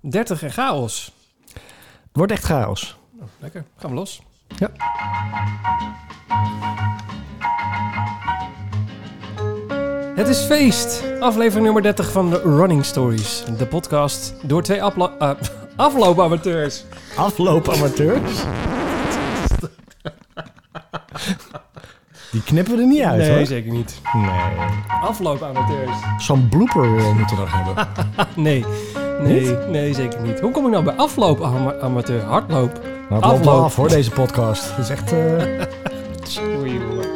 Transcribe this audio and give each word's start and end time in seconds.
30 0.00 0.42
en 0.42 0.50
chaos. 0.52 1.12
Het 1.52 1.62
wordt 2.12 2.32
echt 2.32 2.44
chaos. 2.44 2.96
Lekker, 3.38 3.64
gaan 3.76 3.90
we 3.90 3.96
los. 3.96 4.22
Ja. 4.58 4.70
Het 10.14 10.28
is 10.28 10.38
feest. 10.38 11.02
Aflevering 11.20 11.64
nummer 11.64 11.82
30 11.82 12.12
van 12.12 12.30
de 12.30 12.40
Running 12.44 12.84
Stories. 12.84 13.44
De 13.58 13.66
podcast 13.66 14.34
door 14.42 14.62
twee 14.62 14.78
eh, 14.78 15.30
afloopamateurs. 15.76 16.84
Afloopamateurs. 17.16 18.42
Die 22.30 22.42
knippen 22.42 22.74
we 22.76 22.80
er 22.80 22.86
niet 22.86 23.02
uit, 23.02 23.18
nee, 23.18 23.36
hoor. 23.36 23.46
zeker 23.46 23.70
niet. 23.72 24.00
Nee. 24.12 24.30
Afloopamateurs. 25.02 25.96
Zo'n 26.18 26.48
blooper 26.48 26.88
moeten 27.14 27.36
we 27.36 27.42
nog 27.42 27.52
hebben. 27.52 27.88
Nee, 28.44 28.64
nee, 29.22 29.56
nee, 29.68 29.94
zeker 29.94 30.20
niet. 30.20 30.40
Hoe 30.40 30.50
kom 30.50 30.64
ik 30.64 30.70
nou 30.70 30.84
bij 30.84 30.94
afloopamateur? 30.94 32.22
Hardloop. 32.22 32.80
Nou, 33.08 33.22
het 33.22 33.32
Afloop. 33.32 33.62
af, 33.62 33.76
hoor, 33.76 33.88
deze 33.88 34.10
podcast. 34.10 34.76
Het 34.76 34.78
is 34.84 34.90
echt... 34.90 35.12
eh, 35.12 35.18
Oei, 36.58 36.72
jongen. 36.72 37.06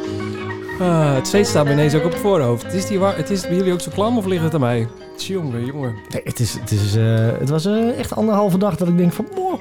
Ah, 0.79 1.13
het 1.13 1.27
zweet 1.27 1.47
staat 1.47 1.63
bij 1.63 1.73
ineens 1.73 1.95
ook 1.95 2.05
op 2.05 2.11
het 2.11 2.19
voorhoofd. 2.19 2.73
Is, 2.73 2.87
die 2.87 2.99
het 2.99 3.29
is 3.29 3.41
bij 3.41 3.55
jullie 3.55 3.73
ook 3.73 3.81
zo 3.81 3.91
klam 3.93 4.17
of 4.17 4.25
ligt 4.25 4.43
het 4.43 4.53
aan 4.53 4.59
mij? 4.59 4.87
Jongen, 5.17 5.65
jongen. 5.65 5.95
Nee, 6.09 6.21
het, 6.23 6.39
is, 6.39 6.53
het, 6.53 6.71
is, 6.71 6.95
eh, 6.95 7.27
het 7.39 7.49
was 7.49 7.65
eh, 7.65 7.99
echt 7.99 8.15
anderhalve 8.15 8.57
dag 8.57 8.75
dat 8.75 8.87
ik 8.87 8.97
denk 8.97 9.13
van... 9.13 9.27
Boah. 9.35 9.59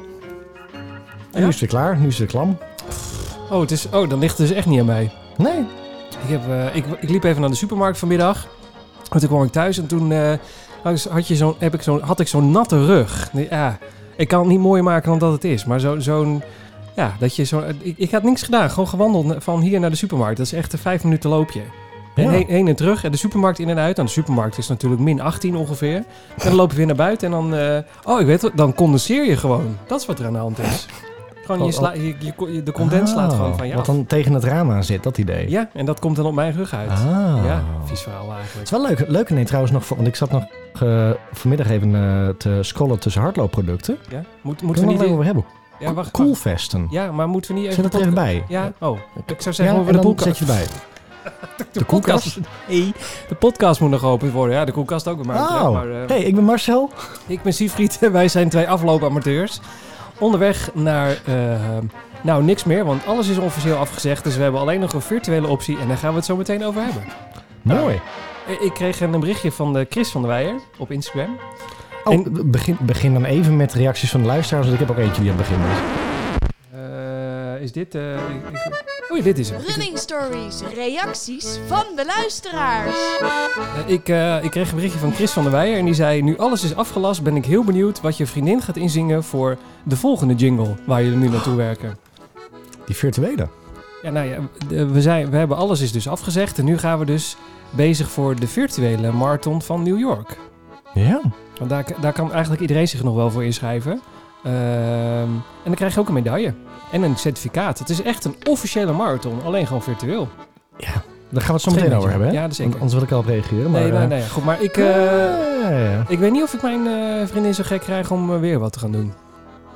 En 1.32 1.42
nu 1.42 1.48
is 1.48 1.60
het 1.60 1.60
weer 1.60 1.68
klaar. 1.68 1.98
Nu 1.98 2.06
is 2.06 2.18
het 2.18 2.30
klam. 2.30 2.58
Oh, 3.50 3.60
het 3.60 3.70
is, 3.70 3.86
oh, 3.92 4.08
dan 4.08 4.18
ligt 4.18 4.38
het 4.38 4.46
dus 4.48 4.56
echt 4.56 4.66
niet 4.66 4.80
aan 4.80 4.86
mij. 4.86 5.12
Nee. 5.36 5.58
Ik, 6.24 6.28
heb, 6.30 6.48
eh, 6.48 6.76
ik, 6.76 6.84
ik 7.00 7.08
liep 7.08 7.24
even 7.24 7.40
naar 7.40 7.50
de 7.50 7.56
supermarkt 7.56 7.98
vanmiddag. 7.98 8.46
En 9.10 9.20
toen 9.20 9.28
kwam 9.28 9.42
ik 9.42 9.52
thuis 9.52 9.78
en 9.78 9.86
toen 9.86 10.12
eh, 10.12 10.32
had, 10.84 11.04
had, 11.10 11.28
je 11.28 11.36
zo'n, 11.36 11.54
heb 11.58 11.74
ik 11.74 11.82
zo'n, 11.82 12.00
had 12.00 12.20
ik 12.20 12.28
zo'n 12.28 12.50
natte 12.50 12.86
rug. 12.86 13.30
Ja, 13.50 13.78
ik 14.16 14.28
kan 14.28 14.38
het 14.40 14.48
niet 14.48 14.58
mooier 14.60 14.84
maken 14.84 15.10
dan 15.10 15.18
dat 15.18 15.32
het 15.32 15.44
is. 15.44 15.64
Maar 15.64 15.80
zo, 15.80 15.98
zo'n... 15.98 16.42
Ja, 16.96 17.14
dat 17.18 17.36
je 17.36 17.44
zo... 17.44 17.62
Ik, 17.82 17.98
ik 17.98 18.10
had 18.10 18.22
niks 18.22 18.42
gedaan. 18.42 18.70
Gewoon 18.70 18.88
gewandeld 18.88 19.44
van 19.44 19.60
hier 19.60 19.80
naar 19.80 19.90
de 19.90 19.96
supermarkt. 19.96 20.36
Dat 20.36 20.46
is 20.46 20.52
echt 20.52 20.72
een 20.72 20.78
vijf 20.78 21.04
minuten 21.04 21.30
loopje. 21.30 21.60
En 22.14 22.22
Ja. 22.24 22.30
heen, 22.30 22.44
heen 22.48 22.68
en 22.68 22.76
terug. 22.76 23.04
En 23.04 23.10
de 23.10 23.16
supermarkt 23.16 23.58
in 23.58 23.68
en 23.68 23.78
uit. 23.78 23.98
En 23.98 24.04
de 24.04 24.10
supermarkt 24.10 24.58
is 24.58 24.68
natuurlijk 24.68 25.00
min 25.02 25.20
18 25.20 25.56
ongeveer. 25.56 25.94
En 25.96 26.04
dan 26.44 26.54
loop 26.54 26.70
je 26.70 26.76
weer 26.76 26.86
naar 26.86 26.94
buiten. 26.96 27.26
En 27.26 27.32
dan... 27.32 27.54
eh, 27.54 27.78
oh, 28.04 28.20
ik 28.20 28.26
weet 28.26 28.42
het. 28.42 28.56
Dan 28.56 28.74
condenseer 28.74 29.24
je 29.26 29.36
gewoon. 29.36 29.76
Dat 29.86 30.00
is 30.00 30.06
wat 30.06 30.18
er 30.18 30.26
aan 30.26 30.32
de 30.32 30.38
hand 30.38 30.58
is. 30.58 30.86
Gewoon 31.44 31.64
je 31.66 31.72
sla, 31.72 31.92
je, 31.92 32.14
je- 32.18 32.62
de 32.62 32.72
condens 32.72 33.10
slaat 33.10 33.30
Ah, 33.30 33.36
gewoon 33.36 33.56
van 33.56 33.66
je 33.66 33.72
Wat 33.74 33.88
af. 33.88 33.94
dan 33.94 34.06
tegen 34.06 34.32
het 34.32 34.44
raam 34.44 34.70
aan 34.70 34.84
zit, 34.84 35.02
dat 35.02 35.18
idee. 35.18 35.50
Ja, 35.50 35.68
en 35.72 35.84
dat 35.86 36.00
komt 36.00 36.16
dan 36.16 36.26
op 36.26 36.34
mijn 36.34 36.52
rug 36.52 36.74
uit. 36.74 36.90
Ah. 36.90 37.40
Ja, 37.44 37.62
vies 37.84 38.00
verhaal 38.00 38.28
Het 38.28 38.36
eigenlijk. 38.36 38.64
is 38.64 38.70
wel 38.70 38.82
leuk. 38.82 39.04
Leuk 39.08 39.30
nee, 39.30 39.44
trouwens 39.44 39.72
nog, 39.72 39.84
voor- 39.86 39.96
want 39.96 40.08
ik 40.08 40.16
zat 40.16 40.30
nog 40.30 40.44
eh, 40.82 41.10
vanmiddag 41.32 41.70
even 41.70 41.94
eh, 41.94 42.28
te 42.28 42.58
scrollen 42.60 42.98
tussen 42.98 43.22
hardloopproducten. 43.22 43.98
Ja? 44.10 44.22
Moet, 44.40 44.62
Moeten 44.62 44.86
we 44.86 44.96
we 44.96 45.02
niet... 45.02 45.12
over 45.12 45.24
hebben? 45.24 45.44
Ja, 45.78 45.92
wacht. 45.94 46.10
Koelvesten. 46.10 46.86
Ja, 46.90 47.12
maar 47.12 47.28
moeten 47.28 47.54
we 47.54 47.60
niet 47.60 47.68
even... 47.70 47.82
Zet 47.82 47.84
het 47.84 47.92
de 47.92 47.98
er 47.98 48.04
even 48.04 48.24
bij. 48.24 48.44
Ja? 48.48 48.72
Oh, 48.80 48.98
ik 49.14 49.22
zou 49.26 49.38
Ja, 49.44 49.52
zeggen 49.52 49.76
over 49.78 49.94
en 49.94 50.00
de 50.00 50.06
podcast. 50.06 50.36
zet 50.36 50.38
je 50.48 50.52
erbij. 50.52 50.66
De, 51.72 51.84
koelkast? 51.84 52.38
Nee, 52.68 52.92
de 53.28 53.34
podcast 53.34 53.80
moet 53.80 53.90
nog 53.90 54.00
geopend 54.00 54.32
worden. 54.32 54.56
Ja, 54.56 54.64
de 54.64 54.72
koelkast 54.72 55.08
ook 55.08 55.16
betreft, 55.16 55.40
Oh, 55.40 55.72
Maar, 55.72 55.90
eh, 55.90 56.08
hey, 56.08 56.22
ik 56.22 56.34
ben 56.34 56.44
Marcel. 56.44 56.90
Ik 57.26 57.42
ben 57.42 57.52
Siegfried 57.54 57.98
en 58.00 58.12
wij 58.20 58.28
zijn 58.28 58.48
twee 58.48 58.68
afloopamateurs. 58.68 59.60
Onderweg 60.18 60.70
naar... 60.74 61.08
eh, 61.24 61.34
nou, 62.22 62.42
niks 62.42 62.64
meer, 62.64 62.84
want 62.84 63.06
alles 63.06 63.28
is 63.28 63.38
officieel 63.38 63.76
afgezegd. 63.76 64.24
Dus 64.24 64.36
we 64.36 64.42
hebben 64.42 64.60
alleen 64.60 64.80
nog 64.80 64.92
een 64.92 65.00
virtuele 65.00 65.46
optie 65.48 65.78
en 65.78 65.88
daar 65.88 65.96
gaan 65.96 66.10
we 66.10 66.16
het 66.16 66.24
zo 66.24 66.36
meteen 66.36 66.64
over 66.64 66.82
hebben. 66.82 67.02
Mooi. 67.62 68.00
Eh, 68.48 68.64
Ik 68.66 68.74
kreeg 68.74 69.00
een 69.00 69.20
berichtje 69.20 69.52
van 69.52 69.72
de 69.72 69.86
Chris 69.90 70.10
van 70.10 70.20
der 70.22 70.30
Weijer 70.30 70.54
op 70.78 70.90
Instagram. 70.90 71.36
Oh, 72.04 72.12
En- 72.12 72.50
begin, 72.50 72.76
begin 72.80 73.12
dan 73.12 73.24
even 73.24 73.56
met 73.56 73.72
reacties 73.72 74.10
van 74.10 74.20
de 74.20 74.26
luisteraars, 74.26 74.66
want 74.66 74.80
ik 74.80 74.86
heb 74.86 74.96
ook 74.96 75.02
eentje 75.04 75.22
die 75.22 75.30
aan 75.30 75.36
het 75.38 75.48
begin 75.48 75.64
is. 75.64 75.78
Eh, 77.56 77.62
is 77.62 77.72
dit... 77.72 77.94
eh, 77.94 78.12
ik- 78.14 78.18
ik- 78.52 78.93
oh 79.18 79.24
dit 79.24 79.38
is 79.38 79.50
hem. 79.50 79.60
Running 79.66 79.98
Stories, 79.98 80.60
reacties 80.74 81.58
van 81.66 81.84
de 81.96 82.04
luisteraars. 82.06 82.94
Eh, 83.20 83.92
Ik, 83.92 84.08
eh, 84.08 84.44
ik 84.44 84.50
kreeg 84.50 84.68
een 84.68 84.74
berichtje 84.74 84.98
van 84.98 85.12
Chris 85.12 85.30
van 85.30 85.42
der 85.42 85.52
Weijer 85.52 85.78
en 85.78 85.84
die 85.84 85.94
zei... 85.94 86.22
Nu 86.22 86.38
alles 86.38 86.64
is 86.64 86.76
afgelast, 86.76 87.22
ben 87.22 87.36
ik 87.36 87.44
heel 87.44 87.64
benieuwd 87.64 88.00
wat 88.00 88.16
je 88.16 88.26
vriendin 88.26 88.62
gaat 88.62 88.76
inzingen 88.76 89.24
voor 89.24 89.56
de 89.82 89.96
volgende 89.96 90.34
jingle 90.34 90.74
waar 90.86 91.02
jullie 91.02 91.18
nu 91.18 91.28
naartoe 91.28 91.56
werken. 91.56 91.98
Die 92.86 92.96
virtuele. 92.96 93.48
Ja, 94.02 94.10
nou 94.10 94.28
ja, 94.28 94.38
we, 94.86 95.02
zijn, 95.02 95.30
we 95.30 95.36
hebben 95.36 95.56
alles 95.56 95.80
is 95.80 95.92
dus 95.92 96.08
afgezegd 96.08 96.58
en 96.58 96.64
nu 96.64 96.78
gaan 96.78 96.98
we 96.98 97.04
dus 97.04 97.36
bezig 97.70 98.10
voor 98.10 98.36
de 98.40 98.48
virtuele 98.48 99.12
marathon 99.12 99.62
van 99.62 99.82
New 99.82 99.98
York. 99.98 100.38
Ja. 100.94 101.20
Want 101.58 101.70
daar, 101.70 101.84
daar 102.00 102.12
kan 102.12 102.32
eigenlijk 102.32 102.60
iedereen 102.60 102.88
zich 102.88 103.02
nog 103.02 103.14
wel 103.14 103.30
voor 103.30 103.44
inschrijven. 103.44 104.00
Ehm, 104.44 104.52
en 104.52 105.42
dan 105.64 105.74
krijg 105.74 105.94
je 105.94 106.00
ook 106.00 106.08
een 106.08 106.14
medaille 106.14 106.54
en 106.90 107.02
een 107.02 107.16
certificaat. 107.16 107.78
Het 107.78 107.88
is 107.88 108.02
echt 108.02 108.24
een 108.24 108.36
officiële 108.48 108.92
marathon, 108.92 109.42
alleen 109.44 109.66
gewoon 109.66 109.82
virtueel. 109.82 110.28
Ja. 110.76 110.92
Daar 111.28 111.42
gaan 111.42 111.54
we 111.54 111.60
het 111.62 111.72
zo 111.72 111.80
meteen 111.80 111.96
over 111.96 112.10
hebben, 112.10 112.28
hè? 112.28 112.34
Ja, 112.34 112.50
zeker. 112.50 112.74
Anders 112.74 112.92
wil 112.92 113.02
ik 113.02 113.12
al 113.12 113.18
op 113.18 113.26
reageren. 113.26 113.70
Maar, 113.70 113.80
Nee, 113.80 113.90
nee, 113.90 114.00
eh, 114.00 114.08
nee. 114.08 114.28
Goed, 114.28 114.44
maar 114.44 114.62
ik, 114.62 114.76
eh, 114.76 114.84
ja, 114.84 115.70
ja, 115.70 115.90
ja. 115.90 116.04
ik 116.08 116.18
weet 116.18 116.32
niet 116.32 116.42
of 116.42 116.54
ik 116.54 116.62
mijn 116.62 116.86
eh, 116.86 117.26
vriendin 117.26 117.54
zo 117.54 117.62
gek 117.66 117.80
krijg 117.80 118.10
om 118.10 118.40
weer 118.40 118.58
wat 118.58 118.72
te 118.72 118.78
gaan 118.78 118.92
doen. 118.92 119.12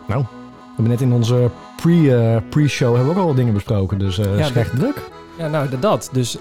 We 0.06 0.14
hebben 0.84 0.92
net 0.92 1.00
in 1.00 1.12
onze 1.12 1.50
pre, 1.76 2.42
pre-show 2.50 2.94
hebben 2.94 3.12
we 3.12 3.14
ook 3.14 3.20
al 3.22 3.26
wat 3.26 3.36
dingen 3.36 3.54
besproken, 3.54 3.98
dus 3.98 4.18
echt 4.18 4.76
druk. 4.76 5.02
Ja, 5.38 5.48
nou, 5.48 5.68
dat-. 5.80 6.08
Dus 6.12 6.38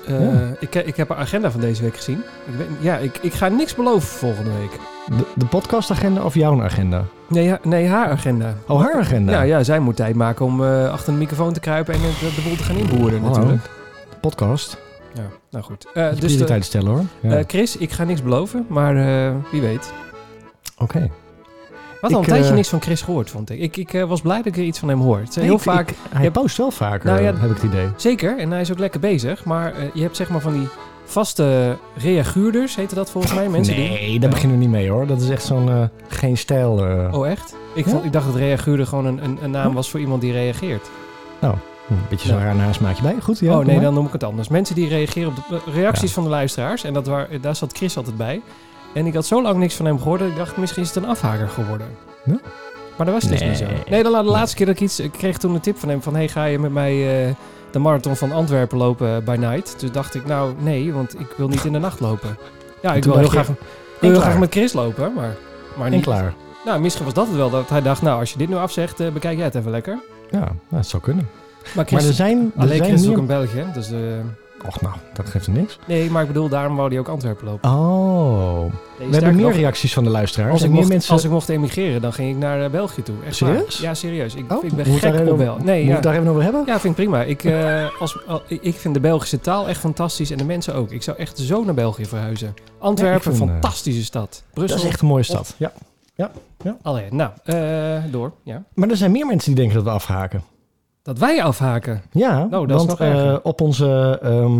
ik, 0.60 0.76
ik 0.76 0.96
heb 0.96 1.10
een 1.10 1.16
agenda 1.16 1.52
van 1.52 1.62
deze 1.62 1.82
week 1.82 1.96
gezien. 1.96 2.24
Ik 2.46 2.56
weet, 2.58 2.68
ja, 2.80 2.98
ik, 2.98 3.18
ik 3.22 3.34
ga 3.34 3.48
niks 3.48 3.76
beloven 3.76 4.08
voor 4.08 4.20
volgende 4.20 4.52
week. 4.60 4.80
De, 5.18 5.26
de 5.36 5.46
podcastagenda 5.46 6.24
of 6.24 6.34
jouw 6.34 6.64
agenda? 6.64 7.04
Nee, 7.28 7.50
ha- 7.50 7.60
nee 7.64 7.88
haar 7.88 8.10
agenda. 8.10 8.54
Oh, 8.68 8.82
haar 8.82 8.96
agenda. 8.96 9.32
Ja, 9.32 9.42
ja, 9.42 9.64
zij 9.64 9.80
moet 9.80 9.96
tijd 9.96 10.16
maken 10.16 10.46
om 10.46 10.64
eh, 10.64 10.92
achter 10.92 11.14
de 11.14 11.20
microfoon 11.20 11.54
te 11.54 11.60
kruipen 11.60 11.94
en 11.94 12.00
het- 12.04 12.36
de 12.36 12.42
boel 12.48 12.56
te 12.56 12.64
gaan 12.64 12.76
inboeren 12.76 13.22
natuurlijk. 13.22 13.64
De 14.10 14.16
podcast. 14.22 14.78
Ja, 15.14 15.24
nou 15.52 15.64
goed. 15.64 15.86
Eh, 15.94 16.10
Dus 16.10 16.20
de, 16.20 16.26
prioriteit 16.26 16.66
stellen 16.66 16.88
hoor. 16.92 17.04
Ja. 17.20 17.38
eh, 17.38 17.44
Chris, 17.48 17.78
ik 17.78 17.92
ga 17.92 18.04
niks 18.04 18.24
beloven, 18.24 18.66
maar 18.70 18.94
wie 19.52 19.62
weet. 19.62 19.94
Oké. 20.78 21.10
Wat 22.02 22.14
al 22.14 22.20
een 22.20 22.26
tijdje 22.26 22.54
niks 22.54 22.70
van 22.70 22.82
Chris 22.82 23.02
gehoord, 23.02 23.30
vond 23.30 23.50
ik. 23.50 23.60
Ik, 23.60 23.78
ik 23.78 24.06
was 24.08 24.22
blij 24.22 24.38
dat 24.38 24.46
ik 24.46 24.58
er 24.58 24.64
iets 24.64 24.80
van 24.80 24.90
hem 24.90 25.00
hoor. 25.02 25.18
Het 25.20 25.30
is 25.30 25.36
Nee, 25.36 25.46
heel 25.46 25.54
ik- 25.56 25.60
vaak... 25.62 25.90
ik- 25.90 25.96
hij 26.10 26.24
je- 26.24 26.32
post 26.32 26.58
wel 26.58 26.72
vaker, 26.72 27.06
Nou 27.10 27.20
ja, 27.22 27.26
heb 27.26 27.50
ik 27.50 27.56
het 27.56 27.64
idee. 27.64 27.88
Zeker, 27.96 28.38
en 28.40 28.52
hij 28.52 28.62
is 28.62 28.72
ook 28.72 28.80
lekker 28.80 29.00
bezig. 29.00 29.46
Maar 29.46 29.74
je 29.94 30.02
hebt 30.02 30.16
zeg 30.16 30.30
maar 30.30 30.42
van 30.42 30.54
die 30.54 30.68
vaste 31.10 31.78
reaguurders, 31.96 32.76
heette 32.76 32.96
dat 32.96 33.10
volgens 33.12 33.34
mij. 33.34 33.50
Mensen 33.50 33.76
die... 33.76 33.90
nee, 33.90 34.20
daar 34.20 34.30
beginnen 34.30 34.58
we 34.58 34.64
niet 34.64 34.74
mee 34.74 34.90
hoor. 34.90 35.08
Dat 35.08 35.22
is 35.22 35.30
echt 35.30 35.44
zo'n 35.46 35.70
eh, 35.70 35.84
geen 36.08 36.38
stijl. 36.38 36.86
eh, 36.86 37.14
Oh, 37.14 37.28
echt? 37.28 37.56
Ik, 37.76 37.86
Ja? 37.86 37.92
vond, 37.92 38.06
ik 38.06 38.12
dacht 38.14 38.26
dat 38.26 38.36
reaguurder 38.36 38.88
gewoon 38.88 39.06
een, 39.06 39.24
een, 39.24 39.38
een 39.42 39.52
naam 39.52 39.68
Hm? 39.70 39.74
was 39.76 39.90
voor 39.90 40.00
iemand 40.00 40.22
die 40.22 40.32
reageert. 40.32 40.90
Een 41.90 41.98
beetje 42.10 42.28
zo'n 42.28 42.38
Ja. 42.38 42.44
raar 42.44 42.56
nasmaakje 42.56 43.02
bij. 43.02 43.16
Goed, 43.22 43.40
ja. 43.40 43.58
oh 43.60 43.66
nee, 43.66 43.76
maar. 43.76 43.84
dan 43.84 43.94
noem 43.94 44.06
ik 44.06 44.12
het 44.12 44.24
anders. 44.24 44.48
Mensen 44.48 44.76
die 44.76 44.88
reageren 44.90 45.30
op 45.30 45.36
de 45.36 45.42
eh, 45.68 45.74
reacties 45.74 46.08
Ja. 46.10 46.14
van 46.16 46.24
de 46.24 46.30
luisteraars. 46.30 46.84
En 46.84 46.94
dat 46.94 47.08
waar, 47.08 47.28
daar 47.42 47.56
zat 47.56 47.74
Chris 47.78 47.98
altijd 47.98 48.18
bij. 48.18 48.42
En 48.94 49.06
ik 49.06 49.14
had 49.14 49.26
zo 49.26 49.42
lang 49.42 49.58
niks 49.58 49.76
van 49.76 49.86
hem 49.86 49.98
gehoord 49.98 50.20
dat 50.20 50.30
ik 50.30 50.36
dacht, 50.38 50.58
misschien 50.58 50.84
is 50.84 50.88
het 50.94 51.04
een 51.04 51.10
afhaker 51.10 51.48
geworden. 51.50 51.88
Ja? 52.26 52.40
Maar 52.98 53.06
dat 53.06 53.16
was 53.22 53.24
dus 53.32 53.40
Nee. 53.40 53.50
niet 53.50 53.58
zo. 53.58 53.66
Nee, 53.90 54.04
de, 54.04 54.10
la- 54.10 54.24
de 54.24 54.30
laatste 54.30 54.56
keer 54.58 54.66
dat 54.66 54.76
ik 54.76 54.82
iets... 54.82 55.00
Ik 55.00 55.12
kreeg 55.12 55.38
toen 55.38 55.54
een 55.54 55.60
tip 55.60 55.78
van 55.78 55.90
hem 55.90 56.02
van... 56.02 56.16
Hey, 56.16 56.28
ga 56.28 56.46
je 56.46 56.60
met 56.60 56.72
mij 56.72 57.26
de 57.78 57.84
marathon 57.84 58.16
van 58.16 58.32
Antwerpen 58.32 58.78
lopen 58.78 59.24
by 59.24 59.36
night? 59.40 59.80
Toen 59.80 59.90
dacht 59.92 60.16
ik, 60.16 60.26
nou 60.26 60.54
nee, 60.60 60.94
want 60.94 61.20
ik 61.20 61.28
wil 61.38 61.48
niet 61.48 61.64
in 61.66 61.74
de 61.74 61.80
nacht 61.80 62.00
lopen. 62.00 62.38
Ja, 62.82 62.94
ik 62.94 63.04
wil 63.04 63.18
heel 63.18 63.28
graag, 63.28 63.48
heel 64.00 64.20
graag 64.20 64.40
met 64.40 64.52
Chris 64.52 64.74
lopen, 64.74 65.14
maar, 65.14 65.36
maar 65.78 65.86
En 65.86 65.92
niet. 65.92 66.04
klaar. 66.04 66.34
Nou, 66.66 66.80
misschien 66.80 67.06
was 67.06 67.14
dat 67.14 67.28
het 67.28 67.36
wel. 67.36 67.50
Dat 67.50 67.70
hij 67.70 67.82
dacht, 67.82 68.02
nou, 68.02 68.20
als 68.20 68.32
je 68.32 68.38
dit 68.38 68.50
nu 68.50 68.56
afzegt, 68.56 69.00
eh, 69.00 69.12
bekijk 69.12 69.36
jij 69.36 69.46
het 69.46 69.56
even 69.56 69.72
lekker. 69.72 70.00
Ja, 70.32 70.40
nou, 70.40 70.52
dat 70.70 70.88
zou 70.88 71.02
kunnen. 71.04 71.30
Maar 71.76 71.86
Chris, 71.86 72.00
maar 72.00 72.10
er 72.10 72.16
zijn, 72.16 72.52
er 72.56 72.62
alleen 72.62 72.78
zijn 72.78 72.90
Chris 72.90 73.02
is 73.02 73.10
ook 73.10 73.18
een 73.18 73.26
België, 73.26 73.66
dus... 73.74 73.92
eh, 73.92 73.98
Och, 74.66 74.82
nou, 74.82 74.96
dat 75.14 75.30
geeft 75.30 75.46
er 75.48 75.52
niks. 75.54 75.80
nee, 75.88 76.12
maar 76.12 76.22
ik 76.22 76.28
bedoel, 76.28 76.50
daarom 76.50 76.76
wou 76.76 76.90
hij 76.90 77.00
ook 77.00 77.08
Antwerpen 77.08 77.46
lopen. 77.46 77.70
Oh. 77.70 78.60
Nee, 79.00 79.08
We 79.10 79.16
hebben 79.16 79.36
meer 79.36 79.46
nog, 79.46 79.54
reacties 79.56 79.94
van 79.94 80.04
de 80.04 80.10
luisteraars. 80.10 80.52
als 80.52 80.62
ik, 80.62 80.68
meer 80.68 80.78
mocht, 80.78 80.90
mensen... 80.90 81.14
als 81.14 81.24
ik 81.24 81.30
mocht 81.32 81.50
emigreren, 81.50 82.02
dan 82.02 82.14
ging 82.14 82.30
ik 82.30 82.38
naar 82.38 82.64
eh, 82.64 82.70
België 82.70 83.04
toe. 83.04 83.16
Echt 83.28 83.40
waar. 83.40 83.50
Serieus? 83.54 83.80
Ja, 83.80 83.94
serieus. 83.94 84.36
Ik, 84.36 84.52
Oh, 84.52 84.64
ik 84.64 84.74
ben 84.74 84.86
daar 84.86 84.94
gek 85.00 85.14
even 85.14 85.26
op 85.26 85.32
over- 85.34 85.46
Bel. 85.46 85.58
Nee, 85.64 85.80
Moet 85.82 85.90
ja. 85.92 85.98
ik 85.98 86.04
daar 86.04 86.14
even 86.16 86.28
over 86.28 86.44
hebben? 86.44 86.64
Ja, 86.66 86.80
vind 86.80 86.98
ik 86.98 87.06
prima. 87.06 87.24
Ik, 87.24 87.44
eh, 87.44 87.86
als, 88.02 88.28
al- 88.28 88.42
ik- 88.48 88.76
vind 88.76 88.94
de 88.94 89.00
Belgische 89.00 89.40
taal 89.40 89.68
echt 89.68 89.80
fantastisch 89.80 90.32
en 90.32 90.38
de 90.38 90.46
mensen 90.46 90.74
ook. 90.76 90.92
Ik 90.92 91.04
zou 91.04 91.18
echt 91.18 91.38
zo 91.40 91.64
naar 91.64 91.74
België 91.74 92.06
verhuizen. 92.06 92.54
Antwerpen, 92.80 93.22
vind, 93.36 93.50
eh, 93.50 93.56
fantastische 93.60 94.04
stad. 94.04 94.44
Brussel, 94.54 94.76
Dat 94.78 94.86
is 94.86 94.92
echt 94.92 95.02
een 95.02 95.08
mooie 95.08 95.24
stad. 95.24 95.56
Ja. 95.58 95.72
Allee, 96.82 97.06
nou, 97.12 97.32
door. 98.12 98.32
Ja. 98.44 98.64
Maar 98.74 98.90
er 98.90 98.98
zijn 98.98 99.12
meer 99.12 99.26
mensen 99.26 99.46
die 99.54 99.56
denken 99.64 99.76
dat 99.76 99.84
we 99.84 99.90
afhaken. 99.90 100.44
Dat 101.08 101.18
wij 101.20 101.44
afhaken. 101.44 102.02
Ja, 102.12 102.48
Nou, 102.50 102.68
dat 102.68 102.80
is 102.82 102.86
want 102.86 103.00
nog 103.00 103.10
eh, 103.10 103.36
op 103.44 103.62
onze 103.62 104.20
ehm, 104.22 104.60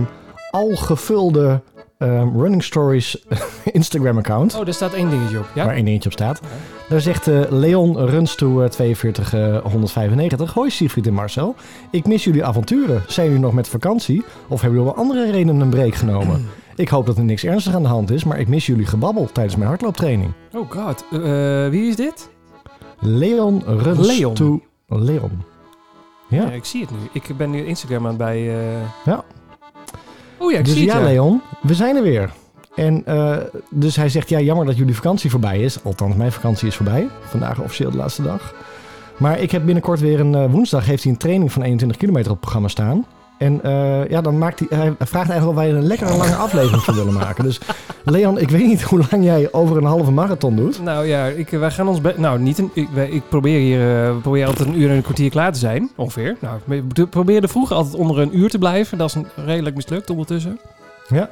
al 0.52 0.76
gevulde 0.76 1.62
ehm, 1.98 2.38
Running 2.40 2.64
Stories 2.64 3.26
Instagram-account, 3.80 4.56
Oh, 4.56 4.66
daar 4.66 4.74
staat 4.74 4.94
één 4.94 5.10
dingetje 5.10 5.40
op. 5.40 5.46
Ja? 5.56 5.66
waar 5.66 5.76
één 5.76 5.86
dingetje 5.86 6.10
op 6.10 6.16
staat, 6.16 6.40
daar 6.90 7.02
zegt 7.02 7.28
eh, 7.28 7.42
Leon 7.50 7.98
Runstoe 8.06 8.70
42195, 8.70 10.54
Hoi 10.54 10.70
Siegfried 10.70 11.08
en 11.08 11.14
Marcel, 11.14 11.56
ik 11.92 12.08
mis 12.08 12.24
jullie 12.24 12.46
avonturen. 12.46 13.02
Zijn 13.08 13.26
jullie 13.28 13.42
nog 13.42 13.54
met 13.54 13.68
vakantie 13.70 14.24
of 14.48 14.62
hebben 14.62 14.80
jullie 14.80 14.94
wel 14.94 15.04
andere 15.04 15.32
redenen 15.32 15.60
een 15.62 15.70
break 15.70 15.96
genomen? 15.96 16.46
Ik 16.76 16.90
hoop 16.90 17.06
dat 17.06 17.18
er 17.18 17.24
niks 17.24 17.44
ernstig 17.44 17.76
aan 17.76 17.82
de 17.82 17.88
hand 17.88 18.12
is, 18.12 18.24
maar 18.24 18.40
ik 18.40 18.48
mis 18.48 18.66
jullie 18.66 18.86
gebabbel 18.86 19.30
tijdens 19.32 19.56
mijn 19.56 19.68
hardlooptraining. 19.70 20.32
Oh 20.56 20.72
god, 20.72 21.06
Eh, 21.12 21.20
wie 21.70 21.88
is 21.88 21.96
dit? 21.96 22.30
Leon 23.00 23.64
runs 23.66 24.08
Leon. 24.08 24.34
to 24.34 24.62
Leon. 24.88 25.32
Ja. 26.28 26.42
Ja, 26.44 26.52
ik 26.52 26.66
zie 26.66 26.82
het 26.82 26.92
nu. 26.92 26.98
Ik 27.12 27.38
ben 27.38 27.50
nu 27.50 27.66
Instagram 27.66 28.02
aan 28.04 28.08
het 28.10 28.18
bij... 28.18 28.38
eh, 28.38 28.82
Ja. 29.06 29.24
Oh 30.38 30.52
ja, 30.52 30.58
ik 30.58 30.66
dus 30.66 30.74
zie 30.74 30.86
ja, 30.86 30.94
het. 30.94 31.02
ja. 31.04 31.08
Leon, 31.10 31.42
we 31.62 31.74
zijn 31.74 31.96
er 31.96 32.02
weer. 32.04 32.32
En 32.76 33.06
eh, 33.06 33.38
dus 33.70 33.96
hij 33.96 34.10
zegt, 34.10 34.30
ja, 34.30 34.40
jammer 34.40 34.66
dat 34.66 34.78
jullie 34.78 34.96
vakantie 34.96 35.30
voorbij 35.30 35.60
is. 35.62 35.84
Althans, 35.84 36.16
mijn 36.16 36.32
vakantie 36.32 36.68
is 36.68 36.76
voorbij. 36.76 37.08
Vandaag 37.22 37.60
officieel 37.62 37.92
de 37.92 37.98
laatste 37.98 38.22
dag. 38.24 38.54
Maar 39.18 39.40
ik 39.40 39.52
heb 39.52 39.66
binnenkort 39.66 40.00
weer 40.00 40.20
een 40.20 40.36
eh, 40.36 40.52
woensdag 40.52 40.86
heeft 40.86 41.04
hij 41.04 41.12
een 41.12 41.18
training 41.18 41.52
van 41.52 41.62
21 41.62 41.98
kilometer 41.98 42.28
op 42.28 42.32
het 42.32 42.42
programma 42.42 42.68
staan. 42.68 43.06
En 43.38 43.64
eh, 43.64 44.08
ja, 44.10 44.22
dan 44.22 44.38
maakt 44.38 44.60
hij, 44.60 44.78
hij 44.78 44.94
vraagt 45.00 45.30
eigenlijk 45.30 45.60
of 45.60 45.66
wij 45.66 45.70
een 45.74 45.88
lekkere 45.88 46.18
lange 46.18 46.36
aflevering 46.36 46.84
van 46.84 46.96
willen 46.96 47.14
maken. 47.14 47.44
Dus 47.44 47.60
Leon, 48.04 48.38
ik 48.40 48.50
weet 48.50 48.66
niet 48.66 48.82
hoe 48.82 49.02
lang 49.12 49.24
jij 49.24 49.48
over 49.52 49.78
een 49.78 49.84
halve 49.84 50.12
marathon 50.12 50.56
doet. 50.56 50.84
Nou 50.84 51.06
ja, 51.06 51.26
ik, 51.26 51.50
wij 51.50 51.72
gaan 51.72 51.88
ons... 51.88 52.00
Nou, 52.18 52.40
niet 52.40 52.58
een... 52.58 52.70
Ik, 52.74 52.88
wij- 52.94 53.10
ik 53.10 53.22
probeer 53.30 53.60
hier... 53.60 53.80
eh, 54.06 54.14
we 54.14 54.20
proberen 54.22 54.48
altijd 54.48 54.68
een 54.68 54.80
uur 54.82 54.90
en 54.90 54.96
een 54.96 55.02
kwartier 55.02 55.30
klaar 55.30 55.52
te 55.54 55.60
zijn. 55.60 55.90
Ongeveer. 55.96 56.36
Nou, 56.40 56.60
we 56.66 57.08
probeerden 57.10 57.50
vroeger 57.50 57.76
altijd 57.76 57.96
onder 57.96 58.20
een 58.20 58.38
uur 58.38 58.50
te 58.50 58.58
blijven. 58.58 58.98
Dat 58.98 59.08
is 59.10 59.16
een, 59.16 59.28
redelijk 59.36 59.76
mislukt 59.76 60.10
ondertussen. 60.10 60.60
Ja. 61.08 61.30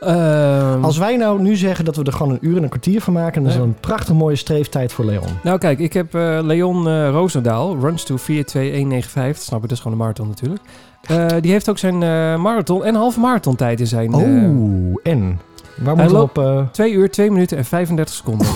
Ehm, 0.00 0.84
Als 0.84 0.98
wij 0.98 1.16
nou 1.16 1.40
nu 1.40 1.56
zeggen 1.56 1.84
dat 1.84 1.96
we 1.96 2.02
er 2.04 2.12
gewoon 2.12 2.32
een 2.32 2.38
uur 2.46 2.56
en 2.56 2.62
een 2.62 2.68
kwartier 2.68 3.00
van 3.00 3.12
maken, 3.12 3.42
dan 3.42 3.50
is 3.50 3.56
dat 3.56 3.66
een 3.66 3.76
prachtig 3.80 4.14
mooie 4.14 4.36
streeftijd 4.36 4.92
voor 4.92 5.04
Leon. 5.04 5.28
Nou 5.42 5.58
kijk, 5.58 5.78
ik 5.78 5.92
heb 5.92 6.14
eh, 6.14 6.38
Leon 6.42 6.88
eh 6.88 7.08
Roosendaal, 7.10 7.76
runs 7.80 8.04
to 8.04 8.16
42195, 8.16 9.42
snap 9.42 9.60
je, 9.60 9.66
dat 9.66 9.76
is 9.76 9.82
gewoon 9.82 9.92
een 9.98 10.02
marathon 10.02 10.28
natuurlijk. 10.28 10.60
Eh, 11.02 11.26
die 11.40 11.50
heeft 11.50 11.68
ook 11.70 11.78
zijn 11.78 11.98
marathon 12.40 12.84
en 12.84 12.94
halve 12.94 13.20
marathon 13.20 13.56
tijd 13.56 13.80
in 13.80 13.86
zijn... 13.86 14.12
eh, 14.12 14.18
Oh, 14.18 14.96
en? 15.02 15.40
Waar 15.76 15.94
Hij 15.96 16.04
moet 16.04 16.12
we 16.12 16.18
loopt- 16.18 16.38
op... 16.38 16.44
eh, 16.44 16.62
2 16.72 16.92
uur, 16.92 17.10
2 17.10 17.30
minuten 17.30 17.56
en 17.58 17.64
35 17.64 18.14
seconden. 18.14 18.46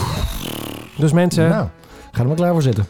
dus 0.97 1.13
mensen, 1.13 1.49
nou, 1.49 1.67
ga 2.13 2.21
er 2.21 2.27
maar 2.27 2.37
klaar 2.37 2.53
voor 2.53 2.63
zitten. 2.63 2.87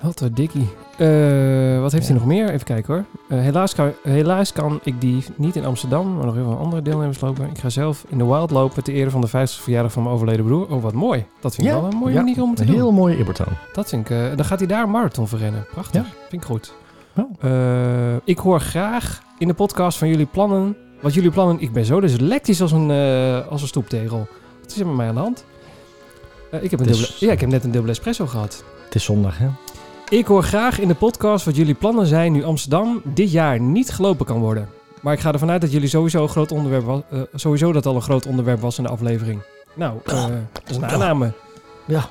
wat 0.00 0.20
een 0.20 0.34
dikkie. 0.34 0.68
Eh, 0.98 1.80
wat 1.80 1.92
heeft 1.92 2.06
Ja. 2.06 2.10
hij 2.12 2.18
nog 2.18 2.26
meer? 2.28 2.50
Even 2.50 2.66
kijken 2.66 2.94
hoor. 2.94 3.04
Eh, 3.28 3.38
helaas, 3.44 3.74
kan, 3.74 3.92
helaas 4.02 4.52
kan 4.52 4.80
ik 4.82 5.00
die 5.00 5.24
niet 5.36 5.56
in 5.56 5.64
Amsterdam, 5.64 6.14
maar 6.16 6.24
nog 6.26 6.34
heel 6.34 6.44
veel 6.44 6.58
andere 6.58 6.82
deelnemers 6.82 7.20
lopen. 7.20 7.48
Ik 7.50 7.58
ga 7.58 7.68
zelf 7.68 8.04
in 8.08 8.18
de 8.18 8.24
Wild 8.26 8.50
lopen 8.50 8.84
ter 8.84 8.94
ere 8.94 9.10
van 9.10 9.20
de 9.20 9.26
50ste 9.28 9.62
verjaardag 9.62 9.92
van 9.92 10.02
mijn 10.02 10.14
overleden 10.14 10.44
broer. 10.44 10.66
Oh, 10.70 10.82
wat 10.82 10.92
mooi. 10.92 11.24
Dat 11.40 11.54
vind 11.54 11.66
ik 11.66 11.72
Ja, 11.74 11.80
wel 11.80 11.90
een 11.90 11.96
mooie 11.96 12.14
ja. 12.14 12.20
manier 12.20 12.42
om 12.42 12.54
te 12.54 12.60
Een 12.60 12.66
doen. 12.66 12.76
heel 12.76 12.92
mooie 12.92 13.18
Ibbertoon. 13.18 13.52
Dat 13.72 13.88
vind 13.88 14.10
ik. 14.10 14.16
eh, 14.16 14.36
dan 14.36 14.44
gaat 14.44 14.58
hij 14.58 14.68
daar 14.68 14.82
een 14.82 14.90
marathon 14.90 15.28
voor 15.28 15.38
rennen. 15.38 15.66
Prachtig. 15.72 16.02
Vind 16.28 16.42
ik 16.42 16.48
goed. 16.48 16.74
Ik 18.24 18.38
hoor 18.38 18.60
graag 18.60 19.22
in 19.38 19.48
de 19.48 19.54
podcast 19.54 19.98
van 19.98 20.08
jullie 20.08 20.26
plannen. 20.26 20.76
Wat 21.00 21.14
jullie 21.14 21.30
plannen. 21.30 21.60
Ik 21.60 21.72
ben 21.72 21.84
zo 21.84 22.00
dyslectisch 22.00 22.62
als 22.62 22.72
een, 22.72 22.90
als 23.48 23.62
een 23.62 23.68
stoeptegel. 23.68 24.26
Wat 24.60 24.70
is 24.70 24.80
er 24.80 24.86
met 24.86 24.96
mij 24.96 25.08
aan 25.08 25.14
de 25.14 25.20
hand? 25.20 25.44
Ik, 26.60 26.70
heb 26.70 26.80
een 26.80 26.86
dubbele, 26.86 27.08
ja, 27.18 27.32
ik 27.32 27.40
heb 27.40 27.50
net 27.50 27.64
een 27.64 27.70
dubbele 27.70 27.92
espresso 27.92 28.26
gehad. 28.26 28.64
Het 28.84 28.94
is 28.94 29.04
zondag, 29.04 29.38
hè? 29.38 29.46
Ik 30.12 30.26
hoor 30.26 30.42
graag 30.42 30.78
in 30.80 30.88
de 30.88 30.94
podcast 30.94 31.44
wat 31.44 31.56
jullie 31.56 31.74
plannen 31.74 32.06
zijn 32.06 32.32
nu 32.32 32.44
Amsterdam 32.44 33.00
dit 33.04 33.32
jaar 33.32 33.60
niet 33.60 33.90
gelopen 33.90 34.26
kan 34.26 34.38
worden. 34.40 34.68
Maar 35.00 35.12
ik 35.12 35.20
ga 35.20 35.32
ervan 35.32 35.50
uit 35.50 35.60
dat 35.60 35.72
jullie 35.72 35.88
sowieso 35.88 36.22
een 36.22 36.28
groot 36.28 36.52
onderwerp 36.52 36.84
was, 36.84 37.00
eh, 37.10 37.20
sowieso 37.34 37.72
dat 37.72 37.86
al 37.86 37.94
een 37.94 38.02
groot 38.02 38.26
onderwerp 38.26 38.60
was 38.60 38.78
in 38.78 38.84
de 38.84 38.90
aflevering. 38.90 39.40
Nou, 39.74 39.98
eh, 40.04 40.24
dat 40.52 40.62
is 40.70 40.76
een 40.76 40.86
aanname. 40.86 41.32
Ja. 41.84 42.08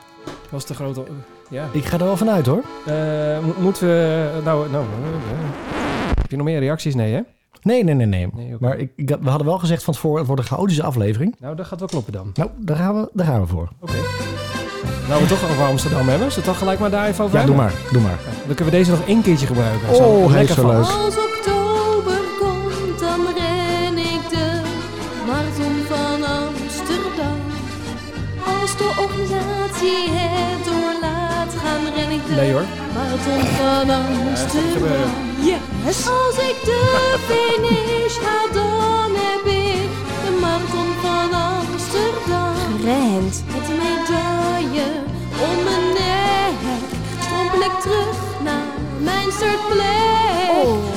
Was 0.49 0.65
de 0.65 0.73
grote. 0.73 1.03
ja. 1.49 1.67
Ik 1.71 1.85
ga 1.85 1.97
er 1.97 2.03
wel 2.03 2.17
vanuit, 2.17 2.45
hoor. 2.45 2.63
Eh, 2.85 2.93
mo- 3.39 3.61
moeten 3.61 3.87
we... 3.87 4.29
Nou, 4.43 4.69
nou 4.71 4.85
eh, 4.85 5.09
eh. 5.09 6.17
heb 6.21 6.29
je 6.31 6.35
nog 6.37 6.45
meer 6.45 6.59
reacties? 6.59 6.95
Nee, 6.95 7.13
hè? 7.13 7.21
Nee, 7.61 7.83
nee, 7.83 7.95
nee, 7.95 8.07
nee. 8.07 8.55
Maar 8.59 8.77
ik, 8.77 8.91
ik, 8.95 9.09
we 9.21 9.29
hadden 9.29 9.47
wel 9.47 9.59
gezegd 9.59 9.83
van 9.83 9.93
tevoren, 9.93 10.17
het 10.17 10.27
wordt 10.27 10.41
een 10.41 10.47
chaotische 10.47 10.83
aflevering. 10.83 11.35
Nou, 11.39 11.55
dat 11.55 11.65
gaat 11.65 11.79
wel 11.79 11.87
kloppen 11.87 12.13
dan. 12.13 12.31
Nou, 12.33 12.49
daar 12.57 12.77
gaan 12.77 12.95
we, 12.95 13.09
daar 13.13 13.25
gaan 13.25 13.41
we 13.41 13.47
voor. 13.47 13.69
Oké. 13.79 13.93
Nou, 15.11 15.23
we 15.23 15.29
het 15.29 15.39
toch 15.39 15.49
over 15.51 15.65
Amsterdam 15.65 16.07
hebben. 16.09 16.31
Zullen 16.31 16.33
we 16.33 16.35
het 16.35 16.45
dan 16.45 16.55
gelijk 16.55 16.79
maar 16.79 16.89
daar 16.89 17.07
even 17.07 17.23
over 17.23 17.39
Ja, 17.39 17.45
doe 17.45 17.55
maar, 17.55 17.73
doe 17.91 18.01
maar. 18.01 18.19
Ja, 18.25 18.31
dan 18.45 18.55
kunnen 18.55 18.73
we 18.73 18.79
deze 18.79 18.91
nog 18.91 19.03
één 19.07 19.21
keertje 19.21 19.45
gebruiken. 19.47 19.89
Oh, 19.89 19.95
Zo, 19.95 20.29
hij 20.29 20.37
lekker 20.43 20.57
is 20.57 20.61
zo 20.61 20.67
leuk. 20.67 20.85
Als 21.05 21.15
oktober 21.29 22.21
komt, 22.39 22.99
dan 22.99 23.19
ren 23.37 23.97
ik 23.97 24.23
de 24.35 24.45
marathon 25.27 25.75
van 25.91 26.19
Amsterdam. 26.39 27.37
Als 28.59 28.71
de 28.77 28.89
organisatie 29.05 29.99
het 30.19 30.61
doorlaat, 30.69 31.51
gaan 31.63 31.83
ren 31.95 32.11
ik 32.17 32.23
de 32.27 32.33
Nee 32.41 32.51
hoor. 32.55 32.65
marathon 32.97 33.41
van 33.59 33.85
Amsterdam. 34.01 34.71
gebeuren. 34.73 35.11
Yes. 35.49 35.97
Als 36.19 36.37
ik 36.49 36.57
de 36.69 36.79
finish 37.29 38.17
haal, 38.25 38.47
dan 38.59 39.09
heb 39.25 39.43
ik 39.73 39.89
de 40.25 40.31
marathon 40.41 40.89
van 41.05 41.29
Amsterdam. 41.51 42.55
Gerend. 42.85 43.35
Met 43.53 43.65
een 43.73 43.81
medaille 44.71 45.03
om 45.31 45.63
mijn 45.63 45.93
nek, 45.93 46.59
strompel 47.19 47.61
ik 47.61 47.79
terug 47.81 48.41
naar 48.43 48.63
mijn 48.99 49.31
startplek. 49.31 50.51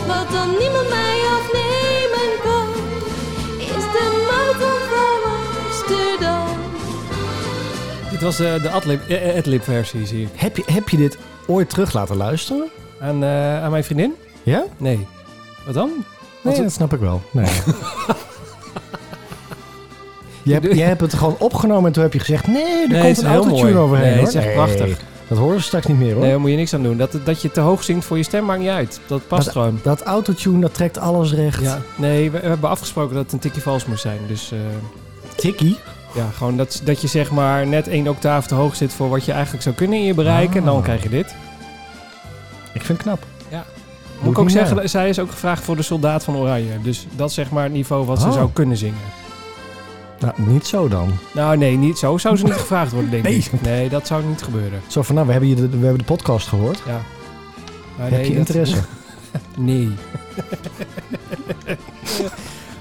Wat 0.06 0.30
dan 0.32 0.48
niemand 0.58 0.88
mij 0.88 1.20
afnemen 1.36 2.30
kan, 2.42 2.68
is 3.58 3.84
de 3.92 4.26
marathon 4.30 4.80
van 4.90 5.32
Amsterdam. 5.64 6.58
Dit 8.10 8.20
was 8.20 8.40
eh, 8.40 8.62
de 8.62 8.70
adlib, 8.70 9.08
eh, 9.08 9.28
eh, 9.28 9.36
adlib 9.36 9.64
versie, 9.64 10.06
zie 10.06 10.22
ik. 10.22 10.28
Heb 10.34 10.56
je, 10.56 10.62
heb 10.66 10.88
je 10.88 10.96
dit 10.96 11.18
ooit 11.46 11.70
terug 11.70 11.92
laten 11.92 12.16
luisteren? 12.16 12.68
Aan, 13.00 13.24
eh, 13.24 13.62
aan 13.62 13.70
mijn 13.70 13.84
vriendin? 13.84 14.14
Ja? 14.42 14.64
Nee. 14.76 15.06
Wat 15.64 15.74
dan? 15.74 15.90
Nee, 16.40 16.62
dat 16.62 16.72
snap 16.72 16.92
ik 16.92 17.00
wel. 17.00 17.22
Nee. 17.30 17.46
je 20.44 20.52
hebt, 20.52 20.74
jij 20.76 20.86
hebt 20.86 21.00
het 21.00 21.14
gewoon 21.14 21.36
opgenomen 21.38 21.86
en 21.86 21.92
toen 21.92 22.02
heb 22.02 22.12
je 22.12 22.18
gezegd... 22.18 22.46
Nee, 22.46 22.82
er 22.82 22.88
Nee, 22.88 23.02
komt 23.02 23.18
een 23.22 23.26
autotune 23.32 23.78
overheen, 23.78 24.04
Nee, 24.06 24.14
hoor. 24.16 24.24
het 24.26 24.34
is 24.34 24.44
echt 24.44 24.52
prachtig. 24.54 24.98
Dat 25.28 25.38
horen 25.38 25.56
we 25.56 25.62
straks 25.62 25.86
niet 25.86 25.98
meer, 25.98 26.12
hoor. 26.12 26.20
Nee, 26.20 26.30
daar 26.30 26.40
moet 26.40 26.50
je 26.50 26.56
niks 26.56 26.74
aan 26.74 26.82
doen. 26.82 26.96
Dat, 26.96 27.18
dat 27.24 27.42
je 27.42 27.50
te 27.50 27.60
hoog 27.60 27.82
zingt 27.84 28.04
voor 28.04 28.16
je 28.16 28.22
stem 28.22 28.44
maakt 28.44 28.60
niet 28.60 28.68
uit. 28.68 29.00
Dat 29.06 29.26
past 29.28 29.48
gewoon. 29.50 29.80
Dat 29.82 30.02
autotune, 30.02 30.60
dat 30.60 30.74
trekt 30.74 30.98
alles 30.98 31.32
recht. 31.32 31.62
Ja, 31.62 31.78
nee, 31.96 32.30
we, 32.30 32.40
we 32.40 32.46
hebben 32.46 32.70
afgesproken 32.70 33.14
dat 33.14 33.24
het 33.24 33.32
een 33.32 33.38
tikje 33.38 33.60
vals 33.60 33.86
moest 33.86 34.02
zijn. 34.02 34.18
Dus 34.28 34.52
eh, 34.52 34.58
Tikkie. 35.36 35.78
ja, 36.14 36.26
gewoon 36.36 36.56
dat, 36.56 36.80
dat 36.84 37.00
je 37.00 37.06
zeg 37.08 37.30
maar 37.30 37.66
net 37.66 37.88
één 37.88 38.08
octaaf 38.08 38.46
te 38.46 38.54
hoog 38.54 38.76
zit 38.76 38.92
voor 38.92 39.08
wat 39.08 39.24
je 39.24 39.32
eigenlijk 39.32 39.62
zou 39.62 39.74
kunnen 39.74 39.98
in 39.98 40.04
je 40.04 40.14
bereiken. 40.14 40.56
En 40.60 40.64
dan 40.64 40.76
Ah. 40.76 40.82
krijg 40.82 41.02
je 41.02 41.08
dit. 41.08 41.34
Ik 42.72 42.82
vind 42.82 42.98
het 42.98 43.06
knap. 43.06 43.24
Moet 44.20 44.32
ik 44.32 44.38
ook 44.38 44.50
zeggen, 44.50 44.88
zij 44.88 45.08
is 45.08 45.18
ook 45.18 45.30
gevraagd 45.30 45.64
voor 45.64 45.76
de 45.76 45.82
soldaat 45.82 46.24
van 46.24 46.36
Oranje. 46.36 46.80
Dus 46.82 47.06
dat 47.16 47.28
is 47.28 47.34
zeg 47.34 47.50
maar 47.50 47.62
het 47.64 47.72
niveau 47.72 48.04
wat 48.06 48.20
ze 48.20 48.26
Oh. 48.26 48.32
zou 48.32 48.48
kunnen 48.52 48.76
zingen. 48.76 48.98
Nou, 50.24 50.50
niet 50.50 50.66
zo 50.66 50.88
dan. 50.88 51.10
Nou 51.32 51.56
nee, 51.56 51.76
niet, 51.76 51.98
zo 51.98 52.18
zou 52.18 52.36
ze 52.36 52.44
niet 52.44 52.52
gevraagd 52.66 52.92
worden, 52.92 53.10
denk 53.10 53.22
Nee. 53.24 53.36
ik. 53.36 53.62
Nee, 53.62 53.88
dat 53.88 54.06
zou 54.06 54.24
niet 54.24 54.42
gebeuren. 54.42 54.80
Zo 54.86 55.02
van, 55.02 55.14
nou, 55.14 55.26
we 55.26 55.32
hebben, 55.32 55.50
hier 55.50 55.60
de, 55.60 55.68
we 55.68 55.84
hebben 55.84 55.98
de 55.98 56.04
podcast 56.04 56.48
gehoord. 56.48 56.82
Ja. 56.86 57.00
Maar 57.96 58.10
heb 58.10 58.10
nee, 58.10 58.20
je 58.22 58.28
dat- 58.28 58.38
interesse? 58.38 58.76
Nee. 59.56 59.88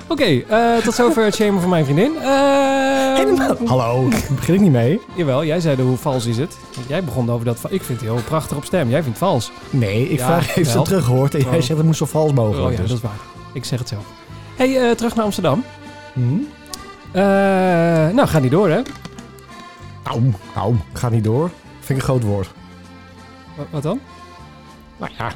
Oké, 0.07 0.23
eh, 0.47 0.77
tot 0.83 0.93
zover 0.93 1.23
het 1.25 1.35
shamen 1.35 1.62
van 1.62 1.69
mijn 1.69 1.85
vriendin. 1.85 2.12
Eh, 2.21 3.15
Helemaal. 3.15 3.57
Hallo, 3.65 4.07
begin 4.35 4.53
ik 4.53 4.59
niet 4.59 4.71
mee. 4.71 5.00
Jawel, 5.15 5.45
jij 5.45 5.59
zei 5.59 5.81
hoe 5.81 5.97
vals 5.97 6.25
is 6.25 6.38
het. 6.38 6.57
Jij 6.88 7.03
begon 7.03 7.29
over 7.31 7.45
dat... 7.45 7.57
Ik 7.69 7.83
vind 7.83 8.00
het 8.00 8.09
heel 8.09 8.19
prachtig 8.25 8.57
op 8.57 8.65
stem. 8.65 8.89
Jij 8.89 9.03
vindt 9.03 9.19
het 9.19 9.27
vals. 9.29 9.51
Nee, 9.69 10.09
ik 10.09 10.19
Ja, 10.19 10.25
vraag 10.25 10.55
even 10.55 10.73
wel. 10.73 10.83
teruggehoord 10.83 11.33
en 11.33 11.39
jij 11.39 11.47
Oh. 11.50 11.53
zegt 11.62 11.67
het 11.77 11.83
moest 11.85 11.97
zo 11.97 12.05
vals 12.05 12.33
mogelijk. 12.33 12.65
Oh 12.65 12.71
ja, 12.71 12.77
dus. 12.77 12.88
dat 12.88 12.97
is 12.97 13.03
waar. 13.03 13.19
Ik 13.53 13.65
zeg 13.65 13.79
het 13.79 13.88
zelf. 13.88 14.03
hey, 14.55 14.89
eh, 14.89 14.95
terug 14.95 15.15
naar 15.15 15.25
Amsterdam. 15.25 15.63
Hm? 16.13 16.19
Eh, 16.21 16.38
nou, 17.13 18.27
ga 18.27 18.39
niet 18.39 18.51
door, 18.51 18.70
hè? 18.70 18.82
Au, 20.03 20.22
au, 20.55 20.75
ga 20.93 21.10
niet 21.10 21.24
door. 21.24 21.50
Vind 21.79 21.89
ik 21.89 21.96
een 21.96 22.01
groot 22.01 22.24
woord. 22.24 22.51
Wat, 23.55 23.65
wat 23.70 23.84
dan? 23.84 24.00
Nou 24.98 25.12
ja. 25.17 25.32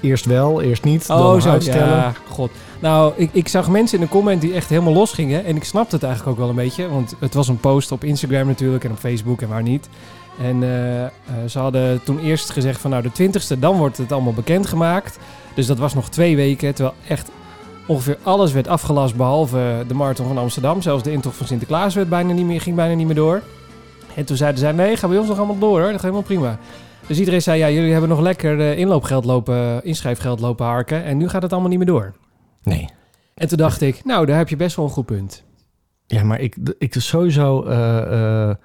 Eerst 0.00 0.24
wel, 0.24 0.62
eerst 0.62 0.84
niet, 0.84 1.06
dan 1.06 1.18
Oh, 1.18 1.40
zo. 1.40 1.50
uitstellen. 1.50 1.96
Ja, 1.96 2.12
god. 2.28 2.50
Nou, 2.80 3.12
ik, 3.16 3.28
ik 3.32 3.48
zag 3.48 3.68
mensen 3.68 3.98
in 3.98 4.04
de 4.04 4.10
comment 4.10 4.40
die 4.40 4.54
echt 4.54 4.68
helemaal 4.68 4.92
los 4.92 5.12
gingen. 5.12 5.44
En 5.44 5.56
ik 5.56 5.64
snapte 5.64 5.94
het 5.94 6.04
eigenlijk 6.04 6.32
ook 6.32 6.40
wel 6.40 6.48
een 6.48 6.64
beetje. 6.64 6.88
Want 6.88 7.14
het 7.18 7.34
was 7.34 7.48
een 7.48 7.60
post 7.60 7.92
op 7.92 8.04
Instagram 8.04 8.46
natuurlijk 8.46 8.84
en 8.84 8.90
op 8.90 8.98
Facebook 8.98 9.42
en 9.42 9.48
waar 9.48 9.62
niet. 9.62 9.88
En 10.40 10.62
eh, 10.62 11.04
eh, 11.04 11.10
ze 11.48 11.58
hadden 11.58 12.02
toen 12.04 12.18
eerst 12.18 12.50
gezegd 12.50 12.80
van 12.80 12.90
nou 12.90 13.02
de 13.02 13.30
20ste, 13.30 13.58
dan 13.58 13.76
wordt 13.76 13.96
het 13.96 14.12
allemaal 14.12 14.32
bekendgemaakt. 14.32 15.18
Dus 15.54 15.66
dat 15.66 15.78
was 15.78 15.94
nog 15.94 16.08
twee 16.08 16.36
weken. 16.36 16.74
Terwijl 16.74 16.96
echt 17.08 17.30
ongeveer 17.86 18.18
alles 18.22 18.52
werd 18.52 18.68
afgelast 18.68 19.16
behalve 19.16 19.84
de 19.88 19.94
marathon 19.94 20.26
van 20.26 20.38
Amsterdam. 20.38 20.82
Zelfs 20.82 21.02
de 21.02 21.12
intocht 21.12 21.36
van 21.36 21.46
Sinterklaas 21.46 21.94
werd 21.94 22.08
bijna 22.08 22.32
niet 22.32 22.46
meer, 22.46 22.60
ging 22.60 22.76
bijna 22.76 22.94
niet 22.94 23.06
meer 23.06 23.14
door. 23.14 23.42
En 24.14 24.24
toen 24.24 24.36
zeiden 24.36 24.60
zij 24.60 24.72
nee, 24.72 24.96
ga 24.96 25.08
bij 25.08 25.18
ons 25.18 25.28
nog 25.28 25.36
allemaal 25.38 25.58
door 25.58 25.78
hoor. 25.78 25.80
Dat 25.80 25.90
gaat 25.90 26.00
helemaal 26.00 26.22
prima. 26.22 26.58
Dus 27.06 27.18
iedereen 27.18 27.42
zei 27.42 27.58
ja, 27.58 27.70
jullie 27.70 27.92
hebben 27.92 28.08
nog 28.10 28.20
lekker 28.20 28.60
eh, 28.60 28.78
inloopgeld 28.78 29.24
lopen, 29.24 29.84
inschrijfgeld 29.84 30.40
lopen 30.40 30.66
harken. 30.66 31.04
En 31.04 31.16
nu 31.16 31.28
gaat 31.28 31.42
het 31.42 31.52
allemaal 31.52 31.70
niet 31.70 31.78
meer 31.78 31.86
door. 31.86 32.12
Nee. 32.62 32.88
En 33.34 33.48
toen 33.48 33.58
dacht 33.58 33.80
ik, 33.80 34.04
nou, 34.04 34.26
daar 34.26 34.36
heb 34.36 34.48
je 34.48 34.56
best 34.56 34.76
wel 34.76 34.84
een 34.84 34.90
goed 34.90 35.06
punt. 35.06 35.44
Ja, 36.06 36.24
maar 36.24 36.40
ik, 36.40 36.56
ik 36.78 36.94
sowieso... 36.98 37.62
eh, 37.62 38.48
eh, 38.50 38.56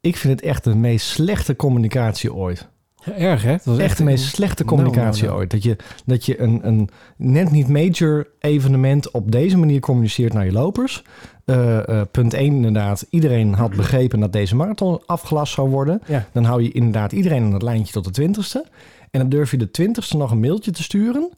ik 0.00 0.16
vind 0.16 0.40
het 0.40 0.48
echt 0.48 0.64
de 0.64 0.74
meest 0.74 1.06
slechte 1.06 1.56
communicatie 1.56 2.34
ooit. 2.34 2.68
Erg, 3.16 3.42
hè? 3.42 3.50
Het 3.50 3.64
was 3.64 3.78
Echt 3.78 3.98
de 3.98 4.04
meest 4.04 4.24
slechte 4.24 4.64
Nou, 4.64 4.76
communicatie 4.76 5.22
nou, 5.22 5.26
nou. 5.26 5.38
ooit. 5.40 5.50
Dat 5.50 5.62
je, 5.62 5.76
dat 6.06 6.26
je 6.26 6.40
een, 6.40 6.66
een 6.66 6.88
net 7.16 7.50
niet 7.50 7.68
major 7.68 8.26
evenement 8.38 9.10
op 9.10 9.32
deze 9.32 9.58
manier 9.58 9.80
communiceert 9.80 10.32
naar 10.32 10.44
je 10.44 10.52
lopers. 10.52 11.02
Eh, 11.44 11.88
eh, 11.88 12.06
punt 12.10 12.34
1 12.34 12.54
inderdaad. 12.54 13.06
Iedereen 13.10 13.54
had 13.54 13.70
begrepen 13.76 14.20
dat 14.20 14.32
deze 14.32 14.56
marathon 14.56 15.00
afgelast 15.06 15.54
zou 15.54 15.68
worden. 15.70 16.00
Ja. 16.06 16.26
Dan 16.32 16.44
hou 16.44 16.62
je 16.62 16.72
inderdaad 16.72 17.12
iedereen 17.12 17.44
aan 17.44 17.52
het 17.52 17.62
lijntje 17.62 17.92
tot 17.92 18.04
de 18.04 18.10
twintigste. 18.10 18.66
En 19.10 19.20
dan 19.20 19.28
durf 19.28 19.50
je 19.50 19.56
de 19.56 19.70
twintigste 19.70 20.16
nog 20.16 20.30
een 20.30 20.40
mailtje 20.40 20.70
te 20.70 20.82
sturen. 20.82 21.30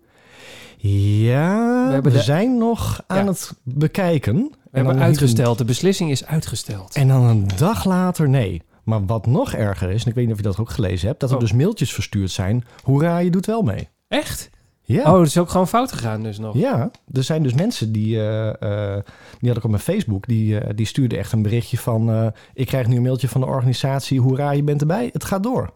Ja, 0.76 1.82
We 1.82 1.86
we, 1.86 1.92
hebben 1.92 2.12
de- 2.12 2.22
zijn 2.22 2.58
nog 2.58 3.02
aan 3.06 3.24
Ja. 3.24 3.30
het 3.30 3.52
bekijken. 3.62 4.34
We 4.70 4.80
hebben 4.80 4.98
uitgesteld. 4.98 5.58
De 5.58 5.64
beslissing 5.64 6.10
is 6.10 6.26
uitgesteld. 6.26 6.94
En 6.94 7.08
dan 7.08 7.22
een 7.22 7.46
dag 7.56 7.84
later 7.84 8.28
nee. 8.28 8.62
Maar 8.84 9.06
wat 9.06 9.26
nog 9.26 9.52
erger 9.52 9.90
is, 9.90 10.02
en 10.02 10.08
ik 10.08 10.14
weet 10.14 10.24
niet 10.24 10.34
of 10.34 10.40
je 10.40 10.46
dat 10.46 10.58
ook 10.58 10.70
gelezen 10.70 11.08
hebt... 11.08 11.20
dat 11.20 11.30
er 11.30 11.36
Oh. 11.36 11.42
dus 11.42 11.52
mailtjes 11.52 11.92
verstuurd 11.92 12.30
zijn. 12.30 12.64
Hoera, 12.82 13.18
je 13.18 13.30
doet 13.30 13.46
wel 13.46 13.62
mee. 13.62 13.88
Echt? 14.08 14.50
Ja. 14.86 15.12
Oh, 15.12 15.18
het 15.18 15.28
is 15.28 15.38
ook 15.38 15.50
gewoon 15.50 15.68
fout 15.68 15.92
gegaan 15.92 16.22
dus 16.22 16.38
nog. 16.38 16.56
Ja, 16.56 16.90
er 17.12 17.22
zijn 17.22 17.42
dus 17.42 17.54
mensen 17.54 17.92
die, 17.92 18.16
eh, 18.16 18.48
eh, 18.94 19.02
die 19.38 19.48
had 19.48 19.58
ik 19.58 19.64
op 19.64 19.70
mijn 19.70 19.82
Facebook, 19.82 20.26
die, 20.26 20.58
eh, 20.58 20.70
die 20.74 20.86
stuurden 20.86 21.18
echt 21.18 21.32
een 21.32 21.42
berichtje 21.42 21.78
van, 21.78 22.32
ik 22.54 22.66
krijg 22.66 22.86
nu 22.86 22.96
een 22.96 23.02
mailtje 23.02 23.28
van 23.28 23.40
de 23.40 23.46
organisatie, 23.46 24.20
hoera, 24.20 24.50
je 24.50 24.62
bent 24.62 24.80
erbij, 24.80 25.10
het 25.12 25.24
gaat 25.24 25.42
door. 25.42 25.72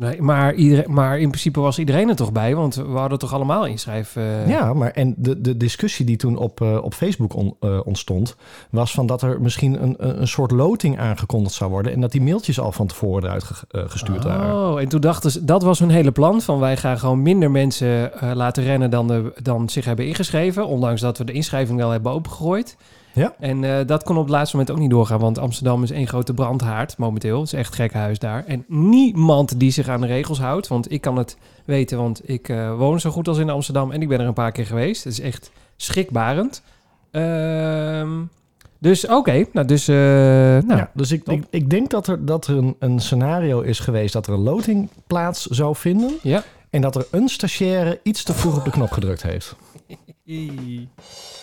Nee, 0.00 0.22
maar, 0.22 0.54
iedereen, 0.54 0.92
maar 0.94 1.18
in 1.18 1.28
principe 1.28 1.60
was 1.60 1.78
iedereen 1.78 2.08
er 2.08 2.16
toch 2.16 2.32
bij, 2.32 2.54
want 2.54 2.74
we 2.74 2.82
hadden 2.98 3.18
toch 3.18 3.32
allemaal 3.34 3.66
inschrijf. 3.66 4.16
eh, 4.16 4.48
ja, 4.48 4.74
maar 4.74 4.90
en 4.90 5.14
de, 5.16 5.40
de 5.40 5.56
discussie 5.56 6.06
die 6.06 6.16
toen 6.16 6.36
op, 6.36 6.60
eh, 6.60 6.78
op 6.82 6.94
Facebook 6.94 7.34
on- 7.34 7.56
eh, 7.60 7.80
ontstond, 7.84 8.36
was 8.70 8.92
van 8.92 9.06
dat 9.06 9.22
er 9.22 9.40
misschien 9.40 9.82
een, 9.82 9.94
een 10.20 10.28
soort 10.28 10.50
loting 10.50 10.98
aangekondigd 10.98 11.54
zou 11.54 11.70
worden 11.70 11.92
en 11.92 12.00
dat 12.00 12.12
die 12.12 12.22
mailtjes 12.22 12.60
al 12.60 12.72
van 12.72 12.86
tevoren 12.86 13.24
eruit 13.24 13.44
ge- 13.44 13.64
eh, 13.70 13.82
gestuurd 13.86 14.24
waren. 14.24 14.54
Oh, 14.72 14.80
en 14.80 14.88
toen 14.88 15.00
dachten 15.00 15.30
ze, 15.30 15.44
dat 15.44 15.62
was 15.62 15.78
hun 15.78 15.90
hele 15.90 16.12
plan. 16.12 16.40
Van 16.40 16.58
wij 16.58 16.76
gaan 16.76 16.98
gewoon 16.98 17.22
minder 17.22 17.50
mensen 17.50 18.10
laten 18.34 18.62
rennen 18.62 18.90
dan, 18.90 19.06
de, 19.06 19.32
dan 19.42 19.68
zich 19.68 19.84
hebben 19.84 20.06
ingeschreven. 20.06 20.66
Ondanks 20.66 21.00
dat 21.00 21.18
we 21.18 21.24
de 21.24 21.32
inschrijving 21.32 21.78
wel 21.78 21.90
hebben 21.90 22.12
opengegooid. 22.12 22.76
Ja. 23.12 23.34
En 23.38 23.64
eh, 23.64 23.86
dat 23.86 24.02
kon 24.02 24.16
op 24.16 24.22
het 24.22 24.32
laatste 24.32 24.56
moment 24.56 24.74
ook 24.74 24.82
niet 24.82 24.90
doorgaan. 24.90 25.18
Want 25.20 25.38
Amsterdam 25.38 25.82
is 25.82 25.90
één 25.90 26.06
grote 26.06 26.34
brandhaard 26.34 26.98
momenteel. 26.98 27.38
Het 27.38 27.46
is 27.46 27.58
echt 27.58 27.74
gek 27.74 27.92
huis 27.92 28.18
daar. 28.18 28.44
En 28.46 28.64
niemand 28.68 29.60
die 29.60 29.70
zich 29.70 29.88
aan 29.88 30.00
de 30.00 30.06
regels 30.06 30.38
houdt. 30.38 30.68
Want 30.68 30.92
ik 30.92 31.00
kan 31.00 31.16
het 31.16 31.36
weten, 31.64 31.98
want 31.98 32.28
ik 32.28 32.48
eh, 32.48 32.76
woon 32.76 33.00
zo 33.00 33.10
goed 33.10 33.28
als 33.28 33.38
in 33.38 33.50
Amsterdam. 33.50 33.90
En 33.90 34.02
ik 34.02 34.08
ben 34.08 34.20
er 34.20 34.26
een 34.26 34.32
paar 34.32 34.52
keer 34.52 34.66
geweest. 34.66 35.04
Het 35.04 35.12
is 35.12 35.20
echt 35.20 35.50
schrikbarend. 35.76 36.62
Ehm, 37.10 38.10
dus 38.78 39.06
oké, 39.06 39.44
nou 39.52 39.66
dus... 39.66 39.88
eh, 39.88 39.96
nou, 39.96 40.76
ja, 40.76 40.90
dus 40.94 41.12
ik, 41.12 41.26
ik, 41.26 41.44
ik 41.50 41.70
denk 41.70 41.90
dat 41.90 42.06
er, 42.06 42.24
dat 42.24 42.46
er 42.46 42.56
een, 42.56 42.76
een 42.78 43.00
scenario 43.00 43.60
is 43.60 43.78
geweest 43.78 44.12
dat 44.12 44.26
er 44.26 44.32
een 44.32 44.42
loting 44.42 44.88
plaats 45.06 45.46
zou 45.46 45.76
vinden. 45.76 46.10
Ja. 46.22 46.42
En 46.70 46.80
dat 46.80 46.96
er 46.96 47.06
een 47.10 47.28
stagiaire 47.28 48.00
iets 48.02 48.22
te 48.22 48.34
vroeg 48.34 48.58
op 48.58 48.64
de 48.64 48.70
knop 48.70 48.90
gedrukt 48.90 49.22
heeft. 49.22 49.56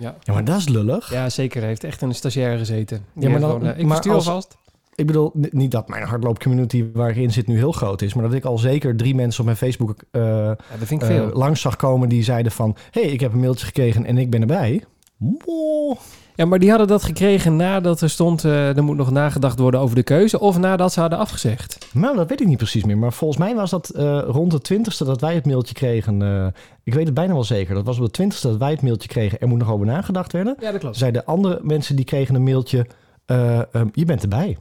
Ja. 0.00 0.14
Ja, 0.22 0.32
maar 0.32 0.44
dat 0.44 0.56
is 0.58 0.68
lullig. 0.68 1.10
Ja, 1.12 1.28
zeker. 1.28 1.58
Hij 1.60 1.68
heeft 1.68 1.84
echt 1.84 2.02
een 2.02 2.14
stagiaire 2.14 2.58
gezeten. 2.58 3.04
Die 3.14 3.22
Ja, 3.24 3.30
maar 3.30 3.40
dan- 3.40 3.50
gewoon, 3.50 3.66
eh, 3.66 3.78
ik 3.78 3.86
maar 3.86 3.96
als- 3.96 4.06
alvast. 4.28 4.56
Ik 4.94 5.06
bedoel, 5.06 5.30
niet 5.34 5.70
dat 5.70 5.88
mijn 5.88 6.02
hardloopcommunity 6.02 6.84
waar 6.92 7.10
ik 7.10 7.16
in 7.16 7.32
zit 7.32 7.46
nu 7.46 7.56
heel 7.56 7.72
groot 7.72 8.02
is, 8.02 8.14
maar 8.14 8.24
dat 8.24 8.32
ik 8.32 8.44
al 8.44 8.58
zeker 8.58 8.96
drie 8.96 9.14
mensen 9.14 9.38
op 9.40 9.44
mijn 9.44 9.56
Facebook 9.56 9.96
eh, 10.10 10.20
Ja, 10.22 10.46
dat 10.78 10.86
vind 10.88 11.02
ik 11.02 11.08
eh, 11.08 11.14
veel. 11.16 11.30
langs 11.32 11.60
zag 11.60 11.76
komen 11.76 12.08
die 12.08 12.22
zeiden 12.22 12.52
van, 12.52 12.76
hé, 12.90 13.02
hey, 13.02 13.10
ik 13.10 13.20
heb 13.20 13.32
een 13.32 13.40
mailtje 13.40 13.66
gekregen 13.66 14.06
en 14.06 14.18
ik 14.18 14.30
ben 14.30 14.40
erbij. 14.40 14.84
Wow. 15.16 15.96
Ja, 16.40 16.46
maar 16.46 16.58
die 16.58 16.68
hadden 16.68 16.88
dat 16.88 17.02
gekregen 17.02 17.56
nadat 17.56 18.00
er 18.00 18.10
stond... 18.10 18.44
eh, 18.44 18.76
er 18.76 18.84
moet 18.84 18.96
nog 18.96 19.10
nagedacht 19.10 19.58
worden 19.58 19.80
over 19.80 19.96
de 19.96 20.02
keuze... 20.02 20.40
of 20.40 20.58
nadat 20.58 20.92
ze 20.92 21.00
hadden 21.00 21.18
afgezegd. 21.18 21.86
Nou, 21.92 22.16
dat 22.16 22.28
weet 22.28 22.40
ik 22.40 22.46
niet 22.46 22.56
precies 22.56 22.84
meer, 22.84 22.98
maar 22.98 23.12
volgens 23.12 23.40
mij 23.40 23.54
was 23.54 23.70
dat 23.70 23.88
eh, 23.88 24.22
rond 24.26 24.50
de 24.50 24.60
twintigste 24.60 25.04
dat 25.04 25.20
wij 25.20 25.34
het 25.34 25.46
mailtje 25.46 25.74
kregen. 25.74 26.22
eh, 26.22 26.46
ik 26.84 26.94
weet 26.94 27.04
het 27.04 27.14
bijna 27.14 27.32
wel 27.32 27.44
zeker. 27.44 27.74
Dat 27.74 27.84
was 27.84 27.98
op 27.98 28.04
de 28.04 28.10
twintigste 28.10 28.48
dat 28.48 28.56
wij 28.56 28.70
het 28.70 28.82
mailtje 28.82 29.08
kregen. 29.08 29.40
Er 29.40 29.48
moet 29.48 29.58
nog 29.58 29.70
over 29.70 29.86
nagedacht 29.86 30.32
werden. 30.32 30.56
Ja, 30.60 30.70
dat 30.70 30.80
klopt. 30.80 30.96
Zeiden 30.96 31.24
andere 31.24 31.58
mensen 31.62 31.96
die 31.96 32.04
kregen 32.04 32.34
een 32.34 32.42
mailtje, 32.42 32.86
eh, 33.26 33.74
ehm, 33.74 33.88
je 33.92 34.04
bent 34.04 34.22
erbij. 34.22 34.58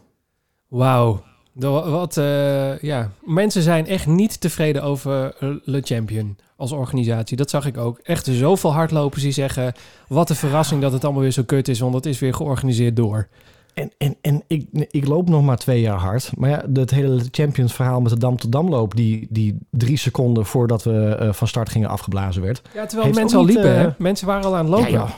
Wauw. 0.67 1.24
Wat, 1.53 2.15
ja. 2.81 3.12
Mensen 3.24 3.62
zijn 3.62 3.88
echt 3.88 4.07
niet 4.07 4.41
tevreden 4.41 4.83
over 4.83 5.36
Le 5.63 5.81
Champion 5.81 6.38
als 6.60 6.72
organisatie. 6.72 7.38
Dat 7.38 7.50
zag 7.50 7.66
ik 7.66 7.78
ook. 7.78 8.00
Echt 8.04 8.25
zoveel 8.32 8.74
hardlopers 8.74 9.24
die 9.24 9.32
zeggen... 9.32 9.74
wat 10.08 10.30
een 10.30 10.36
verrassing 10.36 10.82
dat 10.82 10.92
het 10.92 11.04
allemaal 11.04 11.22
weer 11.22 11.32
zo 11.32 11.44
kut 11.44 11.68
is... 11.68 11.80
want 11.80 11.94
het 11.94 12.06
is 12.06 12.20
weer 12.20 12.34
georganiseerd 12.34 12.96
door. 12.96 13.28
En, 13.74 13.92
en, 13.98 14.16
en 14.22 14.44
ik, 14.48 14.68
ik 14.89 15.08
loop 15.08 15.30
nog 15.30 15.44
maar 15.44 15.58
twee 15.58 15.82
jaar 15.82 15.98
hard. 15.98 16.32
Maar 16.38 16.50
ja, 16.50 16.63
het 16.74 16.92
hele 16.92 17.22
Champions 17.32 17.74
verhaal 17.74 18.01
met 18.01 18.12
de 18.12 18.18
Dam 18.18 18.38
tot 18.38 18.51
Damloop... 18.51 18.96
die, 18.96 19.28
die 19.30 19.58
drie 19.70 19.98
seconden 19.98 20.46
voordat 20.46 20.84
we 20.84 21.16
eh, 21.16 21.34
van 21.34 21.48
start 21.48 21.70
gingen 21.70 21.89
afgeblazen 21.89 22.42
werd. 22.42 22.62
Ja, 22.74 22.86
terwijl 22.86 23.13
mensen 23.13 23.39
al 23.39 23.46
liepen, 23.46 23.75
eh, 23.75 23.82
hè? 23.82 23.89
Mensen 23.98 24.28
waren 24.28 24.46
al 24.46 24.56
aan 24.56 24.66
het 24.66 24.74
lopen. 24.74 24.92
Ja, 24.92 24.98
joh. 24.98 25.10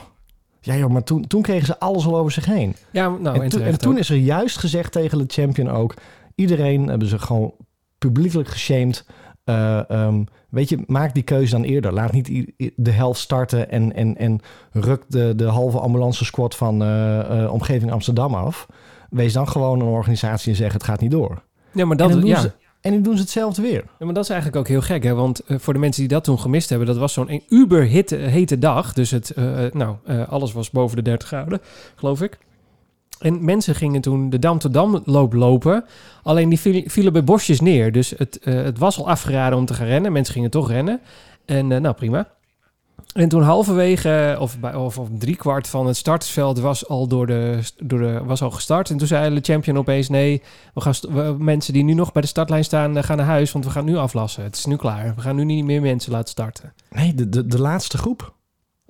Ja, 0.62 0.76
joh, 0.76 0.90
maar 0.90 1.04
toen, 1.04 1.28
toen 1.28 1.42
kregen 1.42 1.66
ze 1.66 1.80
alles 1.80 2.06
al 2.06 2.18
over 2.18 2.32
zich 2.32 2.46
heen. 2.46 2.76
Ja, 2.92 3.10
nou, 3.10 3.36
en, 3.36 3.42
en, 3.42 3.50
toen- 3.50 3.62
en 3.62 3.80
toen 3.80 3.98
is 3.98 4.10
er 4.10 4.18
juist 4.18 4.58
gezegd 4.58 4.92
tegen 4.92 5.18
de 5.18 5.24
champion 5.28 5.70
ook... 5.70 5.94
iedereen 6.36 6.88
hebben 6.88 7.08
ze 7.08 7.20
gewoon 7.20 7.54
publiekelijk 7.98 8.50
geshamed. 8.50 9.06
Eh, 9.52 9.90
ehm, 9.90 10.24
weet 10.50 10.70
je, 10.70 10.84
maak 10.88 11.14
die 11.14 11.24
keuze 11.24 11.52
dan 11.52 11.64
eerder. 11.64 11.94
Laat 11.94 12.12
niet 12.12 12.52
de 12.76 12.92
helft 12.92 13.20
starten 13.20 13.72
en, 13.72 13.96
en, 13.96 14.18
en 14.18 14.40
ruk 14.72 15.04
de, 15.08 15.34
de 15.36 15.46
halve 15.46 15.80
ambulance 15.80 16.26
squad 16.26 16.56
van 16.56 16.82
eh, 16.82 17.44
eh, 17.44 17.54
omgeving 17.54 17.92
Amsterdam 17.92 18.36
af. 18.36 18.68
Wees 19.10 19.34
dan 19.34 19.48
gewoon 19.48 19.80
een 19.80 19.88
organisatie 19.88 20.52
en 20.52 20.58
zeg 20.58 20.74
het 20.74 20.84
gaat 20.84 21.02
niet 21.02 21.12
door. 21.12 21.42
Ja, 21.72 21.86
maar 21.86 21.92
en, 21.92 21.98
dat, 21.98 22.10
dan 22.10 22.20
doen 22.20 22.30
ja. 22.30 22.40
ze, 22.40 22.52
en 22.82 22.92
dan 22.94 23.02
doen 23.02 23.16
ze 23.16 23.22
hetzelfde 23.22 23.62
weer. 23.62 23.84
Ja, 24.00 24.06
maar 24.06 24.14
dat 24.14 24.24
is 24.24 24.30
eigenlijk 24.30 24.60
ook 24.60 24.68
heel 24.68 24.82
gek, 24.82 25.04
hè? 25.04 25.14
Want 25.14 25.42
voor 25.48 25.74
de 25.74 25.80
mensen 25.80 26.02
die 26.02 26.12
dat 26.12 26.24
toen 26.24 26.40
gemist 26.40 26.70
hebben, 26.70 26.88
dat 26.88 26.98
was 26.98 27.14
zo'n 27.14 27.32
een 27.32 27.44
uber 27.50 27.84
hete, 27.84 28.60
dag. 28.60 28.94
Dus 28.94 29.12
het, 29.12 29.34
nou, 29.74 29.96
alles 30.28 30.54
was 30.54 30.70
boven 30.70 30.96
de 30.96 31.04
30 31.04 31.28
graden, 31.28 31.62
geloof 31.96 32.22
ik. 32.22 32.38
En 33.22 33.46
mensen 33.46 33.76
gingen 33.76 34.02
toen 34.02 34.30
de 34.30 34.40
Dam 34.40 34.60
tot 34.60 34.74
Dam 34.74 35.02
loop 35.06 35.34
lopen. 35.34 35.86
Alleen 36.24 36.50
die 36.50 36.60
viel- 36.60 36.84
vielen 36.86 37.14
bij 37.14 37.24
bosjes 37.24 37.60
neer. 37.62 37.92
Dus 37.92 38.14
het, 38.18 38.40
eh, 38.40 38.54
het 38.54 38.78
was 38.78 38.98
al 38.98 39.10
afgeraden 39.10 39.58
om 39.58 39.66
te 39.66 39.74
gaan 39.74 39.88
rennen. 39.88 40.12
Mensen 40.12 40.34
gingen 40.34 40.50
toch 40.50 40.70
rennen. 40.70 41.00
En 41.46 41.72
eh, 41.72 41.80
nou, 41.80 41.96
prima. 41.96 42.28
En 43.14 43.30
toen 43.30 43.42
halverwege, 43.42 44.36
of, 44.40 44.60
bij, 44.60 44.76
of, 44.76 44.98
of 44.98 45.08
driekwart 45.18 45.68
van 45.68 45.88
het 45.88 45.98
startersveld 45.98 46.60
was 46.60 46.88
al, 46.88 47.08
door 47.08 47.28
de, 47.28 47.60
door 47.84 48.00
de, 48.00 48.22
was 48.24 48.42
al 48.42 48.52
gestart. 48.52 48.90
En 48.90 48.98
toen 48.98 49.08
zei 49.08 49.36
de 49.36 49.42
champion 49.42 49.78
opeens, 49.78 50.10
nee, 50.10 50.42
we 50.74 50.82
gaan 50.82 50.96
mensen 51.44 51.74
die 51.74 51.84
nu 51.84 51.94
nog 51.94 52.12
bij 52.12 52.22
de 52.22 52.28
startlijn 52.28 52.64
staan, 52.64 52.98
eh, 52.98 53.04
gaan 53.04 53.18
naar 53.18 53.26
huis, 53.26 53.52
want 53.52 53.66
we 53.66 53.72
gaan 53.72 53.86
nu 53.86 53.98
aflassen. 53.98 54.44
Het 54.44 54.56
is 54.56 54.66
nu 54.66 54.76
klaar. 54.76 55.14
We 55.16 55.22
gaan 55.22 55.36
nu 55.36 55.44
niet 55.44 55.66
meer 55.66 55.82
mensen 55.82 56.12
laten 56.12 56.30
starten. 56.30 56.74
Nee, 56.90 57.14
de, 57.14 57.30
de, 57.30 57.48
de 57.48 57.60
laatste 57.62 57.98
groep. 57.98 58.34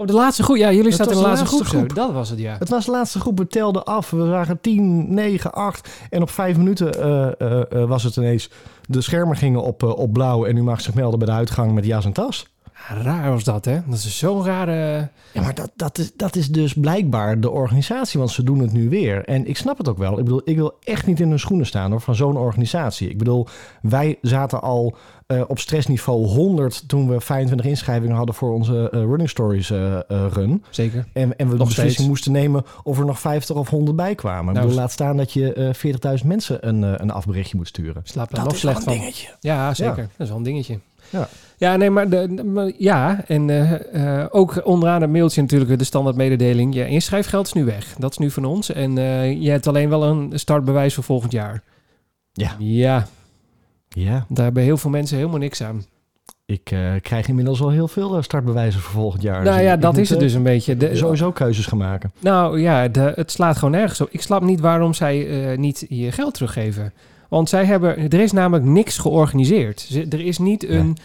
Oh, 0.01 0.07
de 0.07 0.13
laatste 0.13 0.43
groep. 0.43 0.57
Ja, 0.57 0.71
jullie 0.71 0.91
staan 0.91 1.07
in 1.07 1.13
de 1.13 1.21
laatste, 1.21 1.45
de 1.45 1.51
laatste 1.51 1.77
groep. 1.77 1.95
Dat 1.95 2.11
was 2.11 2.29
het, 2.29 2.39
ja. 2.39 2.55
Het 2.59 2.69
was 2.69 2.85
de 2.85 2.91
laatste 2.91 3.19
groep. 3.19 3.37
We 3.37 3.47
telden 3.47 3.83
af. 3.83 4.09
We 4.09 4.25
zagen 4.25 4.61
10, 4.61 5.13
9, 5.13 5.51
8. 5.53 5.89
En 6.09 6.21
op 6.21 6.29
vijf 6.29 6.57
minuten 6.57 6.93
eh, 6.93 7.27
eh, 7.39 7.61
eh, 7.71 7.87
was 7.87 8.03
het 8.03 8.15
ineens... 8.15 8.49
De 8.87 9.01
schermen 9.01 9.37
gingen 9.37 9.63
op, 9.63 9.83
op 9.83 10.13
blauw. 10.13 10.45
En 10.45 10.57
u 10.57 10.63
mag 10.63 10.81
zich 10.81 10.93
melden 10.93 11.19
bij 11.19 11.27
de 11.27 11.33
uitgang 11.33 11.73
met 11.73 11.85
jas 11.85 12.05
en 12.05 12.13
tas. 12.13 12.47
Raar 12.87 13.31
was 13.31 13.43
dat, 13.43 13.65
hè? 13.65 13.79
Dat 13.85 13.97
is 13.97 14.17
zo'n 14.17 14.45
rare... 14.45 15.09
Ja, 15.33 15.41
maar 15.41 15.55
dat, 15.55 15.71
dat, 15.75 15.97
is, 15.97 16.11
dat 16.15 16.35
is 16.35 16.49
dus 16.49 16.73
blijkbaar 16.73 17.39
de 17.39 17.49
organisatie, 17.49 18.19
want 18.19 18.31
ze 18.31 18.43
doen 18.43 18.59
het 18.59 18.73
nu 18.73 18.89
weer. 18.89 19.25
En 19.25 19.47
ik 19.47 19.57
snap 19.57 19.77
het 19.77 19.89
ook 19.89 19.97
wel. 19.97 20.17
Ik 20.17 20.23
bedoel, 20.23 20.41
ik 20.43 20.55
wil 20.55 20.77
echt 20.83 21.05
niet 21.05 21.19
in 21.19 21.29
hun 21.29 21.39
schoenen 21.39 21.65
staan 21.65 21.91
hoor, 21.91 22.01
van 22.01 22.15
zo'n 22.15 22.37
organisatie. 22.37 23.09
Ik 23.09 23.17
bedoel, 23.17 23.47
wij 23.81 24.17
zaten 24.21 24.61
al 24.61 24.95
eh, 25.31 25.41
op 25.47 25.59
stressniveau 25.59 26.25
100 26.25 26.83
toen 26.87 27.07
we 27.09 27.21
25 27.21 27.65
inschrijvingen 27.67 28.15
hadden 28.15 28.35
voor 28.35 28.53
onze 28.53 28.89
eh, 28.91 28.99
Running 28.99 29.29
Stories 29.29 29.69
eh, 29.71 29.95
eh, 29.95 30.01
run. 30.33 30.63
Zeker. 30.69 31.05
En, 31.13 31.37
en 31.37 31.45
we 31.45 31.51
de 31.51 31.57
Nog 31.57 31.67
beslissing 31.67 31.91
steeds. 31.93 32.07
moesten 32.07 32.31
nemen 32.31 32.63
of 32.83 32.99
er 32.99 33.05
nog 33.05 33.19
50 33.19 33.55
of 33.55 33.69
100 33.69 33.95
bij 33.97 34.15
kwamen. 34.15 34.47
ik 34.47 34.53
Nou, 34.53 34.65
bedoel, 34.65 34.79
laat 34.81 34.91
staan 34.91 35.17
dat 35.17 35.33
je 35.33 35.53
eh 35.53 36.19
40.000 36.21 36.25
mensen 36.27 36.67
een, 36.67 36.81
een 37.01 37.11
afberichtje 37.11 37.57
moet 37.57 37.67
sturen. 37.67 38.01
Slaap 38.03 38.31
daar 38.35 38.43
nog 38.43 38.53
is 38.53 38.59
slecht 38.59 38.75
wel 38.75 38.83
van. 38.83 38.93
een 38.93 38.99
dingetje. 38.99 39.27
Ja, 39.39 39.73
zeker. 39.73 39.95
Dat 39.95 40.07
is 40.17 40.27
wel 40.27 40.37
een 40.37 40.43
dingetje. 40.43 40.79
Ja. 41.09 41.27
Ja, 41.57 41.75
nee, 41.75 41.89
maar, 41.89 42.09
de, 42.09 42.33
de- 42.35 42.43
maar 42.43 42.71
ja, 42.77 43.23
en 43.27 43.49
eh, 43.49 44.19
eh, 44.21 44.27
ook 44.31 44.65
onderaan 44.65 45.01
het 45.01 45.09
mailtje 45.11 45.41
natuurlijk 45.41 45.77
de 45.77 45.83
standaard 45.83 46.15
mededeling. 46.15 46.73
Je 46.75 46.87
inschrijfgeld 46.87 47.45
is 47.45 47.53
nu 47.53 47.65
weg. 47.65 47.95
Dat 47.97 48.11
is 48.11 48.17
nu 48.17 48.31
van 48.31 48.45
ons. 48.45 48.71
En 48.71 48.97
eh, 48.97 49.41
je 49.41 49.49
hebt 49.49 49.67
alleen 49.67 49.89
wel 49.89 50.03
een 50.03 50.31
startbewijs 50.39 50.93
voor 50.93 51.03
volgend 51.03 51.31
jaar. 51.31 51.63
Ja. 52.31 52.55
Ja, 52.59 53.07
Ja, 53.95 54.25
daar 54.29 54.43
hebben 54.45 54.63
heel 54.63 54.77
veel 54.77 54.89
mensen 54.89 55.17
helemaal 55.17 55.39
niks 55.39 55.63
aan. 55.63 55.85
ik 56.45 56.71
eh, 56.71 56.91
krijg 57.01 57.27
inmiddels 57.27 57.61
al 57.61 57.69
heel 57.69 57.87
veel 57.87 58.15
eh, 58.17 58.23
startbewijzen 58.23 58.81
voor 58.81 58.91
volgend 58.91 59.21
jaar. 59.21 59.43
nou 59.43 59.57
Dus 59.57 59.65
ja, 59.65 59.77
dat 59.77 59.97
is 59.97 60.09
het 60.09 60.17
moet, 60.17 60.27
dus 60.27 60.37
een 60.37 60.43
beetje. 60.43 60.77
De, 60.77 60.87
eh, 60.87 60.97
Sowieso 60.97 61.31
keuzes 61.31 61.65
gaan 61.65 61.77
maken. 61.77 62.11
Nou 62.19 62.61
ja, 62.61 62.87
de, 62.87 63.11
het 63.15 63.31
slaat 63.31 63.55
gewoon 63.57 63.71
nergens 63.71 64.01
op. 64.01 64.07
Ik 64.11 64.21
snap 64.21 64.41
niet 64.41 64.59
waarom 64.59 64.93
zij 64.93 65.49
eh, 65.51 65.57
niet 65.57 65.85
je 65.89 66.11
geld 66.11 66.33
teruggeven. 66.33 66.93
Want 67.29 67.49
zij 67.49 67.65
hebben, 67.65 68.09
er 68.09 68.19
is 68.19 68.31
namelijk 68.31 68.65
niks 68.65 68.97
georganiseerd. 68.97 70.05
Er 70.09 70.21
is 70.21 70.37
niet 70.37 70.67
een, 70.69 70.97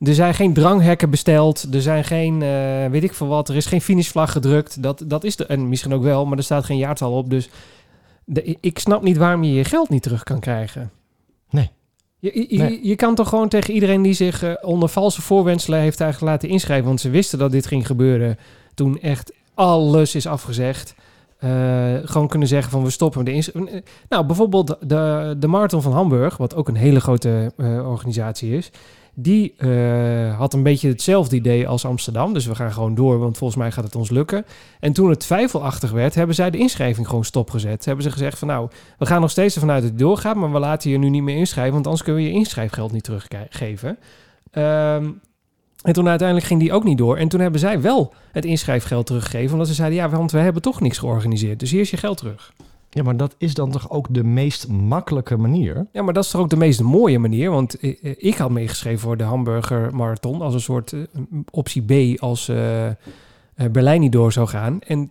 er 0.00 0.14
zijn 0.14 0.34
geen 0.34 0.52
dranghekken 0.52 1.10
besteld. 1.10 1.66
Er 1.74 1.82
zijn 1.82 2.04
geen, 2.04 2.42
eh, 2.42 2.86
weet 2.90 3.04
ik 3.04 3.14
veel 3.14 3.26
wat. 3.26 3.48
Er 3.48 3.56
is 3.56 3.66
geen 3.66 3.80
finishvlag 3.80 4.32
gedrukt. 4.32 4.82
Dat, 4.82 5.04
dat 5.06 5.24
is 5.24 5.36
de, 5.36 5.46
en 5.46 5.68
misschien 5.68 5.94
ook 5.94 6.02
wel, 6.02 6.26
maar 6.26 6.38
er 6.38 6.44
staat 6.44 6.64
geen 6.64 6.78
jaartal 6.78 7.12
op. 7.12 7.30
Dus 7.30 7.48
de, 8.24 8.56
ik 8.60 8.78
snap 8.78 9.02
niet 9.02 9.16
waarom 9.16 9.44
je 9.44 9.52
je 9.52 9.64
geld 9.64 9.88
niet 9.88 10.02
terug 10.02 10.22
kan 10.22 10.40
krijgen. 10.40 10.90
Je, 12.20 12.46
je, 12.48 12.58
Nee. 12.58 12.80
je 12.82 12.96
kan 12.96 13.14
toch 13.14 13.28
gewoon 13.28 13.48
tegen 13.48 13.74
iedereen 13.74 14.02
die 14.02 14.12
zich 14.12 14.42
eh, 14.42 14.52
onder 14.60 14.88
valse 14.88 15.22
voorwenselen 15.22 15.80
heeft 15.80 16.00
eigenlijk 16.00 16.32
laten 16.32 16.48
inschrijven. 16.48 16.86
Want 16.86 17.00
ze 17.00 17.10
wisten 17.10 17.38
dat 17.38 17.50
dit 17.50 17.66
ging 17.66 17.86
gebeuren. 17.86 18.38
Toen 18.74 19.00
echt 19.00 19.32
alles 19.54 20.14
is 20.14 20.26
afgezegd. 20.26 20.94
eh, 21.38 21.94
gewoon 22.04 22.28
kunnen 22.28 22.48
zeggen 22.48 22.70
van 22.70 22.82
we 22.84 22.90
stoppen 22.90 23.24
de 23.24 23.32
ins- 23.32 23.52
eh, 23.52 23.62
Nou, 24.08 24.26
bijvoorbeeld 24.26 24.76
de, 24.80 25.36
de 25.38 25.46
Marathon 25.46 25.82
van 25.82 25.92
Hamburg, 25.92 26.36
wat 26.36 26.54
ook 26.54 26.68
een 26.68 26.76
hele 26.76 27.00
grote 27.00 27.52
eh, 27.56 27.88
organisatie 27.90 28.56
is. 28.56 28.70
Die 29.14 29.54
eh, 29.56 30.38
had 30.38 30.54
een 30.54 30.62
beetje 30.62 30.88
hetzelfde 30.88 31.36
idee 31.36 31.68
als 31.68 31.84
Amsterdam. 31.84 32.32
Dus 32.32 32.46
we 32.46 32.54
gaan 32.54 32.72
gewoon 32.72 32.94
door, 32.94 33.18
want 33.18 33.38
volgens 33.38 33.58
mij 33.58 33.72
gaat 33.72 33.84
het 33.84 33.96
ons 33.96 34.10
lukken. 34.10 34.44
En 34.80 34.92
toen 34.92 35.10
het 35.10 35.20
twijfelachtig 35.20 35.90
werd, 35.90 36.14
hebben 36.14 36.34
zij 36.34 36.50
de 36.50 36.58
inschrijving 36.58 37.08
gewoon 37.08 37.24
stopgezet. 37.24 37.84
Hebben 37.84 38.04
ze 38.04 38.10
gezegd 38.10 38.38
van 38.38 38.48
nou, 38.48 38.68
we 38.98 39.06
gaan 39.06 39.20
nog 39.20 39.30
steeds 39.30 39.54
ervan 39.54 39.70
uit 39.70 39.82
dat 39.82 39.90
het 39.90 40.00
doorgaat, 40.00 40.36
maar 40.36 40.52
we 40.52 40.58
laten 40.58 40.90
je 40.90 40.98
nu 40.98 41.08
niet 41.08 41.22
meer 41.22 41.36
inschrijven, 41.36 41.72
want 41.72 41.86
anders 41.86 42.04
kunnen 42.04 42.22
we 42.22 42.28
je 42.28 42.34
inschrijfgeld 42.34 42.92
niet 42.92 43.04
teruggeven. 43.04 43.98
Ehm, 44.50 45.10
en 45.82 45.92
toen 45.92 46.08
uiteindelijk 46.08 46.48
ging 46.48 46.60
die 46.60 46.72
ook 46.72 46.84
niet 46.84 46.98
door. 46.98 47.16
En 47.16 47.28
toen 47.28 47.40
hebben 47.40 47.60
zij 47.60 47.80
wel 47.80 48.14
het 48.32 48.44
inschrijfgeld 48.44 49.06
teruggegeven, 49.06 49.52
omdat 49.52 49.68
ze 49.68 49.74
zeiden 49.74 49.98
ja, 49.98 50.08
want 50.08 50.30
we 50.30 50.38
hebben 50.38 50.62
toch 50.62 50.80
niks 50.80 50.98
georganiseerd. 50.98 51.60
Dus 51.60 51.70
hier 51.70 51.80
is 51.80 51.90
je 51.90 51.96
geld 51.96 52.16
terug. 52.16 52.52
Ja, 52.92 53.02
maar 53.02 53.16
dat 53.16 53.34
is 53.38 53.54
dan 53.54 53.70
toch 53.70 53.90
ook 53.90 54.06
de 54.10 54.24
meest 54.24 54.68
makkelijke 54.68 55.36
manier? 55.36 55.86
Ja, 55.92 56.02
maar 56.02 56.14
dat 56.14 56.24
is 56.24 56.30
toch 56.30 56.40
ook 56.40 56.50
de 56.50 56.56
meest 56.56 56.80
mooie 56.80 57.18
manier. 57.18 57.50
Want 57.50 57.78
eh, 57.78 57.90
eh, 58.02 58.14
ik 58.16 58.36
had 58.36 58.50
meegeschreven 58.50 59.00
voor 59.00 59.16
de 59.16 59.24
Hamburger 59.24 59.94
Marathon 59.94 60.40
als 60.40 60.54
een 60.54 60.60
soort 60.60 60.92
eh, 60.92 61.00
optie 61.50 61.82
B 61.82 62.20
als 62.20 62.52
Berlijn 63.70 64.00
niet 64.00 64.12
door 64.12 64.32
zou 64.32 64.48
gaan. 64.48 64.80
En 64.80 65.10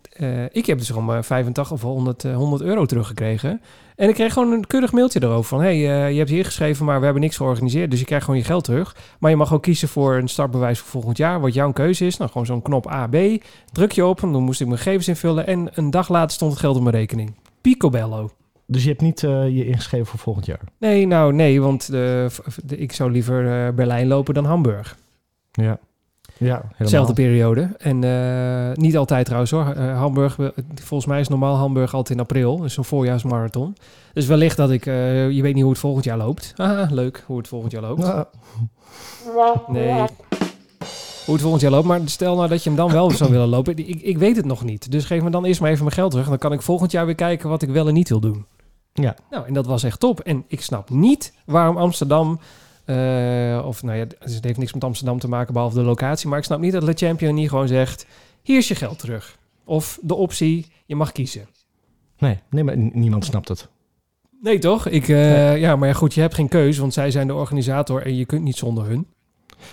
ik 0.52 0.66
heb 0.66 0.78
dus 0.78 0.88
gewoon 0.88 1.04
maar 1.04 1.24
85 1.24 1.72
of 1.72 1.82
100, 1.82 2.24
eh, 2.24 2.36
100 2.36 2.62
euro 2.62 2.86
teruggekregen. 2.86 3.60
En 3.96 4.08
ik 4.08 4.14
kreeg 4.14 4.32
gewoon 4.32 4.52
een 4.52 4.66
keurig 4.66 4.92
mailtje 4.92 5.22
erover 5.22 5.44
van... 5.44 5.60
hey, 5.60 5.78
je 6.12 6.18
hebt 6.18 6.30
hier 6.30 6.44
geschreven, 6.44 6.84
maar 6.84 6.98
we 6.98 7.04
hebben 7.04 7.22
niks 7.22 7.36
georganiseerd. 7.36 7.90
Dus 7.90 8.00
je 8.00 8.06
krijgt 8.06 8.24
gewoon 8.24 8.40
je 8.40 8.46
geld 8.46 8.64
terug. 8.64 8.96
Maar 9.18 9.30
je 9.30 9.36
mag 9.36 9.52
ook 9.52 9.62
kiezen 9.62 9.88
voor 9.88 10.14
een 10.14 10.28
startbewijs 10.28 10.78
voor 10.78 10.88
volgend 10.88 11.16
jaar... 11.16 11.40
wat 11.40 11.54
jouw 11.54 11.72
keuze 11.72 12.06
is. 12.06 12.16
Nou, 12.16 12.30
gewoon 12.30 12.46
zo'n 12.46 12.62
knop 12.62 12.90
A, 12.90 13.06
B. 13.06 13.16
Druk 13.72 13.92
je 13.92 14.06
op 14.06 14.22
en 14.22 14.32
dan 14.32 14.42
moest 14.42 14.60
ik 14.60 14.66
mijn 14.66 14.78
gegevens 14.78 15.08
invullen. 15.08 15.46
En 15.46 15.68
een 15.72 15.90
dag 15.90 16.08
later 16.08 16.30
stond 16.30 16.52
het 16.52 16.60
geld 16.60 16.76
op 16.76 16.82
mijn 16.82 16.94
rekening. 16.94 17.34
Picobello. 17.60 18.30
Dus 18.66 18.82
je 18.82 18.88
hebt 18.88 19.00
niet 19.00 19.24
eh, 19.24 19.48
je 19.56 19.66
ingeschreven 19.66 20.06
voor 20.06 20.18
volgend 20.18 20.46
jaar? 20.46 20.60
Nee, 20.78 21.06
nou 21.06 21.32
nee, 21.32 21.60
want 21.60 21.82
eh, 21.88 21.90
de- 22.64 22.76
ik 22.78 22.92
zou 22.92 23.10
liever 23.10 23.66
eh, 23.66 23.72
Berlijn 23.74 24.06
lopen 24.06 24.34
dan 24.34 24.44
Hamburg. 24.44 24.96
Ja. 25.52 25.78
Ja, 26.36 26.56
helemaal. 26.62 26.88
Zelfde 26.88 27.12
periode. 27.12 27.70
En 27.78 27.98
niet 28.80 28.96
altijd 28.96 29.24
trouwens 29.24 29.50
hoor. 29.50 29.64
Hamburg, 29.78 30.36
volgens 30.74 31.06
mij 31.10 31.20
is 31.20 31.28
normaal 31.28 31.56
Hamburg 31.56 31.94
altijd 31.94 32.18
in 32.18 32.24
april. 32.24 32.56
Dus 32.56 32.74
zo'n 32.74 32.84
voorjaarsmarathon. 32.84 33.76
Dus 34.12 34.26
wellicht 34.26 34.56
dat 34.56 34.70
ik, 34.70 34.84
je 34.84 35.38
weet 35.42 35.54
niet 35.54 35.62
hoe 35.62 35.72
het 35.72 35.80
volgend 35.80 36.04
jaar 36.04 36.16
loopt. 36.16 36.52
Ah, 36.56 36.90
leuk 36.90 37.22
hoe 37.26 37.38
het 37.38 37.48
volgend 37.48 37.72
jaar 37.72 37.82
loopt. 37.82 38.02
Ja, 38.06 38.28
Nee. 39.68 40.04
Hoe 41.30 41.38
het 41.38 41.48
volgend 41.48 41.68
jaar 41.70 41.80
loopt. 41.80 41.86
Maar 41.86 42.00
stel 42.04 42.36
nou 42.36 42.48
dat 42.48 42.62
je 42.62 42.68
hem 42.68 42.78
dan 42.78 42.92
wel 42.92 43.10
zou 43.10 43.30
willen 43.30 43.48
lopen. 43.48 43.76
Ik, 43.76 44.02
ik 44.02 44.18
weet 44.18 44.36
het 44.36 44.44
nog 44.44 44.64
niet. 44.64 44.90
Dus 44.90 45.04
geef 45.04 45.22
me 45.22 45.30
dan 45.30 45.44
eerst 45.44 45.60
maar 45.60 45.70
even 45.70 45.84
mijn 45.84 45.96
geld 45.96 46.10
terug. 46.10 46.24
En 46.24 46.30
dan 46.30 46.40
kan 46.40 46.52
ik 46.52 46.62
volgend 46.62 46.90
jaar 46.90 47.06
weer 47.06 47.14
kijken 47.14 47.48
wat 47.48 47.62
ik 47.62 47.68
wel 47.68 47.88
en 47.88 47.94
niet 47.94 48.08
wil 48.08 48.20
doen. 48.20 48.46
Ja. 48.92 49.16
Nou, 49.30 49.46
en 49.46 49.52
dat 49.54 49.66
was 49.66 49.82
echt 49.82 50.00
top. 50.00 50.20
En 50.20 50.44
ik 50.46 50.60
snap 50.60 50.90
niet 50.90 51.32
waarom 51.44 51.76
Amsterdam... 51.76 52.40
eh, 52.84 53.62
of 53.64 53.82
nou 53.82 53.98
ja, 53.98 54.06
het 54.18 54.44
heeft 54.44 54.58
niks 54.58 54.72
met 54.72 54.84
Amsterdam 54.84 55.18
te 55.18 55.28
maken 55.28 55.52
behalve 55.52 55.78
de 55.78 55.82
locatie. 55.82 56.28
Maar 56.28 56.38
ik 56.38 56.44
snap 56.44 56.60
niet 56.60 56.72
dat 56.72 56.82
Le 56.82 56.92
Champion 56.92 57.34
niet 57.34 57.48
gewoon 57.48 57.68
zegt... 57.68 58.06
Hier 58.42 58.58
is 58.58 58.68
je 58.68 58.74
geld 58.74 58.98
terug. 58.98 59.38
Of 59.64 59.98
de 60.02 60.14
optie, 60.14 60.66
je 60.86 60.96
mag 60.96 61.12
kiezen. 61.12 61.46
Nee, 62.18 62.38
nee 62.50 62.64
maar 62.64 62.76
niemand 62.76 63.24
snapt 63.24 63.48
het. 63.48 63.68
Nee, 64.42 64.58
toch? 64.58 64.88
Ik, 64.88 65.08
eh, 65.08 65.58
Ja, 65.58 65.76
maar 65.76 65.88
ja, 65.88 65.94
goed, 65.94 66.14
je 66.14 66.20
hebt 66.20 66.34
geen 66.34 66.48
keus, 66.48 66.78
want 66.78 66.92
zij 66.92 67.10
zijn 67.10 67.26
de 67.26 67.34
organisator 67.34 68.02
en 68.02 68.16
je 68.16 68.24
kunt 68.24 68.42
niet 68.42 68.56
zonder 68.56 68.86
hun. 68.86 69.06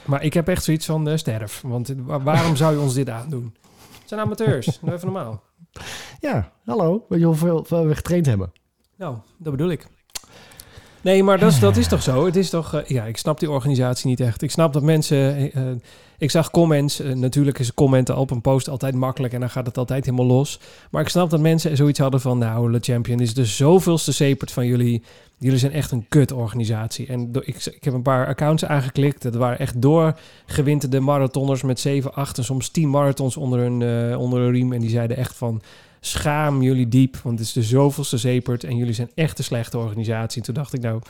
Maar 0.06 0.24
ik 0.24 0.34
heb 0.34 0.48
echt 0.48 0.64
zoiets 0.64 0.86
van 0.86 1.10
eh, 1.10 1.18
sterf. 1.18 1.62
Want 1.66 1.94
waarom 2.06 2.56
zou 2.56 2.74
je 2.74 2.80
ons 2.82 2.94
dit 2.94 3.10
aandoen? 3.10 3.56
Het 4.00 4.10
zijn 4.10 4.22
amateurs, 4.22 4.80
doe 4.80 4.94
even 4.94 5.06
normaal. 5.06 5.44
Ja, 6.20 6.52
hallo. 6.66 7.06
Weet 7.10 7.20
je 7.20 7.26
hoeveel 7.26 7.66
we 7.70 7.96
getraind 7.96 8.26
hebben? 8.26 8.52
Nou, 8.98 9.18
dat 9.38 9.52
bedoel 9.52 9.70
ik. 9.70 9.88
Nee, 11.02 11.24
maar 11.24 11.40
dat 11.40 11.52
is, 11.52 11.60
dat 11.60 11.78
is 11.78 11.88
toch 11.88 12.02
zo? 12.04 12.26
Het 12.26 12.36
is 12.36 12.50
toch... 12.50 12.74
eh, 12.74 12.86
ja, 12.86 13.04
ik 13.04 13.18
snap 13.18 13.40
die 13.40 13.50
organisatie 13.52 14.08
niet 14.08 14.20
echt. 14.20 14.42
Ik 14.42 14.52
snap 14.52 14.74
dat 14.74 14.84
mensen... 14.84 15.18
eh, 15.18 15.56
eh, 15.56 15.76
ik 16.18 16.32
zag 16.32 16.52
comments. 16.52 17.00
natuurlijk 17.14 17.60
is 17.60 17.74
commenten 17.74 18.18
op 18.18 18.32
een 18.32 18.42
post 18.42 18.70
altijd 18.70 18.96
makkelijk... 18.96 19.34
en 19.34 19.40
dan 19.40 19.50
gaat 19.50 19.66
het 19.66 19.78
altijd 19.78 20.06
helemaal 20.06 20.26
los. 20.26 20.60
Maar 20.92 21.02
ik 21.02 21.10
snap 21.10 21.30
dat 21.30 21.40
mensen 21.40 21.76
zoiets 21.78 22.00
hadden 22.00 22.22
van... 22.22 22.38
nou, 22.38 22.72
Le 22.72 22.78
Champion 22.82 23.20
is 23.20 23.34
de 23.34 23.46
zoveelste 23.46 24.14
sepert 24.14 24.52
van 24.52 24.66
jullie. 24.66 25.04
Jullie 25.40 25.60
zijn 25.60 25.72
echt 25.72 25.92
een 25.92 26.06
kut-organisatie. 26.10 27.08
En 27.08 27.32
do- 27.32 27.42
ik, 27.46 27.66
ik 27.66 27.84
heb 27.84 27.94
een 27.94 28.02
paar 28.02 28.28
accounts 28.28 28.66
aangeklikt. 28.66 29.22
Dat 29.22 29.36
waren 29.36 29.60
echt 29.60 29.82
doorgewinterde 29.82 31.00
marathonners... 31.00 31.62
met 31.62 31.80
7, 31.80 32.14
8 32.14 32.38
en 32.38 32.44
soms 32.44 32.70
10 32.70 32.90
marathons 32.90 33.38
onder 33.38 33.60
hun, 33.60 34.18
onder 34.18 34.40
hun 34.40 34.52
riem. 34.52 34.74
En 34.74 34.80
die 34.80 34.90
zeiden 34.90 35.18
echt 35.18 35.36
van 35.36 35.62
schaam 36.00 36.62
jullie 36.62 36.88
diep, 36.88 37.18
want 37.18 37.40
het 37.40 37.48
is 37.48 37.54
de 37.54 37.64
zoveelste 37.64 38.18
zepert 38.18 38.64
en 38.64 38.78
jullie 38.78 38.94
zijn 38.94 39.12
echt 39.16 39.38
een 39.38 39.44
slechte 39.44 39.78
organisatie. 39.78 40.40
En 40.40 40.46
toen 40.46 40.56
dacht 40.56 40.74
ik 40.74 40.82
nou, 40.82 41.02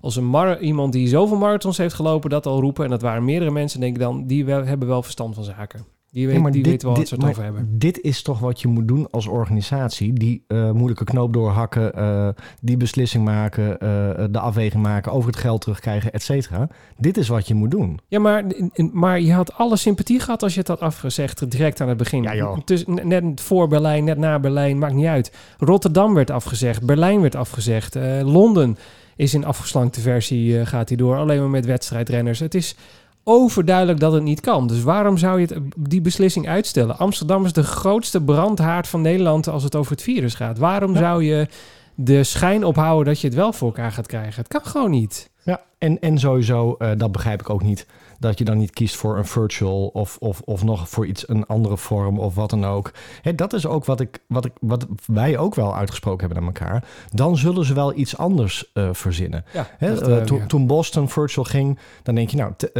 als 0.00 0.16
een 0.16 0.26
mar 0.26 0.60
iemand 0.60 0.92
die 0.92 1.08
zoveel 1.08 1.36
marathons 1.36 1.78
heeft 1.78 1.94
gelopen 1.94 2.30
dat 2.30 2.46
al 2.46 2.60
roepen, 2.60 2.84
en 2.84 2.90
dat 2.90 3.02
waren 3.02 3.24
meerdere 3.24 3.50
mensen, 3.50 3.80
denk 3.80 3.94
ik 3.94 4.00
dan, 4.00 4.26
die 4.26 4.44
wel, 4.44 4.64
hebben 4.64 4.88
wel 4.88 5.02
verstand 5.02 5.34
van 5.34 5.44
zaken. 5.44 5.93
Die, 6.14 6.26
weet, 6.26 6.36
Ja, 6.36 6.42
maar 6.42 6.52
die 6.52 6.62
dit- 6.62 6.72
weten 6.72 6.88
wel 6.88 6.96
wat 6.96 7.08
ze 7.08 7.14
het 7.14 7.24
over 7.24 7.42
hebben. 7.42 7.78
Dit 7.78 8.00
is 8.00 8.22
toch 8.22 8.38
wat 8.38 8.60
je 8.60 8.68
moet 8.68 8.88
doen 8.88 9.10
als 9.10 9.26
organisatie. 9.26 10.12
Die 10.12 10.44
eh, 10.46 10.70
moeilijke 10.70 11.04
knoop 11.04 11.32
doorhakken, 11.32 11.94
eh, 11.94 12.28
die 12.60 12.76
beslissing 12.76 13.24
maken, 13.24 13.78
eh, 13.80 14.24
de 14.30 14.38
afweging 14.38 14.82
maken, 14.82 15.12
over 15.12 15.30
het 15.30 15.38
geld 15.38 15.60
terugkrijgen, 15.60 16.12
et 16.12 16.22
cetera. 16.22 16.68
Dit 16.98 17.16
is 17.16 17.28
wat 17.28 17.48
je 17.48 17.54
moet 17.54 17.70
doen. 17.70 17.98
Ja, 18.08 18.18
maar, 18.18 18.44
maar 18.92 19.20
je 19.20 19.32
had 19.32 19.54
alle 19.54 19.76
sympathie 19.76 20.20
gehad 20.20 20.42
als 20.42 20.52
je 20.54 20.58
het 20.58 20.68
had 20.68 20.80
afgezegd 20.80 21.50
direct 21.50 21.80
aan 21.80 21.88
het 21.88 21.96
begin. 21.96 22.22
Ja, 22.22 22.34
joh. 22.34 22.58
Dus 22.64 22.84
net 22.86 23.40
voor 23.40 23.68
Berlijn, 23.68 24.04
net 24.04 24.18
na 24.18 24.38
Berlijn, 24.38 24.78
maakt 24.78 24.94
niet 24.94 25.06
uit. 25.06 25.32
Rotterdam 25.58 26.14
werd 26.14 26.30
afgezegd, 26.30 26.86
Berlijn 26.86 27.20
werd 27.20 27.34
afgezegd, 27.34 27.94
Londen 28.22 28.76
is 29.16 29.34
in 29.34 29.44
afgeslankte 29.44 30.00
versie, 30.00 30.66
gaat 30.66 30.88
hij 30.88 30.96
door. 30.96 31.16
Alleen 31.16 31.38
maar 31.40 31.50
met 31.50 31.66
wedstrijdrenners. 31.66 32.38
Het 32.40 32.54
is 32.54 32.76
overduidelijk 33.24 34.00
dat 34.00 34.12
het 34.12 34.22
niet 34.22 34.40
kan. 34.40 34.66
Dus 34.66 34.82
waarom 34.82 35.18
zou 35.18 35.40
je 35.40 35.46
het, 35.46 35.58
die 35.78 36.00
beslissing 36.00 36.48
uitstellen? 36.48 36.98
Amsterdam 36.98 37.44
is 37.44 37.52
de 37.52 37.62
grootste 37.62 38.22
brandhaard 38.22 38.88
van 38.88 39.00
Nederland 39.00 39.48
als 39.48 39.62
het 39.62 39.74
over 39.76 39.92
het 39.92 40.02
virus 40.02 40.34
gaat. 40.34 40.58
Waarom 40.58 40.92
Ja. 40.92 40.98
zou 40.98 41.24
je 41.24 41.48
de 41.94 42.24
schijn 42.24 42.64
ophouden 42.64 43.04
dat 43.12 43.20
je 43.20 43.26
het 43.26 43.36
wel 43.36 43.52
voor 43.52 43.68
elkaar 43.68 43.92
gaat 43.92 44.06
krijgen? 44.06 44.42
Het 44.42 44.48
kan 44.48 44.64
gewoon 44.64 44.90
niet. 44.90 45.30
Ja, 45.42 45.60
en, 45.78 46.00
en 46.00 46.18
sowieso, 46.18 46.74
eh, 46.78 46.90
dat 46.96 47.12
begrijp 47.12 47.40
ik 47.40 47.50
ook 47.50 47.62
niet, 47.62 47.86
dat 48.24 48.38
je 48.38 48.44
dan 48.44 48.58
niet 48.58 48.70
kiest 48.70 48.96
voor 48.96 49.16
een 49.16 49.24
virtual 49.26 49.86
of, 49.86 50.16
of, 50.20 50.40
of 50.44 50.64
nog 50.64 50.88
voor 50.88 51.06
iets, 51.06 51.28
een 51.28 51.46
andere 51.46 51.76
vorm 51.76 52.18
of 52.18 52.34
wat 52.34 52.50
dan 52.50 52.64
ook. 52.64 52.90
Hè, 53.22 53.34
dat 53.34 53.52
is 53.52 53.66
ook 53.66 53.84
wat, 53.84 54.00
ik, 54.00 54.18
wat, 54.28 54.44
ik, 54.44 54.52
wat 54.60 54.86
wij 55.06 55.38
ook 55.38 55.54
wel 55.54 55.76
uitgesproken 55.76 56.26
hebben 56.26 56.44
naar 56.44 56.52
elkaar. 56.54 56.84
Dan 57.12 57.36
zullen 57.36 57.64
ze 57.64 57.74
wel 57.74 57.96
iets 57.96 58.16
anders 58.16 58.70
eh, 58.72 58.88
verzinnen. 58.92 59.44
Ja, 59.52 59.66
Hè, 59.78 60.00
eh, 60.00 60.16
eh, 60.18 60.24
toen, 60.24 60.38
ja. 60.38 60.46
toen 60.46 60.66
Boston 60.66 61.08
virtual 61.08 61.44
ging, 61.44 61.78
dan 62.02 62.14
denk 62.14 62.28
je 62.30 62.36
nou, 62.36 62.52
t- 62.56 62.72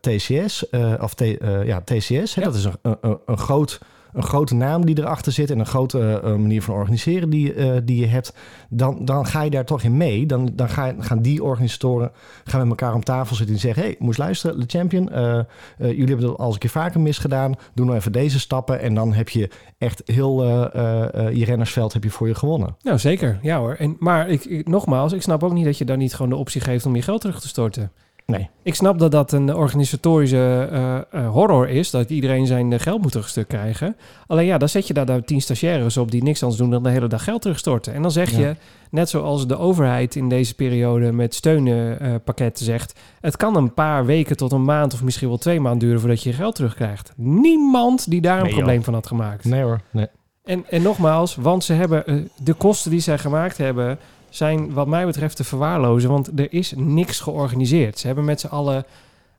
TCS, 0.00 0.68
of 1.00 1.14
T- 1.14 1.36
ja, 1.64 1.80
TCS, 1.84 2.34
hè, 2.34 2.40
Ja. 2.40 2.46
dat 2.46 2.54
is 2.54 2.64
een, 2.64 2.76
een, 2.82 3.18
een, 3.26 3.38
groot, 3.38 3.80
een 4.16 4.22
grote 4.22 4.54
naam 4.54 4.84
die 4.86 4.98
erachter 4.98 5.32
zit 5.32 5.50
en 5.50 5.58
een 5.58 5.66
grote 5.66 6.20
eh, 6.24 6.30
manier 6.30 6.62
van 6.62 6.74
organiseren 6.74 7.30
die, 7.30 7.54
eh, 7.54 7.76
die 7.84 8.00
je 8.00 8.06
hebt. 8.06 8.32
Dan, 8.68 9.04
dan 9.04 9.26
ga 9.26 9.42
je 9.42 9.50
daar 9.50 9.64
toch 9.64 9.82
in 9.82 9.96
mee. 9.96 10.26
Dan, 10.26 10.50
dan 10.52 10.68
ga, 10.68 10.94
gaan 10.98 11.22
die 11.22 11.42
organisatoren 11.44 12.10
gaan 12.44 12.60
met 12.60 12.68
elkaar 12.68 12.94
om 12.94 13.04
tafel 13.04 13.36
zitten 13.36 13.54
en 13.54 13.60
zeggen: 13.60 13.82
hey, 13.82 13.96
moest 13.98 14.18
luisteren, 14.18 14.60
de 14.60 14.64
champion, 14.66 15.10
eh, 15.10 15.40
jullie 15.78 16.06
hebben 16.06 16.28
het 16.28 16.38
al 16.38 16.44
eens 16.44 16.54
een 16.54 16.60
keer 16.60 16.70
vaker 16.70 17.00
misgedaan. 17.00 17.54
Doe 17.74 17.84
nou 17.86 17.98
even 17.98 18.12
deze 18.12 18.40
stappen 18.40 18.80
en 18.80 18.94
dan 18.94 19.12
heb 19.12 19.28
je 19.28 19.50
echt 19.78 20.02
heel 20.04 20.44
je 20.44 21.44
rennersveld 21.44 21.92
heb 21.92 22.04
je 22.04 22.10
voor 22.10 22.28
je 22.28 22.34
gewonnen. 22.34 22.76
Nou, 22.82 22.98
zeker. 22.98 23.38
Ja 23.42 23.58
hoor. 23.58 23.74
En, 23.74 23.96
maar 23.98 24.28
ik, 24.28 24.44
ik- 24.44 24.68
nogmaals, 24.68 25.12
ik 25.12 25.22
snap 25.22 25.42
ook 25.42 25.52
niet 25.52 25.64
dat 25.64 25.78
je 25.78 25.84
dan 25.84 25.98
niet 25.98 26.14
gewoon 26.14 26.30
de 26.30 26.36
optie 26.36 26.60
geeft 26.60 26.86
om 26.86 26.96
je 26.96 27.02
geld 27.02 27.20
terug 27.20 27.40
te 27.40 27.48
storten. 27.48 27.92
Nee. 28.26 28.48
Ik 28.62 28.74
snap 28.74 28.98
dat 28.98 29.10
dat 29.10 29.32
een 29.32 29.54
organisatorische 29.54 30.68
eh, 30.70 30.96
eh, 31.24 31.30
horror 31.30 31.68
is, 31.68 31.90
dat 31.90 32.10
iedereen 32.10 32.46
zijn 32.46 32.72
eh, 32.72 32.80
geld 32.80 33.02
moet 33.02 33.12
terugstuk 33.12 33.48
krijgen. 33.48 33.96
Alleen 34.26 34.46
ja, 34.46 34.58
dan 34.58 34.68
zet 34.68 34.86
je 34.86 34.94
daar, 34.94 35.06
daar 35.06 35.24
tien 35.24 35.40
stagiaires 35.42 35.96
op 35.96 36.10
die 36.10 36.22
niks 36.22 36.42
anders 36.42 36.60
doen 36.60 36.70
dan 36.70 36.82
de 36.82 36.90
hele 36.90 37.06
dag 37.06 37.24
geld 37.24 37.42
terugstorten. 37.42 37.94
En 37.94 38.02
dan 38.02 38.10
zeg 38.10 38.30
Ja. 38.30 38.38
je, 38.38 38.56
net 38.90 39.08
zoals 39.08 39.46
de 39.46 39.58
overheid 39.58 40.14
in 40.16 40.28
deze 40.28 40.54
periode 40.54 41.12
met 41.12 41.34
steunpakketten 41.34 42.64
zegt, 42.64 43.00
het 43.20 43.36
kan 43.36 43.56
een 43.56 43.74
paar 43.74 44.06
weken 44.06 44.36
tot 44.36 44.52
een 44.52 44.64
maand 44.64 44.94
of 44.94 45.02
misschien 45.02 45.28
wel 45.28 45.38
twee 45.38 45.60
maanden 45.60 45.78
duren 45.86 46.00
voordat 46.00 46.22
je 46.22 46.30
je 46.30 46.36
geld 46.36 46.54
terugkrijgt. 46.54 47.12
Niemand 47.16 48.10
die 48.10 48.20
daar 48.20 48.36
een 48.36 48.42
Nee, 48.42 48.50
joh. 48.52 48.58
probleem 48.58 48.84
van 48.84 48.94
had 48.94 49.06
gemaakt. 49.06 49.44
Nee 49.44 49.62
hoor, 49.62 49.80
nee. 49.90 50.06
En, 50.44 50.64
en 50.70 50.82
nogmaals, 50.82 51.34
want 51.36 51.64
ze 51.64 51.72
hebben 51.72 52.28
de 52.44 52.52
kosten 52.54 52.90
die 52.90 53.00
zij 53.00 53.18
gemaakt 53.18 53.58
hebben, 53.58 53.98
zijn 54.36 54.72
wat 54.72 54.86
mij 54.86 55.06
betreft 55.06 55.36
te 55.36 55.44
verwaarlozen. 55.44 56.10
Want 56.10 56.40
er 56.40 56.52
is 56.52 56.72
niks 56.76 57.20
georganiseerd. 57.20 57.98
Ze 57.98 58.06
hebben 58.06 58.24
met 58.24 58.40
z'n 58.40 58.46
allen 58.46 58.84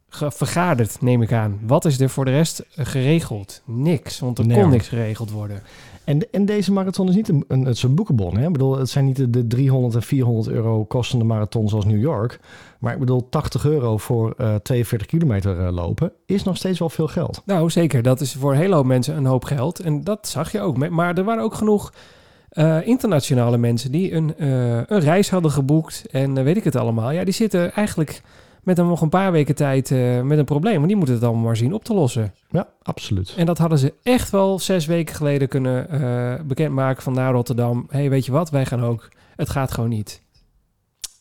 vergaderd, 0.10 1.02
neem 1.02 1.22
ik 1.22 1.32
aan. 1.32 1.60
Wat 1.62 1.86
is 1.86 2.00
er 2.00 2.10
voor 2.10 2.26
de 2.26 2.32
rest 2.32 2.60
eh, 2.60 2.86
geregeld? 2.86 3.62
Niks, 3.66 4.20
want 4.20 4.38
er 4.38 4.46
Nee, 4.46 4.62
kon 4.62 4.70
niks 4.70 4.88
geregeld 4.88 5.32
worden. 5.32 5.62
En, 6.04 6.32
en 6.32 6.46
deze 6.46 6.72
marathon 6.72 7.10
is 7.10 7.16
niet 7.16 7.30
een, 7.30 7.44
een, 7.48 7.66
het 7.66 7.76
is 7.76 7.84
een 7.84 7.96
boekenbon. 7.96 8.38
Hè? 8.38 8.46
Ik 8.46 8.52
bedoel, 8.52 8.78
het 8.78 8.90
zijn 8.90 9.06
niet 9.06 9.16
de, 9.16 9.30
de 9.30 9.48
300 9.48 9.96
en 9.96 10.02
400 10.02 10.48
euro 10.48 10.86
kostende 10.86 11.26
marathon 11.26 11.70
zoals 11.70 11.86
New 11.86 12.02
York. 12.02 12.40
Maar 12.80 12.94
ik 12.94 13.00
bedoel, 13.00 13.30
80 13.30 13.66
euro 13.66 13.98
voor 13.98 14.34
eh 14.38 14.56
42 14.56 15.08
kilometer 15.08 15.66
eh, 15.66 15.72
lopen 15.72 16.12
is 16.26 16.44
nog 16.44 16.58
steeds 16.58 16.80
wel 16.80 16.90
veel 16.90 17.08
geld. 17.08 17.42
Nou, 17.46 17.70
zeker. 17.70 18.02
Dat 18.02 18.22
is 18.22 18.34
voor 18.34 18.52
een 18.52 18.58
hele 18.58 18.76
hoop 18.76 18.86
mensen 18.86 19.18
een 19.18 19.26
hoop 19.26 19.46
geld. 19.46 19.80
En 19.80 20.04
dat 20.04 20.28
zag 20.28 20.52
je 20.52 20.62
ook. 20.62 20.90
Maar 20.90 21.18
er 21.18 21.24
waren 21.24 21.44
ook 21.44 21.56
genoeg 21.56 21.92
eh, 22.50 22.88
internationale 22.88 23.58
mensen 23.58 23.92
die 23.92 24.14
een, 24.14 24.38
eh, 24.38 24.76
een 24.76 25.00
reis 25.00 25.30
hadden 25.30 25.52
geboekt. 25.52 26.06
En 26.12 26.38
eh, 26.38 26.44
weet 26.44 26.58
ik 26.58 26.64
het 26.64 26.76
allemaal. 26.76 27.12
Ja, 27.12 27.24
die 27.24 27.34
zitten 27.34 27.74
eigenlijk 27.74 28.22
met 28.64 28.78
een, 28.78 28.88
nog 28.88 29.02
een 29.02 29.10
paar 29.10 29.32
weken 29.32 29.56
tijd 29.56 29.90
met 30.24 30.38
een 30.38 30.46
probleem. 30.46 30.76
Want 30.76 30.88
die 30.88 30.96
moeten 30.96 31.16
het 31.16 31.24
allemaal 31.24 31.44
maar 31.44 31.58
zien 31.58 31.74
op 31.74 31.84
te 31.84 31.94
lossen. 31.94 32.34
Ja, 32.50 32.68
absoluut. 32.82 33.34
En 33.38 33.46
dat 33.46 33.58
hadden 33.58 33.78
ze 33.78 33.94
echt 34.04 34.30
wel 34.30 34.60
zes 34.60 34.86
weken 34.86 35.16
geleden 35.16 35.48
kunnen 35.48 35.88
bekendmaken 36.48 37.04
van 37.04 37.14
naar 37.14 37.34
Rotterdam. 37.34 37.86
Hey, 37.90 38.10
weet 38.10 38.26
je 38.26 38.32
wat? 38.32 38.50
Wij 38.50 38.66
gaan 38.66 38.84
ook. 38.84 39.10
Het 39.36 39.50
gaat 39.50 39.72
gewoon 39.72 39.90
niet. 39.90 40.22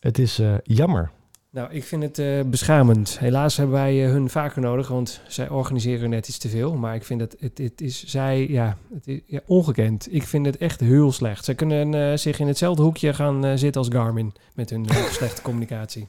Het 0.00 0.18
is 0.18 0.42
jammer. 0.62 1.10
Nou, 1.56 1.70
ik 1.70 1.84
vind 1.84 2.02
het 2.02 2.18
eh, 2.18 2.40
beschamend. 2.46 3.18
Helaas 3.18 3.56
hebben 3.56 3.76
wij 3.76 4.04
eh, 4.04 4.10
hun 4.10 4.30
vaker 4.30 4.60
nodig, 4.62 4.88
want 4.88 5.20
zij 5.26 5.48
organiseren 5.48 6.10
net 6.10 6.28
iets 6.28 6.38
te 6.38 6.48
veel. 6.48 6.74
Maar 6.74 6.94
ik 6.94 7.04
vind 7.04 7.20
het, 7.20 7.36
het, 7.40 7.58
het 7.58 7.80
is 7.80 8.04
zij, 8.04 8.48
ja, 8.48 8.76
het 8.94 9.06
is 9.06 9.20
ja, 9.26 9.40
ongekend. 9.46 10.14
Ik 10.14 10.22
vind 10.22 10.46
het 10.46 10.56
echt 10.56 10.80
heel 10.80 11.12
slecht. 11.12 11.44
Zij 11.44 11.54
kunnen 11.54 11.94
eh, 11.94 12.16
zich 12.16 12.38
in 12.38 12.46
hetzelfde 12.46 12.82
hoekje 12.82 13.14
gaan 13.14 13.58
zitten 13.58 13.80
als 13.80 13.90
Garmin 13.92 14.32
met 14.54 14.70
hun 14.70 14.86
slechte 15.18 15.42
communicatie. 15.42 16.08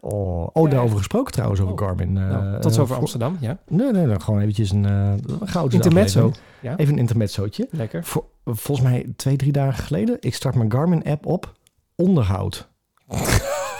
Oh, 0.00 0.48
oh 0.52 0.64
Ja, 0.64 0.70
daarover 0.70 0.96
gesproken 0.96 1.32
trouwens, 1.32 1.60
over 1.60 1.72
Oh. 1.72 1.78
Garmin. 1.78 2.12
Nou, 2.12 2.60
tot 2.60 2.74
zover 2.74 2.96
Amsterdam, 2.96 3.36
ja. 3.40 3.58
Nee, 3.68 3.92
nee, 3.92 4.06
nee, 4.06 4.20
gewoon 4.20 4.40
eventjes 4.40 4.70
een, 4.70 4.84
uh, 4.84 5.12
gouden 5.44 5.74
Intermezzo. 5.74 6.32
Ja. 6.60 6.76
Even 6.76 6.92
een 6.92 6.98
intermezzootje. 6.98 7.68
Lekker. 7.70 8.04
Volgens 8.44 8.80
mij 8.80 9.12
twee, 9.16 9.36
drie 9.36 9.52
dagen 9.52 9.84
geleden. 9.84 10.16
Ik 10.20 10.34
start 10.34 10.54
mijn 10.54 10.72
Garmin-app 10.72 11.26
op. 11.26 11.56
Onderhoud. 11.94 12.68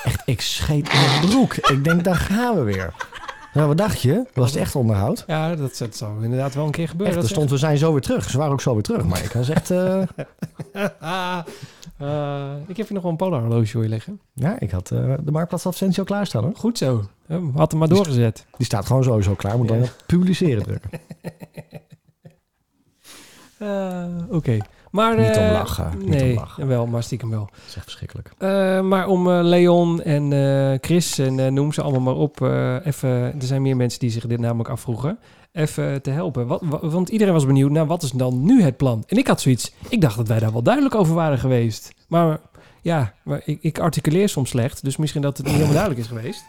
Echt, 0.04 0.22
ik 0.24 0.40
scheet 0.40 0.88
in 0.92 0.98
mijn 1.00 1.20
broek. 1.28 1.54
Ik 1.54 1.84
denk, 1.84 2.04
daar 2.04 2.16
gaan 2.16 2.54
we 2.54 2.62
weer. 2.62 2.94
Nou, 3.52 3.66
wat 3.68 3.76
dacht 3.78 4.00
je? 4.00 4.24
Was 4.34 4.50
het 4.50 4.60
echt 4.60 4.74
onderhoud? 4.76 5.24
Ja, 5.26 5.54
dat, 5.54 5.76
dat 5.78 5.96
zou 5.96 6.24
inderdaad 6.24 6.54
wel 6.54 6.64
een 6.64 6.70
keer 6.70 6.88
gebeuren. 6.88 7.14
Echt, 7.16 7.24
Dat 7.24 7.32
stond, 7.34 7.50
we 7.50 7.56
zijn 7.56 7.78
zo 7.78 7.92
weer 7.92 8.00
terug. 8.00 8.30
Ze 8.30 8.38
waren 8.38 8.52
ook 8.52 8.60
zo 8.60 8.72
weer 8.74 8.82
terug. 8.82 9.04
Maar 9.04 9.24
ik 9.24 9.32
was 9.32 9.48
echt... 9.48 9.70
eh, 9.70 10.02
eh, 11.98 12.52
ik 12.66 12.76
heb 12.76 12.86
hier 12.86 12.92
nog 12.92 13.02
wel 13.02 13.10
een 13.10 13.16
polarhorloge 13.16 13.66
voor 13.66 13.82
je 13.82 13.88
liggen. 13.88 14.20
ja, 14.34 14.60
ik 14.60 14.70
had 14.70 14.90
eh, 14.90 15.14
de 15.20 15.30
Marktplaats 15.30 15.66
al 15.98 16.04
klaarstaan 16.04 16.42
hoor. 16.42 16.52
Goed 16.56 16.78
zo. 16.78 17.04
Had 17.54 17.70
hem 17.70 17.80
maar 17.80 17.88
doorgezet. 17.88 18.46
Die 18.56 18.66
staat 18.66 18.86
gewoon 18.86 19.04
sowieso 19.04 19.34
klaar. 19.34 19.56
Moet 19.58 19.68
Ja. 19.68 19.74
op 19.76 19.94
publiceren 20.06 20.62
drukken. 20.62 20.90
Oké. 24.36 24.58
Maar, 24.90 25.16
Niet 25.18 25.36
om 25.36 25.42
eh, 25.44 25.52
lachen, 25.52 25.92
niet 25.98 26.08
nee, 26.08 26.30
om 26.30 26.36
lachen. 26.38 26.66
wel, 26.66 26.86
maar 26.86 27.02
stiekem 27.02 27.30
wel. 27.30 27.48
Dat 27.52 27.60
is 27.68 27.74
echt 27.74 27.84
verschrikkelijk. 27.84 28.30
Eh, 28.38 28.80
maar 28.80 29.06
om 29.06 29.30
eh, 29.30 29.38
Leon 29.42 30.02
en 30.02 30.78
Chris 30.80 31.18
en 31.18 31.54
noem 31.54 31.72
ze 31.72 31.82
allemaal 31.82 32.00
maar 32.14 32.22
op, 32.22 32.40
even, 32.84 33.08
er 33.10 33.34
zijn 33.38 33.62
meer 33.62 33.76
mensen 33.76 34.00
die 34.00 34.10
zich 34.10 34.26
dit 34.26 34.40
namelijk 34.40 34.68
afvroegen, 34.68 35.18
even 35.52 36.02
te 36.02 36.10
helpen. 36.10 36.46
Wat, 36.46 36.60
wa- 36.64 36.86
want 36.88 37.08
iedereen 37.08 37.32
was 37.32 37.46
benieuwd, 37.46 37.70
nou 37.70 37.86
wat 37.86 38.02
is 38.02 38.10
dan 38.10 38.44
nu 38.44 38.62
het 38.62 38.76
plan? 38.76 39.04
En 39.06 39.16
ik 39.16 39.26
had 39.26 39.40
zoiets, 39.40 39.72
ik 39.88 40.00
dacht 40.00 40.16
dat 40.16 40.28
wij 40.28 40.38
daar 40.38 40.52
wel 40.52 40.62
duidelijk 40.62 40.94
over 40.94 41.14
waren 41.14 41.38
geweest. 41.38 41.94
Maar 42.08 42.38
ja, 42.82 43.12
maar 43.24 43.42
ik, 43.44 43.58
ik 43.62 43.78
articuleer 43.78 44.28
soms 44.28 44.48
slecht, 44.50 44.84
dus 44.84 44.96
misschien 44.96 45.22
dat 45.22 45.36
het 45.36 45.46
niet 45.46 45.54
helemaal 45.54 45.74
duidelijk 45.76 46.04
is 46.04 46.16
geweest. 46.16 46.44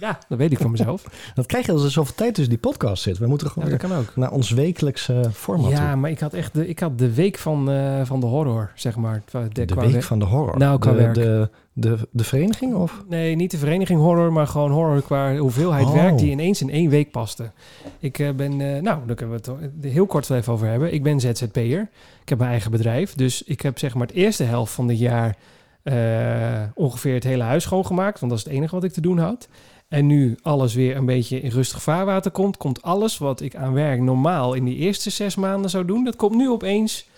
Ja, 0.00 0.18
dat 0.28 0.38
weet 0.38 0.52
ik 0.52 0.58
van 0.58 0.70
mezelf. 0.70 1.04
Dat 1.34 1.46
krijg 1.46 1.66
je 1.66 1.72
als 1.72 1.84
er 1.84 1.90
zoveel 1.90 2.14
tijd 2.14 2.34
tussen 2.34 2.52
die 2.52 2.62
podcast 2.62 3.02
zit. 3.02 3.18
We 3.18 3.26
moeten 3.26 3.46
Ja, 3.46 3.52
gewoon 3.52 3.70
dat 3.70 3.80
weer 3.80 3.90
kan 3.90 3.98
ook. 3.98 4.16
naar 4.16 4.30
ons 4.30 4.50
wekelijkse 4.50 5.22
format 5.32 5.70
Ja, 5.70 5.90
toe. 5.90 6.00
maar 6.00 6.10
ik 6.10 6.20
had 6.20 6.34
echt 6.34 6.54
de, 6.54 6.68
ik 6.68 6.78
had 6.78 6.98
de 6.98 7.14
week 7.14 7.38
van, 7.38 7.70
eh, 7.70 8.00
van 8.04 8.20
de 8.20 8.26
horror, 8.26 8.70
zeg 8.74 8.96
maar. 8.96 9.22
De, 9.30 9.64
week 9.74 9.90
we- 9.92 10.02
van 10.02 10.18
de 10.18 10.24
horror. 10.24 10.58
Nou, 10.58 10.78
qua 10.78 10.90
de, 10.92 10.96
werk. 10.96 11.14
de, 11.14 11.50
de, 11.72 11.96
de 12.10 12.24
vereniging 12.24 12.74
of? 12.74 13.04
Nee, 13.08 13.34
niet 13.36 13.50
de 13.50 13.58
vereniging 13.58 14.00
horror, 14.00 14.32
maar 14.32 14.46
gewoon 14.46 14.70
horror 14.70 15.02
qua 15.02 15.36
hoeveelheid 15.36 15.86
Oh. 15.86 15.92
werk 15.92 16.18
die 16.18 16.30
ineens 16.30 16.60
in 16.60 16.70
één 16.70 16.90
week 16.90 17.10
paste. 17.10 17.50
Ik 17.98 18.18
eh, 18.18 18.30
ben, 18.30 18.60
eh, 18.60 18.82
nou, 18.82 18.98
daar 19.06 19.16
kunnen 19.16 19.40
we 19.42 19.50
het 19.80 19.92
heel 19.92 20.06
kort 20.06 20.26
wel 20.26 20.38
even 20.38 20.52
over 20.52 20.66
hebben. 20.68 20.92
Ik 20.94 21.02
ben 21.02 21.20
ZZP'er. 21.20 21.88
Ik 22.22 22.28
heb 22.28 22.38
mijn 22.38 22.50
eigen 22.50 22.70
bedrijf. 22.70 23.14
Dus 23.14 23.42
ik 23.42 23.60
heb 23.60 23.78
zeg 23.78 23.94
maar 23.94 24.06
het 24.06 24.16
eerste 24.16 24.44
helft 24.44 24.72
van 24.72 24.86
dit 24.86 24.98
jaar 24.98 25.36
eh, 25.82 26.62
ongeveer 26.74 27.14
het 27.14 27.24
hele 27.24 27.42
huis 27.42 27.62
schoongemaakt. 27.62 28.20
Want 28.20 28.30
dat 28.32 28.40
is 28.40 28.46
het 28.46 28.54
enige 28.54 28.74
wat 28.74 28.84
ik 28.84 28.92
te 28.92 29.00
doen 29.00 29.18
had. 29.18 29.48
En 29.88 30.06
nu 30.06 30.38
alles 30.42 30.74
weer 30.74 30.96
een 30.96 31.06
beetje 31.06 31.40
in 31.40 31.50
rustig 31.50 31.82
vaarwater 31.82 32.30
komt, 32.30 32.56
komt 32.56 32.82
alles 32.82 33.18
wat 33.18 33.40
ik 33.40 33.56
aan 33.56 33.72
werk 33.72 34.00
normaal 34.00 34.54
in 34.54 34.64
die 34.64 34.76
eerste 34.76 35.10
zes 35.10 35.34
maanden 35.36 35.70
zou 35.70 35.84
doen, 35.84 36.04
dat 36.04 36.16
komt 36.16 36.34
nu 36.34 36.50
opeens 36.50 37.08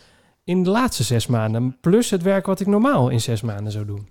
in 0.45 0.63
de 0.63 0.71
laatste 0.71 1.03
zes 1.03 1.27
maanden. 1.27 1.77
Plus 1.81 2.11
het 2.11 2.23
werk 2.23 2.47
wat 2.47 2.61
ik 2.61 2.67
normaal 2.67 3.09
in 3.09 3.21
zes 3.21 3.41
maanden 3.41 3.73
zou 3.73 3.85
doen. 3.85 4.09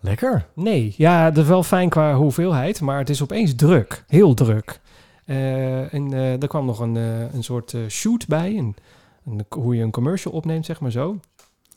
Lekker. 0.00 0.46
Nee, 0.54 0.94
ja, 0.96 1.30
dat 1.30 1.42
is 1.42 1.48
wel 1.50 1.62
fijn 1.62 1.88
qua 1.88 2.14
hoeveelheid, 2.14 2.80
maar 2.80 2.98
het 2.98 3.10
is 3.10 3.22
opeens 3.22 3.54
druk. 3.54 4.04
Heel 4.06 4.34
druk. 4.34 4.80
Eh, 5.24 5.94
en 5.94 6.12
eh, 6.12 6.42
er 6.42 6.48
kwam 6.48 6.66
nog 6.66 6.78
een, 6.78 6.96
eh, 6.96 7.34
een 7.34 7.44
soort 7.44 7.76
shoot 7.88 8.26
bij, 8.26 8.56
een, 8.56 8.76
een, 9.26 9.44
hoe 9.48 9.76
je 9.76 9.82
een 9.82 9.90
commercial 9.90 10.34
opneemt, 10.34 10.64
zeg 10.66 10.80
maar 10.80 10.90
zo. 10.90 11.20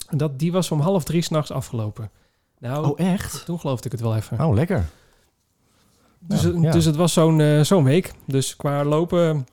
En 0.10 0.18
dat, 0.18 0.40
die 0.40 0.52
was 0.52 0.72
om 0.72 0.80
half 0.80 1.04
drie 1.04 1.22
s'nachts 1.22 1.52
afgelopen. 1.52 2.10
Nou, 2.60 2.86
Oh, 2.88 3.00
echt? 3.00 3.46
toen 3.46 3.60
geloofde 3.60 3.86
ik 3.86 3.92
het 3.92 4.02
wel 4.02 4.16
even. 4.16 4.42
Oh, 4.42 4.54
lekker. 4.54 4.86
Dus, 6.28 6.42
ja, 6.62 6.72
dus 6.72 6.86
het 6.86 6.96
was 6.96 7.14
zo'n 7.14 7.42
eh, 7.42 7.62
zo'n 7.62 7.84
week. 7.84 8.12
Dus 8.26 8.56
qua 8.56 8.84
lopen 8.84 9.46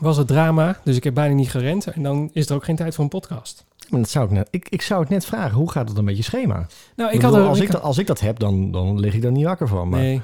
was 0.00 0.16
het 0.16 0.26
drama. 0.26 0.80
Dus 0.84 0.96
ik 0.96 1.04
heb 1.04 1.14
bijna 1.14 1.34
niet 1.34 1.50
gerend. 1.50 1.86
En 1.86 2.02
dan 2.02 2.30
is 2.32 2.48
er 2.48 2.54
ook 2.54 2.64
geen 2.64 2.76
tijd 2.76 2.94
voor 2.94 3.04
een 3.04 3.10
podcast. 3.10 3.64
Maar 3.88 4.00
dat 4.00 4.08
zou 4.08 4.24
ik, 4.24 4.30
net, 4.30 4.48
ik, 4.50 4.68
ik 4.68 4.82
zou 4.82 5.00
het 5.00 5.08
net 5.08 5.24
vragen. 5.24 5.56
Hoe 5.56 5.70
gaat 5.70 5.86
het 5.86 5.96
dan 5.96 6.04
met 6.04 6.16
je 6.16 6.22
schema? 6.22 6.66
Nou, 6.96 7.08
Ik 7.10 7.16
ik 7.16 7.22
had 7.22 7.32
bedoel, 7.32 7.48
als, 7.48 7.60
ik 7.60 7.70
dat, 7.70 7.82
als 7.82 7.98
ik 7.98 8.06
dat 8.06 8.20
heb, 8.20 8.38
dan, 8.38 8.70
dan 8.70 9.00
lig 9.00 9.14
ik 9.14 9.22
daar 9.22 9.32
niet 9.32 9.44
wakker 9.44 9.68
van. 9.68 9.88
Maar 9.88 10.00
Nee. 10.00 10.20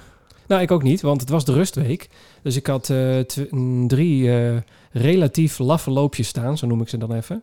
Nou, 0.46 0.62
ik 0.62 0.70
ook 0.70 0.83
niet, 0.83 1.00
want 1.00 1.20
het 1.20 1.31
was 1.31 1.44
de 1.44 1.53
rustweek. 1.53 2.09
Dus 2.42 2.57
ik 2.57 2.66
had 2.66 2.90
eh, 2.90 3.18
mm, 3.50 3.88
drie 3.88 4.37
eh, 4.37 4.57
relatief 4.92 5.59
laffe 5.59 5.90
loopjes 5.90 6.29
staan, 6.29 6.59
zo 6.59 6.66
noem 6.66 6.81
ik 6.81 6.88
ze 6.88 6.98
dan 6.98 7.12
even. 7.14 7.42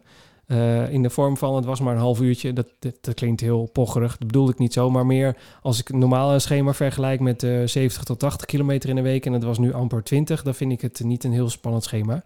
Eh, 0.52 0.94
in 0.94 1.02
de 1.02 1.10
vorm 1.10 1.38
van, 1.38 1.56
het 1.56 1.66
was 1.66 1.80
maar 1.80 1.94
een 1.94 2.00
half 2.00 2.22
uurtje. 2.22 2.54
Dat, 2.54 2.68
dat, 2.80 2.94
dat 3.02 3.14
klinkt 3.14 3.42
heel 3.42 3.70
pocherig, 3.74 4.18
dat 4.18 4.28
bedoelde 4.28 4.52
ik 4.52 4.58
niet 4.58 4.74
zo. 4.74 4.90
Maar 4.90 5.06
meer 5.06 5.36
als 5.62 5.80
ik 5.80 5.90
een 5.90 6.00
normale 6.00 6.40
schema 6.40 6.74
vergelijk 6.74 7.20
met 7.20 7.44
eh 7.44 7.62
70 7.66 8.04
tot 8.04 8.20
80 8.20 8.46
kilometer 8.46 8.90
in 8.90 8.96
de 8.96 9.02
week... 9.02 9.26
en 9.26 9.34
het 9.34 9.44
was 9.44 9.58
nu 9.58 9.74
amper 9.74 10.04
20, 10.04 10.44
dan 10.44 10.56
vind 10.56 10.72
ik 10.72 10.82
het 10.82 11.02
niet 11.04 11.24
een 11.24 11.32
heel 11.32 11.50
spannend 11.50 11.84
schema. 11.84 12.24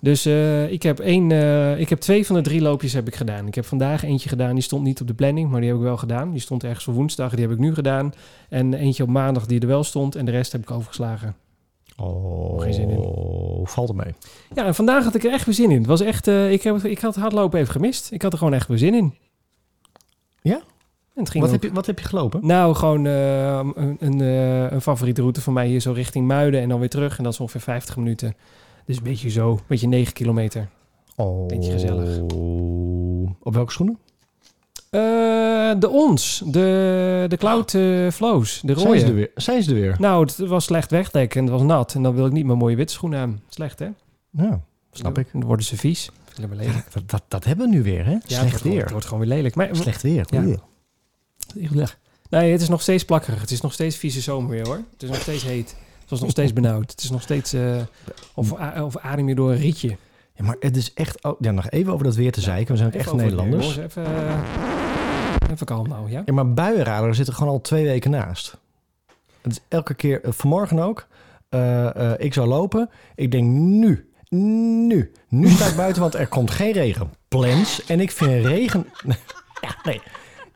Dus 0.00 0.24
eh, 0.24 0.72
ik, 0.72 0.82
heb 0.82 0.98
één, 0.98 1.32
eh, 1.32 1.80
ik 1.80 1.88
heb 1.88 2.00
twee 2.00 2.26
van 2.26 2.36
de 2.36 2.42
drie 2.42 2.60
loopjes 2.60 2.92
heb 2.92 3.06
ik 3.06 3.14
gedaan. 3.14 3.46
Ik 3.46 3.54
heb 3.54 3.64
vandaag 3.64 4.02
eentje 4.02 4.28
gedaan, 4.28 4.54
die 4.54 4.62
stond 4.62 4.82
niet 4.82 5.00
op 5.00 5.06
de 5.06 5.14
planning, 5.14 5.50
maar 5.50 5.60
die 5.60 5.68
heb 5.68 5.78
ik 5.78 5.84
wel 5.84 5.96
gedaan. 5.96 6.30
Die 6.30 6.40
stond 6.40 6.64
ergens 6.64 6.84
voor 6.84 6.94
woensdag, 6.94 7.30
die 7.30 7.40
heb 7.40 7.52
ik 7.52 7.58
nu 7.58 7.74
gedaan. 7.74 8.12
En 8.48 8.74
eentje 8.74 9.02
op 9.02 9.08
maandag 9.08 9.46
die 9.46 9.60
er 9.60 9.66
wel 9.66 9.84
stond 9.84 10.14
en 10.14 10.24
de 10.24 10.30
rest 10.30 10.52
heb 10.52 10.62
ik 10.62 10.70
overgeslagen. 10.70 11.36
Oh, 11.96 12.60
geen 12.60 12.74
zin 12.74 12.88
valt 13.64 13.88
het 13.88 13.96
mee. 13.96 14.14
Ja, 14.54 14.64
en 14.66 14.74
vandaag 14.74 15.04
had 15.04 15.14
ik 15.14 15.24
er 15.24 15.32
echt 15.32 15.44
weer 15.46 15.54
zin 15.54 15.70
in. 15.70 15.78
Het 15.78 15.86
was 15.86 16.00
echt, 16.00 16.26
eh, 16.28 16.52
ik, 16.52 16.62
heb, 16.62 16.76
ik 16.84 16.98
had 16.98 17.16
hardlopen 17.16 17.60
even 17.60 17.72
gemist. 17.72 18.12
Ik 18.12 18.22
had 18.22 18.32
er 18.32 18.38
gewoon 18.38 18.54
echt 18.54 18.68
weer 18.68 18.78
zin 18.78 18.94
in. 18.94 19.14
Ja? 20.42 20.54
En 21.14 21.22
het 21.22 21.30
ging 21.30 21.44
Wat 21.44 21.52
ook- 21.54 21.60
heb, 21.62 21.70
je, 21.70 21.76
wat 21.76 21.86
heb 21.86 21.98
je 21.98 22.04
gelopen? 22.04 22.46
Nou, 22.46 22.74
gewoon 22.74 23.06
eh, 23.06 23.60
een, 23.74 23.96
een, 24.00 24.20
eh, 24.20 24.70
een 24.70 24.80
favoriete 24.80 25.20
route 25.20 25.40
van 25.40 25.52
mij 25.52 25.66
hier 25.66 25.80
zo 25.80 25.92
richting 25.92 26.26
Muiden 26.26 26.60
en 26.60 26.68
dan 26.68 26.78
weer 26.80 26.88
terug. 26.88 27.18
En 27.18 27.24
dat 27.24 27.32
is 27.32 27.40
ongeveer 27.40 27.60
50 27.60 27.96
minuten. 27.96 28.34
Dus 28.84 28.96
een 28.96 29.02
beetje 29.02 29.30
zo, 29.30 29.50
een 29.50 29.58
beetje 29.66 29.88
9 29.88 30.12
kilometer. 30.12 30.68
Oh, 31.16 31.46
Beetje 31.46 31.72
gezellig. 31.72 32.20
Op 33.42 33.54
welke 33.54 33.72
schoenen? 33.72 33.98
Eh, 34.90 35.00
de 35.80 35.88
ons, 35.88 36.42
de, 36.46 37.24
de 37.28 37.36
Cloud 37.36 37.74
eh, 37.74 38.10
Flows, 38.10 38.60
de 38.60 38.78
Zijn 38.78 38.86
ze, 38.86 38.94
er 38.94 39.00
rode. 39.00 39.12
weer? 39.12 39.30
Zijn 39.34 39.62
ze 39.62 39.70
er 39.70 39.80
weer? 39.80 39.96
Nou, 39.98 40.24
het 40.26 40.36
was 40.36 40.64
slecht 40.64 40.90
wegdek 40.90 41.34
en 41.34 41.42
het 41.42 41.52
was 41.52 41.62
nat. 41.62 41.94
En 41.94 42.02
dan 42.02 42.14
wil 42.14 42.26
ik 42.26 42.32
niet 42.32 42.46
mijn 42.46 42.58
mooie 42.58 42.76
witte 42.76 42.92
schoenen 42.92 43.20
aan. 43.20 43.40
Slecht, 43.48 43.78
hè? 43.78 43.88
Ja, 44.30 44.60
snap 44.92 45.18
ik. 45.18 45.28
Dan 45.32 45.44
worden 45.44 45.66
ze 45.66 45.76
vies. 45.76 46.10
Lelijk. 46.50 46.92
Dat, 46.92 47.02
dat, 47.06 47.22
dat 47.28 47.44
hebben 47.44 47.70
we 47.70 47.76
nu 47.76 47.82
weer, 47.82 48.04
hè? 48.04 48.10
Ja, 48.10 48.16
het 48.18 48.30
Slecht 48.32 48.50
wordt 48.50 48.64
weer. 48.64 48.80
Het 48.82 48.90
wordt 48.90 49.06
gewoon 49.06 49.20
weer 49.26 49.34
lelijk. 49.36 49.54
Maar, 49.54 49.68
Slecht 49.72 50.02
weer. 50.02 50.26
Ja. 50.30 51.88
Nee, 52.30 52.52
het 52.52 52.60
is 52.60 52.68
nog 52.68 52.82
steeds 52.82 53.04
plakkerig. 53.04 53.40
Het 53.40 53.50
is 53.50 53.60
nog 53.60 53.72
steeds 53.72 53.96
vieze 53.96 54.20
zomer 54.20 54.50
weer, 54.50 54.66
hoor. 54.66 54.80
Het 54.92 55.02
is 55.02 55.08
nog 55.08 55.20
steeds 55.20 55.42
heet. 55.42 55.76
Het 56.00 56.10
was 56.10 56.20
nog 56.20 56.30
steeds 56.30 56.52
benauwd. 56.52 56.90
Het 56.90 57.02
is 57.02 57.10
nog 57.10 57.22
steeds... 57.22 57.52
eh, 57.52 57.76
of, 58.34 58.52
of 58.82 58.96
adem 58.96 59.28
je 59.28 59.34
door 59.34 59.50
een 59.50 59.58
rietje. 59.58 59.96
Ja, 60.36 60.44
maar 60.44 60.56
het 60.60 60.76
is 60.76 60.92
echt... 60.94 61.24
Oh, 61.24 61.36
ja, 61.40 61.50
nog 61.50 61.70
even 61.70 61.92
over 61.92 62.04
dat 62.04 62.14
weer 62.14 62.32
te 62.32 62.40
zeiken. 62.40 62.72
We 62.72 62.76
zijn 62.78 62.88
ook 62.88 62.94
echt 62.94 63.10
weer, 63.10 63.20
Nederlanders. 63.20 63.76
Even, 63.76 64.04
eh, 64.04 65.50
even 65.50 65.66
kalm 65.66 65.88
nou, 65.88 66.10
ja? 66.10 66.22
Ja, 66.24 66.32
maar 66.32 66.52
buienradar 66.52 67.14
zit 67.14 67.26
er 67.26 67.32
gewoon 67.32 67.52
al 67.52 67.60
twee 67.60 67.84
weken 67.84 68.10
naast. 68.10 68.56
Het 69.42 69.52
is 69.52 69.60
elke 69.68 69.94
keer, 69.94 70.22
eh, 70.24 70.32
vanmorgen 70.32 70.78
ook. 70.78 71.06
eh, 71.48 72.10
ik 72.18 72.34
zou 72.34 72.48
lopen. 72.48 72.90
Ik 73.14 73.30
denk 73.30 73.44
nu, 73.58 74.10
nu. 74.28 75.12
Nu 75.28 75.48
sta 75.48 75.66
ik 75.66 75.76
buiten, 75.84 76.02
want 76.02 76.14
er 76.14 76.26
komt 76.26 76.50
geen 76.50 76.72
regen. 76.72 77.10
Plans. 77.28 77.84
En 77.84 78.00
ik 78.00 78.10
vind 78.10 78.44
regen... 78.46 78.86
ja, 79.62 79.74
nee. 79.82 80.00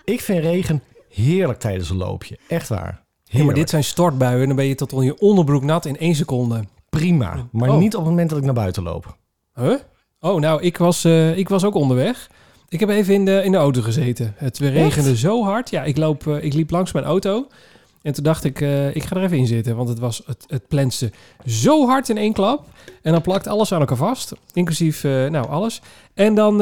Ik 0.05 0.21
vind 0.21 0.39
regen 0.45 0.83
heerlijk 1.11 1.59
tijdens 1.59 1.91
een 1.91 1.97
loopje. 1.97 2.39
Echt 2.49 2.69
waar. 2.69 3.03
Ja, 3.25 3.45
maar 3.45 3.55
dit 3.55 3.71
zijn 3.71 3.85
stortbuien 3.85 4.41
en 4.41 4.47
dan 4.47 4.57
ben 4.57 4.65
je 4.67 4.75
tot 4.75 4.93
on 4.93 5.05
je 5.05 5.19
onderbroek 5.19 5.63
nat 5.63 5.87
in 5.87 5.99
één 5.99 6.15
seconde. 6.15 6.65
Prima, 6.89 7.49
maar 7.53 7.69
Oh. 7.71 7.79
niet 7.79 7.95
op 7.95 8.01
het 8.01 8.11
moment 8.11 8.29
dat 8.31 8.39
ik 8.39 8.45
naar 8.45 8.55
buiten 8.55 8.83
loop. 8.83 9.17
Huh? 9.55 9.75
Oh, 10.21 10.41
nou, 10.41 10.63
ik 10.63 10.77
was, 10.77 11.05
eh, 11.05 11.39
ik 11.39 11.49
was 11.49 11.65
ook 11.65 11.75
onderweg. 11.75 12.31
Ik 12.69 12.81
heb 12.81 12.89
even 12.89 13.15
in 13.15 13.25
de, 13.25 13.41
in 13.45 13.53
de 13.53 13.59
auto 13.59 13.83
gezeten. 13.83 14.35
Het 14.37 14.59
regende 14.59 15.17
zo 15.17 15.45
hard. 15.45 15.71
Ja, 15.71 15.85
ik, 15.85 15.97
loop, 15.97 16.27
eh, 16.27 16.45
ik 16.45 16.53
liep 16.53 16.71
langs 16.71 16.93
mijn 16.93 17.05
auto. 17.05 17.47
En 18.03 18.13
toen 18.13 18.25
dacht 18.25 18.45
ik, 18.45 18.61
eh, 18.61 18.95
ik 18.95 19.03
ga 19.03 19.17
er 19.17 19.23
even 19.23 19.37
in 19.37 19.47
zitten. 19.47 19.77
Want 19.77 19.89
het, 19.89 19.99
was, 19.99 20.23
het, 20.27 20.45
het 20.47 20.69
plenste 20.69 21.13
zo 21.47 21.87
hard 21.87 22.09
in 22.09 22.17
één 22.17 22.33
klap. 22.33 22.65
En 23.03 23.13
dan 23.13 23.21
plakt 23.21 23.47
alles 23.47 23.73
aan 23.73 23.81
elkaar 23.81 23.97
vast. 23.97 24.33
Inclusief, 24.53 25.03
nou, 25.03 25.49
alles. 25.49 25.81
En 26.15 26.35
dan 26.35 26.61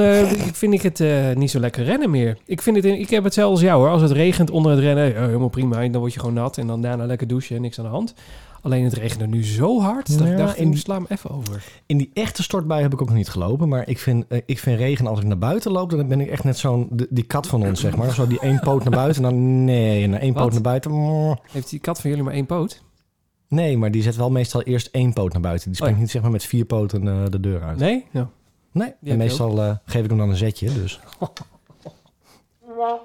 vind 0.52 0.72
ik 0.72 0.82
het 0.82 1.02
niet 1.36 1.50
zo 1.50 1.60
lekker 1.60 1.84
rennen 1.84 2.10
meer. 2.10 2.38
Ik, 2.44 2.62
vind 2.62 2.76
het 2.76 2.84
in, 2.84 3.00
ik 3.00 3.10
heb 3.10 3.24
hetzelfde 3.24 3.54
als 3.54 3.64
jou 3.64 3.80
hoor. 3.80 3.90
Als 3.90 4.02
het 4.02 4.10
regent 4.10 4.50
onder 4.50 4.72
het 4.72 4.80
rennen, 4.80 5.16
helemaal 5.24 5.48
prima. 5.48 5.82
En 5.82 5.92
dan 5.92 6.00
word 6.00 6.12
je 6.12 6.20
gewoon 6.20 6.34
nat. 6.34 6.58
En 6.58 6.66
dan 6.66 6.82
daarna 6.82 7.06
lekker 7.06 7.26
douchen 7.26 7.56
en 7.56 7.62
niks 7.62 7.78
aan 7.78 7.84
de 7.84 7.90
hand. 7.90 8.14
Alleen 8.62 8.84
het 8.84 8.92
regende 8.92 9.26
nu 9.26 9.44
zo 9.44 9.80
hard. 9.80 10.18
Dat 10.18 10.26
Ja, 10.26 10.32
ik 10.32 10.38
dacht, 10.38 10.56
in- 10.56 10.70
ik 10.72 10.78
sla 10.78 10.94
hem 10.94 11.06
even 11.08 11.30
over. 11.30 11.64
In 11.86 11.98
die 11.98 12.10
echte 12.14 12.42
stortbui 12.42 12.82
heb 12.82 12.92
ik 12.92 13.02
ook 13.02 13.08
nog 13.08 13.16
niet 13.16 13.28
gelopen. 13.28 13.68
Maar 13.68 13.88
ik 13.88 13.98
vind, 13.98 14.24
eh, 14.28 14.40
ik 14.46 14.58
vind 14.58 14.78
regen 14.78 15.06
als 15.06 15.18
ik 15.20 15.24
naar 15.26 15.38
buiten 15.38 15.72
loop. 15.72 15.90
Dan 15.90 16.08
ben 16.08 16.20
ik 16.20 16.28
echt 16.30 16.44
net 16.44 16.58
zo'n 16.58 16.88
die 17.10 17.24
kat 17.24 17.46
van 17.46 17.62
ons, 17.66 17.80
zeg 17.80 17.96
maar. 17.96 18.14
Zo 18.14 18.26
die 18.26 18.40
één 18.40 18.60
poot 18.60 18.84
naar 18.84 18.98
buiten. 18.98 19.24
En 19.24 19.30
dan 19.30 19.64
nee, 19.64 20.06
naar 20.06 20.20
één 20.20 20.32
Wat? 20.32 20.42
poot 20.42 20.52
naar 20.52 20.60
buiten. 20.62 21.38
Heeft 21.50 21.70
die 21.70 21.78
kat 21.80 22.00
van 22.00 22.10
jullie 22.10 22.24
maar 22.24 22.34
één 22.34 22.46
poot? 22.46 22.82
Nee, 23.48 23.76
maar 23.78 23.90
die 23.90 24.02
zet 24.02 24.16
wel 24.16 24.30
meestal 24.30 24.62
eerst 24.62 24.86
één 24.92 25.12
poot 25.12 25.32
naar 25.32 25.42
buiten. 25.42 25.66
Die 25.66 25.74
springt 25.74 25.94
Oh 25.94 25.98
ja. 26.00 26.04
niet 26.04 26.10
zeg 26.10 26.22
maar 26.22 26.30
met 26.30 26.44
vier 26.44 26.64
poten 26.64 27.08
eh, 27.08 27.24
de 27.28 27.40
deur 27.40 27.62
uit. 27.62 27.78
Nee? 27.78 28.06
Ja. 28.10 28.28
Nee, 28.72 28.94
en 29.04 29.16
meestal 29.16 29.62
eh, 29.62 29.74
geef 29.84 30.02
ik 30.02 30.08
hem 30.08 30.18
dan 30.18 30.28
een 30.30 30.36
zetje. 30.36 30.72
Dus. 30.72 31.00
nou, 32.66 32.98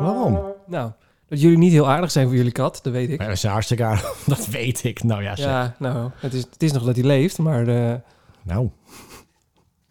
waarom? 0.00 0.40
Nou, 0.66 0.90
dat 1.32 1.40
jullie 1.40 1.58
niet 1.58 1.72
heel 1.72 1.88
aardig 1.88 2.10
zijn 2.10 2.26
voor 2.26 2.36
jullie 2.36 2.52
kat, 2.52 2.80
dat 2.82 2.92
weet 2.92 3.10
ik. 3.10 3.20
Ja, 3.20 3.26
dat 3.26 3.36
is 3.36 3.42
hartstikke 3.44 3.84
aardig. 3.84 4.16
Dat 4.26 4.46
weet 4.46 4.84
ik. 4.84 5.02
Nou 5.02 5.22
ja, 5.22 5.36
zeg. 5.36 5.46
Ja, 5.46 5.74
nou, 5.78 6.10
het 6.16 6.34
is, 6.34 6.42
het 6.50 6.62
is 6.62 6.72
nog 6.72 6.82
dat 6.84 6.94
hij 6.96 7.04
leeft, 7.04 7.38
maar 7.38 7.68
eh 7.68 7.94
Nou. 8.42 8.70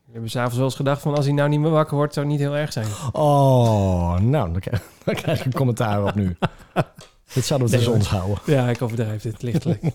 we 0.06 0.12
hebben 0.12 0.30
s'avonds 0.30 0.56
wel 0.56 0.66
eens 0.66 0.76
gedacht 0.76 1.02
van 1.02 1.16
als 1.16 1.26
hij 1.26 1.34
nou 1.34 1.50
niet 1.50 1.60
meer 1.60 1.70
wakker 1.72 1.96
wordt, 1.96 2.14
zou 2.14 2.26
het 2.26 2.36
niet 2.36 2.46
heel 2.46 2.56
erg 2.58 2.72
zijn. 2.74 2.88
Oh, 3.12 4.18
nou, 4.20 4.52
dan 4.52 4.60
krijg, 4.60 4.84
dan 5.06 5.16
krijg 5.16 5.40
ik 5.40 5.46
een 5.46 5.54
commentaar 5.54 6.04
op 6.04 6.16
nu. 6.16 6.38
Dit 7.34 7.46
zouden 7.46 7.70
we 7.70 7.76
Nee, 7.76 7.86
tussen 7.86 7.86
hoor. 7.86 7.96
ons 7.96 8.08
houden. 8.08 8.38
Ja, 8.46 8.70
ik 8.70 8.82
overdrijf 8.82 9.22
dit 9.22 9.42
lichtelijk. 9.42 9.84
Een 9.84 9.92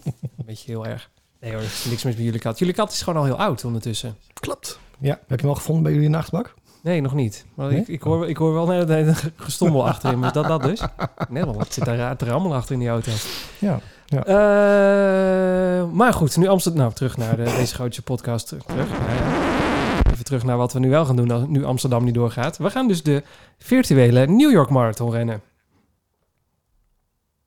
beetje 0.46 0.70
heel 0.70 0.86
erg. 0.86 1.10
Nee 1.40 1.50
hoor, 1.52 1.60
er 1.60 1.66
is 1.66 1.84
niks 1.84 2.04
mis 2.04 2.14
met 2.14 2.24
jullie 2.24 2.40
kat. 2.40 2.58
Jullie 2.58 2.74
kat 2.74 2.92
is 2.92 3.02
gewoon 3.02 3.18
al 3.18 3.24
heel 3.26 3.38
oud 3.38 3.64
ondertussen. 3.64 4.16
Klopt. 4.40 4.78
Ja, 4.98 5.10
heb 5.26 5.28
je 5.28 5.34
hem 5.36 5.48
al 5.48 5.54
gevonden 5.54 5.82
bij 5.82 5.92
jullie 5.92 6.06
in 6.06 6.12
de 6.12 6.18
achterbak? 6.18 6.54
Nee, 6.86 7.00
nog 7.00 7.14
niet. 7.14 7.44
Maar 7.54 7.68
Nee? 7.68 7.80
ik, 7.80 7.88
ik, 7.88 8.02
hoor, 8.02 8.28
ik 8.28 8.36
hoor 8.36 8.52
wel 8.52 8.66
net 8.66 8.88
een 8.88 9.14
gestommel 9.36 9.86
achterin. 9.86 10.18
Maar 10.18 10.28
is 10.28 10.34
dat 10.34 10.46
dat 10.46 10.62
dus? 10.62 10.80
Nee, 11.28 11.44
wel, 11.44 11.54
wat 11.54 11.72
zit 11.72 11.84
daar 11.84 12.16
te 12.16 12.24
rammelen 12.24 12.56
achter 12.56 12.72
in 12.72 12.78
die 12.80 12.88
auto? 12.88 13.10
Ja. 13.58 13.80
Eh, 14.06 15.90
maar 15.92 16.12
goed, 16.12 16.36
nu 16.36 16.46
Amsterdam. 16.46 16.80
Nou, 16.82 16.92
terug 16.92 17.16
naar 17.16 17.36
de, 17.36 17.42
deze 17.42 17.74
grootste 17.74 18.02
podcast. 18.02 18.46
Terug. 18.48 18.66
Nou 18.66 18.80
ja. 18.80 20.10
Even 20.12 20.24
terug 20.24 20.44
naar 20.44 20.56
wat 20.56 20.72
we 20.72 20.78
nu 20.78 20.90
wel 20.90 21.04
gaan 21.04 21.16
doen 21.16 21.30
als 21.30 21.42
nu 21.48 21.64
Amsterdam 21.64 22.04
niet 22.04 22.14
doorgaat. 22.14 22.56
We 22.56 22.70
gaan 22.70 22.88
dus 22.88 23.02
de 23.02 23.22
virtuele 23.58 24.26
New 24.26 24.50
York 24.50 24.70
Marathon 24.70 25.10
rennen. 25.10 25.40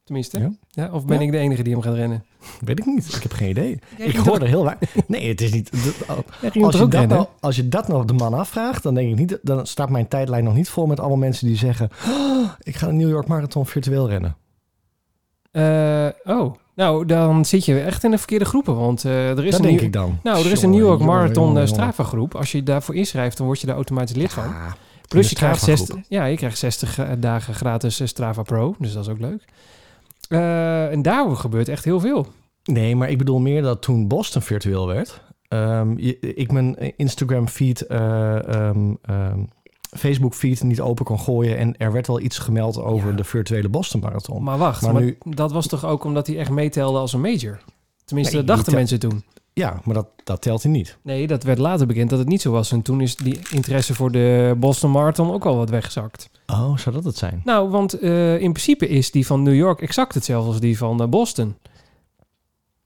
Tenminste. 0.10 0.40
Ja. 0.40 0.52
Ja. 0.70 0.90
of 0.92 1.06
ben 1.06 1.20
Ja. 1.20 1.26
ik 1.26 1.32
de 1.32 1.38
enige 1.38 1.64
die 1.64 1.74
hem 1.74 1.82
gaat 1.82 1.94
rennen? 1.96 2.24
Weet 2.60 2.80
ik 2.80 2.86
niet. 2.86 3.14
Ik 3.16 3.24
heb 3.24 3.32
geen 3.34 3.50
idee. 3.50 3.80
Jij 3.98 4.08
ik 4.08 4.16
hoor 4.16 4.40
er 4.42 4.48
heel 4.48 4.64
weinig. 4.64 4.96
Nee, 5.08 5.28
het 5.30 5.42
is 5.42 5.52
niet. 5.52 5.72
dat- 6.08 6.54
hem 6.54 6.64
Als 6.64 6.76
je, 6.78 6.88
dat 6.88 7.08
nou, 7.08 7.26
als 7.40 7.56
je 7.56 7.70
dat 7.70 7.88
nou 7.88 8.06
de 8.06 8.14
man 8.14 8.34
afvraagt, 8.34 8.84
dan 8.84 8.94
denk 8.94 9.10
ik 9.12 9.16
niet. 9.18 9.40
Dan 9.42 9.68
staat 9.68 9.90
mijn 9.90 10.08
tijdlijn 10.08 10.44
nog 10.44 10.56
niet 10.56 10.70
vol 10.70 10.86
met 10.86 11.00
allemaal 11.00 11.18
mensen 11.18 11.48
die 11.48 11.56
zeggen: 11.58 11.90
"Oh, 12.08 12.50
Ik 12.64 12.76
ga 12.76 12.88
de 12.88 12.94
New 12.94 13.10
York 13.10 13.28
Marathon 13.28 13.66
virtueel 13.66 14.10
rennen. 14.10 14.36
Eh, 15.52 16.08
oh, 16.24 16.54
nou, 16.76 17.06
dan 17.06 17.46
zit 17.46 17.66
je 17.66 17.80
echt 17.82 18.04
in 18.04 18.12
de 18.12 18.18
verkeerde 18.18 18.46
groepen. 18.46 18.76
Want 18.76 19.06
eh, 19.06 19.30
er 19.30 19.46
is 19.46 19.52
Dat 19.52 19.60
een 19.60 19.66
denk 19.66 19.78
New- 19.78 19.86
ik 19.86 19.94
dan. 19.94 20.20
Nou, 20.24 20.46
er 20.46 20.52
is 20.52 20.62
een 20.62 20.70
New 20.70 20.80
York 20.80 21.00
jongen, 21.00 21.14
Marathon 21.16 21.46
jongen, 21.48 21.62
eh. 21.62 21.68
Strava 21.68 22.04
groep. 22.04 22.36
Als 22.36 22.52
je 22.52 22.64
daarvoor 22.64 22.96
inschrijft, 22.96 23.38
dan 23.38 23.46
word 23.46 23.60
je 23.60 23.66
daar 23.68 23.76
automatisch 23.76 24.16
lid 24.16 24.32
van. 24.34 24.44
Ja, 24.44 24.76
Plus 25.08 25.30
je 25.30 25.36
krijgt, 25.36 25.60
Strava 25.62 25.78
60, 25.78 26.06
ja, 26.10 26.26
je 26.26 26.36
krijgt 26.36 26.58
60 26.58 26.98
eh, 27.00 27.10
dagen 27.18 27.54
gratis 27.54 28.02
Strava 28.08 28.42
Pro. 28.42 28.76
Dus 28.80 28.94
dat 28.94 29.04
is 29.04 29.10
ook 29.12 29.20
leuk. 29.20 29.46
Eh, 30.30 30.92
en 30.92 31.02
daar 31.02 31.36
gebeurt 31.36 31.68
echt 31.68 31.86
heel 31.86 32.00
veel. 32.00 32.28
Nee, 32.64 32.96
maar 32.96 33.10
ik 33.10 33.18
bedoel 33.18 33.40
meer 33.40 33.62
dat 33.62 33.82
toen 33.82 34.08
Boston 34.08 34.42
virtueel 34.42 34.88
werd. 34.88 35.22
ehm, 35.48 35.94
je- 35.98 36.20
ik 36.20 36.52
mijn 36.52 36.98
Instagram 36.98 37.48
feed, 37.48 37.82
eh, 37.82 38.48
ehm, 38.56 38.94
ehm, 39.02 39.40
Facebook 39.98 40.34
feed 40.34 40.64
niet 40.64 40.82
open 40.82 41.06
kon 41.06 41.20
gooien. 41.20 41.58
En 41.58 41.78
er 41.78 41.92
werd 41.92 42.08
wel 42.08 42.20
iets 42.20 42.38
gemeld 42.38 42.82
over 42.82 43.10
Ja. 43.10 43.16
de 43.16 43.24
virtuele 43.24 43.70
Boston 43.70 44.00
Marathon. 44.02 44.44
Maar 44.44 44.58
wacht, 44.58 44.82
Maar 44.82 44.94
maar 44.94 45.02
nu- 45.02 45.18
dat 45.24 45.52
was 45.52 45.68
toch 45.68 45.86
ook 45.86 46.04
omdat 46.04 46.28
hij 46.28 46.38
echt 46.38 46.50
meetelde 46.50 46.98
als 47.00 47.14
een 47.14 47.22
major? 47.22 47.60
Tenminste, 48.06 48.36
Nee, 48.36 48.46
dat 48.46 48.56
dachten 48.56 48.74
mensen 48.74 49.00
toen. 49.00 49.24
Ja, 49.54 49.80
maar 49.84 49.94
dat, 49.96 50.08
dat 50.24 50.42
telt 50.42 50.64
hij 50.64 50.72
niet. 50.72 50.98
Nee, 51.02 51.28
dat 51.28 51.44
werd 51.44 51.58
later 51.60 51.88
bekend 51.88 52.10
dat 52.10 52.20
het 52.20 52.28
niet 52.28 52.42
zo 52.42 52.52
was. 52.52 52.72
En 52.72 52.82
toen 52.82 53.02
is 53.02 53.16
die 53.16 53.40
interesse 53.52 53.96
voor 53.96 54.12
de 54.12 54.56
Boston 54.58 54.92
Marathon 54.92 55.32
ook 55.32 55.46
al 55.46 55.56
wat 55.58 55.70
weggezakt. 55.70 56.30
Oh, 56.52 56.78
zou 56.78 56.96
dat 56.96 57.04
het 57.04 57.18
zijn? 57.18 57.42
Nou, 57.44 57.70
want 57.70 58.00
eh, 58.00 58.42
in 58.42 58.52
principe 58.52 58.88
is 58.88 59.12
die 59.12 59.26
van 59.26 59.44
New 59.44 59.56
York 59.56 59.82
exact 59.82 60.14
hetzelfde 60.14 60.50
als 60.50 60.60
die 60.60 60.78
van 60.78 61.02
eh, 61.02 61.08
Boston. 61.08 61.56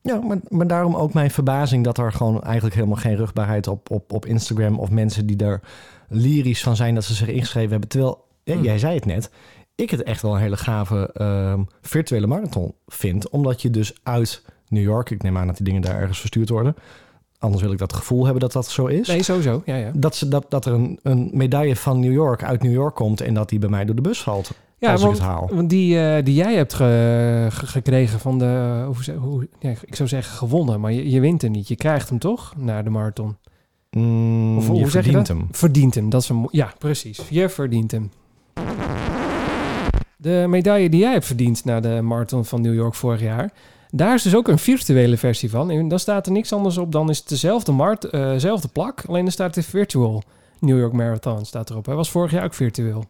Ja, 0.02 0.20
maar, 0.20 0.38
maar 0.50 0.68
daarom 0.68 0.96
ook 0.96 1.14
mijn 1.14 1.32
verbazing 1.32 1.84
dat 1.84 1.98
er 1.98 2.12
gewoon 2.12 2.42
eigenlijk 2.42 2.76
helemaal 2.76 2.98
geen 2.98 3.16
rugbaarheid 3.16 3.68
op, 3.68 3.92
op, 3.92 4.14
op 4.14 4.26
Instagram 4.26 4.80
of 4.80 4.90
mensen 4.90 5.26
die 5.26 5.36
daar 5.36 5.62
lyrisch 6.08 6.64
van 6.64 6.76
zijn 6.76 6.96
dat 6.96 7.04
ze 7.04 7.14
zich 7.14 7.28
ingeschreven 7.28 7.72
hebben. 7.72 7.90
Terwijl, 7.90 8.26
ja, 8.44 8.54
Hmm. 8.54 8.64
jij 8.64 8.80
zei 8.80 8.96
het 8.96 9.06
net, 9.06 9.30
ik 9.76 9.90
het 9.90 10.04
echt 10.04 10.22
wel 10.22 10.34
een 10.34 10.42
hele 10.42 10.58
gave 10.58 11.10
ehm, 11.14 11.64
virtuele 11.82 12.28
marathon 12.28 12.74
vind. 12.88 13.30
Omdat 13.30 13.62
je 13.62 13.70
dus 13.70 13.94
uit 14.04 14.44
New 14.68 14.84
York, 14.84 15.10
ik 15.10 15.24
neem 15.24 15.38
aan 15.38 15.48
dat 15.48 15.56
die 15.56 15.66
dingen 15.66 15.82
daar 15.82 16.00
ergens 16.00 16.20
verstuurd 16.20 16.50
worden. 16.50 16.76
Anders 17.44 17.62
wil 17.64 17.72
ik 17.72 17.78
dat 17.78 17.94
gevoel 17.94 18.24
hebben 18.24 18.42
dat 18.42 18.52
dat 18.52 18.68
zo 18.70 18.86
is. 18.86 19.08
Nee, 19.08 19.24
sowieso. 19.24 19.62
Ja, 19.66 19.76
ja. 19.76 19.92
Dat, 19.94 20.16
ze, 20.16 20.28
dat, 20.28 20.46
dat 20.50 20.66
er 20.66 20.74
een, 20.74 21.00
een 21.04 21.30
medaille 21.34 21.76
van 21.76 22.00
New 22.00 22.12
York 22.14 22.44
uit 22.44 22.62
New 22.64 22.72
York 22.72 22.96
komt 22.96 23.22
en 23.22 23.34
dat 23.34 23.50
die 23.50 23.60
bij 23.60 23.70
mij 23.70 23.86
door 23.86 23.96
de 23.96 24.02
bus 24.02 24.22
valt. 24.22 24.52
Ja, 24.78 24.92
als 24.92 25.02
want, 25.02 25.16
ik 25.16 25.22
het 25.22 25.30
haal. 25.30 25.50
want 25.54 25.70
die, 25.70 26.00
eh, 26.00 26.24
die 26.26 26.34
jij 26.34 26.56
hebt 26.56 26.74
ge- 26.74 27.48
ge- 27.50 27.68
gekregen 27.68 28.20
van 28.20 28.40
de... 28.40 28.84
Hoe, 28.86 29.16
hoe, 29.18 29.48
ja, 29.60 29.70
ik 29.86 29.96
zou 29.96 30.10
zeggen 30.10 30.38
gewonnen, 30.38 30.80
maar 30.80 30.92
je, 30.92 31.10
je 31.10 31.20
wint 31.20 31.42
hem 31.42 31.52
niet. 31.52 31.68
Je 31.68 31.76
krijgt 31.76 32.10
hem 32.10 32.20
toch 32.20 32.54
naar 32.58 32.84
de 32.84 32.90
marathon. 32.90 33.36
Mm, 33.92 34.58
Of 34.58 34.66
je 34.66 34.70
hoe 34.72 34.80
zeg 34.80 34.86
je 34.86 34.92
verdient 34.92 35.28
dat? 35.28 35.38
hem. 35.38 35.48
Verdient 35.52 35.96
hem, 35.96 36.10
dat 36.10 36.22
is 36.22 36.30
een... 36.30 36.48
Ja, 36.52 36.74
precies. 36.80 37.22
Je 37.30 37.50
verdient 37.50 37.92
hem. 37.92 38.12
De 40.18 40.46
medaille 40.50 40.90
die 40.90 41.00
jij 41.00 41.12
hebt 41.12 41.26
verdiend 41.26 41.66
na 41.66 41.80
de 41.80 42.02
marathon 42.02 42.46
van 42.46 42.62
New 42.62 42.74
York 42.74 42.94
vorig 42.96 43.22
jaar... 43.22 43.52
Daar 43.96 44.14
is 44.14 44.22
dus 44.24 44.36
ook 44.36 44.48
een 44.48 44.60
virtuele 44.60 45.18
versie 45.18 45.50
van. 45.50 45.70
En 45.72 45.88
dan 45.88 46.00
staat 46.00 46.26
er 46.26 46.32
niks 46.32 46.54
anders 46.54 46.78
op 46.78 46.92
dan 46.92 47.10
is 47.10 47.18
het 47.18 47.28
dezelfde, 47.30 47.72
mart, 47.72 48.04
eh, 48.04 48.30
dezelfde 48.30 48.68
plak. 48.68 49.04
Alleen 49.08 49.24
dan 49.24 49.32
staat 49.32 49.54
de 49.54 49.64
virtual 49.64 50.24
New 50.60 50.80
York 50.80 50.94
Marathon 50.94 51.46
staat 51.46 51.70
erop. 51.70 51.86
Hij 51.86 51.96
was 51.96 52.10
vorig 52.12 52.32
jaar 52.32 52.44
ook 52.44 52.54
virtueel. 52.54 53.06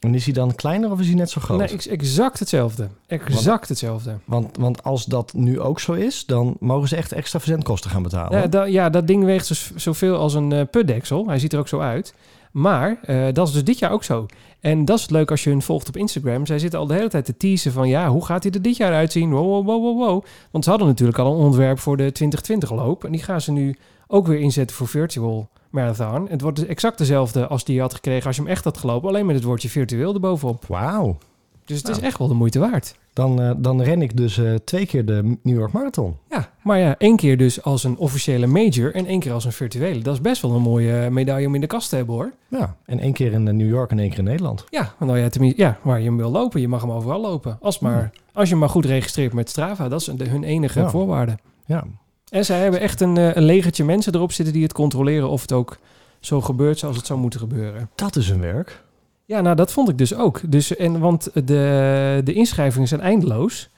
En 0.00 0.14
is 0.14 0.24
hij 0.24 0.34
dan 0.34 0.54
kleiner 0.54 0.90
of 0.90 1.00
is 1.00 1.06
hij 1.06 1.14
net 1.14 1.30
zo 1.30 1.40
groot? 1.40 1.58
Nee, 1.58 1.68
ex- 1.68 1.86
exact 1.86 2.38
hetzelfde. 2.38 2.88
Exact 3.06 3.68
hetzelfde. 3.68 4.18
Want, 4.24 4.56
want 4.56 4.82
als 4.84 5.04
dat 5.04 5.32
nu 5.34 5.60
ook 5.60 5.80
zo 5.80 5.92
is, 5.92 6.26
dan 6.26 6.56
mogen 6.60 6.88
ze 6.88 6.96
echt 6.96 7.12
extra 7.12 7.38
verzendkosten 7.38 7.90
gaan 7.90 8.02
betalen. 8.02 8.38
Ja, 8.40 8.46
da- 8.46 8.64
ja, 8.64 8.90
dat 8.90 9.06
ding 9.06 9.24
weegt 9.24 9.48
dus 9.48 9.70
zoveel 9.74 10.16
als 10.16 10.34
een 10.34 10.52
eh 10.52 10.60
putdeksel. 10.70 11.26
Hij 11.26 11.38
ziet 11.38 11.52
er 11.52 11.58
ook 11.58 11.68
zo 11.68 11.80
uit. 11.80 12.14
Maar 12.56 12.98
eh, 13.02 13.26
dat 13.32 13.46
is 13.46 13.52
dus 13.52 13.64
dit 13.64 13.78
jaar 13.78 13.90
ook 13.90 14.04
zo. 14.04 14.26
En 14.60 14.84
dat 14.84 14.96
is 14.96 15.02
het 15.02 15.10
leuk 15.10 15.30
als 15.30 15.44
je 15.44 15.50
hun 15.50 15.62
volgt 15.62 15.88
op 15.88 15.96
Instagram. 15.96 16.46
Zij 16.46 16.58
zitten 16.58 16.78
al 16.78 16.86
de 16.86 16.94
hele 16.94 17.08
tijd 17.08 17.24
te 17.24 17.36
teasen 17.36 17.72
van... 17.72 17.88
ja, 17.88 18.08
hoe 18.08 18.24
gaat 18.24 18.42
hij 18.42 18.52
er 18.52 18.62
dit 18.62 18.76
jaar 18.76 18.92
uitzien? 18.92 19.30
Wow, 19.30 19.44
wow, 19.46 19.66
wow, 19.66 19.82
wow, 19.82 19.98
wow. 19.98 20.24
Want 20.50 20.64
ze 20.64 20.70
hadden 20.70 20.88
natuurlijk 20.88 21.18
al 21.18 21.32
een 21.32 21.44
ontwerp 21.44 21.78
voor 21.78 21.96
de 21.96 22.12
2020-loop. 22.24 23.04
En 23.04 23.12
die 23.12 23.22
gaan 23.22 23.40
ze 23.40 23.52
nu 23.52 23.76
ook 24.06 24.26
weer 24.26 24.38
inzetten 24.38 24.76
voor 24.76 24.88
virtual 24.88 25.48
marathon. 25.70 26.28
Het 26.28 26.40
wordt 26.40 26.66
exact 26.66 26.98
dezelfde 26.98 27.46
als 27.46 27.64
die 27.64 27.74
je 27.74 27.80
had 27.80 27.94
gekregen 27.94 28.26
als 28.26 28.36
je 28.36 28.42
hem 28.42 28.50
echt 28.50 28.64
had 28.64 28.78
gelopen. 28.78 29.08
Alleen 29.08 29.26
met 29.26 29.34
het 29.34 29.44
woordje 29.44 29.68
virtueel 29.68 30.14
erbovenop. 30.14 30.64
Wauw. 30.66 31.18
Dus 31.66 31.76
het 31.78 31.88
is 31.88 31.94
Nou. 31.94 32.06
echt 32.06 32.18
wel 32.18 32.28
de 32.28 32.34
moeite 32.34 32.58
waard. 32.58 32.94
Dan, 33.12 33.40
eh, 33.42 33.50
dan 33.56 33.82
ren 33.82 34.02
ik 34.02 34.16
dus 34.16 34.38
eh, 34.38 34.54
twee 34.54 34.86
keer 34.86 35.04
de 35.04 35.36
New 35.42 35.56
York 35.58 35.72
Marathon. 35.72 36.16
Ja, 36.30 36.50
maar 36.62 36.78
ja, 36.78 36.94
één 36.98 37.16
keer 37.16 37.36
dus 37.36 37.62
als 37.62 37.84
een 37.84 37.96
officiële 37.96 38.46
major 38.46 38.94
en 38.94 39.06
één 39.06 39.20
keer 39.20 39.32
als 39.32 39.44
een 39.44 39.52
virtuele. 39.52 40.02
Dat 40.02 40.14
is 40.14 40.20
best 40.20 40.42
wel 40.42 40.50
een 40.52 40.62
mooie 40.62 40.98
eh, 40.98 41.10
medaille 41.10 41.46
om 41.46 41.54
in 41.54 41.60
de 41.60 41.66
kast 41.66 41.88
te 41.88 41.96
hebben 41.96 42.14
hoor. 42.14 42.32
Ja, 42.48 42.76
en 42.84 42.98
één 42.98 43.12
keer 43.12 43.32
in 43.32 43.42
New 43.56 43.68
York 43.68 43.90
en 43.90 43.98
één 43.98 44.08
keer 44.08 44.18
in 44.18 44.24
Nederland. 44.24 44.64
Ja, 44.70 44.94
nou 44.98 45.18
ja, 45.18 45.28
tenminste, 45.28 45.62
ja, 45.62 45.78
waar 45.82 45.98
je 45.98 46.04
hem 46.04 46.16
wil 46.16 46.30
lopen. 46.30 46.60
Je 46.60 46.68
mag 46.68 46.80
hem 46.80 46.90
overal 46.90 47.20
lopen. 47.20 47.58
Als, 47.60 47.78
maar, 47.78 48.10
als 48.32 48.44
je 48.44 48.50
hem 48.50 48.58
maar 48.60 48.68
goed 48.70 48.84
registreert 48.84 49.32
met 49.32 49.48
Strava, 49.50 49.88
dat 49.88 50.00
is 50.00 50.06
de- 50.16 50.28
hun 50.28 50.44
enige 50.44 50.80
Ja. 50.80 50.90
voorwaarde. 50.90 51.36
Ja, 51.66 51.84
En 52.28 52.44
zij 52.44 52.60
hebben 52.62 52.80
echt 52.80 53.00
een, 53.00 53.16
een 53.36 53.42
legertje 53.44 53.84
mensen 53.84 54.14
erop 54.14 54.32
zitten 54.32 54.54
die 54.54 54.62
het 54.62 54.72
controleren 54.72 55.28
of 55.28 55.40
het 55.40 55.52
ook 55.52 55.78
zo 56.20 56.40
gebeurt 56.40 56.78
zoals 56.78 56.96
het 56.96 57.06
zou 57.06 57.18
moeten 57.20 57.40
gebeuren. 57.40 57.90
dat 57.94 58.16
is 58.16 58.28
hun 58.28 58.40
werk. 58.40 58.84
Ja, 59.26 59.40
nou 59.40 59.56
dat 59.56 59.72
vond 59.72 59.88
ik 59.88 59.98
dus 59.98 60.14
ook. 60.14 60.40
Dus, 60.50 60.76
en, 60.76 60.98
want 60.98 61.30
de, 61.34 62.20
de 62.24 62.32
inschrijvingen 62.32 62.88
zijn 62.88 63.00
eindeloos. 63.00 63.70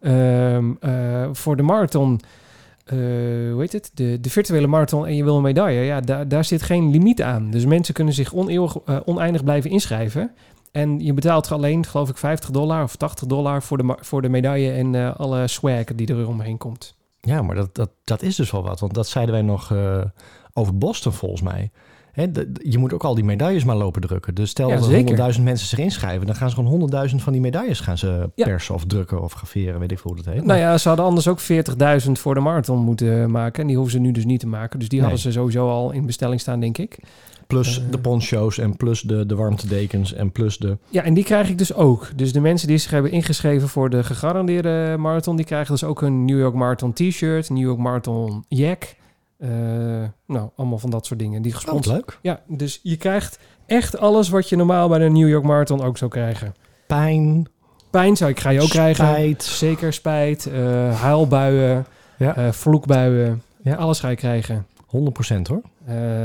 Ehm, 0.00 0.72
eh, 0.80 1.28
voor 1.32 1.56
de 1.56 1.62
marathon, 1.62 2.20
eh, 2.84 2.96
hoe 3.52 3.56
heet 3.58 3.72
het? 3.72 3.90
De, 3.94 4.20
de 4.20 4.30
virtuele 4.30 4.66
marathon 4.66 5.06
en 5.06 5.16
je 5.16 5.24
wil 5.24 5.36
een 5.36 5.42
medaille. 5.42 5.80
Ja, 5.80 6.00
daar, 6.00 6.28
daar 6.28 6.44
zit 6.44 6.62
geen 6.62 6.90
limiet 6.90 7.22
aan. 7.22 7.50
Dus 7.50 7.64
mensen 7.64 7.94
kunnen 7.94 8.14
zich 8.14 8.34
oneeuwig, 8.34 8.76
eh, 8.84 8.96
oneindig 9.04 9.44
blijven 9.44 9.70
inschrijven. 9.70 10.30
En 10.72 11.00
je 11.00 11.12
betaalt 11.12 11.52
alleen, 11.52 11.86
geloof 11.86 12.08
ik, 12.08 12.16
50 12.16 12.50
dollar 12.50 12.82
of 12.82 12.96
80 12.96 13.26
dollar 13.26 13.62
voor 13.62 13.76
de, 13.76 13.96
voor 14.00 14.22
de 14.22 14.28
medaille 14.28 14.72
en 14.72 15.16
alle 15.16 15.46
swag 15.46 15.84
die 15.84 16.06
er 16.06 16.28
omheen 16.28 16.58
komt. 16.58 16.94
Ja, 17.20 17.42
maar 17.42 17.56
dat, 17.56 17.74
dat, 17.74 17.90
dat 18.04 18.22
is 18.22 18.36
dus 18.36 18.50
wel 18.50 18.62
wat. 18.62 18.80
Want 18.80 18.94
dat 18.94 19.08
zeiden 19.08 19.34
wij 19.34 19.44
nog 19.44 19.74
over 20.52 20.78
Boston 20.78 21.12
volgens 21.12 21.42
mij. 21.42 21.70
Hè, 22.16 22.26
je 22.58 22.78
moet 22.78 22.92
ook 22.92 23.04
al 23.04 23.14
die 23.14 23.24
medailles 23.24 23.64
maar 23.64 23.76
lopen 23.76 24.00
drukken. 24.00 24.34
Dus 24.34 24.50
stel 24.50 24.68
Ja, 24.68 24.74
dat 24.76 24.84
er 24.84 24.90
zeker. 24.90 25.34
100.000 25.34 25.42
mensen 25.42 25.66
zich 25.68 25.78
inschrijven... 25.78 26.26
dan 26.26 26.34
gaan 26.36 26.50
ze 26.50 26.54
gewoon 26.56 26.90
100.000 27.10 27.14
van 27.16 27.32
die 27.32 27.42
medailles 27.42 27.80
gaan 27.80 27.98
ze 27.98 28.28
Ja. 28.34 28.44
persen 28.44 28.74
of 28.74 28.84
drukken 28.84 29.22
of 29.22 29.32
graveren. 29.32 29.80
Weet 29.80 29.92
ik 29.92 29.98
veel 29.98 30.12
hoe 30.14 30.22
dat 30.24 30.34
heet. 30.34 30.44
Nou 30.44 30.58
ja, 30.58 30.78
ze 30.78 30.88
hadden 30.88 31.06
anders 31.06 31.28
ook 31.28 31.40
40.000 32.04 32.12
voor 32.12 32.34
de 32.34 32.40
marathon 32.40 32.78
moeten 32.78 33.30
maken. 33.30 33.60
En 33.60 33.66
die 33.66 33.76
hoeven 33.76 33.94
ze 33.94 34.00
nu 34.00 34.12
dus 34.12 34.24
niet 34.24 34.40
te 34.40 34.46
maken. 34.46 34.78
Dus 34.78 34.88
die 34.88 35.00
Nee. 35.00 35.08
hadden 35.08 35.32
ze 35.32 35.38
sowieso 35.38 35.68
al 35.70 35.90
in 35.90 36.06
bestelling 36.06 36.40
staan, 36.40 36.60
denk 36.60 36.78
ik. 36.78 36.98
Plus 37.46 37.78
Eh. 37.78 37.84
de 37.90 37.98
poncho's 37.98 38.58
en 38.58 38.76
plus 38.76 39.00
de, 39.00 39.26
de 39.26 39.34
warmtedekens 39.34 40.12
en 40.14 40.32
plus 40.32 40.58
de... 40.58 40.78
Ja, 40.88 41.02
en 41.02 41.14
die 41.14 41.24
krijg 41.24 41.48
ik 41.48 41.58
dus 41.58 41.74
ook. 41.74 42.08
Dus 42.16 42.32
de 42.32 42.40
mensen 42.40 42.68
die 42.68 42.78
zich 42.78 42.90
hebben 42.90 43.10
ingeschreven 43.10 43.68
voor 43.68 43.90
de 43.90 44.04
gegarandeerde 44.04 44.96
marathon... 44.98 45.36
die 45.36 45.44
krijgen 45.44 45.72
dus 45.72 45.84
ook 45.84 46.02
een 46.02 46.24
New 46.24 46.38
York 46.38 46.54
Marathon 46.54 46.92
t-shirt, 46.92 47.50
New 47.50 47.62
York 47.62 47.78
Marathon 47.78 48.44
jack. 48.48 48.94
Eh, 49.38 49.48
nou, 50.26 50.48
allemaal 50.56 50.78
van 50.78 50.90
dat 50.90 51.06
soort 51.06 51.20
dingen. 51.20 51.42
Die 51.42 51.52
Oh, 51.52 51.58
gesponsord. 51.58 51.96
leuk. 51.96 52.18
Ja, 52.22 52.40
dus 52.48 52.80
je 52.82 52.96
krijgt 52.96 53.38
echt 53.66 53.98
alles 53.98 54.28
wat 54.28 54.48
je 54.48 54.56
normaal 54.56 54.88
bij 54.88 54.98
de 54.98 55.08
New 55.10 55.28
York 55.28 55.44
Marathon 55.44 55.82
ook 55.82 55.98
zou 55.98 56.10
krijgen. 56.10 56.54
Pijn, 56.86 57.46
Pijn 57.90 58.16
zou 58.16 58.30
ik, 58.30 58.40
ga 58.40 58.50
je 58.50 58.60
ook 58.60 58.68
krijgen. 58.68 59.04
spijt. 59.06 59.42
Zeker 59.42 59.92
spijt, 59.92 60.46
eh 60.46 61.00
huilbuien, 61.00 61.86
Ja. 62.18 62.36
eh, 62.36 62.52
vloekbuien. 62.52 63.42
Ja. 63.62 63.74
Alles 63.74 64.00
ga 64.00 64.08
je 64.08 64.16
krijgen. 64.16 64.66
100% 64.86 65.46
hoor. 65.48 65.60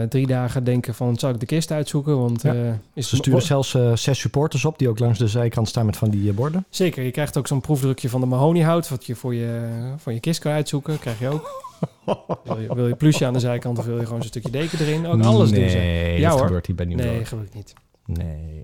Drie 0.09 0.27
dagen 0.27 0.63
denken 0.63 0.95
van, 0.95 1.17
zal 1.17 1.29
ik 1.29 1.39
de 1.39 1.45
kist 1.45 1.71
uitzoeken? 1.71 2.19
Want 2.19 2.41
Ja. 2.41 2.53
is 2.93 3.09
Ze 3.09 3.15
sturen 3.15 3.41
zelfs 3.41 3.77
zes 3.93 4.19
supporters 4.19 4.65
op... 4.65 4.77
die 4.79 4.89
ook 4.89 4.99
langs 4.99 5.19
de 5.19 5.27
zijkant 5.27 5.67
staan 5.67 5.85
met 5.85 5.97
van 5.97 6.09
die 6.09 6.33
borden. 6.33 6.65
Zeker, 6.69 7.03
je 7.03 7.11
krijgt 7.11 7.37
ook 7.37 7.47
zo'n 7.47 7.61
proefdrukje 7.61 8.09
van 8.09 8.19
de 8.19 8.25
mahoniehout... 8.27 8.89
wat 8.89 9.05
je 9.05 9.15
voor 9.15 9.35
je, 9.35 9.67
voor 9.97 10.13
je 10.13 10.19
kist 10.19 10.39
kan 10.39 10.51
uitzoeken. 10.51 10.99
Krijg 10.99 11.19
je 11.19 11.29
ook. 11.29 11.69
Wil 12.43 12.59
je, 12.59 12.75
wil 12.75 12.87
je 12.87 12.95
plusje 12.95 13.25
aan 13.25 13.33
de 13.33 13.39
zijkant 13.39 13.77
of 13.79 13.85
wil 13.85 13.97
je 13.99 14.05
gewoon 14.05 14.19
zo'n 14.21 14.29
stukje 14.29 14.49
deken 14.51 14.79
erin? 14.79 15.07
Ook 15.07 15.23
alles 15.23 15.51
doen 15.51 15.69
ze. 15.69 15.75
Nee, 15.75 16.19
Ja, 16.19 16.29
dat 16.29 16.37
hoor. 16.37 16.45
gebeurt 16.47 16.65
hier 16.67 16.75
bij 16.75 16.85
Nee, 16.85 17.25
gelukkig 17.25 17.53
niet. 17.53 17.73
Nee. 18.05 18.61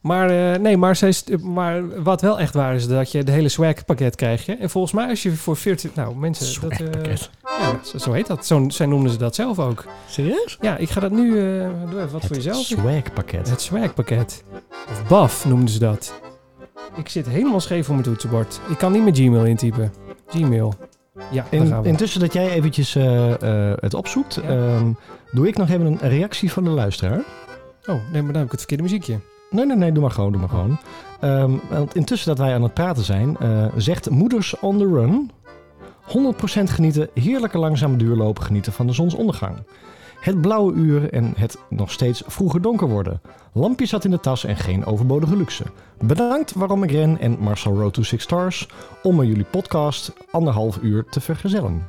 Maar, 0.00 0.52
eh, 0.54 0.60
nee, 0.60 0.76
maar, 0.76 0.96
zij, 0.96 1.12
st- 1.12 1.38
maar 1.42 2.02
wat 2.02 2.20
wel 2.20 2.38
echt 2.40 2.54
waar 2.54 2.74
is, 2.74 2.86
dat 2.86 3.12
je 3.12 3.24
de 3.24 3.32
hele 3.32 3.48
swag 3.48 3.84
pakket 3.84 4.16
krijgt. 4.16 4.44
je. 4.44 4.56
En 4.56 4.70
volgens 4.70 4.92
mij 4.92 5.08
als 5.08 5.22
je 5.22 5.30
voor 5.32 5.56
40... 5.56 5.94
Nou, 5.94 6.16
mensen... 6.16 6.60
Dat, 6.60 6.70
eh, 6.70 6.76
Swagpakket. 6.78 7.30
ja, 7.42 7.80
zo, 7.84 7.98
zo 7.98 8.12
heet 8.12 8.26
dat. 8.26 8.46
Zo, 8.46 8.64
zij 8.68 8.86
noemden 8.86 9.12
ze 9.12 9.18
dat 9.18 9.34
zelf 9.34 9.58
ook. 9.58 9.84
Serieus? 10.08 10.58
Ja, 10.60 10.76
ik 10.76 10.90
ga 10.90 11.00
dat 11.00 11.10
nu... 11.10 11.28
eh 11.38 11.68
doe 11.90 12.00
even 12.00 12.10
wat 12.12 12.20
voor 12.26 12.36
Het 12.36 12.44
jezelf. 12.44 12.64
swagpakket. 12.64 13.50
Het 13.50 13.60
swagpakket. 13.60 14.44
Of 14.90 15.06
BAF 15.08 15.44
noemden 15.44 15.68
ze 15.68 15.78
dat. 15.78 16.20
Ik 16.96 17.08
zit 17.08 17.28
helemaal 17.28 17.60
scheef 17.60 17.86
op 17.86 17.92
mijn 17.92 18.02
toetsenbord. 18.06 18.60
Ik 18.68 18.78
kan 18.78 18.92
niet 18.92 19.02
mijn 19.02 19.14
Gmail 19.14 19.44
intypen. 19.44 19.92
Gmail. 20.26 20.74
Ja, 21.30 21.42
daar 21.50 21.60
In, 21.60 21.66
gaan 21.66 21.82
we. 21.82 21.88
intussen 21.88 22.20
dat 22.20 22.32
jij 22.32 22.50
eventjes 22.50 22.94
eh, 22.94 23.42
eh, 23.70 23.76
het 23.80 23.94
opzoekt, 23.94 24.34
Ja. 24.34 24.48
ehm, 24.48 24.92
doe 25.32 25.48
ik 25.48 25.56
nog 25.56 25.68
even 25.68 25.86
een 25.86 25.98
reactie 26.08 26.52
van 26.52 26.64
de 26.64 26.70
luisteraar. 26.70 27.22
Oh, 27.86 27.94
nee, 28.12 28.22
maar 28.22 28.32
dan 28.32 28.34
heb 28.34 28.44
ik 28.44 28.50
het 28.50 28.58
verkeerde 28.58 28.82
muziekje. 28.82 29.18
Nee, 29.50 29.66
nee, 29.66 29.76
nee, 29.76 29.92
doe 29.92 30.02
maar 30.02 30.10
gewoon, 30.12 30.32
doe 30.32 30.40
maar 30.40 30.50
gewoon. 30.50 30.78
Ehm, 31.20 31.50
want 31.70 31.94
intussen 31.94 32.28
dat 32.28 32.38
wij 32.38 32.54
aan 32.54 32.62
het 32.62 32.74
praten 32.74 33.04
zijn, 33.04 33.36
eh, 33.38 33.66
zegt 33.76 34.10
Moeders 34.10 34.58
on 34.60 34.78
the 34.78 34.84
Run... 34.86 35.30
100% 36.06 36.70
genieten, 36.70 37.08
heerlijke 37.14 37.58
langzame 37.58 37.96
duurlopen 37.96 38.42
genieten 38.42 38.72
van 38.72 38.86
de 38.86 38.92
zonsondergang. 38.92 39.56
Het 40.20 40.40
blauwe 40.40 40.72
uur 40.72 41.12
en 41.12 41.32
het 41.36 41.58
nog 41.68 41.92
steeds 41.92 42.22
vroeger 42.26 42.62
donker 42.62 42.88
worden. 42.88 43.20
Lampje 43.52 43.86
zat 43.86 44.04
in 44.04 44.10
de 44.10 44.20
tas 44.20 44.44
en 44.44 44.56
geen 44.56 44.84
overbodige 44.84 45.36
luxe. 45.36 45.64
Bedankt 45.98 46.52
waarom 46.54 46.82
ik 46.82 46.90
ren 46.90 47.18
en 47.18 47.36
Marcel 47.38 47.74
Road 47.74 47.94
to 47.94 48.02
Six 48.02 48.22
Stars... 48.22 48.68
om 49.02 49.16
me 49.16 49.26
jullie 49.26 49.44
podcast 49.44 50.12
anderhalf 50.30 50.78
uur 50.82 51.04
te 51.04 51.20
vergezellen. 51.20 51.86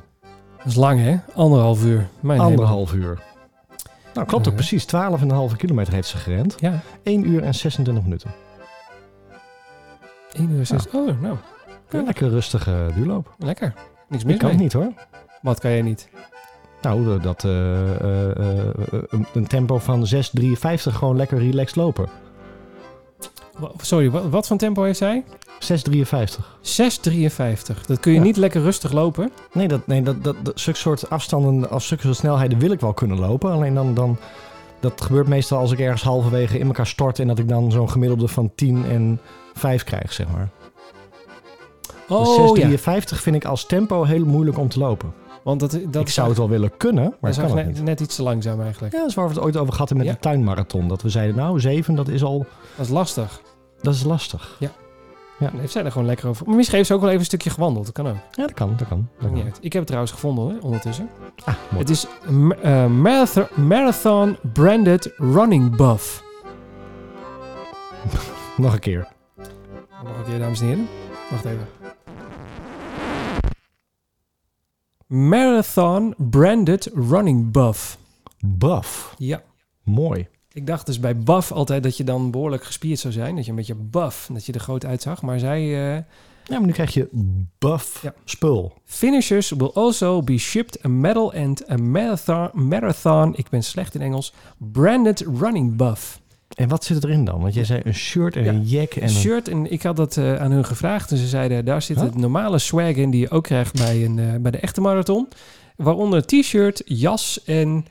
Dat 0.56 0.66
is 0.66 0.74
lang, 0.74 1.00
hè? 1.00 1.16
Anderhalf 1.34 1.84
uur. 1.84 2.08
Mijn 2.20 2.38
hemel. 2.40 2.50
Anderhalf 2.50 2.92
uur. 2.94 3.22
Nou, 4.14 4.26
klopt 4.26 4.48
ook 4.48 4.54
precies. 4.54 4.86
12,5 4.86 5.56
kilometer 5.56 5.92
heeft 5.92 6.08
ze 6.08 6.16
gerend. 6.16 6.54
Ja, 6.60 6.80
1 7.02 7.28
uur 7.28 7.42
en 7.42 7.54
26 7.54 8.02
minuten. 8.04 8.30
1 10.32 10.50
uur 10.50 10.66
6. 10.66 10.88
Oh, 10.90 11.20
nou, 11.20 11.36
Een 11.88 12.04
lekker 12.04 12.28
rustige 12.28 12.90
duurloop. 12.94 13.34
lekker. 13.38 13.74
Niks 14.08 14.22
Ik 14.22 14.28
mis 14.28 14.36
kan 14.38 14.48
mee. 14.48 14.54
het 14.54 14.62
niet 14.62 14.72
hoor. 14.72 14.92
Wat 15.42 15.60
kan 15.60 15.70
jij 15.70 15.82
niet? 15.82 16.08
Nou, 16.82 17.14
eh, 17.16 17.22
dat 17.22 17.44
eh, 17.44 17.90
eh, 18.30 18.66
een, 19.32 19.46
tempo 19.46 19.78
van 19.78 20.06
6,53 20.06 20.94
gewoon 20.94 21.16
lekker 21.16 21.38
relaxed 21.38 21.76
lopen. 21.76 22.06
Sorry, 23.80 24.10
wa- 24.10 24.28
wat 24.28 24.46
voor 24.46 24.56
tempo 24.56 24.82
heeft 24.82 24.98
zij? 24.98 25.24
6,53. 25.58 26.58
6,53. 26.60 27.86
Dat 27.86 28.00
kun 28.00 28.12
je 28.12 28.18
Ja. 28.18 28.24
niet 28.24 28.36
lekker 28.36 28.62
rustig 28.62 28.92
lopen. 28.92 29.30
Nee, 29.52 29.68
dat, 29.68 29.86
nee 29.86 30.02
dat, 30.02 30.24
dat, 30.24 30.36
dat, 30.42 30.60
zulke 30.60 30.78
soort 30.78 31.10
afstanden, 31.10 31.72
of 31.72 31.82
zulke 31.82 32.02
soort 32.02 32.16
snelheden 32.16 32.58
wil 32.58 32.70
ik 32.70 32.80
wel 32.80 32.92
kunnen 32.92 33.18
lopen. 33.18 33.52
Alleen 33.52 33.74
dan, 33.74 33.94
dan, 33.94 34.16
dat 34.80 35.00
gebeurt 35.00 35.28
meestal 35.28 35.58
als 35.58 35.72
ik 35.72 35.78
ergens 35.80 36.02
halverwege 36.02 36.58
in 36.58 36.66
elkaar 36.66 36.86
stort 36.86 37.18
en 37.18 37.26
dat 37.26 37.38
ik 37.38 37.48
dan 37.48 37.70
zo'n 37.70 37.90
gemiddelde 37.90 38.28
van 38.28 38.52
10 38.54 38.84
en 38.84 39.20
5 39.54 39.84
krijg, 39.84 40.12
zeg 40.12 40.26
maar. 40.32 40.48
Oh 42.08 42.52
dus 42.54 42.58
ja, 42.62 42.68
6,53 42.68 43.20
vind 43.20 43.36
ik 43.36 43.44
als 43.44 43.66
tempo 43.66 44.04
heel 44.04 44.24
moeilijk 44.24 44.58
om 44.58 44.68
te 44.68 44.78
lopen. 44.78 45.12
Want 45.44 45.60
dat, 45.60 45.78
dat 45.88 46.02
ik 46.02 46.08
zou 46.08 46.28
het 46.28 46.38
wel 46.38 46.48
willen 46.48 46.76
kunnen, 46.76 47.14
maar 47.20 47.30
dat 47.34 47.40
kan 47.46 47.56
het 47.56 47.66
net, 47.66 47.74
niet. 47.74 47.82
net 47.84 48.00
iets 48.00 48.16
te 48.16 48.22
langzaam 48.22 48.60
eigenlijk. 48.60 48.92
Ja, 48.94 48.98
dat 49.00 49.08
is 49.08 49.14
waar 49.14 49.28
we 49.28 49.34
het 49.34 49.42
ooit 49.42 49.56
over 49.56 49.72
gehad 49.72 49.88
hebben 49.88 50.06
met 50.06 50.16
Ja. 50.16 50.20
de 50.22 50.28
tuinmarathon. 50.28 50.88
Dat 50.88 51.02
we 51.02 51.08
zeiden, 51.08 51.36
nou, 51.36 51.60
7, 51.60 51.94
dat 51.94 52.08
is 52.08 52.22
al, 52.24 52.46
Dat 52.76 52.86
is 52.86 52.92
lastig. 52.92 53.40
dat 53.80 53.94
is 53.94 54.02
lastig. 54.04 54.56
Dan 55.38 55.50
heeft 55.60 55.72
zij 55.72 55.84
er 55.84 55.92
gewoon 55.92 56.06
lekker 56.06 56.28
over. 56.28 56.46
Maar 56.46 56.56
misschien 56.56 56.76
heeft 56.76 56.88
ze 56.88 56.94
ook 56.94 57.00
wel 57.00 57.08
even 57.08 57.20
een 57.20 57.26
stukje 57.26 57.50
gewandeld. 57.50 57.84
Dat 57.84 57.94
kan 57.94 58.06
ook. 58.08 58.16
Ja, 58.30 58.42
dat 58.46 58.52
kan, 58.54 58.74
dat 58.76 58.88
kan. 58.88 59.08
Dat 59.20 59.30
niet. 59.30 59.44
Ik 59.60 59.62
heb 59.62 59.72
het 59.72 59.86
trouwens 59.86 60.12
gevonden 60.12 60.48
hè, 60.48 60.58
ondertussen. 60.60 61.08
Ah, 61.44 61.54
mooi. 61.70 61.78
Het 61.78 61.90
is 61.90 62.06
eh, 62.62 62.86
marathon, 62.86 63.46
marathon 63.54 64.36
Branded 64.52 65.12
Running 65.16 65.76
Buff. 65.76 66.22
Nog 68.56 68.72
een 68.72 68.78
keer. 68.78 69.08
Nog 70.04 70.18
een 70.18 70.24
keer, 70.26 70.38
dames 70.38 70.60
en 70.60 70.66
heren. 70.66 70.88
Wacht 71.30 71.44
even. 71.44 71.66
Marathon 75.12 76.14
Branded 76.16 76.90
Running 76.94 77.50
Buff. 77.50 77.98
Buff. 78.46 79.14
Ja. 79.18 79.42
Mooi. 79.82 80.28
Ik 80.52 80.66
dacht 80.66 80.86
dus 80.86 81.00
bij 81.00 81.18
buff 81.18 81.52
altijd 81.52 81.82
dat 81.82 81.96
je 81.96 82.04
dan 82.04 82.30
behoorlijk 82.30 82.64
gespierd 82.64 82.98
zou 82.98 83.12
zijn. 83.12 83.34
Dat 83.36 83.44
je 83.44 83.50
een 83.50 83.56
beetje 83.56 83.74
buff, 83.74 84.28
dat 84.32 84.46
je 84.46 84.52
er 84.52 84.60
groot 84.60 84.84
uitzag. 84.84 85.22
Maar 85.22 85.38
zij... 85.38 85.60
eh, 85.60 86.02
Ja, 86.44 86.58
maar 86.58 86.66
nu 86.66 86.72
krijg 86.72 86.94
je 86.94 87.08
buff 87.58 88.02
Ja. 88.02 88.14
spul. 88.24 88.72
Finishers 88.84 89.50
will 89.50 89.70
also 89.74 90.22
be 90.22 90.38
shipped 90.38 90.84
a 90.84 90.88
medal 90.88 91.32
and 91.34 91.70
a 91.70 91.76
marathon, 91.76 92.50
marathon, 92.68 93.36
ik 93.36 93.48
ben 93.48 93.62
slecht 93.62 93.94
in 93.94 94.00
Engels, 94.00 94.32
branded 94.58 95.20
running 95.40 95.76
buff. 95.76 96.20
En 96.54 96.68
wat 96.68 96.84
zit 96.84 97.04
erin 97.04 97.24
dan? 97.24 97.40
Want 97.40 97.54
jij 97.54 97.64
zei 97.64 97.80
een 97.84 97.94
shirt 97.94 98.36
en 98.36 98.44
Ja. 98.44 98.50
een 98.50 98.62
jack 98.62 98.92
en 98.92 99.02
Een 99.02 99.08
shirt, 99.08 99.48
en 99.48 99.72
ik 99.72 99.82
had 99.82 99.96
dat 99.96 100.16
eh, 100.16 100.36
aan 100.40 100.50
hun 100.50 100.64
gevraagd 100.64 101.10
en 101.10 101.16
ze 101.16 101.26
zeiden, 101.26 101.64
daar 101.64 101.82
zit 101.82 101.96
Huh? 101.96 102.04
het 102.04 102.14
normale 102.16 102.58
swag 102.58 102.94
in 102.94 103.10
die 103.10 103.20
je 103.20 103.30
ook 103.30 103.42
krijgt 103.44 103.74
bij, 103.74 104.04
een, 104.04 104.18
eh, 104.18 104.34
bij 104.40 104.50
de 104.50 104.58
echte 104.58 104.80
marathon. 104.80 105.28
Waaronder 105.76 106.18
een 106.28 106.40
t-shirt, 106.42 106.82
jas 106.84 107.42
en 107.44 107.86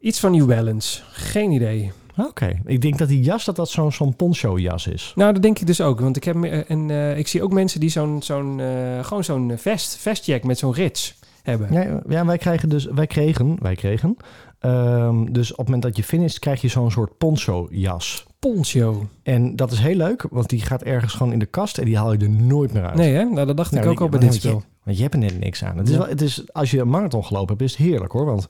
iets 0.00 0.20
van 0.20 0.32
New 0.32 0.46
Balance. 0.46 1.00
Geen 1.12 1.50
idee. 1.50 1.92
Oké. 2.16 2.58
Ik 2.64 2.80
denk 2.80 2.98
dat 2.98 3.08
die 3.08 3.20
jas, 3.22 3.44
dat 3.44 3.56
dat 3.56 3.70
zo'n 3.70 3.92
zo'n 3.92 4.16
poncho 4.16 4.58
jas 4.58 4.86
is. 4.86 5.12
Nou, 5.16 5.32
dat 5.32 5.42
denk 5.42 5.58
ik 5.58 5.66
dus 5.66 5.80
ook. 5.80 6.00
Want 6.00 6.16
ik, 6.16 6.24
heb, 6.24 6.34
me- 6.34 6.48
en, 6.68 6.90
eh, 6.90 7.18
ik 7.18 7.28
zie 7.28 7.42
ook 7.42 7.52
mensen 7.52 7.80
die 7.80 7.90
zo'n, 7.90 8.22
zo'n, 8.22 8.60
eh, 8.60 9.04
gewoon 9.04 9.24
zo'n 9.24 9.52
vest, 9.56 9.96
vestjack 9.96 10.44
met 10.44 10.58
zo'n 10.58 10.72
rits 10.74 11.14
hebben. 11.42 11.72
Ja, 11.72 12.00
ja, 12.08 12.24
wij 12.26 12.38
krijgen 12.38 12.68
dus... 12.68 12.84
Wij 12.84 13.06
kregen... 13.06 13.56
Wij 13.60 13.74
kregen... 13.74 14.16
ehm, 14.58 15.24
dus 15.32 15.50
op 15.50 15.56
het 15.56 15.66
moment 15.66 15.82
dat 15.82 15.96
je 15.96 16.02
finisht, 16.04 16.38
krijg 16.38 16.60
je 16.60 16.68
zo'n 16.68 16.90
soort 16.90 17.18
poncho 17.18 17.66
jas. 17.70 18.26
Poncho. 18.38 19.06
En 19.22 19.56
dat 19.56 19.72
is 19.72 19.78
heel 19.78 19.94
leuk, 19.96 20.26
want 20.30 20.48
die 20.48 20.60
gaat 20.60 20.82
ergens 20.82 21.12
gewoon 21.12 21.32
in 21.32 21.38
de 21.38 21.46
kast 21.46 21.78
en 21.78 21.84
die 21.84 21.96
haal 21.96 22.12
je 22.12 22.18
er 22.18 22.30
nooit 22.30 22.72
meer 22.72 22.84
uit. 22.86 22.94
Nee, 22.94 23.14
hè? 23.14 23.24
Nou, 23.24 23.46
dat 23.46 23.56
dacht 23.56 23.70
Nou, 23.70 23.82
ik 23.84 23.90
ook 23.90 23.96
die- 23.96 24.04
al 24.04 24.10
bij 24.10 24.20
dit 24.20 24.34
je- 24.34 24.48
spel. 24.48 24.62
Want 24.84 24.96
je 24.96 25.02
hebt 25.02 25.14
er 25.14 25.20
net 25.20 25.38
niks 25.38 25.64
aan. 25.64 25.76
Het 25.78 25.86
is 25.88 25.92
Ja. 25.94 25.98
wel, 26.00 26.08
het 26.08 26.20
is, 26.20 26.52
als 26.52 26.70
je 26.70 26.80
een 26.80 26.88
marathon 26.88 27.24
gelopen 27.24 27.48
hebt, 27.56 27.70
is 27.70 27.76
het 27.76 27.86
heerlijk 27.86 28.12
hoor. 28.12 28.24
Want 28.24 28.48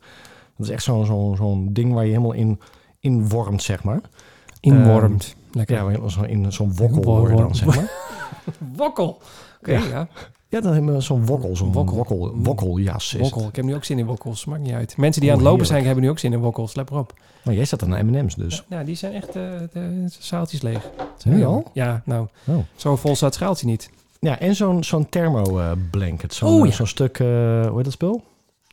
dat 0.56 0.66
is 0.66 0.72
echt 0.72 0.82
zo'n 0.82 1.06
zo'n 1.06 1.36
zo'n 1.36 1.68
ding 1.72 1.92
waar 1.92 2.04
je 2.04 2.10
helemaal 2.10 2.32
in, 2.32 2.60
in 3.00 3.28
wormt, 3.28 3.62
zeg 3.62 3.82
maar. 3.84 4.00
Inwormt. 4.60 5.36
Lekker. 5.52 5.76
Ja, 5.76 5.82
waar 5.84 5.92
je 6.02 6.10
zo 6.10 6.22
in 6.22 6.52
zo'n 6.52 6.74
wokkel 6.76 7.02
word 7.04 7.30
je 7.30 7.36
dan, 7.36 7.54
zeg 7.54 7.66
maar. 7.76 7.90
Wokkel. 8.76 9.20
Oké, 9.60 9.72
Ja. 9.72 9.84
ja. 9.84 10.08
Ja, 10.50 10.61
dan 10.61 10.72
hebben 10.72 10.94
we 10.94 11.01
zo'n 11.01 11.26
wokkel, 11.26 11.57
zo'n 11.57 11.72
Wokkel. 11.72 11.96
wokkel. 11.96 12.32
wokkeljas 12.36 13.14
is 13.14 13.20
Wokkel. 13.20 13.49
Ik 13.49 13.57
heb 13.57 13.64
nu 13.64 13.74
ook 13.74 13.84
zin 13.84 13.99
in 13.99 14.07
wokkels. 14.07 14.44
Maakt 14.44 14.62
niet 14.62 14.72
uit. 14.72 14.96
Mensen 14.96 15.20
die 15.22 15.30
aan 15.30 15.36
Oh, 15.36 15.42
het 15.42 15.53
lopen 15.53 15.66
zijn, 15.66 15.84
hebben 15.84 16.05
nu 16.05 16.11
ook 16.11 16.18
zin 16.18 16.32
in 16.32 16.38
wokkels. 16.38 16.74
Let 16.74 16.90
maar 16.90 16.99
op. 17.01 17.12
Maar 17.44 17.55
jij 17.55 17.64
staat 17.64 17.82
aan 17.82 17.90
de 17.90 18.03
M&M's 18.03 18.34
dus. 18.34 18.64
Nou, 18.68 18.84
die 18.84 18.94
zijn 18.94 19.12
echt 19.14 19.28
eh, 19.28 19.42
de 19.72 20.05
zaaltjes 20.18 20.62
leeg. 20.62 20.90
Nu 21.24 21.44
al? 21.44 21.64
Ja, 21.72 22.03
nou. 22.05 22.26
Oh. 22.46 22.57
Zo 22.76 22.96
vol 22.96 23.16
staat 23.16 23.34
schaaltje 23.34 23.66
niet. 23.66 23.90
Ja, 24.20 24.38
en 24.38 24.55
zo'n 24.55 24.84
zo'n 24.84 25.09
thermo 25.09 25.59
eh, 25.59 25.70
blanket. 25.90 26.34
Zo'n 26.34 26.49
Oh, 26.61 26.66
ja. 26.66 26.72
zo'n 26.72 26.86
stuk, 26.86 27.18
eh, 27.18 27.26
hoe 27.66 27.72
heet 27.74 27.84
dat 27.84 27.92
spul? 27.92 28.22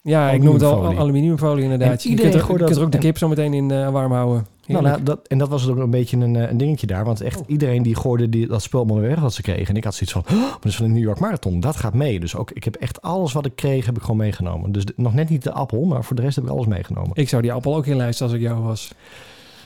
Ja, 0.02 0.30
ik 0.32 0.42
noem 0.44 0.54
het 0.54 0.64
al 0.64 0.98
Aluminiumfolie. 0.98 1.64
inderdaad. 1.64 2.04
En 2.04 2.10
Je 2.10 2.16
kunt 2.16 2.34
er, 2.34 2.40
je 2.40 2.46
kunt 2.46 2.76
er 2.78 2.84
ook 2.84 2.92
de 2.92 2.98
kip 2.98 3.18
zo 3.18 3.28
meteen 3.28 3.54
in 3.54 3.72
eh, 3.72 3.90
warm 3.90 4.12
houden. 4.12 4.46
Nou, 4.68 4.80
Heerlijk. 4.84 5.06
nou, 5.06 5.18
dat, 5.18 5.28
en 5.28 5.38
dat 5.38 5.50
was 5.50 5.68
ook 5.70 5.78
een 5.78 5.90
beetje 5.90 6.18
een, 6.18 6.36
eh, 6.36 6.50
een 6.50 6.58
dingetje 6.58 6.88
daar. 6.88 7.06
Want 7.06 7.22
echt 7.22 7.40
Oh. 7.40 7.50
iedereen 7.50 7.84
die 7.84 7.96
gooide 7.96 8.30
die, 8.30 8.48
dat 8.48 8.62
spul 8.62 8.86
maar 8.86 8.98
weer 9.00 9.10
weg 9.10 9.20
wat 9.20 9.34
ze 9.34 9.42
kregen. 9.42 9.68
En 9.68 9.76
ik 9.76 9.84
had 9.84 9.94
zoiets 9.96 10.12
van, 10.12 10.24
oh, 10.38 10.42
maar 10.42 10.52
dat 10.60 10.66
is 10.66 10.76
van 10.76 10.86
de 10.88 10.92
New 10.94 11.04
York 11.04 11.20
Marathon. 11.20 11.60
Dat 11.60 11.76
gaat 11.76 11.94
mee. 11.94 12.20
Dus 12.20 12.36
ook, 12.36 12.52
ik 12.52 12.64
heb 12.64 12.76
echt 12.76 13.02
alles 13.02 13.34
wat 13.34 13.46
ik 13.46 13.56
kreeg, 13.56 13.86
heb 13.86 13.96
ik 13.96 14.02
gewoon 14.02 14.18
meegenomen. 14.18 14.72
Dus 14.72 14.86
de- 14.86 14.94
nog 14.96 15.14
net 15.14 15.30
niet 15.30 15.44
de 15.44 15.52
appel, 15.52 15.84
maar 15.86 16.04
voor 16.04 16.16
de 16.16 16.22
rest 16.22 16.36
heb 16.36 16.46
ik 16.46 16.52
alles 16.52 16.66
meegenomen. 16.68 17.12
Ik 17.14 17.30
zou 17.30 17.42
die 17.42 17.54
appel 17.54 17.76
ook 17.76 17.86
inlijsten 17.86 18.26
als 18.26 18.36
ik 18.36 18.42
jou 18.42 18.64
was. 18.64 18.94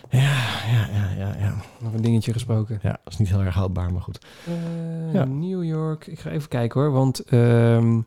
Ja, 0.10 0.20
ja, 0.20 0.88
ja, 0.94 1.10
ja. 1.18 1.36
Ja, 1.40 1.54
Nog 1.80 1.94
een 1.94 2.02
dingetje 2.02 2.32
gesproken. 2.34 2.80
ja 2.82 3.00
dat 3.04 3.14
is 3.14 3.18
niet 3.20 3.30
heel 3.30 3.42
erg 3.42 3.56
houdbaar, 3.56 3.92
maar 3.94 4.02
goed. 4.02 4.20
Eh, 4.46 5.14
Ja. 5.14 5.24
New 5.26 5.64
York. 5.64 6.08
Ik 6.08 6.20
ga 6.20 6.30
even 6.30 6.50
kijken 6.50 6.82
hoor. 6.82 6.92
Want 6.92 7.20
ehm, 7.20 8.00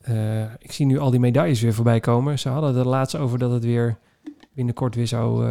eh, 0.00 0.42
ik 0.58 0.72
zie 0.72 0.86
nu 0.86 0.98
al 0.98 1.10
die 1.10 1.20
medailles 1.20 1.60
weer 1.60 1.74
voorbij 1.74 2.00
komen. 2.00 2.38
Ze 2.38 2.48
hadden 2.48 2.70
het 2.70 2.78
er 2.78 2.86
laatst 2.88 3.16
over 3.16 3.38
dat 3.38 3.50
het 3.50 3.64
weer 3.64 3.96
binnenkort 4.54 4.94
weer 4.94 5.06
zou... 5.06 5.46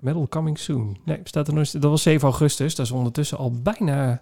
medal 0.00 0.28
coming 0.28 0.58
soon. 0.58 0.98
Nee, 1.04 1.20
staat 1.24 1.48
er 1.48 1.54
nog, 1.54 1.70
dat 1.70 1.82
was 1.90 2.02
7 2.02 2.28
augustus. 2.28 2.74
Dat 2.74 2.86
is 2.86 2.92
ondertussen 2.92 3.38
al 3.38 3.52
bijna 3.62 4.20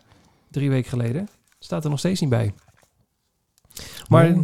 drie 0.50 0.70
weken 0.70 0.90
geleden. 0.90 1.28
Staat 1.58 1.84
er 1.84 1.90
nog 1.90 1.98
steeds 1.98 2.20
niet 2.20 2.30
bij. 2.30 2.54
Maar 4.08 4.34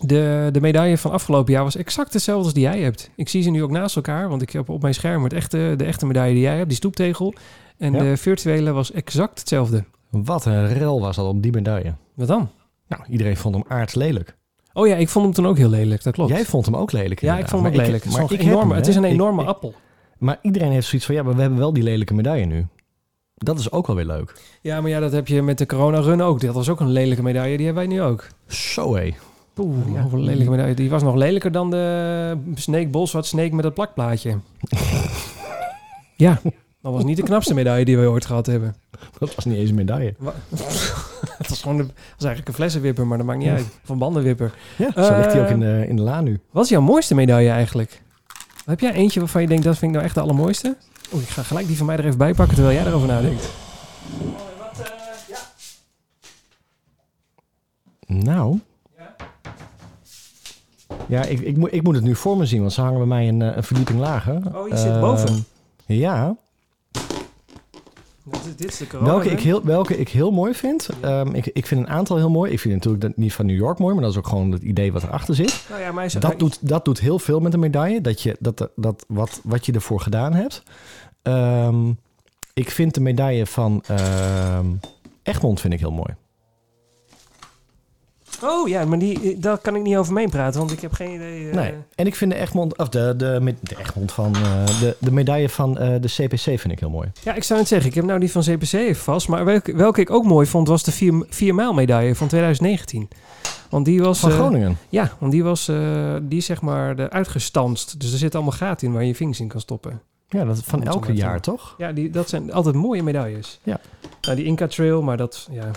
de, 0.00 0.48
de 0.52 0.60
medaille 0.60 0.98
van 0.98 1.10
afgelopen 1.10 1.52
jaar 1.52 1.62
was 1.62 1.76
exact 1.76 2.12
hetzelfde 2.12 2.44
als 2.44 2.54
die 2.54 2.62
jij 2.62 2.80
hebt. 2.80 3.10
Ik 3.16 3.28
zie 3.28 3.42
ze 3.42 3.50
nu 3.50 3.62
ook 3.62 3.70
naast 3.70 3.96
elkaar, 3.96 4.28
want 4.28 4.42
ik 4.42 4.50
heb 4.50 4.68
op 4.68 4.82
mijn 4.82 4.94
scherm 4.94 5.22
het 5.24 5.32
echte, 5.32 5.74
de 5.76 5.84
echte 5.84 6.06
medaille 6.06 6.32
die 6.34 6.42
jij 6.42 6.56
hebt, 6.56 6.68
die 6.68 6.76
stoeptegel. 6.76 7.34
En 7.78 7.92
Ja. 7.92 7.98
de 7.98 8.16
virtuele 8.16 8.72
was 8.72 8.92
exact 8.92 9.38
hetzelfde. 9.38 9.84
Wat 10.10 10.44
een 10.44 10.72
rel 10.72 11.00
was 11.00 11.16
dat 11.16 11.26
op 11.26 11.42
die 11.42 11.52
medaille. 11.52 11.94
Wat 12.14 12.28
dan? 12.28 12.50
Nou, 12.88 13.02
iedereen 13.08 13.36
vond 13.36 13.54
hem 13.54 13.64
aardslelijk. 13.68 14.36
Oh 14.72 14.86
ja, 14.86 14.96
ik 14.96 15.08
vond 15.08 15.24
hem 15.24 15.34
toen 15.34 15.46
ook 15.46 15.56
heel 15.56 15.68
lelijk, 15.68 16.02
dat 16.02 16.14
klopt. 16.14 16.30
Jij 16.30 16.44
vond 16.44 16.64
hem 16.64 16.76
ook 16.76 16.92
lelijk 16.92 17.20
ja, 17.20 17.38
ik 17.38 17.48
vond 17.48 17.62
hem 17.62 17.70
ook 17.72 17.76
lelijk. 17.76 17.94
ik- 17.96 18.02
het, 18.02 18.10
is 18.12 18.14
maar 18.14 18.22
ik 18.24 18.30
het 18.74 18.86
is 18.88 18.96
een 18.96 19.04
enorme 19.04 19.42
ik- 19.42 19.48
appel. 19.48 19.74
Maar 20.18 20.38
iedereen 20.42 20.70
heeft 20.72 20.86
zoiets 20.86 21.06
van, 21.06 21.14
ja, 21.14 21.22
maar 21.22 21.34
we 21.34 21.40
hebben 21.40 21.58
wel 21.58 21.72
die 21.72 21.82
lelijke 21.82 22.14
medaille 22.14 22.44
nu. 22.44 22.66
Dat 23.34 23.58
is 23.58 23.70
ook 23.72 23.86
wel 23.86 23.96
weer 23.96 24.04
leuk. 24.04 24.34
Ja, 24.60 24.80
maar 24.80 24.90
ja, 24.90 25.00
dat 25.00 25.12
heb 25.12 25.26
je 25.28 25.42
met 25.42 25.58
de 25.58 25.66
corona 25.66 25.98
run 26.00 26.22
ook. 26.22 26.40
Dat 26.40 26.54
was 26.54 26.68
ook 26.68 26.80
een 26.80 26.90
lelijke 26.90 27.22
medaille, 27.22 27.56
die 27.56 27.66
hebben 27.66 27.86
wij 27.88 27.96
nu 27.96 28.02
ook. 28.02 28.26
Zo 28.46 28.94
hé. 28.94 29.10
Oeh, 29.58 29.76
Ja. 29.94 30.06
een 30.12 30.20
lelijke 30.22 30.50
medaille. 30.50 30.74
Die 30.74 30.90
was 30.90 31.02
nog 31.02 31.14
lelijker 31.14 31.52
dan 31.52 31.70
de 31.70 32.36
Snake 32.54 32.88
Boswat 32.88 33.26
Snake 33.26 33.54
met 33.54 33.64
het 33.64 33.74
plakplaatje. 33.74 34.38
ja, 36.16 36.40
dat 36.82 36.92
was 36.92 37.04
niet 37.04 37.16
de 37.16 37.22
knapste 37.22 37.54
medaille 37.54 37.84
die 37.84 37.98
we 37.98 38.06
ooit 38.06 38.26
gehad 38.26 38.46
hebben. 38.46 38.74
Dat 39.18 39.34
was 39.34 39.44
niet 39.44 39.56
eens 39.56 39.68
een 39.70 39.74
medaille. 39.74 40.14
Het 41.38 41.48
was 41.48 41.62
gewoon 41.62 41.76
de, 41.76 41.82
was 41.84 41.92
eigenlijk 42.24 42.48
een 42.48 42.54
flessenwipper, 42.54 43.06
maar 43.06 43.18
dat 43.18 43.26
maakt 43.26 43.38
niet 43.38 43.48
uit. 43.48 43.66
Een 43.86 43.98
bandenwipper. 43.98 44.54
Ja, 44.76 44.90
zo 45.04 45.16
ligt 45.16 45.32
hij 45.32 45.40
ook 45.40 45.46
Eh, 45.46 45.52
in 45.52 45.60
de, 45.60 45.84
in 45.88 45.96
de 45.96 46.02
la 46.02 46.20
nu. 46.20 46.40
Wat 46.50 46.64
is 46.64 46.70
jouw 46.70 46.80
mooiste 46.80 47.14
medaille 47.14 47.50
eigenlijk? 47.50 48.02
Heb 48.64 48.80
jij 48.80 48.92
eentje 48.92 49.20
waarvan 49.20 49.42
je 49.42 49.48
denkt, 49.48 49.64
dat 49.64 49.78
vind 49.78 49.90
ik 49.90 49.96
nou 49.96 50.04
echt 50.04 50.14
de 50.14 50.20
allermooiste? 50.20 50.76
Oeh, 51.12 51.22
ik 51.22 51.28
ga 51.28 51.42
gelijk 51.42 51.66
die 51.66 51.76
van 51.76 51.86
mij 51.86 51.96
er 51.96 52.04
even 52.04 52.18
bij 52.18 52.34
pakken 52.34 52.54
terwijl 52.54 52.76
jij 52.76 52.86
erover 52.86 53.08
nadenkt. 53.08 53.48
Nou. 58.06 58.58
Ja, 61.08 61.22
ik, 61.24 61.40
ik, 61.40 61.56
moet, 61.56 61.72
ik 61.72 61.82
moet 61.82 61.94
het 61.94 62.04
nu 62.04 62.14
voor 62.16 62.36
me 62.36 62.46
zien, 62.46 62.60
want 62.60 62.72
ze 62.72 62.80
hangen 62.80 62.98
bij 62.98 63.06
mij 63.06 63.28
een, 63.28 63.42
eh, 63.42 63.56
een 63.56 63.62
verdieping 63.64 63.98
lager. 63.98 64.56
Oh, 64.56 64.68
je 64.68 64.76
zit 64.76 64.90
Eh, 64.90 65.00
boven. 65.00 65.44
Ja. 65.86 66.36
Dit 68.24 68.44
is, 68.46 68.56
dit 68.56 68.68
is 68.68 68.78
de 68.78 68.86
corona 68.86 69.10
Welke 69.10 69.30
ik, 69.30 69.40
heel, 69.40 69.64
welke 69.64 69.96
ik 69.96 70.08
heel 70.08 70.30
mooi 70.30 70.54
vind. 70.54 70.88
Ehm, 71.00 71.34
ik, 71.34 71.46
ik 71.46 71.66
vind 71.66 71.80
een 71.80 71.88
aantal 71.88 72.16
heel 72.16 72.30
mooi. 72.30 72.52
Ik 72.52 72.60
vind 72.60 72.74
natuurlijk 72.74 73.02
dat 73.02 73.16
niet 73.16 73.32
van 73.32 73.46
New 73.46 73.56
York 73.56 73.78
mooi, 73.78 73.94
maar 73.94 74.02
dat 74.02 74.12
is 74.12 74.18
ook 74.18 74.26
gewoon 74.26 74.50
het 74.50 74.62
idee 74.62 74.92
wat 74.92 75.02
erachter 75.02 75.34
zit. 75.34 75.64
Nou 75.68 75.80
ja, 75.80 75.92
maar 75.92 76.04
is, 76.04 76.12
Dat 76.12 76.38
doet, 76.38 76.58
dat 76.60 76.84
doet 76.84 77.00
heel 77.00 77.18
veel 77.18 77.40
met 77.40 77.54
een 77.54 77.60
medaille. 77.60 78.00
Dat 78.00 78.22
je, 78.22 78.36
dat, 78.40 78.68
dat, 78.76 79.04
wat, 79.08 79.40
wat 79.42 79.66
je 79.66 79.72
ervoor 79.72 80.00
gedaan 80.00 80.34
hebt. 80.34 80.62
Ehm, 81.22 81.90
ik 82.54 82.70
vind 82.70 82.94
de 82.94 83.00
medaille 83.00 83.46
van 83.46 83.82
ehm, 83.86 84.66
Egmond 85.22 85.60
vind 85.60 85.72
ik 85.72 85.80
heel 85.80 85.92
mooi. 85.92 86.14
Oh 88.42 88.68
ja, 88.68 88.84
maar 88.84 88.98
die, 88.98 89.38
daar 89.38 89.58
kan 89.58 89.76
ik 89.76 89.82
niet 89.82 89.96
over 89.96 90.12
meepraten, 90.12 90.58
want 90.60 90.72
ik 90.72 90.80
heb 90.80 90.92
geen 90.92 91.14
idee. 91.14 91.48
eh, 91.48 91.54
Nee. 91.54 91.72
En 91.94 92.06
ik 92.06 92.14
vind 92.14 92.30
de 92.30 92.36
Egmond, 92.38 92.78
of 92.78 92.88
de, 92.88 93.14
de, 93.16 93.54
de 93.60 93.76
Egmond 93.78 94.12
van 94.12 94.34
eh, 94.34 94.66
de, 94.80 94.96
de 94.98 95.12
medaille 95.12 95.48
van 95.48 95.78
eh, 95.78 96.00
de 96.00 96.08
CPC 96.08 96.38
vind 96.40 96.70
ik 96.70 96.80
heel 96.80 96.90
mooi. 96.90 97.10
Ja, 97.22 97.34
ik 97.34 97.42
zou 97.44 97.58
het 97.58 97.68
zeggen, 97.68 97.88
ik 97.88 97.94
heb 97.94 98.04
nou 98.04 98.20
die 98.20 98.30
van 98.30 98.42
CPC 98.42 98.96
vast. 98.96 99.28
Maar 99.28 99.44
welke, 99.44 99.76
welke 99.76 100.00
ik 100.00 100.10
ook 100.10 100.24
mooi 100.24 100.46
vond, 100.46 100.68
was 100.68 100.82
de 100.82 100.92
4, 100.92 101.26
4 101.28 101.54
mijl 101.54 101.72
medaille 101.74 102.14
van 102.14 102.28
2019. 102.28 103.08
Want 103.70 103.84
die 103.84 104.02
was... 104.02 104.18
Van 104.20 104.30
eh, 104.30 104.36
Groningen. 104.36 104.76
ja, 104.88 105.12
want 105.18 105.32
die 105.32 105.44
was 105.44 105.68
eh, 105.68 106.14
die 106.22 106.40
zeg 106.40 106.60
maar 106.60 106.96
de 106.96 107.10
uitgestanst. 107.10 108.00
Dus 108.00 108.12
er 108.12 108.18
zitten 108.18 108.40
allemaal 108.40 108.58
gaten 108.58 108.86
in 108.86 108.92
waar 108.92 109.02
je 109.02 109.08
je 109.08 109.14
vingers 109.14 109.40
in 109.40 109.48
kan 109.48 109.60
stoppen. 109.60 110.00
Ja, 110.28 110.44
dat 110.44 110.60
van 110.64 110.82
elke 110.82 111.12
jaar, 111.12 111.40
toch? 111.40 111.74
Ja, 111.78 111.92
die, 111.92 112.10
dat 112.10 112.28
zijn 112.28 112.52
altijd 112.52 112.74
mooie 112.74 113.02
medailles. 113.02 113.60
Ja. 113.62 113.80
Nou, 114.20 114.36
die 114.36 114.44
Inca 114.44 114.66
Trail, 114.66 115.02
maar 115.02 115.16
dat, 115.16 115.48
ja, 115.50 115.70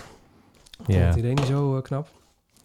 Ja. 0.86 1.16
idee 1.16 1.34
niet 1.34 1.46
zo 1.46 1.76
eh, 1.76 1.82
knap. 1.82 2.08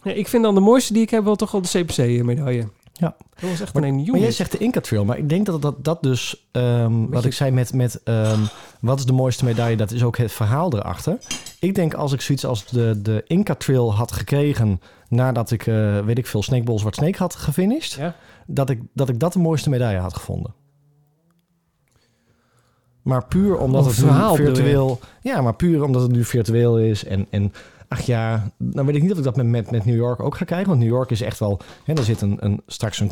Nee, 0.04 0.16
ik 0.16 0.28
vind 0.28 0.44
dan 0.44 0.56
de 0.56 0.62
mooiste 0.62 0.94
die 0.94 1.02
ik 1.02 1.10
heb 1.10 1.24
wel 1.24 1.36
toch 1.36 1.52
wel 1.52 1.62
de 1.62 1.68
CPC-medaille. 1.68 2.68
Ja. 2.94 3.16
Dat 3.40 3.50
was 3.50 3.62
echt 3.62 3.74
Maar- 3.74 3.84
een 3.84 4.04
Maar 4.12 4.20
jij 4.20 4.32
zegt 4.32 4.52
de 4.52 4.58
Inca 4.58 4.80
Trail, 4.82 5.06
maar 5.06 5.18
ik 5.18 5.30
denk 5.30 5.46
dat 5.46 5.62
dat, 5.62 5.84
dat 5.86 6.04
dus, 6.04 6.48
ehm, 6.52 7.06
wat 7.10 7.22
je- 7.22 7.28
ik 7.28 7.34
zei 7.34 7.52
met, 7.52 7.74
met 7.74 8.02
ehm, 8.04 8.40
wat 8.82 9.00
is 9.00 9.06
de 9.06 9.14
mooiste 9.14 9.46
medaille, 9.46 9.78
dat 9.78 9.92
is 9.92 10.04
ook 10.04 10.18
het 10.18 10.32
verhaal 10.32 10.74
erachter. 10.74 11.18
Ik 11.60 11.76
denk 11.76 11.94
als 11.94 12.12
ik 12.14 12.22
zoiets 12.22 12.46
als 12.46 12.66
de, 12.66 13.00
de 13.02 13.24
Inca 13.28 13.56
Trail 13.56 13.94
had 13.96 14.12
gekregen 14.12 14.82
nadat 15.10 15.52
ik, 15.52 15.68
eh, 15.68 16.00
weet 16.00 16.18
ik 16.18 16.28
veel, 16.28 16.44
Snake 16.44 16.64
Ball 16.64 16.78
Zwart 16.80 16.96
Snake 16.96 17.18
had 17.18 17.36
gefinished, 17.36 17.92
Ja? 17.94 18.16
dat, 18.48 18.70
ik, 18.70 18.82
dat 18.94 19.10
ik 19.10 19.20
dat 19.20 19.34
de 19.34 19.40
mooiste 19.40 19.70
medaille 19.70 20.00
had 20.00 20.14
gevonden. 20.16 20.54
Maar 23.02 23.26
puur 23.26 23.58
omdat 23.58 23.86
het 23.86 23.96
verhaal 23.96 24.36
virtueel... 24.36 25.00
Ja, 25.22 25.42
maar 25.42 25.56
puur 25.56 25.84
omdat 25.84 26.02
het 26.02 26.12
nu 26.12 26.24
virtueel 26.24 26.80
is 26.80 27.04
en... 27.06 27.28
en 27.30 27.54
Ach 27.94 28.02
ja, 28.02 28.52
dan 28.58 28.86
weet 28.86 28.96
ik 28.96 29.02
niet 29.02 29.12
of 29.12 29.18
ik 29.18 29.24
dat 29.24 29.36
met, 29.36 29.46
met, 29.46 29.72
met 29.72 29.86
New 29.86 29.96
York 29.96 30.20
ook 30.20 30.36
ga 30.36 30.46
krijgen. 30.46 30.68
Want 30.68 30.80
New 30.80 30.90
York 30.90 31.12
is 31.12 31.22
echt 31.22 31.40
wel... 31.40 31.60
Hè, 31.84 31.94
er 31.94 32.04
zit 32.04 32.22
een, 32.22 32.38
een, 32.40 32.62
straks 32.68 33.00
een 33.00 33.12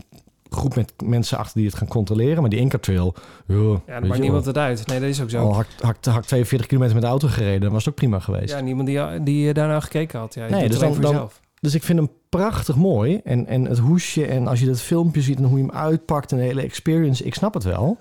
groep 0.50 0.76
met 0.76 0.94
mensen 1.04 1.38
achter 1.38 1.58
die 1.58 1.66
het 1.66 1.78
gaan 1.78 1.88
controleren. 1.88 2.42
Maar 2.42 2.50
die 2.50 2.60
Inca 2.60 2.78
Trail... 2.78 3.16
Ja, 3.48 3.56
dat 3.56 3.82
je 3.86 4.08
maakt 4.08 4.20
niemand 4.22 4.46
het 4.46 4.58
uit. 4.58 4.88
Nee, 4.88 5.00
dat 5.00 5.10
is 5.10 5.22
ook 5.22 5.30
zo. 5.30 5.42
Al 5.42 5.56
hak, 5.56 5.68
hak, 5.80 6.06
hak 6.06 6.26
42 6.26 6.68
kilometer 6.68 6.94
met 6.96 7.04
de 7.04 7.10
auto 7.10 7.28
gereden, 7.28 7.62
dan 7.62 7.72
was 7.72 7.80
het 7.80 7.90
ook 7.90 8.00
prima 8.00 8.20
geweest. 8.20 8.54
Ja, 8.54 8.60
niemand 8.60 8.88
die, 8.88 9.24
die 9.24 9.48
eh, 9.48 9.54
daarna 9.54 9.80
gekeken 9.80 10.20
had. 10.20 10.34
Ja, 10.34 10.48
Nee, 10.50 10.70
dus 10.70 10.80
dan- 10.80 10.94
voor 10.94 11.04
dan-. 11.04 11.30
Dus 11.60 11.76
ik 11.76 11.84
vind 11.84 12.00
hem 12.00 12.10
prachtig 12.30 12.76
mooi. 12.76 13.22
En, 13.24 13.48
en 13.48 13.66
het 13.66 13.78
hoesje 13.78 14.26
en 14.26 14.48
als 14.48 14.60
je 14.60 14.66
dat 14.66 14.82
filmpje 14.82 15.22
ziet 15.22 15.38
en 15.38 15.44
hoe 15.44 15.58
je 15.58 15.66
hem 15.66 15.76
uitpakt 15.76 16.32
en 16.32 16.38
de 16.38 16.44
hele 16.44 16.62
experience, 16.62 17.24
ik 17.24 17.34
snap 17.36 17.54
het 17.54 17.64
wel. 17.64 17.98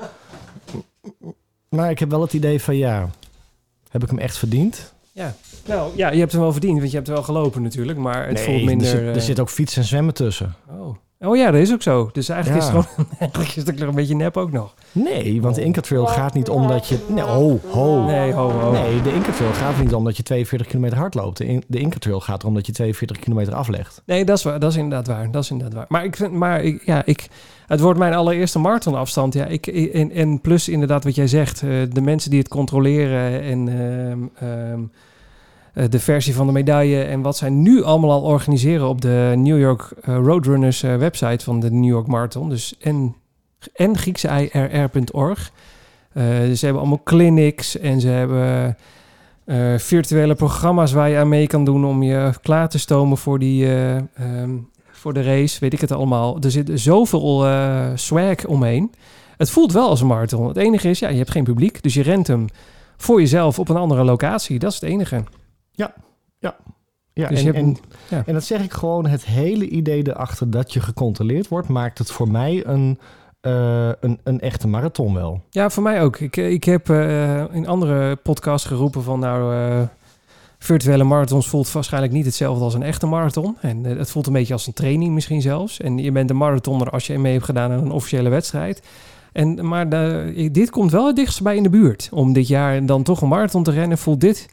Maar 1.68 1.90
ik 1.90 1.98
heb 1.98 2.10
wel 2.10 2.20
het 2.20 2.32
idee 2.32 2.60
van 2.62 2.76
ja, 2.76 3.10
heb 3.88 4.02
ik 4.02 4.08
hem 4.08 4.18
echt 4.18 4.36
verdiend? 4.36 4.92
Ja. 5.12 5.34
Nou, 5.66 5.90
ja, 5.96 6.10
je 6.10 6.18
hebt 6.18 6.32
hem 6.32 6.40
wel 6.40 6.52
verdiend, 6.52 6.78
want 6.78 6.90
je 6.90 6.96
hebt 6.96 7.08
wel 7.08 7.22
gelopen 7.22 7.62
natuurlijk. 7.62 7.98
Maar 7.98 8.28
het 8.28 8.40
voelt 8.40 8.64
minder... 8.64 8.86
er, 8.86 8.92
zit, 8.92 9.00
er 9.00 9.14
eh, 9.16 9.20
zit 9.20 9.40
ook 9.40 9.50
fietsen 9.50 9.82
en 9.82 9.88
zwemmen 9.88 10.14
tussen. 10.14 10.54
oh. 10.80 10.96
oh 11.28 11.36
ja, 11.36 11.50
dat 11.50 11.60
is 11.60 11.72
ook 11.72 11.82
zo. 11.82 12.10
Dus 12.12 12.28
eigenlijk 12.28 12.62
Ja. 12.62 12.68
is 12.68 12.74
het 12.76 12.86
gewoon... 12.86 13.06
eigenlijk 13.18 13.50
is 13.56 13.66
het 13.66 13.80
een 13.80 13.94
beetje 13.94 14.14
nep 14.14 14.36
ook 14.36 14.52
nog. 14.52 14.74
Nee, 14.92 15.40
want 15.42 15.54
de 15.54 15.62
Inca 15.64 15.80
Trail 15.80 16.06
gaat 16.06 16.34
niet 16.34 16.48
omdat 16.48 16.86
je... 16.86 16.98
Nee, 17.08 17.24
ho, 17.24 17.60
ho. 17.70 18.04
Nee, 18.04 18.32
ho, 18.32 18.50
ho. 18.50 18.72
Nee, 18.72 19.02
de 19.02 19.12
Inca 19.14 19.32
Trail 19.32 19.52
gaat 19.52 19.78
niet 19.78 19.94
omdat 19.94 20.16
je 20.16 20.22
42 20.22 20.68
kilometer 20.68 20.98
hard 20.98 21.14
loopt. 21.14 21.36
De, 21.38 21.46
in- 21.46 21.64
de 21.66 21.78
Inca 21.78 21.98
Trail 21.98 22.20
gaat 22.20 22.42
erom 22.42 22.54
dat 22.54 22.66
je 22.66 22.72
42 22.72 23.18
kilometer 23.18 23.54
aflegt. 23.54 24.02
Nee, 24.06 24.24
dat 24.24 24.36
is, 24.38 24.44
waar, 24.44 24.58
dat 24.60 24.70
is 24.70 24.76
inderdaad 24.76 25.06
waar. 25.06 25.30
Dat 25.30 25.42
is 25.42 25.50
inderdaad 25.50 25.74
waar. 25.76 25.86
Maar, 25.88 26.04
ik 26.04 26.16
vind, 26.16 26.32
maar 26.32 26.62
ik, 26.62 26.82
ja, 26.86 27.02
ik, 27.04 27.26
het 27.66 27.80
wordt 27.80 27.98
mijn 27.98 28.14
allereerste 28.14 28.58
marathonafstand. 28.58 29.34
Ja, 29.34 29.46
ik, 29.46 29.66
en, 29.66 30.10
en 30.12 30.40
plus 30.40 30.68
inderdaad 30.68 31.04
wat 31.04 31.14
jij 31.14 31.26
zegt. 31.26 31.62
eh, 31.62 31.68
de 31.92 32.00
mensen 32.00 32.30
die 32.30 32.38
het 32.38 32.48
controleren 32.48 33.42
en 33.42 33.68
ehm, 33.68 34.48
ehm, 34.48 34.72
eh, 34.72 34.78
de 35.72 35.98
versie 36.00 36.34
van 36.34 36.46
de 36.46 36.52
medaille... 36.52 37.02
en 37.02 37.20
wat 37.22 37.36
zij 37.36 37.50
nu 37.50 37.82
allemaal 37.82 38.10
al 38.10 38.22
organiseren 38.22 38.88
op 38.88 39.00
de 39.00 39.32
New 39.36 39.58
York 39.58 39.92
eh, 40.02 40.16
Roadrunners 40.22 40.82
eh, 40.82 40.96
website 40.96 41.44
van 41.44 41.60
de 41.60 41.70
New 41.70 41.90
York 41.90 42.06
Marathon. 42.06 42.48
Dus 42.48 42.74
en, 42.80 43.16
en 43.74 43.98
griekse-irr.org. 43.98 45.52
Eh, 46.12 46.24
ze 46.54 46.64
hebben 46.64 46.80
allemaal 46.80 47.02
clinics 47.04 47.78
en 47.78 48.00
ze 48.00 48.08
hebben... 48.08 48.76
eh, 49.44 49.74
virtuele 49.78 50.34
programma's 50.34 50.92
waar 50.92 51.08
je 51.08 51.16
aan 51.18 51.28
mee 51.28 51.46
kan 51.46 51.64
doen 51.64 51.84
om 51.84 52.02
je 52.02 52.30
klaar 52.42 52.68
te 52.68 52.78
stomen 52.78 53.18
voor, 53.18 53.38
die, 53.38 53.66
eh, 53.66 53.96
ehm, 53.96 54.50
voor 54.90 55.12
de 55.12 55.22
race. 55.22 55.60
Weet 55.60 55.72
ik 55.72 55.80
het 55.80 55.92
allemaal. 55.92 56.38
Er 56.40 56.50
zit 56.50 56.70
zoveel 56.74 57.46
eh 57.46 57.86
swag 57.94 58.46
omheen. 58.46 58.92
Het 59.36 59.50
voelt 59.50 59.72
wel 59.72 59.88
als 59.88 60.00
een 60.00 60.06
marathon. 60.06 60.48
Het 60.48 60.56
enige 60.56 60.88
is, 60.88 60.98
ja, 60.98 61.08
je 61.08 61.16
hebt 61.16 61.30
geen 61.30 61.44
publiek. 61.44 61.82
Dus 61.82 61.94
je 61.94 62.02
rent 62.02 62.26
hem 62.26 62.46
voor 62.96 63.20
jezelf 63.20 63.58
op 63.58 63.68
een 63.68 63.76
andere 63.76 64.04
locatie. 64.04 64.58
Dat 64.58 64.72
is 64.72 64.80
het 64.80 64.90
enige. 64.90 65.24
Ja, 67.12 67.28
Dus 67.28 67.38
en, 67.38 67.44
je 67.44 67.52
hebt- 67.52 67.64
en, 67.64 67.76
ja. 68.16 68.22
en 68.26 68.34
dat 68.34 68.44
zeg 68.44 68.62
ik 68.62 68.72
gewoon, 68.72 69.06
het 69.06 69.24
hele 69.24 69.68
idee 69.68 70.08
erachter 70.08 70.50
dat 70.50 70.72
je 70.72 70.80
gecontroleerd 70.80 71.48
wordt, 71.48 71.68
maakt 71.68 71.98
het 71.98 72.10
voor 72.10 72.30
mij 72.30 72.66
een, 72.66 72.98
eh, 73.40 73.88
een, 74.00 74.20
een 74.24 74.40
echte 74.40 74.68
marathon 74.68 75.14
wel. 75.14 75.42
Ja, 75.50 75.70
voor 75.70 75.82
mij 75.82 76.02
ook. 76.02 76.18
Ik, 76.18 76.36
eh, 76.36 76.50
ik 76.50 76.64
heb 76.64 76.90
eh, 76.90 77.44
in 77.54 77.66
andere 77.66 78.16
podcasts 78.16 78.66
geroepen 78.66 79.02
van 79.02 79.18
nou... 79.20 79.86
virtuele 80.58 81.04
marathons 81.04 81.48
voelt 81.48 81.72
waarschijnlijk 81.72 82.12
niet 82.12 82.24
hetzelfde 82.24 82.64
als 82.64 82.74
een 82.74 82.82
echte 82.82 83.06
marathon. 83.06 83.56
En 83.60 83.84
het 83.84 84.10
voelt 84.10 84.26
een 84.26 84.32
beetje 84.32 84.52
als 84.52 84.66
een 84.66 84.72
training 84.72 85.14
misschien 85.14 85.42
zelfs. 85.42 85.80
En 85.80 85.98
je 85.98 86.12
bent 86.12 86.30
een 86.30 86.36
marathoner 86.36 86.90
als 86.90 87.06
je 87.06 87.18
mee 87.18 87.32
hebt 87.32 87.44
gedaan 87.44 87.70
aan 87.70 87.78
een 87.84 87.90
officiële 87.90 88.28
wedstrijd. 88.28 88.82
En, 89.32 89.68
maar 89.68 89.88
de, 89.88 90.48
dit 90.52 90.70
komt 90.70 90.90
wel 90.90 91.06
het 91.06 91.16
dichtst 91.16 91.42
bij 91.42 91.56
in 91.56 91.62
de 91.62 91.70
buurt. 91.70 92.08
Om 92.12 92.32
dit 92.32 92.48
jaar 92.48 92.86
dan 92.86 93.02
toch 93.02 93.20
een 93.20 93.28
marathon 93.28 93.62
te 93.62 93.70
rennen. 93.70 93.98
Voelt 93.98 94.20
dit, 94.20 94.48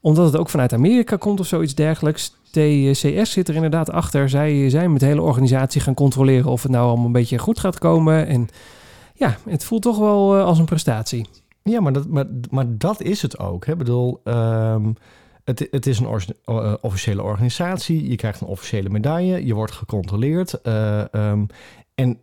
omdat 0.00 0.26
het 0.26 0.36
ook 0.36 0.48
vanuit 0.48 0.72
Amerika 0.72 1.16
komt 1.16 1.40
of 1.40 1.46
zoiets 1.46 1.74
dergelijks. 1.74 2.36
TCS 2.50 3.30
zit 3.30 3.48
er 3.48 3.54
inderdaad 3.54 3.90
achter. 3.90 4.28
Zij 4.28 4.70
zijn 4.70 4.92
met 4.92 5.00
de 5.00 5.06
hele 5.06 5.22
organisatie 5.22 5.80
gaan 5.80 5.94
controleren 5.94 6.50
of 6.50 6.62
het 6.62 6.72
nou 6.72 6.86
allemaal 6.86 7.06
een 7.06 7.12
beetje 7.12 7.38
goed 7.38 7.58
gaat 7.58 7.78
komen. 7.78 8.26
En 8.26 8.48
ja, 9.14 9.36
het 9.48 9.64
voelt 9.64 9.82
toch 9.82 9.98
wel 9.98 10.36
eh, 10.36 10.44
als 10.44 10.58
een 10.58 10.64
prestatie. 10.64 11.26
Ja, 11.62 11.80
maar 11.80 11.92
dat, 11.92 12.06
maar, 12.06 12.26
maar 12.50 12.66
dat 12.68 13.02
is 13.02 13.22
het 13.22 13.38
ook. 13.38 13.66
Ik 13.66 13.78
bedoel, 13.78 14.20
ehm, 14.24 14.92
het, 15.44 15.68
het 15.70 15.86
is 15.86 15.98
een 15.98 16.20
eh, 16.44 16.74
officiële 16.80 17.22
organisatie. 17.22 18.08
Je 18.08 18.16
krijgt 18.16 18.40
een 18.40 18.46
officiële 18.46 18.88
medaille. 18.88 19.46
Je 19.46 19.54
wordt 19.54 19.72
gecontroleerd. 19.72 20.60
eh, 20.60 21.14
ehm, 21.14 21.44
en 21.94 22.18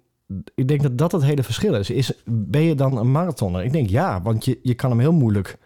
ik 0.55 0.67
denk 0.67 0.81
dat 0.81 0.97
dat 0.97 1.11
het 1.11 1.23
hele 1.23 1.43
verschil 1.43 1.75
is. 1.75 1.89
is. 1.89 2.11
Ben 2.25 2.61
je 2.61 2.75
dan 2.75 2.97
een 2.97 3.11
marathoner? 3.11 3.63
Ik 3.63 3.71
denk 3.71 3.89
ja, 3.89 4.21
want 4.21 4.45
je, 4.45 4.59
je 4.61 4.73
kan 4.73 4.89
hem 4.89 4.99
heel 4.99 5.13
moeilijk 5.13 5.57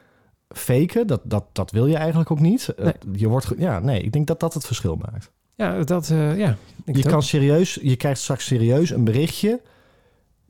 faken. 0.56 1.08
Dat, 1.08 1.22
dat, 1.24 1.46
dat 1.52 1.72
wil 1.72 1.86
je 1.86 1.96
eigenlijk 1.96 2.32
ook 2.32 2.40
niet. 2.40 2.70
Eh, 2.70 2.84
Nee. 2.86 2.94
Je 3.12 3.28
wordt, 3.28 3.52
ja, 3.58 3.80
nee, 3.80 4.02
ik 4.02 4.12
denk 4.12 4.28
dat 4.28 4.40
dat 4.40 4.54
het 4.54 4.66
verschil 4.66 4.96
maakt. 4.96 5.32
Ja, 5.56 5.84
dat, 5.84 6.10
eh, 6.10 6.38
ja. 6.38 6.56
ik 6.86 6.96
Je, 6.96 7.04
ook. 7.04 7.10
kan 7.12 7.24
serieus, 7.24 7.80
je 7.82 7.96
krijgt 7.96 8.22
straks 8.22 8.46
serieus 8.46 8.90
een 8.90 9.04
berichtje. 9.04 9.62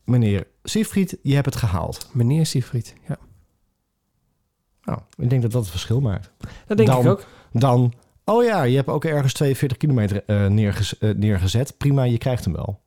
Meneer 0.04 0.48
Siegfried, 0.64 1.18
je 1.22 1.34
hebt 1.34 1.46
het 1.46 1.56
gehaald. 1.56 2.10
Meneer 2.14 2.46
Siegfried, 2.46 2.96
ja. 3.08 3.18
Nou, 4.84 5.00
ik 5.18 5.30
denk 5.30 5.42
dat 5.42 5.52
dat 5.52 5.62
het 5.62 5.70
verschil 5.72 6.00
maakt. 6.02 6.32
Dat 6.68 6.78
denk 6.78 6.90
Dan- 6.90 7.00
ik 7.02 7.08
ook. 7.08 7.26
Dan, 7.52 7.94
oh 8.26 8.44
ja, 8.44 8.64
je 8.64 8.76
hebt 8.76 8.88
ook 8.88 9.06
ergens 9.06 9.34
42 9.34 9.78
kilometer 9.78 10.24
eh, 10.26 10.46
neergez- 10.48 10.94
eh, 11.00 11.10
neergezet. 11.16 11.78
Prima, 11.78 12.04
je 12.04 12.18
krijgt 12.18 12.44
hem 12.44 12.54
wel. 12.54 12.80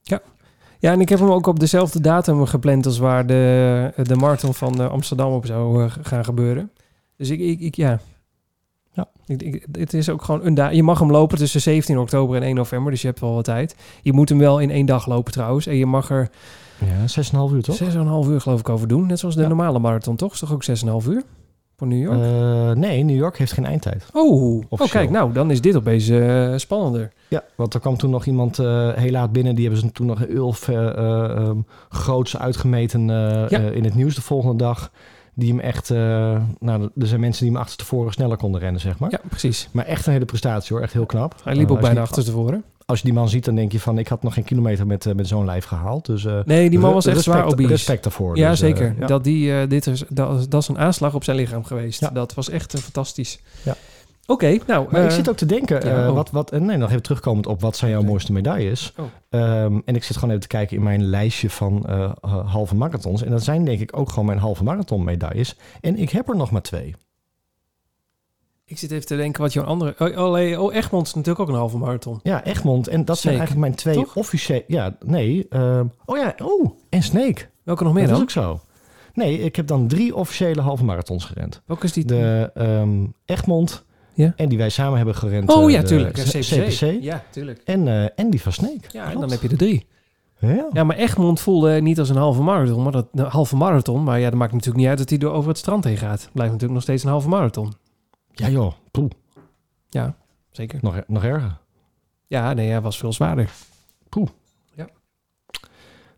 Ja, 0.78 0.92
en 0.92 1.00
ik 1.00 1.08
heb 1.08 1.18
hem 1.18 1.30
ook 1.30 1.46
op 1.46 1.60
dezelfde 1.60 2.00
datum 2.00 2.46
gepland 2.46 2.86
als 2.86 2.98
waar 2.98 3.26
de, 3.26 3.92
de 4.02 4.16
marathon 4.16 4.54
van 4.54 4.80
eh, 4.80 4.90
Amsterdam 4.90 5.32
op 5.32 5.46
zou 5.46 5.84
eh, 5.84 5.92
gaan 6.02 6.24
gebeuren. 6.24 6.70
Dus 7.22 7.30
ik, 7.30 7.40
ik, 7.40 7.60
ik 7.60 7.74
ja. 7.76 7.98
Ja. 8.92 9.08
Ik, 9.26 9.42
ik, 9.42 9.66
het 9.72 9.94
is 9.94 10.08
ook 10.08 10.22
gewoon 10.22 10.44
een 10.44 10.54
dag. 10.54 10.72
Je 10.72 10.82
mag 10.82 10.98
hem 10.98 11.10
lopen 11.10 11.38
tussen 11.38 11.60
17 11.60 11.98
oktober 11.98 12.36
en 12.36 12.42
1 12.42 12.54
november, 12.54 12.90
dus 12.90 13.00
je 13.00 13.06
hebt 13.06 13.20
wel 13.20 13.34
wat 13.34 13.44
tijd. 13.44 13.76
Je 14.02 14.12
moet 14.12 14.28
hem 14.28 14.38
wel 14.38 14.58
in 14.60 14.70
één 14.70 14.86
dag 14.86 15.06
lopen 15.06 15.32
trouwens. 15.32 15.66
En 15.66 15.76
je 15.76 15.86
mag 15.86 16.10
er 16.10 16.30
Ja, 16.78 17.22
6,5 17.48 17.54
uur 17.54 17.62
toch? 17.62 17.76
6,5 18.24 18.30
uur 18.30 18.40
geloof 18.40 18.60
ik 18.60 18.68
over 18.68 18.88
doen. 18.88 19.06
Net 19.06 19.18
zoals 19.18 19.34
de 19.34 19.42
Ja. 19.42 19.48
normale 19.48 19.78
marathon, 19.78 20.16
toch? 20.16 20.32
Is 20.32 20.38
toch 20.38 20.52
ook 20.52 20.64
6,5 20.64 21.06
uur? 21.08 21.22
Voor 21.76 21.86
New 21.86 22.02
York? 22.02 22.20
Eh, 22.22 22.70
nee, 22.70 23.02
New 23.04 23.16
York 23.16 23.38
heeft 23.38 23.52
geen 23.52 23.64
eindtijd. 23.66 24.06
oh, 24.12 24.62
oh, 24.68 24.90
kijk, 24.90 25.10
nou, 25.10 25.32
dan 25.32 25.50
is 25.50 25.60
dit 25.60 25.76
opeens 25.76 26.08
eh, 26.08 26.52
spannender. 26.56 27.12
Ja, 27.28 27.44
want 27.54 27.74
er 27.74 27.80
kwam 27.80 27.96
toen 27.96 28.10
nog 28.10 28.26
iemand 28.26 28.58
eh, 28.58 28.92
heel 28.94 29.10
laat 29.10 29.32
binnen. 29.32 29.54
Die 29.54 29.64
hebben 29.64 29.82
ze 29.82 29.92
toen 29.92 30.06
nog 30.06 30.18
heel 30.26 30.54
eh, 30.66 30.96
ehm, 31.36 31.56
groots 31.88 32.36
uitgemeten 32.36 33.06
Ja. 33.06 33.48
in 33.58 33.84
het 33.84 33.94
nieuws 33.94 34.14
de 34.14 34.22
volgende 34.22 34.56
dag. 34.56 34.90
Die 35.34 35.48
hem 35.48 35.60
echt, 35.60 35.90
eh, 35.90 35.96
nou, 36.60 36.82
er 36.98 37.06
zijn 37.06 37.20
mensen 37.20 37.42
die 37.44 37.52
hem 37.52 37.60
achterstevoren 37.60 38.12
sneller 38.12 38.36
konden 38.36 38.60
rennen, 38.60 38.80
zeg 38.80 38.98
maar. 38.98 39.10
Ja, 39.10 39.20
precies. 39.28 39.68
Maar 39.72 39.84
echt 39.84 40.06
een 40.06 40.12
hele 40.12 40.24
prestatie 40.24 40.74
hoor, 40.74 40.84
echt 40.84 40.92
heel 40.92 41.06
knap. 41.06 41.34
Hij 41.44 41.54
liep 41.54 41.66
Eh, 41.66 41.72
ook 41.72 41.80
bijna 41.80 41.94
die- 41.94 42.02
achterstevoren. 42.02 42.64
Als 42.86 42.98
je 42.98 43.04
die 43.04 43.14
man 43.14 43.28
ziet, 43.28 43.44
dan 43.44 43.54
denk 43.54 43.72
je 43.72 43.80
van, 43.80 43.98
ik 43.98 44.08
had 44.08 44.22
nog 44.22 44.34
geen 44.34 44.44
kilometer 44.44 44.86
met, 44.86 45.06
eh, 45.06 45.14
met 45.14 45.28
zo'n 45.28 45.44
lijf 45.44 45.64
gehaald. 45.64 46.06
Dus 46.06 46.26
Nee, 46.44 46.70
die 46.70 46.78
man 46.78 46.92
was 46.92 47.06
echt 47.06 47.20
zwaar 47.22 47.44
obese. 47.46 47.68
Respect 47.68 48.02
daarvoor. 48.02 48.36
Ja, 48.36 48.50
Dus, 48.50 48.58
zeker. 48.58 48.94
ja. 48.98 49.06
Dat, 49.06 49.24
die, 49.24 49.66
dit 49.66 49.86
is, 49.86 50.04
dat, 50.08 50.38
is- 50.40 50.48
dat 50.48 50.62
is 50.62 50.68
een 50.68 50.78
aanslag 50.78 51.14
op 51.14 51.24
zijn 51.24 51.36
lichaam 51.36 51.64
geweest. 51.64 52.00
Ja. 52.00 52.08
Dat 52.10 52.34
was 52.34 52.48
echt 52.48 52.80
fantastisch. 52.80 53.38
Ja. 53.62 53.76
Oké, 54.26 54.58
nou... 54.66 54.86
Maar 54.90 55.02
ik 55.02 55.08
eh, 55.08 55.14
zit 55.14 55.28
ook 55.28 55.36
te 55.36 55.46
denken, 55.46 55.86
ja, 55.86 56.02
eh, 56.02 56.08
oh. 56.08 56.14
wat, 56.14 56.30
wat, 56.30 56.50
en 56.50 56.64
nee, 56.64 56.76
nog 56.76 56.88
even 56.88 57.02
terugkomend 57.02 57.46
op 57.46 57.60
wat 57.60 57.76
zijn 57.76 57.90
jouw 57.90 58.02
mooiste 58.02 58.32
medailles. 58.32 58.92
Oh. 58.96 59.04
Ehm, 59.28 59.80
en 59.84 59.94
ik 59.94 60.04
zit 60.04 60.14
gewoon 60.14 60.30
even 60.30 60.42
te 60.42 60.56
kijken 60.56 60.76
in 60.76 60.82
mijn 60.82 61.04
lijstje 61.04 61.50
van 61.50 61.86
eh, 61.86 62.12
halve 62.44 62.74
marathons. 62.74 63.22
En 63.22 63.30
dat 63.30 63.42
zijn 63.42 63.64
denk 63.64 63.80
ik 63.80 63.96
ook 63.96 64.08
gewoon 64.08 64.26
mijn 64.26 64.38
halve 64.38 64.64
marathon 64.64 65.04
medailles. 65.04 65.56
En 65.80 65.96
ik 65.96 66.10
heb 66.10 66.28
er 66.28 66.36
nog 66.36 66.50
maar 66.50 66.62
twee. 66.62 66.94
Ik 68.64 68.78
zit 68.78 68.90
even 68.90 69.06
te 69.06 69.16
denken 69.16 69.42
wat 69.42 69.52
jouw 69.52 69.64
andere... 69.64 69.94
Oh, 69.98 70.18
oh, 70.18 70.62
oh, 70.62 70.74
Egmond 70.74 71.06
is 71.06 71.14
natuurlijk 71.14 71.40
ook 71.40 71.48
een 71.48 71.60
halve 71.60 71.78
marathon. 71.78 72.20
Ja, 72.22 72.44
Egmond. 72.44 72.88
En 72.88 73.04
dat 73.04 73.18
zijn 73.18 73.36
eigenlijk 73.38 73.66
mijn 73.66 73.74
twee 73.74 74.14
officiële... 74.14 74.64
Ja, 74.66 74.96
nee. 75.04 75.46
ehm, 75.48 75.86
oh 76.04 76.16
ja, 76.16 76.34
oh, 76.42 76.70
en 76.88 77.02
Snake. 77.02 77.48
Welke 77.62 77.84
nog 77.84 77.92
meer 77.92 78.08
dat 78.08 78.26
is 78.26 78.34
dan? 78.34 78.44
ook 78.44 78.58
zo. 78.60 78.66
Nee, 79.14 79.38
ik 79.38 79.56
heb 79.56 79.66
dan 79.66 79.88
drie 79.88 80.14
officiële 80.14 80.60
halve 80.60 80.84
marathons 80.84 81.24
gerend. 81.24 81.62
Welke 81.66 81.84
is 81.84 81.92
die? 81.92 82.04
De 82.04 82.50
ehm, 82.54 83.06
Egmond. 83.24 83.84
Ja. 84.22 84.32
En 84.36 84.48
die 84.48 84.58
wij 84.58 84.68
samen 84.70 84.96
hebben 84.96 85.14
gerend. 85.14 85.50
oh 85.50 85.64
eh, 85.64 85.70
ja, 85.74 85.80
de 85.80 85.86
tuurlijk. 85.86 86.14
C- 86.14 86.18
CPC. 86.28 86.44
CPC. 86.44 87.02
Ja, 87.02 87.22
tuurlijk. 87.30 87.60
En, 87.64 87.88
eh, 87.88 88.08
en 88.16 88.30
die 88.30 88.42
van 88.42 88.52
Snake. 88.52 88.80
Ja, 88.92 89.10
en 89.10 89.20
dan 89.20 89.30
heb 89.30 89.42
je 89.42 89.48
er 89.48 89.56
drie. 89.56 89.86
Ja. 90.38 90.66
Ja, 90.72 90.84
maar 90.84 90.96
Egmond 90.96 91.40
voelde 91.40 91.80
niet 91.80 91.98
als 91.98 92.08
een 92.08 92.16
halve 92.16 92.42
marathon, 92.42 92.82
maar 92.82 92.92
dat 92.92 93.08
een 93.12 93.24
halve 93.24 93.56
marathon. 93.56 94.04
Maar 94.04 94.18
ja, 94.20 94.30
dat 94.30 94.38
maakt 94.38 94.52
natuurlijk 94.52 94.78
niet 94.78 94.88
uit 94.88 94.98
dat 94.98 95.08
hij 95.08 95.18
door 95.18 95.32
over 95.32 95.48
het 95.48 95.58
strand 95.58 95.84
heen 95.84 95.96
gaat. 95.96 96.18
Blijft 96.32 96.52
natuurlijk 96.52 96.72
nog 96.72 96.82
steeds 96.82 97.02
een 97.04 97.10
halve 97.10 97.28
marathon. 97.28 97.72
ja 98.32 98.48
joh, 98.48 98.72
poeh, 98.90 99.10
Ja, 99.88 100.14
zeker. 100.50 100.78
nog, 100.82 101.00
nog 101.06 101.24
erger. 101.24 101.58
Ja, 102.26 102.52
nee, 102.52 102.68
hij 102.70 102.80
was 102.80 102.98
veel 102.98 103.12
zwaarder. 103.12 103.50
Poeh. 104.08 104.28
Ja. 104.74 104.88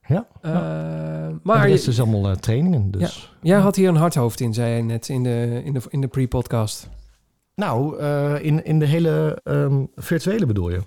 Ja. 0.08 0.26
Eh, 0.40 0.50
Maar 0.52 1.32
maar 1.42 1.60
de 1.62 1.66
je, 1.68 1.74
rest 1.74 1.88
is 1.88 2.00
allemaal 2.00 2.30
eh, 2.30 2.36
trainingen. 2.36 2.90
Dus. 2.90 3.34
jij 3.42 3.58
had 3.58 3.76
hier 3.76 3.88
een 3.88 3.96
hard 3.96 4.14
hoofd 4.14 4.40
in, 4.40 4.54
zei 4.54 4.76
je 4.76 4.82
net 4.82 5.08
in 5.08 5.22
de, 5.22 5.60
in 5.64 5.72
de, 5.72 5.80
in 5.88 6.00
de 6.00 6.06
pre-podcast. 6.08 6.88
Nou, 7.54 7.98
eh, 7.98 8.34
in, 8.44 8.64
in 8.64 8.78
de 8.78 8.86
hele 8.86 9.38
ehm, 9.44 9.82
virtuele 9.96 10.46
bedoel 10.46 10.70
je? 10.70 10.80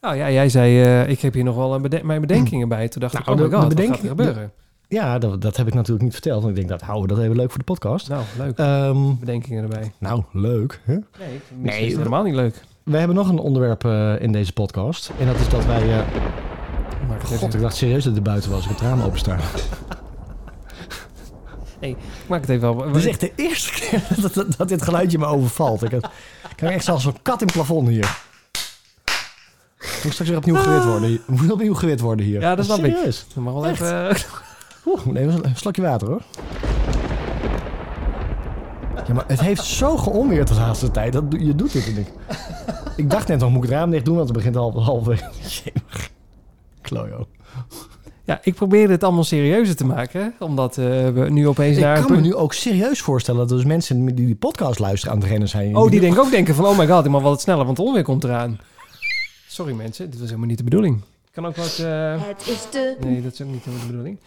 Nou 0.00 0.16
ja, 0.16 0.30
jij 0.30 0.48
zei, 0.48 0.82
eh, 0.82 1.08
ik 1.08 1.20
heb 1.20 1.34
hier 1.34 1.44
nog 1.44 1.56
wel 1.56 1.80
bede- 1.80 2.04
mijn 2.04 2.20
bedenkingen 2.20 2.68
bij. 2.68 2.88
Toen 2.88 3.00
dacht 3.00 3.12
Nou, 3.12 3.24
ik, 3.24 3.30
oh 3.30 3.36
de- 3.36 3.42
my 3.42 3.50
god, 3.50 3.60
de 3.60 3.66
wat 3.66 3.76
bedenking- 3.76 4.08
gaat 4.08 4.18
er 4.18 4.24
gebeuren? 4.24 4.52
Ja, 4.88 5.18
dat, 5.18 5.40
dat 5.42 5.56
heb 5.56 5.66
ik 5.66 5.74
natuurlijk 5.74 6.02
niet 6.02 6.12
verteld. 6.12 6.42
Want 6.42 6.48
ik 6.48 6.56
denk, 6.56 6.68
dat 6.68 6.80
houden 6.88 7.08
we 7.08 7.14
dat 7.14 7.24
even 7.24 7.36
leuk 7.36 7.48
voor 7.50 7.58
de 7.58 7.64
podcast. 7.64 8.08
Nou, 8.08 8.22
leuk. 8.38 8.58
Ehm, 8.58 9.14
Bedenkingen 9.20 9.62
erbij. 9.62 9.92
nou, 9.98 10.22
leuk. 10.32 10.80
Hè? 10.84 10.92
Nee, 10.92 11.40
Nee, 11.58 11.86
is 11.86 11.96
helemaal 11.96 12.22
niet 12.22 12.34
leuk. 12.34 12.62
We 12.84 12.96
hebben 12.98 13.16
nog 13.16 13.28
een 13.28 13.38
onderwerp 13.38 13.84
eh, 13.84 14.20
in 14.20 14.32
deze 14.32 14.52
podcast. 14.52 15.10
En 15.20 15.26
dat 15.26 15.36
is 15.38 15.48
dat 15.48 15.66
wij... 15.66 16.04
God, 17.38 17.54
ik 17.54 17.60
dacht 17.60 17.76
serieus 17.76 18.04
dat 18.04 18.14
het 18.14 18.22
buiten 18.22 18.50
was. 18.50 18.64
Ik 18.64 18.70
het 18.70 18.80
raam 18.80 19.00
openstaan. 19.02 19.38
ik 21.88 21.96
maak 22.28 22.40
het 22.40 22.50
even 22.50 22.76
wel. 22.76 22.86
Het 22.86 22.96
is 22.96 23.06
echt 23.06 23.20
de 23.20 23.32
eerste 23.36 23.72
keer 23.72 24.02
dat, 24.22 24.34
dat, 24.34 24.46
dat 24.56 24.68
dit 24.68 24.82
geluidje 24.82 25.18
me 25.18 25.26
overvalt. 25.26 25.82
Ik, 25.82 25.90
heb- 25.90 26.04
ik 26.50 26.56
krijg 26.56 26.74
echt 26.74 26.84
zelfs 26.84 27.02
zo'n 27.04 27.16
kat 27.22 27.40
in 27.40 27.46
het 27.46 27.56
plafond 27.56 27.88
hier. 27.88 28.16
Moet 30.02 30.12
straks 30.12 30.30
weer 30.30 30.38
opnieuw 30.38 30.54
gewit 30.56 30.84
worden. 30.84 31.20
Moet 31.26 31.50
opnieuw 31.52 31.74
gewit 31.74 32.00
worden 32.00 32.26
hier. 32.26 32.40
Ja, 32.40 32.54
dat 32.54 32.64
snap 32.64 32.78
ik. 32.78 32.94
Serieus. 32.96 33.26
Ik 33.30 33.36
mag 33.42 33.52
wel 33.52 33.66
Echt? 33.66 33.80
even... 33.80 34.08
eh, 34.08 34.16
Oeh, 34.86 35.04
moet 35.04 35.16
even 35.16 35.44
een 35.44 35.56
slokje 35.56 35.82
water 35.82 36.08
hoor. 36.08 36.22
Ja, 39.06 39.14
maar 39.14 39.24
het 39.26 39.40
heeft 39.40 39.64
zo 39.64 39.96
geonweerd 39.96 40.48
de 40.48 40.54
laatste 40.54 40.90
tijd. 40.90 41.12
Dat, 41.12 41.24
je 41.30 41.54
doet 41.54 41.72
het 41.72 41.86
en 41.86 41.96
ik. 41.98 42.06
Ik 42.96 43.10
dacht 43.10 43.28
net 43.28 43.38
nog, 43.38 43.50
moet 43.50 43.64
ik 43.64 43.70
het 43.70 43.78
raam 43.78 43.90
dicht 43.90 44.04
doen? 44.04 44.14
Want 44.16 44.28
het 44.28 44.36
begint 44.36 44.54
half, 44.54 44.74
halverwege. 44.74 45.24
Jemig. 45.64 46.10
Klojo. 46.80 47.26
Ja, 48.32 48.40
ik 48.42 48.54
probeerde 48.54 48.92
het 48.92 49.02
allemaal 49.04 49.24
serieuzer 49.24 49.76
te 49.76 49.84
maken. 49.86 50.34
Omdat 50.38 50.78
eh, 50.78 50.84
we 51.08 51.26
nu 51.30 51.48
opeens 51.48 51.76
Ik 51.76 51.82
naar... 51.82 51.98
een 51.98 52.04
kan 52.04 52.14
me 52.16 52.20
nu 52.20 52.34
ook 52.34 52.52
serieus 52.52 53.00
voorstellen 53.00 53.40
dat 53.40 53.50
er 53.50 53.56
dus 53.56 53.64
mensen 53.64 54.04
die 54.14 54.26
die 54.26 54.34
podcast 54.34 54.78
luisteren 54.78 55.14
aan 55.14 55.20
het 55.20 55.30
rennen 55.30 55.48
zijn. 55.48 55.76
Oh, 55.76 55.90
die 55.90 56.00
denken 56.00 56.20
ook 56.20 56.30
denken 56.30 56.54
van... 56.54 56.64
Oh 56.66 56.78
my 56.78 56.86
god, 56.86 57.04
ik 57.04 57.10
mag 57.10 57.20
wel 57.22 57.30
wat 57.30 57.40
sneller, 57.40 57.64
want 57.64 57.76
het 57.78 57.86
onweer 57.86 58.02
komt 58.02 58.24
eraan. 58.24 58.58
Sorry 59.48 59.72
mensen, 59.74 60.10
dit 60.10 60.18
was 60.18 60.28
helemaal 60.28 60.48
niet 60.48 60.58
de 60.58 60.64
bedoeling. 60.64 60.96
Ik 60.96 61.32
kan 61.32 61.46
ook 61.46 61.56
wat... 61.56 61.78
eh, 61.78 62.22
Het 62.26 62.48
is 62.48 62.66
de 62.70 62.96
Nee, 63.00 63.22
dat 63.22 63.32
is 63.32 63.40
ook 63.42 63.48
niet 63.48 63.64
helemaal 63.64 63.86
de 63.86 63.92
bedoeling. 63.92 64.18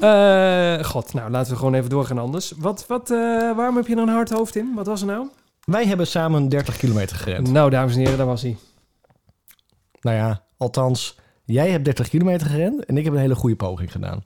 Eh, 0.00 0.84
God, 0.90 1.12
nou 1.14 1.30
laten 1.30 1.52
we 1.52 1.58
gewoon 1.58 1.74
even 1.74 1.90
doorgaan 1.90 2.18
anders. 2.18 2.52
Wat, 2.58 2.84
wat, 2.88 3.10
eh, 3.10 3.16
waarom 3.56 3.76
heb 3.76 3.86
je 3.86 3.94
er 3.94 4.02
een 4.02 4.08
hard 4.08 4.30
hoofd 4.30 4.56
in? 4.56 4.72
Wat 4.74 4.86
was 4.86 5.00
er 5.00 5.06
nou? 5.06 5.26
Wij 5.64 5.86
hebben 5.86 6.06
samen 6.06 6.48
30 6.48 6.76
kilometer 6.76 7.16
gerend. 7.16 7.50
Nou, 7.50 7.70
dames 7.70 7.94
en 7.94 8.00
heren, 8.00 8.16
daar 8.16 8.26
was 8.26 8.42
hij. 8.42 8.56
Nou 10.00 10.16
ja, 10.16 10.42
althans, 10.56 11.18
jij 11.52 11.70
hebt 11.70 11.84
30 11.84 12.08
kilometer 12.08 12.46
gerend 12.46 12.84
en 12.84 12.96
ik 12.96 13.04
heb 13.04 13.12
een 13.12 13.20
hele 13.20 13.34
goede 13.34 13.56
poging 13.56 13.92
gedaan. 13.92 14.24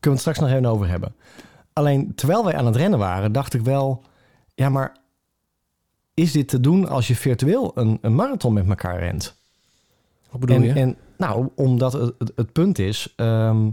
we 0.00 0.10
het 0.10 0.20
straks 0.20 0.38
nog 0.38 0.48
even 0.48 0.66
over 0.66 0.88
hebben. 0.88 1.14
Alleen, 1.72 2.14
terwijl 2.14 2.44
wij 2.44 2.56
aan 2.56 2.66
het 2.66 2.76
rennen 2.76 2.98
waren, 2.98 3.32
dacht 3.32 3.54
ik 3.54 3.60
wel... 3.60 4.02
Ja, 4.54 4.68
maar 4.68 4.96
is 6.14 6.32
dit 6.32 6.48
te 6.48 6.60
doen 6.60 6.88
als 6.88 7.06
je 7.08 7.16
virtueel 7.16 7.72
een, 7.74 7.98
een 8.00 8.14
marathon 8.14 8.52
met 8.52 8.68
elkaar 8.68 8.98
rent? 8.98 9.36
Wat 10.30 10.40
bedoel 10.40 10.56
en, 10.56 10.62
je? 10.62 10.72
En, 10.72 10.96
nou, 11.16 11.48
omdat 11.54 11.92
het, 11.92 12.14
het, 12.18 12.32
het 12.36 12.52
punt 12.52 12.78
is... 12.78 13.12
ehm, 13.16 13.70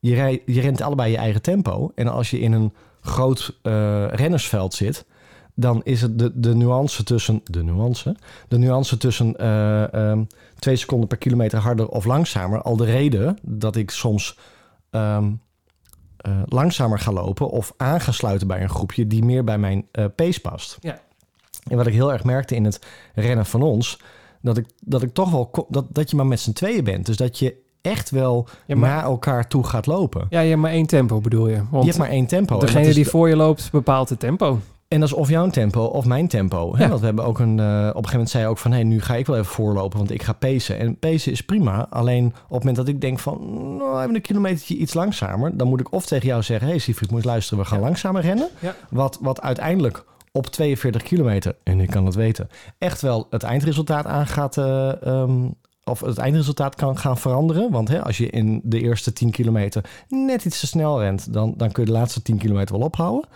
je, 0.00 0.14
rij, 0.14 0.42
je 0.46 0.60
rent 0.60 0.80
allebei 0.80 1.10
je 1.10 1.16
eigen 1.16 1.42
tempo. 1.42 1.92
En 1.94 2.08
als 2.08 2.30
je 2.30 2.40
in 2.40 2.52
een 2.52 2.72
groot 3.00 3.58
eh, 3.62 4.06
rennersveld 4.08 4.74
zit... 4.74 5.06
dan 5.60 5.80
is 5.84 6.02
het 6.02 6.18
de, 6.18 6.40
de 6.40 6.54
nuance 6.54 7.04
tussen... 7.04 7.40
De 7.44 7.62
nuance? 7.62 8.16
De 8.48 8.58
nuance 8.58 8.96
tussen 8.96 9.36
eh, 9.36 9.92
ehm, 9.92 10.22
twee 10.58 10.76
seconden 10.76 11.08
per 11.08 11.18
kilometer 11.18 11.58
harder 11.58 11.88
of 11.88 12.04
langzamer... 12.04 12.62
al 12.62 12.76
de 12.76 12.84
reden 12.84 13.38
dat 13.42 13.76
ik 13.76 13.90
soms 13.90 14.38
ehm, 14.90 15.30
eh, 16.16 16.32
langzamer 16.44 16.98
ga 16.98 17.12
lopen... 17.12 17.50
of 17.50 17.74
aan 17.76 18.00
ga 18.00 18.12
sluiten 18.12 18.46
bij 18.46 18.62
een 18.62 18.68
groepje 18.68 19.06
die 19.06 19.24
meer 19.24 19.44
bij 19.44 19.58
mijn 19.58 19.86
eh, 19.92 20.04
pace 20.16 20.40
past. 20.40 20.76
Ja. 20.80 21.00
En 21.68 21.76
wat 21.76 21.86
ik 21.86 21.92
heel 21.92 22.12
erg 22.12 22.24
merkte 22.24 22.54
in 22.54 22.64
het 22.64 22.86
rennen 23.14 23.46
van 23.46 23.62
ons... 23.62 24.00
dat 24.40 24.56
ik, 24.56 24.66
dat 24.80 25.02
ik 25.02 25.14
toch 25.14 25.30
wel... 25.30 25.66
Dat, 25.68 25.86
dat 25.88 26.10
je 26.10 26.16
maar 26.16 26.26
met 26.26 26.40
z'n 26.40 26.52
tweeën 26.52 26.84
bent. 26.84 27.06
Dus 27.06 27.16
dat 27.16 27.38
je 27.38 27.56
echt 27.80 28.10
wel 28.10 28.48
Ja, 28.66 28.76
maar, 28.76 28.90
naar 28.90 29.04
elkaar 29.04 29.48
toe 29.48 29.64
gaat 29.64 29.86
lopen. 29.86 30.26
ja, 30.30 30.40
je 30.40 30.48
hebt 30.48 30.60
maar 30.60 30.70
één 30.70 30.86
tempo 30.86 31.20
bedoel 31.20 31.48
je. 31.48 31.56
Want 31.70 31.84
je 31.84 31.90
hebt 31.90 31.98
maar 31.98 32.08
één 32.08 32.26
tempo. 32.26 32.58
Degene 32.58 32.94
die 32.94 33.08
voor 33.08 33.28
je 33.28 33.36
loopt 33.36 33.70
bepaalt 33.70 34.08
het 34.08 34.18
tempo. 34.18 34.58
En 34.90 35.00
dat 35.00 35.08
is 35.08 35.14
of 35.14 35.28
jouw 35.28 35.48
tempo 35.50 35.84
of 35.84 36.04
mijn 36.04 36.28
tempo. 36.28 36.76
Hè? 36.76 36.82
Ja. 36.82 36.88
Want 36.88 37.00
we 37.00 37.06
hebben 37.06 37.24
ook 37.24 37.38
een. 37.38 37.58
eh, 37.58 37.64
op 37.64 37.70
een 37.80 37.84
gegeven 37.92 38.10
moment 38.12 38.30
zei 38.30 38.42
je 38.44 38.48
ook 38.48 38.58
van: 38.58 38.72
hé, 38.72 38.82
nu 38.82 39.00
ga 39.00 39.14
ik 39.14 39.26
wel 39.26 39.36
even 39.36 39.52
voorlopen, 39.52 39.98
want 39.98 40.10
ik 40.10 40.22
ga 40.22 40.32
pacen. 40.32 40.78
En 40.78 40.98
pacen 40.98 41.32
is 41.32 41.40
prima. 41.40 41.86
Alleen 41.90 42.26
op 42.26 42.32
het 42.42 42.50
moment 42.50 42.76
dat 42.76 42.88
ik 42.88 43.00
denk 43.00 43.18
van. 43.18 43.38
Nou, 43.76 44.02
even 44.02 44.14
een 44.14 44.20
kilometertje 44.20 44.76
iets 44.76 44.94
langzamer. 44.94 45.56
Dan 45.56 45.68
moet 45.68 45.80
ik 45.80 45.92
of 45.92 46.06
tegen 46.06 46.26
jou 46.26 46.42
zeggen: 46.42 46.66
hé, 46.66 46.72
hey, 46.72 46.82
Siegfried, 46.82 47.10
moet 47.10 47.22
je 47.22 47.28
luisteren, 47.28 47.58
we 47.62 47.68
gaan 47.68 47.78
Ja. 47.78 47.84
langzamer 47.84 48.22
rennen. 48.22 48.48
Ja. 48.58 48.74
Wat, 48.90 49.18
wat 49.20 49.40
uiteindelijk 49.40 50.04
op 50.32 50.46
42 50.46 51.02
kilometer, 51.02 51.56
en 51.62 51.80
ik 51.80 51.90
kan 51.90 52.04
het 52.06 52.14
weten, 52.14 52.48
echt 52.78 53.00
wel 53.00 53.26
het 53.30 53.42
eindresultaat 53.42 54.06
aangaat. 54.06 54.56
eh, 54.56 55.02
ehm, 55.06 55.48
of 55.84 56.00
het 56.00 56.18
eindresultaat 56.18 56.74
kan 56.74 56.98
gaan 56.98 57.18
veranderen. 57.18 57.70
Want 57.70 57.88
hè, 57.88 58.04
als 58.04 58.18
je 58.18 58.30
in 58.30 58.60
de 58.64 58.80
eerste 58.80 59.12
10 59.12 59.30
kilometer 59.30 59.84
net 60.08 60.44
iets 60.44 60.60
te 60.60 60.66
snel 60.66 61.00
rent, 61.00 61.32
dan, 61.32 61.54
dan 61.56 61.72
kun 61.72 61.84
je 61.84 61.90
de 61.92 61.96
laatste 61.98 62.22
10 62.22 62.38
kilometer 62.38 62.76
wel 62.76 62.86
ophouden. 62.86 63.28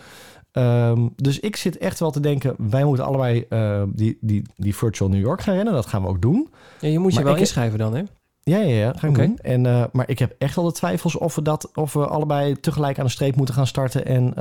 Ehm, 0.54 1.08
dus 1.16 1.40
ik 1.40 1.56
zit 1.56 1.78
echt 1.78 2.00
wel 2.00 2.10
te 2.10 2.20
denken, 2.20 2.54
wij 2.58 2.84
moeten 2.84 3.04
allebei 3.04 3.44
eh, 3.48 3.82
die, 3.88 4.18
die, 4.20 4.42
die 4.56 4.76
virtual 4.76 5.10
New 5.10 5.20
York 5.20 5.40
gaan 5.40 5.54
rennen. 5.54 5.72
Dat 5.72 5.86
gaan 5.86 6.02
we 6.02 6.08
ook 6.08 6.22
doen. 6.22 6.48
Ja, 6.80 6.88
je 6.88 6.98
moet 6.98 7.12
je 7.12 7.20
Maar 7.20 7.32
wel 7.32 7.36
inschrijven 7.36 7.78
dan, 7.78 7.94
hè? 7.94 8.02
Ja, 8.42 8.58
ja, 8.58 8.74
ja, 8.74 8.92
ga 8.96 9.08
ik 9.08 9.14
doen. 9.14 9.38
En, 9.42 9.66
eh, 9.66 9.84
maar 9.92 10.08
ik 10.08 10.18
heb 10.18 10.34
echt 10.38 10.54
wel 10.54 10.64
de 10.64 10.72
twijfels 10.72 11.16
of 11.16 11.34
we, 11.34 11.42
dat, 11.42 11.70
of 11.74 11.92
we 11.92 12.06
allebei 12.06 12.60
tegelijk 12.60 12.98
aan 12.98 13.04
de 13.04 13.10
streep 13.10 13.36
moeten 13.36 13.54
gaan 13.54 13.66
starten 13.66 14.06
en 14.06 14.34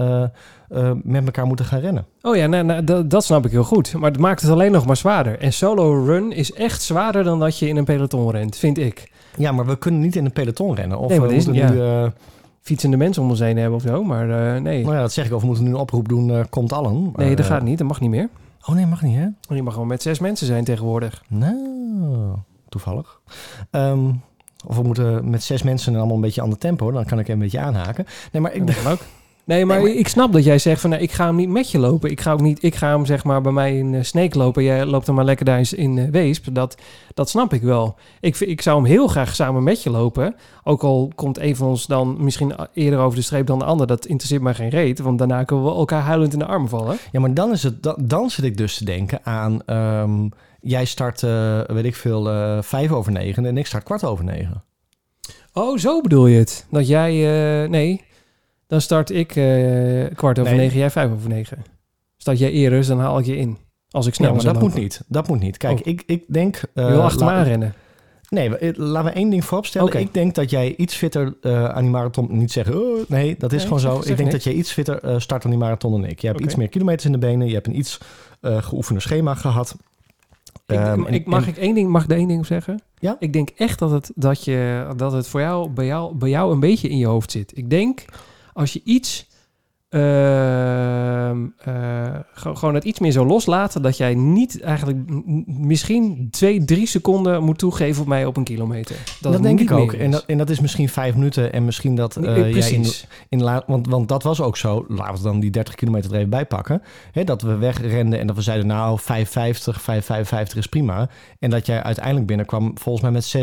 eh, 0.70 0.92
met 1.04 1.26
elkaar 1.26 1.46
moeten 1.46 1.66
gaan 1.66 1.80
rennen. 1.80 2.06
Oh 2.22 2.36
ja, 2.36 2.48
nou, 2.48 2.64
nou, 2.64 3.08
dat, 3.08 3.24
snap 3.24 3.46
ik 3.46 3.52
heel 3.52 3.64
goed. 3.64 3.94
Maar 3.94 4.12
het 4.12 4.20
maakt 4.20 4.42
het 4.42 4.52
alleen 4.52 4.72
nog 4.72 4.86
maar 4.86 4.98
zwaarder. 4.98 5.40
En 5.40 5.54
solo 5.54 6.06
run 6.06 6.32
is 6.32 6.54
echt 6.54 6.82
zwaarder 6.82 7.24
dan 7.24 7.40
dat 7.40 7.60
je 7.60 7.68
in 7.68 7.78
een 7.78 7.86
peloton 7.86 8.32
rent, 8.32 8.56
vind 8.56 8.78
ik. 8.78 9.12
Ja, 9.38 9.52
maar 9.52 9.66
we 9.66 9.78
kunnen 9.78 10.02
niet 10.02 10.16
in 10.16 10.26
een 10.26 10.34
peloton 10.34 10.76
rennen. 10.76 10.98
Of 10.98 11.10
Nee, 11.10 11.20
maar 11.20 11.28
we 11.28 11.36
moeten 11.36 11.54
nu... 11.54 12.12
Fietsende 12.64 12.98
mensen 12.98 13.24
om 13.24 13.30
ons 13.30 13.40
heen 13.40 13.58
hebben 13.58 13.76
of 13.76 13.82
zo, 13.82 14.04
maar 14.04 14.30
eh, 14.30 14.62
nee. 14.62 14.84
nou 14.84 14.96
ja, 14.96 15.02
dat 15.02 15.14
zeg 15.14 15.26
ik. 15.26 15.34
Of 15.34 15.42
we 15.42 15.48
moeten 15.48 15.64
nu 15.66 15.70
een 15.70 15.76
oproep 15.76 16.08
doen, 16.08 16.32
eh, 16.32 16.44
komt 16.50 16.74
allen. 16.74 17.04
Maar, 17.04 17.26
Nee, 17.26 17.36
dat 17.36 17.46
eh, 17.46 17.52
gaat 17.52 17.64
niet. 17.64 17.78
Dat 17.78 17.88
mag 17.88 18.00
niet 18.00 18.10
meer. 18.10 18.30
Oh 18.66 18.76
nee, 18.76 18.86
mag 18.86 19.02
niet 19.02 19.16
hè? 19.16 19.22
Want 19.22 19.36
je 19.48 19.64
mag 19.64 19.74
gewoon 19.74 19.88
met 19.88 20.02
zes 20.02 20.20
mensen 20.20 20.48
zijn 20.48 20.64
tegenwoordig. 20.64 21.24
Nou, 21.28 22.36
toevallig. 22.70 23.20
Ehm, 23.70 24.12
of 24.66 24.76
we 24.76 24.84
moeten 24.84 25.30
met 25.30 25.44
zes 25.44 25.64
mensen 25.64 25.92
en 25.94 25.98
allemaal 25.98 26.16
een 26.16 26.22
beetje 26.22 26.42
ander 26.42 26.58
tempo. 26.58 26.92
Dan 26.92 27.06
kan 27.06 27.20
ik 27.20 27.28
een 27.28 27.40
beetje 27.40 27.60
aanhaken. 27.60 28.06
Nee, 28.32 28.42
maar 28.42 28.54
ik 28.54 28.68
Dat 28.68 28.82
kan 28.82 28.92
ook. 28.92 29.02
Nee, 29.46 29.66
maar, 29.66 29.78
Nee, 29.78 29.86
maar- 29.88 29.96
ik 30.00 30.08
snap 30.08 30.32
dat 30.34 30.44
jij 30.44 30.58
zegt 30.58 30.82
van 30.82 30.90
nou, 30.90 31.02
ik 31.02 31.12
ga 31.12 31.26
hem 31.26 31.36
niet 31.36 31.50
met 31.50 31.72
je 31.72 31.80
lopen. 31.80 32.12
Ik 32.12 32.22
ga, 32.22 32.32
ook 32.32 32.42
niet, 32.42 32.64
ik 32.64 32.76
ga 32.76 32.90
hem 32.90 33.06
zeg 33.06 33.24
maar 33.24 33.42
bij 33.42 33.52
mij 33.52 33.78
in 33.78 33.94
uh, 33.94 34.04
Sneek 34.04 34.36
lopen. 34.36 34.64
Jij 34.64 34.86
loopt 34.86 35.06
hem 35.06 35.16
maar 35.16 35.26
lekker 35.26 35.46
daar 35.46 35.60
in, 35.60 35.78
in 35.78 35.98
eh, 35.98 36.10
Weesp. 36.10 36.48
Dat, 36.52 36.78
dat 37.14 37.30
snap 37.30 37.54
ik 37.54 37.62
wel. 37.62 37.96
Ik, 38.20 38.40
ik 38.40 38.62
zou 38.62 38.78
hem 38.78 38.86
heel 38.86 39.08
graag 39.08 39.36
samen 39.36 39.64
met 39.64 39.84
je 39.84 39.90
lopen. 39.90 40.36
Ook 40.64 40.84
al 40.84 41.12
komt 41.16 41.40
een 41.40 41.56
van 41.56 41.68
ons 41.68 41.86
dan 41.86 42.16
misschien 42.24 42.54
eerder 42.74 43.00
over 43.00 43.18
de 43.18 43.24
streep 43.24 43.46
dan 43.48 43.60
de 43.60 43.66
ander. 43.66 43.88
Dat 43.88 44.06
interesseert 44.06 44.42
mij 44.42 44.54
geen 44.54 44.70
reet. 44.70 45.00
Want 45.00 45.18
daarna 45.18 45.44
kunnen 45.44 45.66
we 45.66 45.72
elkaar 45.72 46.02
huilend 46.02 46.34
in 46.34 46.40
de 46.40 46.46
armen 46.46 46.70
vallen. 46.70 46.98
Ja, 47.12 47.20
maar 47.20 47.34
dan, 47.34 47.52
is 47.52 47.64
het, 47.64 47.84
dan, 47.84 47.96
dan 48.02 48.30
zit 48.30 48.46
ik 48.46 48.58
dus 48.58 48.78
te 48.78 48.86
denken 48.86 49.20
aan... 49.24 49.62
ehm, 49.66 50.28
jij 50.62 50.86
start, 50.86 51.24
eh, 51.24 51.62
weet 51.68 51.86
ik 51.86 51.96
veel, 51.96 52.30
eh, 52.30 52.58
vijf 52.62 52.92
over 52.92 53.12
negen 53.12 53.46
en 53.46 53.58
ik 53.58 53.66
start 53.66 53.84
kwart 53.84 54.04
over 54.04 54.24
negen. 54.24 54.64
Oh, 55.54 55.78
zo 55.78 56.02
bedoel 56.02 56.28
je 56.28 56.38
het? 56.40 56.66
Dat 56.72 56.88
jij... 56.88 57.12
eh, 57.64 57.70
nee, 57.70 58.02
dan 58.74 58.82
start 58.82 59.10
ik 59.10 59.36
eh, 59.36 60.16
kwart 60.16 60.40
over 60.40 60.52
Nee. 60.52 60.62
negen, 60.62 60.78
jij 60.80 60.90
vijf 60.90 61.12
over 61.12 61.30
negen. 61.30 61.64
Start 62.18 62.40
jij 62.40 62.52
eerder, 62.52 62.78
dus 62.78 62.88
dan 62.88 63.00
haal 63.00 63.20
ik 63.20 63.26
je 63.26 63.38
in. 63.38 63.58
Als 63.90 64.06
ik 64.06 64.12
Ja, 64.14 64.18
snel 64.24 64.34
maar 64.36 64.44
dat 64.54 64.60
moet 64.62 64.74
niet. 64.74 65.02
Dat 65.08 65.28
moet 65.28 65.40
niet. 65.40 65.58
Kijk, 65.58 65.80
Oh. 65.80 65.86
ik, 65.88 66.04
ik 66.06 66.24
denk... 66.28 66.62
eh, 66.74 66.86
Je 66.86 66.92
wil 66.92 67.02
achter 67.04 67.26
me 67.26 67.32
aanrennen. 67.32 67.74
Nee, 68.30 68.58
eh, 68.58 68.78
laten 68.78 69.12
we 69.12 69.16
één 69.18 69.30
ding 69.30 69.46
vooropstellen. 69.46 69.88
Oké. 69.88 69.98
Ik 69.98 70.14
denk 70.14 70.36
dat 70.36 70.50
jij 70.50 70.76
iets 70.76 70.96
fitter 70.96 71.34
aan 71.74 71.82
die 71.82 71.92
marathon... 71.92 72.28
Niet 72.38 72.52
zeggen, 72.52 72.82
oh, 72.82 73.00
nee, 73.10 73.36
dat 73.38 73.52
is 73.52 73.58
Nee, 73.58 73.66
gewoon 73.68 73.80
zo. 73.80 73.98
ik 74.00 74.06
denk 74.06 74.18
niks. 74.20 74.32
dat 74.32 74.44
jij 74.44 74.54
iets 74.54 74.72
fitter 74.72 75.00
eh, 75.04 75.20
start 75.20 75.44
aan 75.44 75.50
die 75.50 75.60
marathon 75.60 75.92
dan 75.92 76.06
ik. 76.06 76.20
Je 76.20 76.28
hebt 76.28 76.40
iets 76.40 76.56
meer 76.56 76.70
kilometers 76.70 77.06
in 77.06 77.12
de 77.12 77.18
benen. 77.18 77.48
Je 77.48 77.54
hebt 77.54 77.68
een 77.68 77.78
iets 77.78 77.98
eh 78.42 78.64
geoefende 78.64 79.02
schema 79.02 79.34
gehad. 79.36 79.76
Ik, 80.68 80.76
Ehm, 80.76 81.06
en- 81.06 81.22
mag 81.26 81.44
en- 81.44 81.50
ik 81.50 81.58
één 81.58 81.76
ding, 81.76 81.90
mag 81.90 82.04
ik 82.04 82.10
er 82.12 82.18
één 82.18 82.28
ding 82.28 82.46
zeggen? 82.46 82.82
Ja? 83.00 83.16
Ik 83.20 83.34
denk 83.34 83.50
echt 83.50 83.80
dat 83.80 83.92
het, 83.92 84.12
dat 84.16 84.44
je, 84.44 84.88
dat 84.96 85.12
het 85.12 85.28
voor 85.28 85.42
jou 85.42 85.70
bij, 85.70 85.86
jou 85.86 86.16
bij 86.16 86.30
jou 86.30 86.54
een 86.54 86.60
beetje 86.60 86.90
in 86.90 86.98
je 86.98 87.06
hoofd 87.06 87.32
zit. 87.32 87.58
Ik 87.58 87.70
denk, 87.70 88.06
als 88.54 88.74
je 88.74 88.82
iets... 88.84 89.28
ehm, 89.90 91.46
eh, 91.58 92.20
ge- 92.34 92.56
gewoon 92.56 92.74
het 92.76 92.84
iets 92.84 93.00
meer 93.00 93.12
zo 93.12 93.26
loslaten... 93.26 93.82
dat 93.82 93.98
jij 93.98 94.16
niet 94.16 94.62
eigenlijk 94.62 94.98
misschien 95.46 96.28
twee, 96.32 96.66
drie 96.66 96.88
seconden 96.88 97.44
moet 97.44 97.58
toegeven 97.58 98.02
op 98.02 98.08
mij 98.08 98.26
op 98.26 98.38
een 98.38 98.44
kilometer. 98.44 98.96
Dat, 99.22 99.44
denk 99.44 99.60
ik 99.60 99.72
ook. 99.72 99.94
En 99.94 100.12
dat, 100.12 100.24
en 100.26 100.38
dat 100.38 100.50
is 100.50 100.60
misschien 100.60 100.90
vijf 100.90 101.14
minuten. 101.16 101.54
En 101.54 101.66
misschien 101.66 101.96
dat 101.96 102.16
Nee, 102.16 102.44
eh, 102.44 102.54
jij 102.56 102.72
in, 102.72 102.86
in 103.30 103.44
la, 103.44 103.64
want, 103.68 103.88
want 103.88 104.08
dat 104.08 104.24
was 104.24 104.42
ook 104.42 104.58
zo. 104.58 104.86
Laten 104.88 105.16
we 105.16 105.22
dan 105.24 105.40
die 105.40 105.50
30 105.52 105.76
kilometer 105.76 106.12
er 106.12 106.18
even 106.18 106.30
bij 106.30 106.46
pakken. 106.46 106.82
Hè, 107.12 107.24
dat 107.24 107.42
we 107.42 107.56
wegrenden 107.56 108.20
en 108.20 108.28
dat 108.28 108.36
we 108.36 108.42
zeiden... 108.42 108.68
nou, 108.68 109.00
5,50, 109.02 109.04
5,55 109.04 110.58
is 110.58 110.68
prima. 110.68 111.10
En 111.40 111.50
dat 111.50 111.66
jij 111.66 111.84
uiteindelijk 111.84 112.26
binnenkwam... 112.28 112.72
volgens 112.78 113.04
mij 113.04 113.12
met 113.12 113.36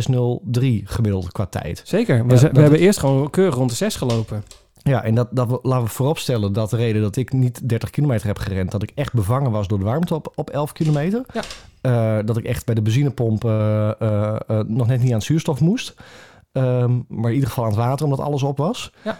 6,03 0.58 0.84
gemiddeld 0.84 1.32
qua 1.32 1.46
tijd. 1.46 1.82
Zeker. 1.84 2.26
We, 2.26 2.34
Ja, 2.34 2.50
we 2.52 2.60
hebben 2.60 2.78
eerst 2.80 2.98
gewoon 2.98 3.30
keurig 3.30 3.54
rond 3.54 3.70
de 3.70 3.76
zes 3.76 3.96
gelopen. 3.96 4.42
Ja, 4.90 5.02
en 5.04 5.14
dat, 5.14 5.28
dat 5.30 5.58
laten 5.62 5.86
we 5.86 5.92
vooropstellen 5.92 6.52
dat 6.52 6.70
de 6.70 6.76
reden 6.76 7.02
dat 7.02 7.16
ik 7.16 7.32
niet 7.32 7.68
30 7.68 7.90
kilometer 7.90 8.26
heb 8.26 8.38
gerend... 8.38 8.70
dat 8.70 8.82
ik 8.82 8.92
echt 8.94 9.12
bevangen 9.12 9.50
was 9.50 9.68
door 9.68 9.78
de 9.78 9.84
warmte 9.84 10.14
op, 10.14 10.32
op 10.34 10.50
11 10.50 10.72
kilometer. 10.72 11.24
Ja. 11.32 11.42
Eh, 11.80 12.26
dat 12.26 12.36
ik 12.36 12.44
echt 12.44 12.66
bij 12.66 12.74
de 12.74 12.82
benzinepomp 12.82 13.44
eh, 13.44 13.90
eh, 14.00 14.60
nog 14.66 14.86
net 14.86 15.02
niet 15.02 15.12
aan 15.12 15.22
zuurstof 15.22 15.60
moest. 15.60 15.94
Ehm, 16.52 16.98
maar 17.08 17.28
in 17.28 17.34
ieder 17.34 17.48
geval 17.48 17.64
aan 17.64 17.70
het 17.70 17.78
water, 17.78 18.04
omdat 18.04 18.20
alles 18.20 18.42
op 18.42 18.56
was. 18.56 18.92
Ja. 19.02 19.18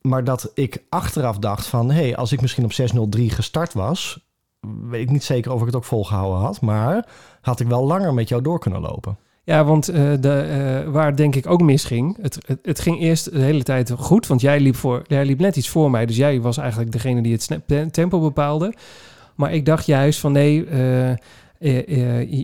Maar 0.00 0.24
dat 0.24 0.50
ik 0.54 0.84
achteraf 0.88 1.38
dacht 1.38 1.66
van... 1.66 1.90
hé, 1.90 2.02
hey, 2.02 2.16
als 2.16 2.32
ik 2.32 2.40
misschien 2.40 2.64
op 2.64 2.72
6.03 3.16 3.26
gestart 3.26 3.72
was... 3.72 4.28
weet 4.60 5.02
ik 5.02 5.10
niet 5.10 5.24
zeker 5.24 5.52
of 5.52 5.60
ik 5.60 5.66
het 5.66 5.76
ook 5.76 5.84
volgehouden 5.84 6.40
had... 6.40 6.60
maar 6.60 7.08
had 7.40 7.60
ik 7.60 7.66
wel 7.66 7.86
langer 7.86 8.14
met 8.14 8.28
jou 8.28 8.42
door 8.42 8.58
kunnen 8.58 8.80
lopen. 8.80 9.18
Ja, 9.50 9.64
want 9.64 9.88
eh, 9.88 10.02
de, 10.20 10.32
eh, 10.32 10.92
waar 10.92 11.06
het 11.06 11.16
denk 11.16 11.36
ik 11.36 11.46
ook 11.46 11.62
misging, 11.62 12.16
het, 12.22 12.38
het, 12.46 12.58
het 12.62 12.80
ging 12.80 13.00
eerst 13.00 13.32
de 13.32 13.40
hele 13.40 13.62
tijd 13.62 13.90
goed, 13.90 14.26
want 14.26 14.40
jij 14.40 14.60
liep, 14.60 14.76
voor, 14.76 15.02
jij 15.06 15.24
liep 15.24 15.38
net 15.38 15.56
iets 15.56 15.68
voor 15.68 15.90
mij, 15.90 16.06
dus 16.06 16.16
jij 16.16 16.40
was 16.40 16.58
eigenlijk 16.58 16.92
degene 16.92 17.22
die 17.22 17.32
het 17.32 17.92
tempo 17.92 18.20
bepaalde. 18.20 18.74
Maar 19.34 19.54
ik 19.54 19.66
dacht 19.66 19.86
juist 19.86 20.20
van 20.20 20.32
nee, 20.32 20.66
eh, 20.66 21.16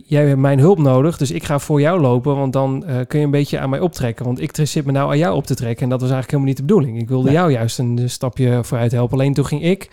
jij 0.07 0.27
hebt 0.27 0.39
mijn 0.39 0.59
hulp 0.59 0.77
nodig, 0.77 1.17
dus 1.17 1.31
ik 1.31 1.43
ga 1.43 1.59
voor 1.59 1.81
jou 1.81 1.99
lopen, 2.01 2.35
want 2.35 2.53
dan 2.53 2.83
kun 3.07 3.19
je 3.19 3.25
een 3.25 3.31
beetje 3.31 3.59
aan 3.59 3.69
mij 3.69 3.79
optrekken. 3.79 4.25
Want 4.25 4.41
ik 4.41 4.51
zit 4.63 4.85
me 4.85 4.91
nou 4.91 5.09
aan 5.09 5.17
jou 5.17 5.35
op 5.35 5.45
te 5.45 5.55
trekken 5.55 5.83
en 5.83 5.89
dat 5.89 6.01
was 6.01 6.11
eigenlijk 6.11 6.31
helemaal 6.31 6.47
niet 6.47 6.57
de 6.57 6.73
bedoeling. 6.73 7.01
Ik 7.01 7.09
wilde 7.09 7.25
Nee. 7.25 7.33
jou 7.33 7.51
juist 7.51 7.79
een 7.79 8.09
stapje 8.09 8.59
vooruit 8.63 8.91
helpen, 8.91 9.17
alleen 9.17 9.33
toen 9.33 9.45
ging 9.45 9.63
ik 9.63 9.89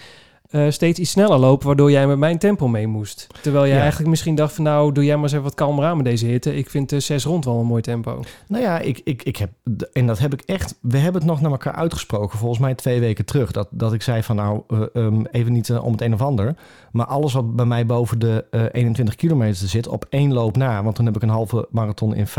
eh, 0.54 0.70
steeds 0.70 0.98
iets 0.98 1.10
sneller 1.10 1.38
lopen, 1.38 1.66
waardoor 1.66 1.90
jij 1.90 2.06
met 2.06 2.18
mijn 2.18 2.38
tempo 2.38 2.68
mee 2.68 2.86
moest. 2.86 3.26
Terwijl 3.42 3.64
jij 3.64 3.74
Ja. 3.74 3.80
eigenlijk 3.80 4.10
misschien 4.10 4.34
dacht 4.34 4.54
van 4.54 4.64
nou, 4.64 4.92
doe 4.92 5.04
jij 5.04 5.14
maar 5.14 5.22
eens 5.22 5.32
even 5.32 5.44
wat 5.44 5.54
kalmer 5.54 5.84
aan 5.84 5.96
met 5.96 6.06
deze 6.06 6.26
hitte. 6.26 6.56
Ik 6.56 6.70
vind 6.70 6.88
de 6.88 7.00
zes 7.00 7.24
rond 7.24 7.44
wel 7.44 7.58
een 7.60 7.66
mooi 7.66 7.82
tempo. 7.82 8.22
Nou 8.48 8.62
ja, 8.62 8.78
ik, 8.78 9.00
ik, 9.04 9.22
ik 9.22 9.36
heb, 9.36 9.50
en 9.92 10.06
dat 10.06 10.18
heb 10.18 10.32
ik 10.32 10.40
echt, 10.40 10.78
we 10.80 10.98
hebben 10.98 11.20
het 11.20 11.30
nog 11.30 11.40
naar 11.40 11.50
elkaar 11.50 11.74
uitgesproken, 11.74 12.38
volgens 12.38 12.60
mij 12.60 12.74
twee 12.74 13.00
weken 13.00 13.24
terug. 13.24 13.52
Dat, 13.52 13.68
dat 13.70 13.92
ik 13.92 14.02
zei 14.02 14.22
van 14.22 14.36
nou, 14.36 14.62
eh, 14.68 14.80
ehm, 14.92 15.24
even 15.30 15.52
niet 15.52 15.70
eh, 15.70 15.84
om 15.84 15.92
het 15.92 16.00
een 16.00 16.14
of 16.14 16.20
ander. 16.22 16.54
Maar 16.92 17.06
alles 17.06 17.32
wat 17.32 17.56
bij 17.56 17.66
mij 17.66 17.86
boven 17.86 18.18
de 18.18 18.44
eh, 18.50 18.62
21 18.72 19.14
kilometer 19.14 19.68
zit, 19.68 19.88
op 19.88 20.06
één 20.08 20.32
loop 20.32 20.56
na. 20.56 20.82
Want 20.82 20.96
toen 20.96 21.06
heb 21.06 21.16
ik 21.16 21.22
een 21.22 21.28
halve 21.28 21.68
marathon 21.70 22.14
in 22.14 22.26
5,41 22.26 22.32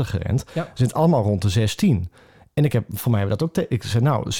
gerend. 0.00 0.44
Ja. 0.54 0.68
Zit 0.74 0.94
allemaal 0.94 1.22
rond 1.22 1.42
de 1.42 1.48
16. 1.48 2.08
En 2.58 2.64
ik 2.64 2.72
heb, 2.72 2.84
voor 2.92 3.12
mij 3.12 3.24
dat 3.24 3.42
ook, 3.42 3.52
te- 3.52 3.66
ik 3.68 3.82
zei 3.82 4.02
nou, 4.02 4.30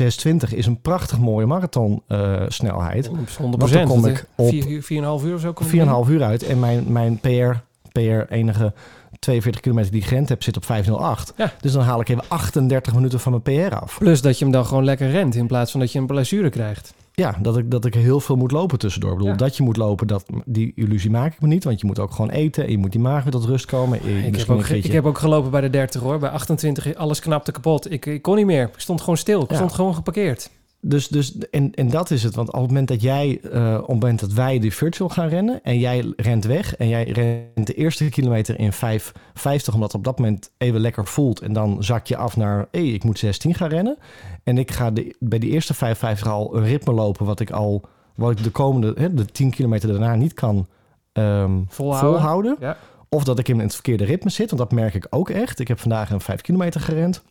6,20 0.48 0.54
is 0.54 0.66
een 0.66 0.80
prachtig 0.80 1.18
mooie 1.18 1.46
marathon 1.46 2.02
eh, 2.06 2.42
snelheid. 2.48 3.08
100%. 3.08 3.12
Want 3.38 3.72
dan 3.72 3.84
kom 3.84 4.06
ik 4.06 4.24
op 4.36 4.52
4,5 4.52 5.24
uur 5.24 5.34
of 5.34 5.40
zo. 5.40 5.52
kom 5.52 5.66
ik 5.66 5.72
4,5 6.06 6.10
uur 6.10 6.22
uit. 6.22 6.42
En 6.42 6.58
mijn, 6.58 6.84
mijn 6.92 7.18
PR, 7.20 7.50
PR 7.92 8.00
enige 8.32 8.72
42 9.18 9.60
kilometer 9.60 9.90
die 9.90 10.00
ik 10.00 10.06
gerend 10.06 10.28
heb, 10.28 10.42
zit 10.42 10.56
op 10.56 10.64
508. 10.64 11.32
Ja. 11.36 11.52
Dus 11.60 11.72
dan 11.72 11.82
haal 11.82 12.00
ik 12.00 12.08
even 12.08 12.24
38 12.28 12.94
minuten 12.94 13.20
van 13.20 13.40
mijn 13.44 13.68
PR 13.68 13.74
af. 13.74 13.98
Plus 13.98 14.20
dat 14.22 14.38
je 14.38 14.44
hem 14.44 14.52
dan 14.52 14.66
gewoon 14.66 14.84
lekker 14.84 15.10
rent 15.10 15.34
in 15.34 15.46
plaats 15.46 15.70
van 15.70 15.80
dat 15.80 15.92
je 15.92 15.98
een 15.98 16.06
blessure 16.06 16.50
krijgt. 16.50 16.94
Ja, 17.18 17.36
dat 17.42 17.56
ik, 17.56 17.70
dat 17.70 17.84
ik 17.84 17.94
heel 17.94 18.20
veel 18.20 18.36
moet 18.36 18.50
lopen 18.50 18.78
tussendoor. 18.78 19.10
Ik 19.10 19.16
bedoel, 19.16 19.32
Ja. 19.32 19.38
dat 19.38 19.56
je 19.56 19.62
moet 19.62 19.76
lopen, 19.76 20.06
dat, 20.06 20.24
die 20.44 20.72
illusie 20.74 21.10
maak 21.10 21.32
ik 21.34 21.40
me 21.40 21.48
niet. 21.48 21.64
Want 21.64 21.80
je 21.80 21.86
moet 21.86 21.98
ook 21.98 22.10
gewoon 22.12 22.30
eten 22.30 22.64
en 22.64 22.70
je 22.70 22.78
moet 22.78 22.92
die 22.92 23.00
maag 23.00 23.22
weer 23.22 23.32
tot 23.32 23.44
rust 23.44 23.66
komen. 23.66 23.98
Je- 24.04 24.26
Ik 24.26 24.36
heb, 24.36 24.50
ook, 24.50 24.66
ik 24.66 24.92
heb 24.92 25.04
ook 25.04 25.18
gelopen 25.18 25.50
bij 25.50 25.60
de 25.60 25.70
30 25.70 26.00
hoor. 26.00 26.18
Bij 26.18 26.30
28 26.30 26.94
alles 26.94 27.20
knapte 27.20 27.52
kapot. 27.52 27.90
Ik, 27.92 28.06
ik 28.06 28.22
kon 28.22 28.36
niet 28.36 28.46
meer. 28.46 28.62
Ik 28.62 28.70
stond 28.76 29.00
gewoon 29.00 29.16
stil. 29.16 29.42
Ik 29.42 29.50
Ja. 29.50 29.56
stond 29.56 29.72
gewoon 29.72 29.94
geparkeerd. 29.94 30.50
Dus, 30.80 31.08
dus 31.08 31.38
en, 31.38 31.74
en 31.74 31.90
dat 31.90 32.10
is 32.10 32.22
het. 32.22 32.34
Want 32.34 32.48
op 32.48 32.60
het 32.60 32.66
moment 32.66 32.88
dat 32.88 33.02
jij, 33.02 33.40
eh, 33.42 33.74
op 33.74 33.80
het 33.80 33.88
moment 33.88 34.20
dat 34.20 34.32
wij 34.32 34.58
die 34.58 34.74
virtual 34.74 35.08
gaan 35.08 35.28
rennen 35.28 35.62
en 35.62 35.78
jij 35.78 36.12
rent 36.16 36.44
weg 36.44 36.76
en 36.76 36.88
jij 36.88 37.04
rent 37.04 37.66
de 37.66 37.74
eerste 37.74 38.08
kilometer 38.08 38.58
in 38.58 38.72
5,50 38.72 39.74
omdat 39.74 39.94
op 39.94 40.04
dat 40.04 40.18
moment 40.18 40.50
even 40.58 40.80
lekker 40.80 41.06
voelt 41.06 41.40
en 41.40 41.52
dan 41.52 41.84
zak 41.84 42.06
je 42.06 42.16
af 42.16 42.36
naar, 42.36 42.68
hé, 42.70 42.80
ik 42.80 43.04
moet 43.04 43.18
16 43.18 43.54
gaan 43.54 43.68
rennen. 43.68 43.98
En 44.44 44.58
ik 44.58 44.70
ga 44.70 44.90
de, 44.90 45.16
bij 45.18 45.38
die 45.38 45.50
eerste 45.50 45.74
5,50 45.74 46.22
al 46.22 46.56
een 46.56 46.64
ritme 46.64 46.92
lopen 46.92 47.26
wat 47.26 47.40
ik 47.40 47.50
al, 47.50 47.84
wat 48.14 48.30
ik 48.30 48.42
de 48.42 48.50
komende, 48.50 48.94
hè, 49.00 49.14
de 49.14 49.24
10 49.26 49.50
kilometer 49.50 49.88
daarna 49.88 50.14
niet 50.14 50.34
kan 50.34 50.66
ehm, 51.12 51.60
Volhouden. 51.68 52.10
volhouden. 52.10 52.56
Ja. 52.60 52.76
Of 53.08 53.24
dat 53.24 53.38
ik 53.38 53.48
in 53.48 53.58
het 53.58 53.74
verkeerde 53.74 54.04
ritme 54.04 54.30
zit, 54.30 54.50
want 54.50 54.62
dat 54.62 54.72
merk 54.72 54.94
ik 54.94 55.06
ook 55.10 55.30
echt. 55.30 55.58
Ik 55.58 55.68
heb 55.68 55.78
vandaag 55.78 56.10
een 56.10 56.20
5 56.20 56.40
kilometer 56.40 56.80
gerend. 56.80 57.22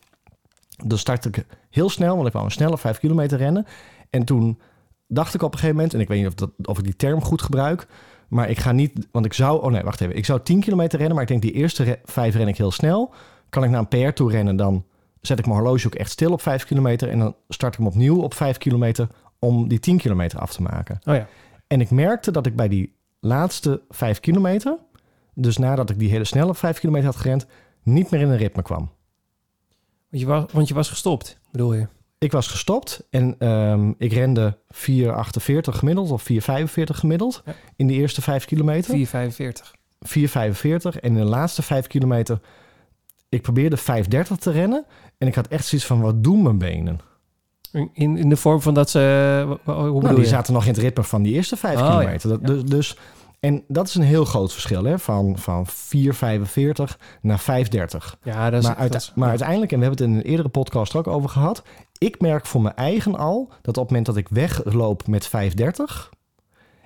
Dan 0.84 0.98
start 0.98 1.24
ik 1.24 1.46
heel 1.70 1.88
snel, 1.88 2.14
want 2.14 2.26
ik 2.26 2.32
wou 2.32 2.44
een 2.44 2.50
snelle 2.50 2.78
5 2.78 2.98
kilometer 2.98 3.38
rennen. 3.38 3.66
En 4.10 4.24
toen 4.24 4.60
dacht 5.06 5.34
ik 5.34 5.42
op 5.42 5.52
een 5.52 5.58
gegeven 5.58 5.76
moment, 5.76 5.94
en 5.94 6.00
ik 6.00 6.08
weet 6.08 6.18
niet 6.18 6.26
of, 6.26 6.34
dat, 6.34 6.50
of 6.62 6.78
ik 6.78 6.84
die 6.84 6.96
term 6.96 7.22
goed 7.22 7.42
gebruik, 7.42 7.86
maar 8.28 8.50
ik 8.50 8.58
ga 8.58 8.72
niet, 8.72 9.08
want 9.12 9.24
ik 9.24 9.32
zou, 9.32 9.62
oh 9.62 9.70
nee, 9.70 9.82
wacht 9.82 10.00
even. 10.00 10.16
Ik 10.16 10.24
zou 10.24 10.40
10 10.42 10.60
kilometer 10.60 10.98
rennen, 10.98 11.14
maar 11.14 11.24
ik 11.24 11.30
denk 11.30 11.42
die 11.42 11.52
eerste 11.52 11.82
re- 11.84 12.00
vijf 12.04 12.34
ren 12.34 12.48
ik 12.48 12.56
heel 12.56 12.70
snel. 12.70 13.12
Kan 13.48 13.64
ik 13.64 13.70
naar 13.70 13.80
een 13.80 13.88
PR 13.88 14.12
toe 14.12 14.30
rennen, 14.30 14.56
dan 14.56 14.84
zet 15.20 15.38
ik 15.38 15.46
mijn 15.46 15.58
horloge 15.58 15.86
ook 15.86 15.94
echt 15.94 16.10
stil 16.10 16.32
op 16.32 16.42
5 16.42 16.64
kilometer 16.64 17.08
en 17.08 17.18
dan 17.18 17.34
start 17.48 17.72
ik 17.72 17.78
hem 17.78 17.88
opnieuw 17.88 18.20
op 18.22 18.34
5 18.34 18.58
kilometer 18.58 19.08
om 19.38 19.68
die 19.68 19.78
10 19.80 19.96
kilometer 19.98 20.38
af 20.38 20.52
te 20.52 20.62
maken. 20.62 20.98
Oh 21.04 21.14
ja. 21.14 21.26
En 21.66 21.80
ik 21.80 21.90
merkte 21.90 22.30
dat 22.30 22.46
ik 22.46 22.56
bij 22.56 22.68
die 22.68 22.96
laatste 23.20 23.82
5 23.88 24.20
kilometer, 24.20 24.76
dus 25.34 25.56
nadat 25.56 25.90
ik 25.90 25.98
die 25.98 26.10
hele 26.10 26.24
snelle 26.24 26.54
5 26.54 26.78
kilometer 26.78 27.06
had 27.06 27.16
gerend, 27.16 27.46
niet 27.82 28.10
meer 28.10 28.20
in 28.20 28.28
een 28.28 28.36
ritme 28.36 28.62
kwam. 28.62 28.90
Want 30.10 30.22
je 30.22 30.26
was, 30.26 30.44
want 30.52 30.68
je 30.68 30.74
was 30.74 30.88
gestopt, 30.88 31.38
bedoel 31.52 31.74
je? 31.74 31.86
Ik 32.18 32.32
was 32.32 32.46
gestopt 32.46 33.06
en 33.10 33.34
ehm, 33.38 33.92
ik 33.98 34.12
rende 34.12 34.58
4,48 34.74 34.78
gemiddeld 35.60 36.10
of 36.10 36.26
4,45 36.32 36.36
gemiddeld 36.84 37.42
Ja. 37.44 37.54
in 37.76 37.86
de 37.86 37.92
eerste 37.94 38.22
5 38.22 38.44
kilometer. 38.44 39.06
4,45. 39.06 39.74
4,45 40.08 40.30
en 40.82 41.00
in 41.00 41.14
de 41.14 41.24
laatste 41.24 41.62
5 41.62 41.86
kilometer, 41.86 42.40
ik 43.28 43.42
probeerde 43.42 43.76
5,30 43.78 43.82
te 44.38 44.50
rennen 44.50 44.84
en 45.18 45.26
ik 45.26 45.34
had 45.34 45.48
echt 45.48 45.66
zoiets 45.66 45.86
van, 45.86 46.00
wat 46.00 46.24
doen 46.24 46.42
mijn 46.42 46.58
benen? 46.58 47.00
In, 47.92 48.16
in 48.16 48.28
de 48.28 48.36
vorm 48.36 48.60
van 48.60 48.74
dat 48.74 48.90
ze... 48.90 49.58
Hoe 49.64 49.74
Nou, 49.74 50.08
die 50.14 50.18
je? 50.18 50.26
zaten 50.26 50.52
nog 50.52 50.62
in 50.64 50.70
het 50.72 50.78
ritme 50.80 51.02
van 51.04 51.22
die 51.22 51.34
eerste 51.34 51.56
5 51.56 51.74
Oh, 51.80 51.80
ja. 51.86 51.98
kilometer. 51.98 52.30
Ja. 52.30 52.36
dus, 52.36 52.62
dus, 52.64 52.96
en 53.40 53.64
dat 53.68 53.86
is 53.88 53.94
een 53.94 54.02
heel 54.02 54.24
groot 54.24 54.52
verschil, 54.52 54.84
hè? 54.84 54.98
Van, 54.98 55.38
van 55.38 55.66
4,45 55.66 55.72
naar 57.20 57.40
5,30. 57.40 58.18
Ja, 58.22 58.50
dat 58.50 58.62
is... 58.62 58.66
Maar, 58.68 58.76
uite- 58.76 58.92
dat 58.92 59.00
is- 59.02 59.12
maar 59.14 59.28
uiteindelijk, 59.28 59.72
en 59.72 59.78
we 59.78 59.84
hebben 59.84 60.04
het 60.04 60.12
in 60.14 60.20
een 60.20 60.30
eerdere 60.30 60.48
podcast 60.48 60.92
er 60.92 60.98
ook 60.98 61.06
over 61.06 61.28
gehad. 61.30 61.62
Ik 61.98 62.20
merk 62.20 62.46
voor 62.46 62.62
mijn 62.62 62.74
eigen 62.76 63.16
al 63.16 63.48
dat 63.62 63.76
op 63.76 63.82
het 63.82 63.88
moment 63.90 64.06
dat 64.06 64.16
ik 64.16 64.28
wegloop 64.28 65.06
met 65.06 65.26
530, 65.26 66.10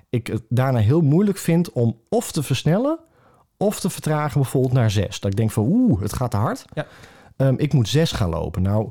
ik 0.09 0.27
het 0.27 0.41
daarna 0.49 0.79
heel 0.79 1.01
moeilijk 1.01 1.37
vind 1.37 1.71
om 1.71 1.97
of 2.09 2.31
te 2.31 2.43
versnellen 2.43 2.99
of 3.57 3.79
te 3.79 3.89
vertragen 3.89 4.41
bijvoorbeeld 4.41 4.73
naar 4.73 4.91
6. 4.91 5.19
Dat 5.19 5.31
ik 5.31 5.37
denk 5.37 5.51
van 5.51 5.65
oeh, 5.67 6.01
het 6.01 6.13
gaat 6.13 6.31
te 6.31 6.37
hard. 6.37 6.65
Ja. 6.73 6.85
Ehm, 7.37 7.53
ik 7.57 7.73
moet 7.73 7.87
6 7.89 8.11
gaan 8.11 8.29
lopen. 8.29 8.61
Nou, 8.61 8.89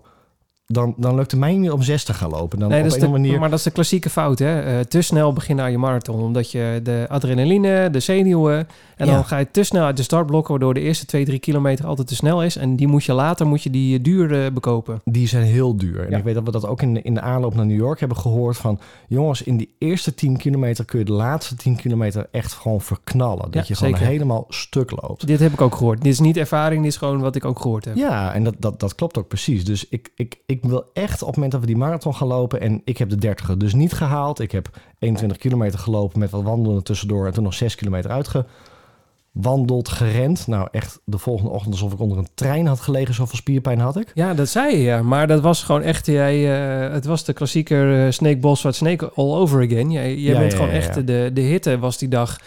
dan, 0.72 0.94
dan 0.96 1.14
lukt 1.14 1.30
het 1.30 1.40
mij 1.40 1.56
niet 1.56 1.70
om 1.70 1.82
6 1.82 2.04
te 2.04 2.14
gaan 2.14 2.30
lopen. 2.30 2.58
Dan 2.58 2.68
Nee, 2.68 2.78
op 2.78 2.84
dat 2.84 2.94
een 2.94 3.00
de, 3.00 3.06
andere 3.06 3.22
manier. 3.24 3.40
maar 3.40 3.50
dat 3.50 3.58
is 3.58 3.64
de 3.64 3.70
klassieke 3.70 4.10
fout, 4.10 4.38
hè? 4.38 4.60
Eh, 4.60 4.80
te 4.80 5.02
snel 5.02 5.32
beginnen 5.32 5.64
aan 5.64 5.70
je 5.70 5.78
marathon. 5.78 6.20
Omdat 6.22 6.50
je 6.50 6.80
de 6.82 7.06
adrenaline, 7.08 7.90
de 7.90 8.00
zenuwen... 8.00 8.68
En 8.96 9.08
Ja. 9.08 9.14
dan 9.14 9.24
ga 9.24 9.38
je 9.38 9.50
te 9.50 9.62
snel 9.62 9.84
uit 9.84 9.96
de 9.96 10.02
startblokken... 10.02 10.50
waardoor 10.50 10.74
de 10.74 10.80
eerste 10.80 11.06
2, 11.06 11.24
3 11.24 11.38
kilometer 11.38 11.86
altijd 11.86 12.08
te 12.08 12.14
snel 12.14 12.42
is. 12.42 12.56
En 12.56 12.76
die 12.76 12.86
moet 12.86 13.04
je 13.04 13.12
later 13.12 13.46
moet 13.46 13.62
je 13.62 13.70
die 13.70 13.96
eh, 13.98 14.04
duur 14.04 14.44
eh, 14.44 14.52
bekopen. 14.52 15.00
Die 15.04 15.26
zijn 15.28 15.44
heel 15.44 15.76
duur. 15.76 16.04
En 16.04 16.10
Ja. 16.10 16.16
ik 16.18 16.24
weet 16.24 16.34
dat 16.34 16.44
we 16.44 16.50
dat 16.50 16.66
ook 16.66 16.82
in 16.82 16.94
de, 16.94 17.02
in 17.02 17.14
de 17.14 17.20
aanloop 17.20 17.54
naar 17.54 17.66
New 17.66 17.76
York 17.76 18.00
hebben 18.00 18.16
gehoord. 18.18 18.56
Van 18.56 18.78
jongens, 19.08 19.42
in 19.42 19.56
die 19.56 19.74
eerste 19.78 20.14
10 20.14 20.36
kilometer 20.36 20.84
kun 20.84 20.98
je 20.98 21.04
de 21.04 21.12
laatste 21.12 21.54
10 21.56 21.76
kilometer 21.76 22.26
echt 22.30 22.52
gewoon 22.52 22.80
verknallen. 22.80 23.50
Dat 23.50 23.54
Ja, 23.54 23.62
je 23.66 23.74
gewoon 23.74 23.92
zeker. 23.92 24.06
helemaal 24.08 24.44
stuk 24.48 24.90
loopt. 25.02 25.26
Dit 25.26 25.40
heb 25.40 25.52
ik 25.52 25.60
ook 25.60 25.74
gehoord. 25.74 26.02
Dit 26.02 26.12
is 26.12 26.20
niet 26.20 26.36
ervaring, 26.36 26.82
dit 26.82 26.90
is 26.90 26.96
gewoon 26.98 27.20
wat 27.20 27.36
ik 27.36 27.44
ook 27.44 27.60
gehoord 27.60 27.84
heb. 27.84 27.96
Ja, 27.96 28.32
en 28.34 28.44
dat, 28.44 28.54
dat, 28.58 28.80
dat 28.80 28.94
klopt 28.94 29.18
ook 29.18 29.28
precies. 29.28 29.64
Dus 29.64 29.88
ik, 29.88 30.08
ik, 30.14 30.36
ik 30.46 30.61
wil 30.70 30.90
echt 30.92 31.20
op 31.20 31.26
het 31.26 31.34
moment 31.34 31.52
dat 31.52 31.60
we 31.60 31.66
die 31.66 31.76
marathon 31.76 32.14
gaan 32.14 32.28
lopen... 32.28 32.60
en 32.60 32.80
ik 32.84 32.98
heb 32.98 33.08
de 33.08 33.16
30 33.16 33.56
dus 33.56 33.74
niet 33.74 33.92
gehaald. 33.92 34.40
Ik 34.40 34.52
heb 34.52 34.68
21 34.98 35.38
kilometer 35.38 35.78
gelopen 35.78 36.18
met 36.18 36.30
wat 36.30 36.42
wandelen 36.42 36.84
tussendoor... 36.84 37.26
en 37.26 37.32
toen 37.32 37.42
nog 37.44 37.54
6 37.54 37.74
kilometer 37.74 38.10
uitgewandeld, 38.10 39.88
gerend. 39.88 40.46
Nou, 40.46 40.68
echt 40.70 41.00
de 41.04 41.18
volgende 41.18 41.50
ochtend 41.50 41.72
alsof 41.72 41.92
ik 41.92 42.00
onder 42.00 42.18
een 42.18 42.28
trein 42.34 42.66
had 42.66 42.80
gelegen. 42.80 43.14
Zoveel 43.14 43.36
spierpijn 43.36 43.78
had 43.78 43.96
ik. 43.96 44.10
Ja, 44.14 44.34
dat 44.34 44.48
zei 44.48 44.76
je, 44.76 44.82
ja. 44.82 45.02
Maar 45.02 45.26
dat 45.26 45.40
was 45.40 45.62
gewoon 45.62 45.82
echt... 45.82 46.06
Jij, 46.06 46.62
eh, 46.86 46.92
het 46.92 47.04
was 47.04 47.24
de 47.24 47.32
klassieker 47.32 48.04
eh, 48.06 48.10
Snake 48.12 48.38
Boswart 48.38 48.74
Snake 48.74 49.12
all 49.14 49.32
over 49.34 49.62
again. 49.64 49.90
Jij, 49.90 50.16
jij 50.16 50.32
Ja, 50.32 50.38
bent 50.38 50.52
ja, 50.52 50.58
gewoon 50.58 50.72
echt... 50.72 50.94
De, 51.06 51.30
de 51.32 51.40
hitte 51.40 51.78
was 51.78 51.98
die 51.98 52.08
dag... 52.08 52.38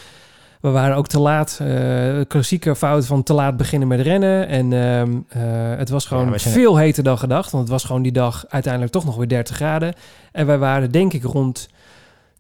We 0.66 0.72
waren 0.72 0.96
ook 0.96 1.08
te 1.08 1.20
laat. 1.20 1.60
eh 1.62 2.20
klassieke 2.28 2.76
fout 2.76 3.06
van 3.06 3.24
te 3.24 3.34
laat 3.34 3.58
beginnen 3.58 3.88
met 3.88 4.00
rennen. 4.00 4.48
En 4.48 4.74
ehm, 4.74 5.12
eh, 5.28 5.78
het 5.78 5.90
was 5.90 6.06
gewoon 6.06 6.32
Ja, 6.32 6.38
veel 6.38 6.78
heter 6.78 7.04
dan 7.04 7.18
gedacht. 7.18 7.52
Want 7.52 7.64
het 7.64 7.72
was 7.72 7.84
gewoon 7.84 8.02
die 8.02 8.12
dag 8.12 8.46
uiteindelijk 8.50 8.92
toch 8.94 9.06
nog 9.06 9.16
weer 9.16 9.28
30 9.28 9.56
graden. 9.56 9.94
En 10.32 10.46
wij 10.46 10.58
waren 10.58 10.92
denk 10.92 11.14
ik 11.14 11.24
rond 11.24 11.70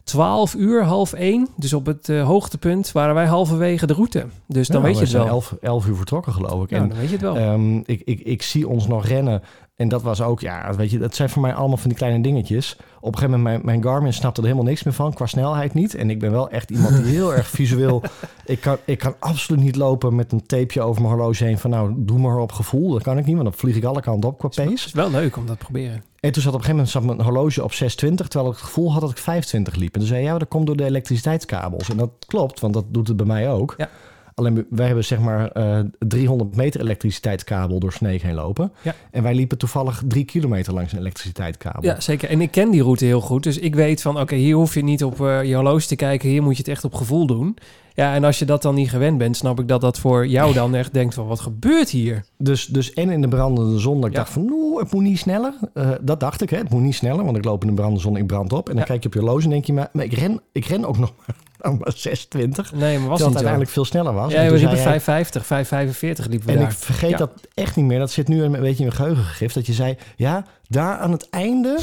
12 0.05 0.55
uur, 0.55 0.83
half 0.83 1.13
1. 1.13 1.47
Dus 1.55 1.73
op 1.73 1.85
het 1.85 2.09
eh, 2.09 2.25
hoogtepunt 2.25 2.91
waren 2.91 3.15
wij 3.15 3.25
halverwege 3.25 3.85
de 3.85 3.93
route. 3.93 4.25
Dus 4.47 4.67
dan 4.67 4.81
weet 4.81 4.91
je 4.91 4.97
we 4.97 5.01
het 5.01 5.11
zijn 5.11 5.23
wel. 5.23 5.31
11, 5.31 5.55
11 5.61 5.87
uur 5.87 5.95
vertrokken 5.95 6.33
geloof 6.33 6.63
ik. 6.63 6.69
Ja, 6.69 6.77
en 6.77 6.89
dan 6.89 6.97
weet 6.97 7.07
je 7.07 7.13
het 7.13 7.21
wel. 7.21 7.35
Ehm, 7.35 7.77
ik, 7.77 8.01
ik, 8.05 8.19
ik 8.19 8.41
zie 8.41 8.67
ons 8.67 8.87
nog 8.87 9.05
rennen. 9.05 9.41
En 9.75 9.87
dat 9.87 10.01
was 10.01 10.21
ook, 10.21 10.39
ja, 10.39 10.75
weet 10.75 10.91
je, 10.91 10.99
dat 10.99 11.15
zijn 11.15 11.29
voor 11.29 11.41
mij 11.41 11.53
allemaal 11.53 11.77
van 11.77 11.89
die 11.89 11.97
kleine 11.97 12.21
dingetjes. 12.21 12.77
Op 12.99 13.13
een 13.13 13.17
gegeven 13.17 13.41
moment, 13.41 13.63
mijn, 13.63 13.65
mijn 13.65 13.83
Garmin 13.83 14.13
snapte 14.13 14.41
er 14.41 14.47
helemaal 14.47 14.67
niks 14.67 14.83
meer 14.83 14.93
van, 14.93 15.13
qua 15.13 15.25
snelheid 15.25 15.73
niet. 15.73 15.95
En 15.95 16.09
ik 16.09 16.19
ben 16.19 16.31
wel 16.31 16.49
echt 16.49 16.69
iemand 16.71 17.03
die 17.03 17.13
heel 17.13 17.33
erg 17.33 17.47
visueel... 17.59 18.03
Ik 18.45 18.61
kan, 18.61 18.77
ik 18.85 18.99
kan 18.99 19.15
absoluut 19.19 19.63
niet 19.63 19.75
lopen 19.75 20.15
met 20.15 20.31
een 20.31 20.45
tapeje 20.45 20.81
over 20.81 21.01
mijn 21.01 21.13
horloge 21.13 21.43
heen 21.43 21.57
van, 21.57 21.69
nou, 21.69 21.93
doe 21.97 22.19
maar 22.19 22.37
op 22.37 22.51
gevoel. 22.51 22.91
Dat 22.91 23.03
kan 23.03 23.17
ik 23.17 23.25
niet, 23.25 23.35
want 23.35 23.47
dan 23.47 23.57
vlieg 23.59 23.75
ik 23.75 23.83
alle 23.83 24.01
kanten 24.01 24.29
op 24.29 24.37
qua 24.37 24.47
Het 24.47 24.55
pace. 24.55 24.85
is 24.85 24.91
wel 24.91 25.09
leuk 25.09 25.37
om 25.37 25.45
dat 25.45 25.59
te 25.59 25.63
proberen. 25.63 26.03
En 26.25 26.31
toen 26.31 26.41
zat 26.41 26.53
op 26.53 26.59
een 26.59 26.65
gegeven 26.65 27.01
moment 27.01 27.17
mijn 27.17 27.29
horloge 27.29 27.63
op 27.63 27.73
620, 27.73 28.27
terwijl 28.27 28.51
ik 28.51 28.57
het 28.57 28.67
gevoel 28.67 28.91
had 28.91 29.01
dat 29.01 29.11
ik 29.11 29.17
25 29.17 29.75
liep. 29.75 29.93
En 29.93 29.99
toen 29.99 30.09
zei 30.09 30.23
ja, 30.23 30.37
dat 30.37 30.47
komt 30.47 30.67
door 30.67 30.77
de 30.77 30.83
elektriciteitskabels. 30.83 31.89
En 31.89 31.97
dat 31.97 32.09
klopt, 32.27 32.59
want 32.59 32.73
dat 32.73 32.85
doet 32.87 33.07
het 33.07 33.17
bij 33.17 33.25
mij 33.25 33.49
ook. 33.49 33.73
Ja. 33.77 33.89
Alleen 34.35 34.65
wij 34.69 34.85
hebben 34.85 35.05
zeg 35.05 35.19
maar 35.19 35.51
eh 35.51 35.79
300 35.99 36.55
meter 36.55 36.81
elektriciteitskabel 36.81 37.79
door 37.79 37.93
Sneek 37.93 38.21
heen 38.21 38.33
lopen. 38.33 38.71
Ja. 38.81 38.95
En 39.11 39.23
wij 39.23 39.35
liepen 39.35 39.57
toevallig 39.57 40.03
drie 40.07 40.25
kilometer 40.25 40.73
langs 40.73 40.91
een 40.91 40.99
elektriciteitskabel. 40.99 41.83
Ja, 41.83 41.99
zeker. 41.99 42.29
En 42.29 42.41
ik 42.41 42.51
ken 42.51 42.71
die 42.71 42.81
route 42.83 43.05
heel 43.05 43.21
goed. 43.21 43.43
Dus 43.43 43.57
ik 43.57 43.75
weet 43.75 44.01
van, 44.01 44.19
oké, 44.19 44.35
hier 44.35 44.55
hoef 44.55 44.73
je 44.73 44.83
niet 44.83 45.03
op 45.03 45.21
eh, 45.21 45.43
je 45.43 45.55
horloge 45.55 45.87
te 45.87 45.95
kijken. 45.95 46.29
Hier 46.29 46.43
moet 46.43 46.51
je 46.53 46.57
het 46.61 46.67
echt 46.71 46.83
op 46.83 46.93
gevoel 46.93 47.25
doen. 47.27 47.57
Ja, 47.93 48.13
en 48.13 48.23
als 48.23 48.39
je 48.39 48.45
dat 48.45 48.61
dan 48.61 48.75
niet 48.75 48.89
gewend 48.89 49.17
bent, 49.17 49.37
snap 49.37 49.59
ik 49.59 49.67
dat 49.67 49.81
dat 49.81 49.99
voor 49.99 50.27
jou 50.27 50.53
dan 50.53 50.75
echt 50.75 50.93
denkt 50.93 51.13
van, 51.13 51.27
wat 51.27 51.39
gebeurt 51.39 51.89
hier? 51.89 52.25
Dus, 52.37 52.65
dus 52.65 52.93
en 52.93 53.09
in 53.09 53.21
de 53.21 53.27
brandende 53.27 53.79
zon, 53.79 53.95
dat 54.01 54.05
ik 54.09 54.11
Ja. 54.15 54.17
dacht 54.21 54.31
van, 54.33 54.49
oeh, 54.51 54.79
het 54.81 54.91
moet 54.93 55.03
niet 55.03 55.19
sneller. 55.19 55.53
Eh, 55.73 55.89
dat 56.01 56.19
dacht 56.19 56.41
ik, 56.41 56.49
hè, 56.49 56.57
het 56.57 56.69
moet 56.69 56.81
niet 56.81 56.95
sneller, 56.95 57.25
want 57.25 57.37
ik 57.37 57.45
loop 57.45 57.61
in 57.61 57.67
de 57.67 57.73
brandende 57.73 58.01
zon, 58.01 58.17
ik 58.17 58.27
brand 58.27 58.53
op. 58.53 58.65
En 58.69 58.71
dan 58.73 58.81
Ja. 58.81 58.87
kijk 58.87 59.01
je 59.01 59.07
op 59.07 59.13
je 59.13 59.19
horloge 59.19 59.43
en 59.43 59.49
denk 59.49 59.65
je, 59.65 59.73
maar, 59.73 59.89
maar 59.93 60.05
ik, 60.05 60.13
ren, 60.13 60.41
ik 60.51 60.65
ren 60.65 60.85
ook 60.85 60.97
nog 60.97 61.13
maar, 61.17 61.35
maar 61.79 61.91
620. 61.95 62.73
Nee, 62.73 62.99
maar 62.99 63.09
was 63.09 63.19
zo. 63.19 63.25
uiteindelijk 63.25 63.69
veel 63.71 63.85
sneller 63.85 64.13
was. 64.13 64.31
Ja, 64.31 64.37
we 64.37 64.41
liepen 64.51 64.59
zei 64.59 64.69
hij- 64.71 64.81
550, 64.83 65.45
545 65.45 66.25
liepen 66.27 66.47
we 66.47 66.53
En 66.53 66.59
daar. 66.59 66.69
ik 66.71 66.77
vergeet 66.77 67.09
Ja. 67.09 67.17
dat 67.17 67.31
echt 67.53 67.75
niet 67.75 67.85
meer. 67.85 67.99
Dat 67.99 68.11
zit 68.11 68.27
nu 68.27 68.43
een 68.43 68.51
beetje 68.51 68.67
in 68.69 68.75
mijn 68.83 68.91
geheugen 68.91 69.23
gegrift. 69.23 69.53
Dat 69.55 69.65
je 69.65 69.73
zei, 69.73 69.97
ja, 70.15 70.45
daar 70.67 70.97
aan 70.97 71.11
het 71.11 71.29
einde, 71.29 71.79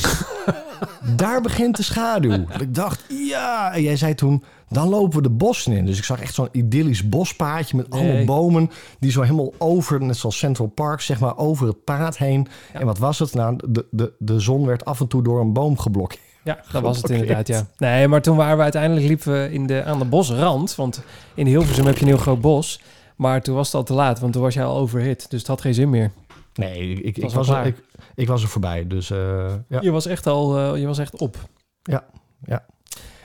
daar 1.16 1.41
begint 1.41 1.76
de 1.76 1.83
schaduw. 1.83 2.30
Dat 2.47 2.61
Ik 2.61 2.74
dacht, 2.74 3.05
ja. 3.09 3.72
En 3.74 3.83
jij 3.83 3.97
zei 3.97 4.14
toen, 4.14 4.45
dan 4.68 4.89
lopen 4.89 5.16
we 5.16 5.22
de 5.22 5.30
bossen 5.30 5.72
in. 5.72 5.87
Dus 5.87 5.99
ik 5.99 6.05
zag 6.05 6.20
echt 6.20 6.35
zo'n 6.35 6.49
idyllisch 6.53 7.09
bospaadje 7.09 7.76
met 7.76 7.91
allemaal 7.91 8.12
Nee. 8.12 8.24
bomen. 8.24 8.70
Die 9.01 9.11
zo 9.11 9.22
helemaal 9.22 9.53
over, 9.59 10.01
net 10.01 10.16
zoals 10.16 10.39
Central 10.39 10.66
Park, 10.66 11.01
zeg 11.01 11.20
maar, 11.20 11.37
over 11.37 11.66
het 11.66 11.85
paad 11.85 12.18
heen. 12.18 12.49
Ja. 12.72 12.80
En 12.80 12.87
wat 12.87 12.99
was 12.99 13.18
het? 13.18 13.35
Nou, 13.35 13.57
de, 13.68 13.87
de, 13.91 14.12
de 14.18 14.41
zon 14.41 14.66
werd 14.66 14.85
af 14.85 15.01
en 15.01 15.07
toe 15.07 15.22
door 15.22 15.41
een 15.41 15.53
boom 15.53 15.78
geblokt. 15.78 16.18
Ja, 16.45 16.59
dat 16.72 16.82
was 16.82 16.97
het 16.97 17.11
inderdaad, 17.11 17.47
ja. 17.49 17.66
Nee, 17.78 18.09
maar 18.09 18.22
toen 18.22 18.36
waren 18.36 18.57
we 18.57 18.62
uiteindelijk 18.62 19.07
liepen 19.07 19.32
we 19.32 19.53
in 19.53 19.66
de, 19.66 19.84
aan 19.84 19.99
de 19.99 20.05
bosrand. 20.05 20.74
Want 20.74 21.03
in 21.34 21.47
Hilversum 21.47 21.86
heb 21.86 21.95
je 21.95 22.01
een 22.03 22.07
heel 22.09 22.16
groot 22.16 22.40
bos. 22.40 22.80
Maar 23.16 23.43
toen 23.43 23.55
was 23.55 23.66
het 23.66 23.74
al 23.74 23.82
te 23.82 23.93
laat, 23.95 24.20
want 24.20 24.32
toen 24.32 24.43
was 24.43 24.55
jij 24.55 24.64
al 24.64 24.76
overhit. 24.76 25.30
Dus 25.30 25.38
het 25.38 25.49
had 25.49 25.61
geen 25.61 25.74
zin 25.74 25.90
meer. 25.90 26.11
Nee, 26.55 26.93
ik, 26.93 27.16
ik, 27.16 27.22
was 27.22 27.32
ik, 27.32 27.38
wel 27.38 27.47
was 27.47 27.57
er, 27.57 27.66
ik, 27.66 27.76
ik 28.14 28.28
was 28.28 28.43
er 28.43 28.49
voorbij. 28.49 28.86
Dus 28.86 29.11
eh, 29.11 29.53
ja. 29.68 29.78
Je 29.80 29.90
was 29.90 30.07
echt 30.07 30.26
al, 30.26 30.59
eh, 30.59 30.80
je 30.80 30.86
was 30.86 30.99
echt 30.99 31.18
op. 31.20 31.36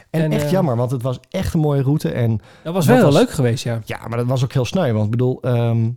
En, 0.09 0.21
En, 0.23 0.31
echt 0.31 0.43
eh, 0.43 0.51
jammer, 0.51 0.75
want 0.75 0.91
het 0.91 1.01
was 1.01 1.19
echt 1.29 1.53
een 1.53 1.59
mooie 1.59 1.81
route. 1.81 2.09
En 2.11 2.41
Dat 2.63 2.73
was 2.73 2.85
Dat 2.85 2.95
wel 2.95 2.95
heel 2.95 3.13
was- 3.13 3.15
leuk 3.21 3.29
geweest, 3.31 3.63
ja. 3.63 3.81
Ja, 3.85 4.07
maar 4.07 4.17
dat 4.17 4.27
was 4.27 4.43
ook 4.43 4.53
heel 4.53 4.65
sneu. 4.65 4.91
Want 4.91 5.05
ik 5.05 5.11
bedoel, 5.11 5.41
ehm, 5.41 5.89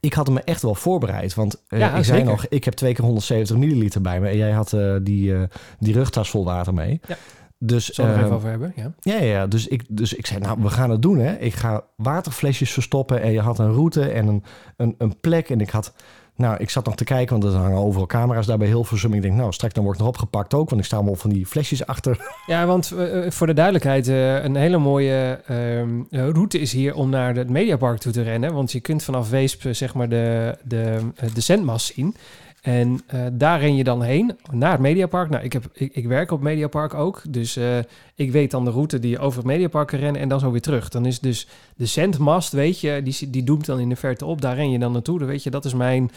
ik 0.00 0.12
had 0.12 0.28
me 0.30 0.40
echt 0.40 0.62
wel 0.62 0.74
voorbereid. 0.74 1.34
Want 1.34 1.62
Ja, 1.68 1.86
ik 1.86 2.04
zei 2.04 2.18
zeker. 2.18 2.24
nog, 2.24 2.46
ik 2.48 2.64
heb 2.64 2.74
twee 2.74 2.94
keer 2.94 3.04
170 3.04 3.56
milliliter 3.56 4.00
bij 4.00 4.20
me. 4.20 4.28
En 4.28 4.36
jij 4.36 4.50
had 4.50 4.72
eh, 4.72 4.94
die, 5.02 5.34
eh, 5.34 5.42
die 5.78 5.94
rugtas 5.94 6.30
vol 6.30 6.44
water 6.44 6.74
mee. 6.74 7.00
Ja. 7.08 7.16
Dus, 7.60 7.86
Zullen 7.88 8.10
we 8.10 8.16
het 8.16 8.24
ehm, 8.26 8.34
even 8.34 8.36
over 8.36 8.50
hebben, 8.50 8.72
ja. 8.76 8.92
ja, 9.00 9.18
ja, 9.18 9.32
ja. 9.32 9.46
Dus, 9.46 9.66
ik, 9.66 9.84
dus 9.88 10.14
ik 10.14 10.26
zei, 10.26 10.40
nou, 10.40 10.62
we 10.62 10.70
gaan 10.70 10.90
het 10.90 11.02
doen, 11.02 11.18
hè. 11.18 11.36
Ik 11.36 11.54
ga 11.54 11.84
waterflesjes 11.96 12.72
verstoppen. 12.72 13.22
En 13.22 13.32
je 13.32 13.40
had 13.40 13.58
een 13.58 13.72
route 13.72 14.08
en 14.08 14.26
een, 14.26 14.44
een, 14.76 14.94
een 14.98 15.20
plek. 15.20 15.50
En 15.50 15.60
ik 15.60 15.70
had... 15.70 15.94
Nou, 16.38 16.56
ik 16.58 16.70
zat 16.70 16.84
nog 16.84 16.94
te 16.94 17.04
kijken, 17.04 17.40
want 17.40 17.54
er 17.54 17.60
hangen 17.60 17.78
overal 17.78 18.06
camera's 18.06 18.46
daar 18.46 18.58
bij 18.58 18.66
Hilversum. 18.66 19.14
Ik 19.14 19.22
denk, 19.22 19.34
nou, 19.34 19.52
straks 19.52 19.74
dan 19.74 19.84
wordt 19.84 19.98
nog 19.98 20.08
opgepakt 20.08 20.54
ook. 20.54 20.68
Want 20.68 20.80
ik 20.80 20.86
sta 20.86 20.96
allemaal 20.96 21.14
van 21.14 21.30
die 21.30 21.46
flesjes 21.46 21.86
achter. 21.86 22.34
Ja, 22.46 22.66
want 22.66 22.90
eh, 22.90 23.26
eh, 23.26 23.32
voor 23.32 23.46
de 23.46 23.52
duidelijkheid, 23.54 24.08
eh, 24.08 24.44
een 24.44 24.54
hele 24.54 24.78
mooie 24.78 25.40
ehm, 25.46 26.02
eh, 26.10 26.28
route 26.28 26.58
is 26.60 26.72
hier 26.72 26.94
om 26.94 27.10
naar 27.10 27.34
het 27.34 27.50
Mediapark 27.50 27.98
toe 27.98 28.12
te 28.12 28.22
rennen. 28.22 28.52
Want 28.52 28.72
je 28.72 28.80
kunt 28.80 29.02
vanaf 29.02 29.30
Weesp 29.30 29.62
zeg 29.70 29.94
maar 29.94 30.08
de, 30.08 30.56
de, 30.62 30.98
de 31.34 31.40
zendmast 31.40 31.94
zien. 31.94 32.14
En 32.62 33.00
eh, 33.06 33.20
daar 33.32 33.60
ren 33.60 33.76
je 33.76 33.84
dan 33.84 34.02
heen, 34.02 34.36
naar 34.50 34.70
het 34.70 34.80
Mediapark. 34.80 35.30
Nou, 35.30 35.44
ik, 35.44 35.52
heb, 35.52 35.64
ik, 35.72 36.06
werk 36.06 36.30
op 36.30 36.40
Mediapark 36.40 36.94
ook. 36.94 37.22
Dus 37.28 37.56
eh, 37.56 37.78
ik 38.14 38.32
weet 38.32 38.50
dan 38.50 38.64
de 38.64 38.70
route 38.70 38.98
die 38.98 39.10
je 39.10 39.18
over 39.18 39.38
het 39.38 39.46
Mediapark 39.46 39.88
kan 39.88 39.98
rennen 39.98 40.20
en 40.20 40.28
dan 40.28 40.40
zo 40.40 40.50
weer 40.50 40.60
terug. 40.60 40.88
Dan 40.88 41.06
is 41.06 41.20
dus 41.20 41.46
de 41.76 41.86
zendmast, 41.86 42.52
weet 42.52 42.80
je, 42.80 43.00
die, 43.04 43.30
die 43.30 43.42
doemt 43.42 43.66
dan 43.66 43.80
in 43.80 43.88
de 43.88 43.96
verte 43.96 44.24
op. 44.24 44.40
Daar 44.40 44.54
ren 44.54 44.70
je 44.70 44.78
dan 44.78 44.92
naartoe. 44.92 45.18
Dan 45.18 45.28
weet 45.28 45.42
je, 45.42 45.50
dat 45.50 45.64
is 45.64 45.74
mijn 45.74 46.10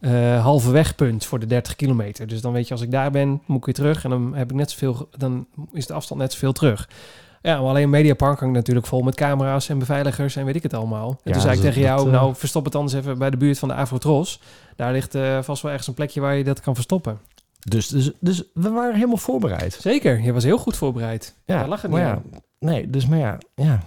eh 0.00 0.42
halve 0.42 0.70
wegpunt 0.70 1.26
voor 1.26 1.38
de 1.38 1.46
30 1.46 1.76
kilometer. 1.76 2.26
Dus 2.26 2.40
dan 2.40 2.52
weet 2.52 2.66
je, 2.66 2.72
als 2.72 2.82
ik 2.82 2.90
daar 2.90 3.10
ben, 3.10 3.42
moet 3.46 3.58
ik 3.58 3.64
weer 3.64 3.74
terug. 3.74 4.04
En 4.04 4.10
dan 4.10 4.34
heb 4.34 4.50
ik 4.50 4.56
net 4.56 4.70
zoveel, 4.70 5.08
dan 5.16 5.46
is 5.72 5.86
de 5.86 5.92
afstand 5.92 6.20
net 6.20 6.32
zoveel 6.32 6.52
terug. 6.52 6.88
Ja, 7.42 7.60
maar 7.60 7.68
alleen 7.68 7.90
Mediapark 7.90 8.40
hangt 8.40 8.54
natuurlijk 8.54 8.86
vol 8.86 9.02
met 9.02 9.14
camera's 9.14 9.68
en 9.68 9.78
beveiligers 9.78 10.36
en 10.36 10.44
weet 10.44 10.56
ik 10.56 10.62
het 10.62 10.74
allemaal. 10.74 11.08
En 11.10 11.16
Ja, 11.24 11.32
toen 11.32 11.40
zei 11.40 11.54
ik 11.54 11.60
tegen 11.60 11.80
jou, 11.80 11.96
dat, 11.96 12.06
eh, 12.06 12.12
nou 12.12 12.34
verstop 12.34 12.64
het 12.64 12.74
anders 12.74 12.94
even 12.94 13.18
bij 13.18 13.30
de 13.30 13.36
buurt 13.36 13.58
van 13.58 13.68
de 13.68 13.74
Avrotros. 13.74 14.40
Daar 14.76 14.92
ligt 14.92 15.14
eh, 15.14 15.42
vast 15.42 15.62
wel 15.62 15.70
ergens 15.70 15.88
een 15.88 15.94
plekje 15.94 16.20
waar 16.20 16.36
je 16.36 16.44
dat 16.44 16.60
kan 16.60 16.74
verstoppen. 16.74 17.18
Dus, 17.58 17.88
dus, 17.88 18.10
dus 18.20 18.42
we 18.54 18.70
waren 18.70 18.94
helemaal 18.94 19.16
voorbereid. 19.16 19.78
Zeker, 19.80 20.20
je 20.20 20.32
was 20.32 20.44
heel 20.44 20.58
goed 20.58 20.76
voorbereid. 20.76 21.34
Ja, 21.44 21.58
Daar 21.58 21.68
lag 21.68 21.82
het 21.82 21.90
maar 21.90 22.00
niet 22.00 22.08
ja, 22.08 22.14
aan. 22.36 22.42
Nee, 22.58 22.90
dus 22.90 23.06
maar 23.06 23.18
ja, 23.18 23.38
ja. 23.54 23.80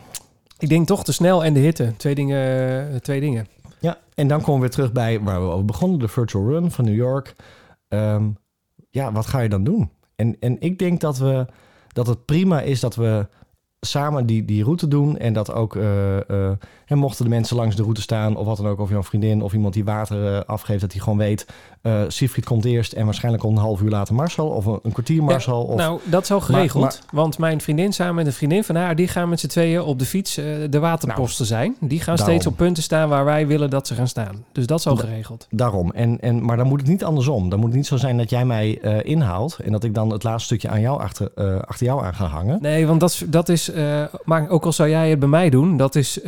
Ik 0.58 0.70
denk 0.70 0.88
toch 0.88 1.04
te 1.04 1.14
snel 1.14 1.44
en 1.44 1.54
de 1.54 1.60
hitte. 1.60 1.94
Twee 1.98 2.16
dingen. 2.16 2.90
eh, 2.92 2.96
Twee 2.96 3.20
dingen. 3.20 3.48
Ja, 3.80 3.98
en 4.16 4.28
dan 4.28 4.38
komen 4.40 4.54
we 4.56 4.60
weer 4.60 4.70
terug 4.70 4.92
bij 4.92 5.20
waar 5.20 5.42
we 5.42 5.52
over 5.52 5.66
begonnen, 5.66 6.00
de 6.00 6.08
virtual 6.08 6.48
run 6.48 6.72
van 6.72 6.86
New 6.86 6.96
York. 6.96 7.36
Ehm, 7.88 8.30
ja, 8.90 9.12
wat 9.12 9.26
ga 9.26 9.40
je 9.40 9.50
dan 9.50 9.64
doen? 9.64 9.92
En, 10.16 10.36
en 10.40 10.58
ik 10.62 10.80
denk 10.80 11.00
dat, 11.02 11.18
we, 11.18 11.46
dat 11.88 12.08
het 12.08 12.26
prima 12.26 12.62
is 12.62 12.80
dat 12.80 12.96
we 12.96 13.28
samen 13.86 14.26
die, 14.26 14.46
die 14.46 14.64
route 14.64 14.88
doen. 14.88 15.18
En 15.18 15.34
dat 15.34 15.54
ook, 15.54 15.76
eh, 15.76 16.30
eh, 16.30 16.58
en 16.86 16.98
mochten 16.98 17.24
de 17.24 17.30
mensen 17.30 17.56
langs 17.56 17.76
de 17.76 17.82
route 17.82 18.02
staan, 18.02 18.36
of 18.36 18.46
wat 18.46 18.58
dan 18.58 18.68
ook, 18.68 18.80
of 18.80 18.90
jouw 18.90 19.04
vriendin 19.04 19.42
of 19.42 19.54
iemand 19.54 19.74
die 19.74 19.86
water 19.86 20.36
eh, 20.36 20.42
afgeeft, 20.46 20.82
dat 20.82 20.92
hij 20.92 21.02
gewoon 21.02 21.18
weet, 21.18 21.46
eh 21.82 22.02
Siegfried 22.08 22.46
komt 22.46 22.66
eerst 22.66 22.94
en 22.94 23.06
waarschijnlijk 23.06 23.44
komt 23.44 23.58
een 23.58 23.64
half 23.64 23.82
uur 23.82 23.90
later 23.90 24.16
Marcel, 24.16 24.48
of 24.48 24.66
een, 24.66 24.80
een 24.84 24.92
kwartier 24.92 25.24
Marcel. 25.24 25.62
of, 25.64 25.76
Nou, 25.76 26.00
dat 26.04 26.24
is 26.24 26.32
al 26.32 26.42
geregeld. 26.42 26.84
Maar- 26.84 27.00
Want 27.12 27.38
mijn 27.38 27.62
vriendin 27.62 27.94
samen 27.94 28.16
met 28.16 28.26
een 28.26 28.34
vriendin 28.34 28.64
van 28.64 28.76
haar... 28.76 28.96
die 28.96 29.08
gaan 29.08 29.30
met 29.30 29.40
z'n 29.40 29.48
tweeën 29.48 29.82
op 29.82 30.00
de 30.00 30.06
fiets 30.06 30.38
eh, 30.38 30.46
de 30.70 30.80
waterposten 30.80 31.46
zijn. 31.46 31.76
Die 31.80 32.00
gaan 32.02 32.18
steeds 32.18 32.46
op 32.48 32.58
punten 32.58 32.84
staan 32.84 33.10
waar 33.10 33.26
wij 33.26 33.48
willen 33.48 33.70
dat 33.70 33.88
ze 33.88 33.94
gaan 33.96 34.08
staan. 34.08 34.44
Dus 34.52 34.66
dat 34.68 34.80
is 34.80 34.88
al 34.88 34.96
Da- 34.96 35.02
geregeld. 35.02 35.48
Daarom. 35.50 35.92
En, 35.92 36.20
en, 36.22 36.46
maar 36.46 36.58
dan 36.58 36.68
moet 36.68 36.80
het 36.80 36.90
niet 36.90 37.04
andersom. 37.04 37.50
Dan 37.50 37.60
moet 37.60 37.68
het 37.68 37.78
niet 37.78 37.88
zo 37.88 37.98
zijn 37.98 38.18
dat 38.18 38.30
jij 38.30 38.46
mij 38.46 38.80
eh, 38.82 38.98
inhaalt 39.12 39.58
en 39.64 39.72
dat 39.72 39.84
ik 39.84 39.94
dan 39.94 40.10
het 40.12 40.24
laatste 40.24 40.46
stukje 40.46 40.70
aan 40.70 40.82
jou 40.82 41.00
achter, 41.02 41.32
achter 41.66 41.86
jou 41.86 42.04
aan 42.06 42.14
ga 42.14 42.26
hangen. 42.26 42.58
Nee, 42.62 42.88
want 42.88 43.00
dat 43.00 43.10
is... 43.10 43.24
Dat 43.28 43.50
is 43.50 43.72
maar 44.24 44.50
ook 44.50 44.66
al 44.66 44.72
zou 44.74 44.90
jij 44.90 45.10
het 45.10 45.20
bij 45.20 45.28
mij 45.30 45.50
doen... 45.50 45.78
dat 45.78 45.96
is... 45.96 46.20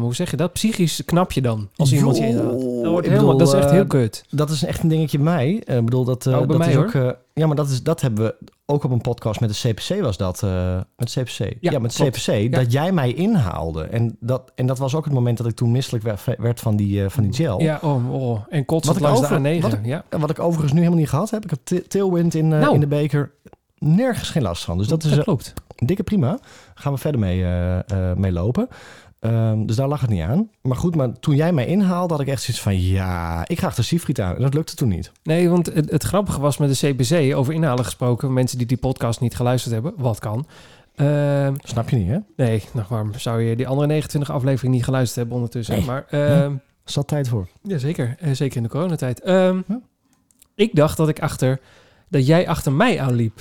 hoe 0.00 0.14
zeg 0.14 0.30
je 0.30 0.36
dat? 0.36 0.52
Psychisch 0.52 1.02
knap 1.04 1.32
je 1.32 1.40
dan. 1.42 1.68
Als 1.76 1.92
iemand 1.92 2.16
je 2.16 2.26
inhaalt. 2.26 2.60
Dat, 2.60 2.90
wordt 2.92 3.06
helemaal, 3.06 3.32
bedoel, 3.32 3.38
dat 3.38 3.48
is 3.54 3.60
echt 3.62 3.70
heel 3.70 3.86
kut. 3.86 4.24
Dat 4.30 4.50
is 4.50 4.64
echt 4.64 4.82
een 4.82 4.88
dingetje 4.92 5.18
bij 5.18 5.26
mij. 5.34 5.62
Eh, 5.66 5.76
Ik 5.76 5.84
bedoel, 5.84 6.04
dat, 6.04 6.26
Ook 6.26 6.32
bij 6.38 6.46
dat 6.46 6.58
mij, 6.58 6.70
is 6.70 6.76
ook... 6.76 6.94
eh, 6.94 7.10
ja, 7.34 7.46
maar 7.46 7.56
dat, 7.56 7.68
is, 7.68 7.82
dat 7.82 8.00
hebben 8.00 8.24
we 8.24 8.34
ook 8.66 8.84
op 8.84 8.90
een 8.90 9.00
podcast 9.00 9.40
met 9.40 9.50
de 9.60 9.68
CPC 9.68 10.00
was 10.02 10.16
dat. 10.16 10.42
met 10.96 11.10
CPC. 11.12 11.38
Ja, 11.38 11.70
Ja, 11.70 11.78
met 11.78 11.94
klopt. 11.94 12.22
CPC. 12.24 12.52
Dat 12.52 12.72
jij 12.72 12.92
mij 12.92 13.12
inhaalde. 13.12 13.82
En 13.82 14.16
dat, 14.20 14.52
en 14.54 14.66
dat 14.66 14.78
was 14.78 14.94
ook 14.94 15.04
het 15.04 15.14
moment 15.14 15.36
dat 15.38 15.46
ik 15.46 15.54
toen 15.54 15.70
misselijk 15.70 16.04
werd, 16.38 16.60
van, 16.60 16.76
die, 16.76 17.08
van 17.08 17.22
die 17.22 17.32
gel. 17.32 17.60
Ja, 17.60 17.78
oh, 17.82 18.14
oh. 18.22 18.40
En 18.48 18.64
kotsend 18.64 18.98
Wat 18.98 19.02
ik 19.08 19.14
langs 19.18 19.30
over- 19.32 19.42
de 19.42 19.58
A9. 19.58 19.62
wat 19.62 19.78
ja. 19.82 20.04
Wat 20.10 20.30
ik 20.30 20.38
overigens 20.38 20.72
nu 20.72 20.78
helemaal 20.78 20.98
niet 21.00 21.08
gehad 21.08 21.30
heb. 21.30 21.44
Ik 21.44 21.50
heb 21.50 21.58
ta- 21.64 21.88
tailwind 21.88 22.34
in, 22.34 22.48
Nou. 22.48 22.74
in 22.74 22.80
de 22.80 22.86
beker. 22.86 23.30
Nergens 23.78 24.30
geen 24.30 24.42
last 24.42 24.64
van. 24.64 24.78
Dus 24.78 24.86
dat 24.88 25.02
is 25.04 25.08
dat 25.10 25.18
eh, 25.18 25.24
klopt. 25.24 25.52
dikke 25.76 26.02
prima. 26.02 26.38
Gaan 26.74 26.92
we 26.92 26.98
verder 26.98 27.20
mee, 27.20 27.44
mee 28.16 28.32
lopen. 28.32 28.68
Ehm, 29.22 29.66
dus 29.66 29.76
daar 29.76 29.88
lag 29.88 30.00
het 30.00 30.10
niet 30.10 30.22
aan. 30.22 30.50
Maar 30.62 30.76
goed, 30.76 30.94
maar 30.96 31.18
toen 31.20 31.36
jij 31.36 31.52
mij 31.52 31.66
inhaalde, 31.66 32.12
had 32.12 32.22
ik 32.22 32.28
echt 32.28 32.42
zoiets 32.42 32.62
van... 32.62 32.80
ja, 32.80 33.48
ik 33.48 33.58
ga 33.58 33.66
achter 33.66 33.84
Siegfried 33.84 34.20
aan. 34.20 34.36
En 34.36 34.42
dat 34.42 34.54
lukte 34.54 34.74
toen 34.74 34.88
niet. 34.88 35.12
Nee, 35.22 35.48
want 35.50 35.66
het, 35.74 35.90
het 35.90 36.02
grappige 36.02 36.40
was 36.40 36.56
met 36.58 36.78
de 36.78 36.92
CPC, 36.94 37.36
over 37.36 37.54
inhalen 37.54 37.84
gesproken, 37.84 38.32
mensen 38.32 38.58
die 38.58 38.66
die 38.66 38.76
podcast 38.76 39.20
niet 39.20 39.34
geluisterd 39.36 39.74
hebben, 39.74 39.92
wat 39.96 40.18
kan. 40.18 40.46
Ehm, 40.94 41.54
Snap 41.58 41.88
je 41.88 41.96
niet, 41.96 42.08
hè? 42.08 42.18
nee, 42.36 42.62
nou 42.72 42.86
waarom 42.88 43.14
zou 43.14 43.42
je 43.42 43.56
die 43.56 43.66
andere 43.68 43.86
29 43.86 44.34
afleveringen 44.34 44.76
niet 44.76 44.84
geluisterd 44.84 45.16
hebben 45.16 45.36
ondertussen? 45.36 45.76
Nee. 45.76 45.84
Maar 45.84 46.04
ehm, 46.08 46.54
Zat 46.84 47.08
tijd 47.08 47.28
voor. 47.28 47.48
ja, 47.62 47.78
zeker. 47.78 48.16
Eh, 48.18 48.32
zeker 48.32 48.56
in 48.56 48.62
de 48.62 48.68
coronatijd. 48.68 49.20
Ja. 49.24 49.62
Ik 50.54 50.74
dacht 50.74 50.96
dat 50.96 51.08
ik 51.08 51.20
achter, 51.20 51.60
dat 52.08 52.26
jij 52.26 52.48
achter 52.48 52.72
mij 52.72 53.00
aanliep. 53.00 53.40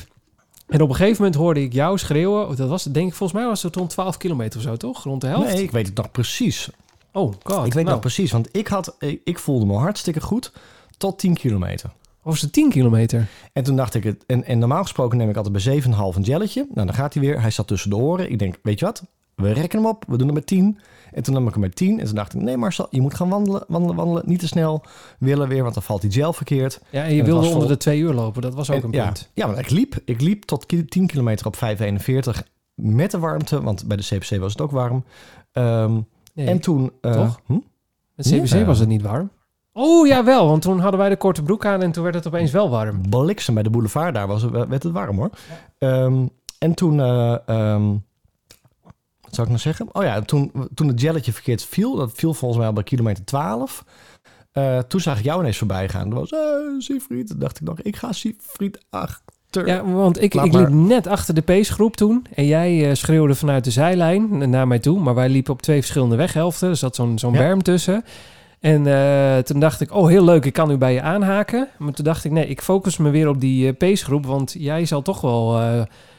En 0.72 0.82
op 0.82 0.90
een 0.90 0.96
gegeven 0.96 1.18
moment 1.18 1.36
hoorde 1.36 1.62
ik 1.62 1.74
jou 1.74 1.98
schreeuwen. 1.98 2.56
Dat 2.56 2.70
was 2.70 2.84
het, 2.84 2.94
denk 2.94 3.08
ik, 3.08 3.14
volgens 3.14 3.40
mij 3.40 3.48
was 3.48 3.64
het 3.64 3.76
rond 3.76 3.90
12 3.90 4.18
kilometer 4.18 4.60
of 4.60 4.66
zo, 4.66 4.78
toch? 4.78 5.04
Rond 5.04 5.22
de 5.22 5.28
helft? 5.28 5.54
Nee, 5.54 5.64
ik 5.64 5.72
weet 5.72 5.88
het 5.88 5.96
nog 5.96 6.12
precies. 6.12 6.70
Oh, 7.12 7.34
god. 7.44 7.66
ik 7.66 7.74
weet 7.74 7.84
nou, 7.84 7.86
nog 7.86 8.00
precies, 8.00 8.32
want 8.32 8.50
ik, 8.52 8.68
had, 8.68 8.96
ik, 9.00 9.22
ik 9.24 9.40
voelde 9.40 9.66
me 9.66 9.74
hartstikke 9.74 10.22
goed 10.22 10.52
tot 10.98 11.20
10 11.20 11.34
kilometer. 11.34 11.92
Of 12.24 12.36
is 12.36 12.42
het 12.42 12.54
10 12.54 12.70
kilometer? 12.70 13.28
En 13.54 13.64
toen 13.64 13.76
dacht 13.76 13.94
ik, 13.94 14.04
het, 14.04 14.24
en, 14.28 14.44
en 14.44 14.60
normaal 14.60 14.82
gesproken 14.82 15.18
neem 15.18 15.30
ik 15.30 15.36
altijd 15.36 15.64
bij 15.64 15.82
7,5 15.82 15.90
een 16.16 16.22
jelletje. 16.22 16.66
Nou, 16.74 16.88
dan 16.88 16.96
gaat 16.96 17.14
hij 17.14 17.24
weer. 17.24 17.42
Hij 17.42 17.52
zat 17.52 17.68
tussen 17.68 17.90
de 17.90 17.96
oren. 17.96 18.32
Ik 18.32 18.40
denk, 18.40 18.60
weet 18.64 18.80
je 18.80 18.86
wat? 18.86 19.04
We 19.36 19.52
rekken 19.52 19.80
hem 19.80 19.88
op. 19.88 20.04
We 20.08 20.18
doen 20.18 20.26
hem 20.26 20.36
met 20.36 20.48
10. 20.48 20.80
En 21.14 21.24
toen 21.24 21.34
nam 21.34 21.48
ik 21.48 21.52
hem 21.54 21.62
met 21.62 21.76
10. 21.76 22.00
En 22.00 22.06
toen 22.06 22.16
dacht 22.16 22.34
ik, 22.34 22.42
nee 22.42 22.58
Marcel, 22.58 22.88
je 22.90 23.02
moet 23.02 23.14
gaan 23.14 23.30
wandelen, 23.30 23.64
wandelen, 23.68 23.96
wandelen. 23.96 24.24
Niet 24.26 24.40
te 24.40 24.48
snel 24.48 24.84
willen 25.20 25.48
weer, 25.48 25.62
want 25.62 25.74
dan 25.74 25.84
valt 25.84 26.02
die 26.02 26.12
gel 26.12 26.34
verkeerd. 26.34 26.82
Ja, 26.90 27.04
en 27.04 27.14
je 27.14 27.24
wilde 27.24 27.46
onder 27.46 27.60
vol- 27.60 27.68
de 27.70 27.78
twee 27.78 28.00
uur 28.00 28.14
lopen. 28.14 28.42
Dat 28.42 28.54
was 28.54 28.70
ook 28.70 28.78
En- 28.78 28.84
een 28.84 28.92
punt. 28.92 29.30
Ja, 29.34 29.48
maar 29.48 29.60
ik 29.60 29.70
liep. 29.70 29.96
Ik 30.06 30.22
liep 30.22 30.44
tot 30.44 30.66
ki- 30.66 30.86
10 30.86 31.08
kilometer 31.08 31.46
op 31.46 31.56
5,41 31.56 32.44
met 32.76 33.12
de 33.12 33.20
warmte. 33.20 33.62
Want 33.64 33.88
bij 33.88 33.98
de 33.98 34.04
CPC 34.04 34.40
was 34.40 34.52
het 34.52 34.62
ook 34.62 34.72
warm. 34.72 35.04
Ehm, 35.52 36.00
Nee, 36.34 36.48
en 36.48 36.60
toen... 36.60 36.92
eh, 37.02 37.12
Toch? 37.14 37.40
hm? 37.46 37.58
met 38.16 38.28
CPC 38.28 38.48
Ja. 38.48 38.66
was 38.66 38.80
het 38.80 38.88
niet 38.88 39.02
warm. 39.02 39.30
Oh, 39.74 40.08
ja 40.08 40.24
wel, 40.24 40.48
want 40.48 40.62
toen 40.62 40.80
hadden 40.80 41.00
wij 41.00 41.10
de 41.10 41.16
korte 41.18 41.44
broek 41.44 41.66
aan 41.66 41.82
en 41.82 41.92
toen 41.92 42.04
werd 42.04 42.16
het 42.16 42.28
opeens 42.28 42.52
wel 42.52 42.70
warm. 42.70 43.02
bliksem 43.10 43.54
bij 43.54 43.64
de 43.64 43.70
boulevard 43.70 44.14
daar 44.14 44.28
was, 44.28 44.42
het- 44.42 44.52
werd 44.52 44.84
het 44.84 44.92
warm 44.92 45.18
hoor. 45.18 45.30
Ehm, 45.78 46.26
en 46.60 46.74
toen, 46.74 47.00
eh, 47.00 47.36
ehm, 47.46 47.84
wat 49.32 49.40
zou 49.40 49.48
ik 49.48 49.54
nou 49.54 49.60
zeggen? 49.76 49.88
Oh 49.96 50.04
ja, 50.04 50.22
toen, 50.22 50.52
toen 50.74 50.88
het 50.88 51.02
jelletje 51.02 51.34
verkeerd 51.34 51.64
viel, 51.66 51.96
dat 51.96 52.12
viel 52.14 52.34
volgens 52.34 52.60
mij 52.60 52.68
al 52.68 52.74
bij 52.74 52.84
kilometer 52.84 53.24
12. 53.26 53.84
eh, 54.52 54.78
toen 54.80 55.00
zag 55.00 55.18
ik 55.18 55.24
jou 55.24 55.40
ineens 55.40 55.58
voorbij 55.58 55.90
gaan. 55.90 56.10
Dat 56.10 56.20
was, 56.20 56.32
eh 56.32 56.40
Siegfried. 56.80 57.28
Toen 57.28 57.40
dacht 57.40 57.62
ik 57.62 57.68
nog, 57.68 57.82
ik 57.82 57.96
ga 57.96 58.12
Siegfried 58.12 58.86
achter. 58.90 59.68
Ja, 59.68 59.84
want 59.86 60.22
ik, 60.22 60.34
ik 60.36 60.54
liep 60.54 60.70
net 60.70 61.08
achter 61.08 61.34
de 61.34 61.42
pacegroep 61.42 61.96
toen. 61.96 62.26
En 62.34 62.46
jij 62.46 62.90
eh, 62.90 62.96
schreeuwde 62.96 63.36
vanuit 63.36 63.64
de 63.64 63.72
zijlijn 63.72 64.50
naar 64.50 64.68
mij 64.68 64.80
toe. 64.80 65.00
Maar 65.00 65.16
wij 65.16 65.30
liepen 65.30 65.54
op 65.54 65.62
twee 65.62 65.80
verschillende 65.80 66.16
weghelften. 66.16 66.70
Er 66.70 66.76
zat 66.76 66.96
zo'n 66.96 67.20
zo'n 67.20 67.34
Ja. 67.34 67.40
berm 67.40 67.64
tussen. 67.64 68.04
En 68.60 68.84
toen 69.46 69.60
dacht 69.60 69.82
ik, 69.82 69.94
oh 69.94 70.08
heel 70.08 70.24
leuk, 70.24 70.46
ik 70.46 70.54
kan 70.54 70.68
nu 70.68 70.78
bij 70.78 70.94
je 70.94 71.02
aanhaken. 71.02 71.68
Maar 71.78 71.94
toen 71.94 72.06
dacht 72.06 72.26
ik, 72.26 72.32
nee, 72.32 72.48
ik 72.48 72.62
focus 72.62 72.98
me 72.98 73.10
weer 73.10 73.28
op 73.28 73.40
die 73.42 73.74
pacegroep. 73.74 74.26
Want 74.26 74.56
jij 74.58 74.86
zal 74.86 75.02
toch 75.02 75.22
wel... 75.22 75.60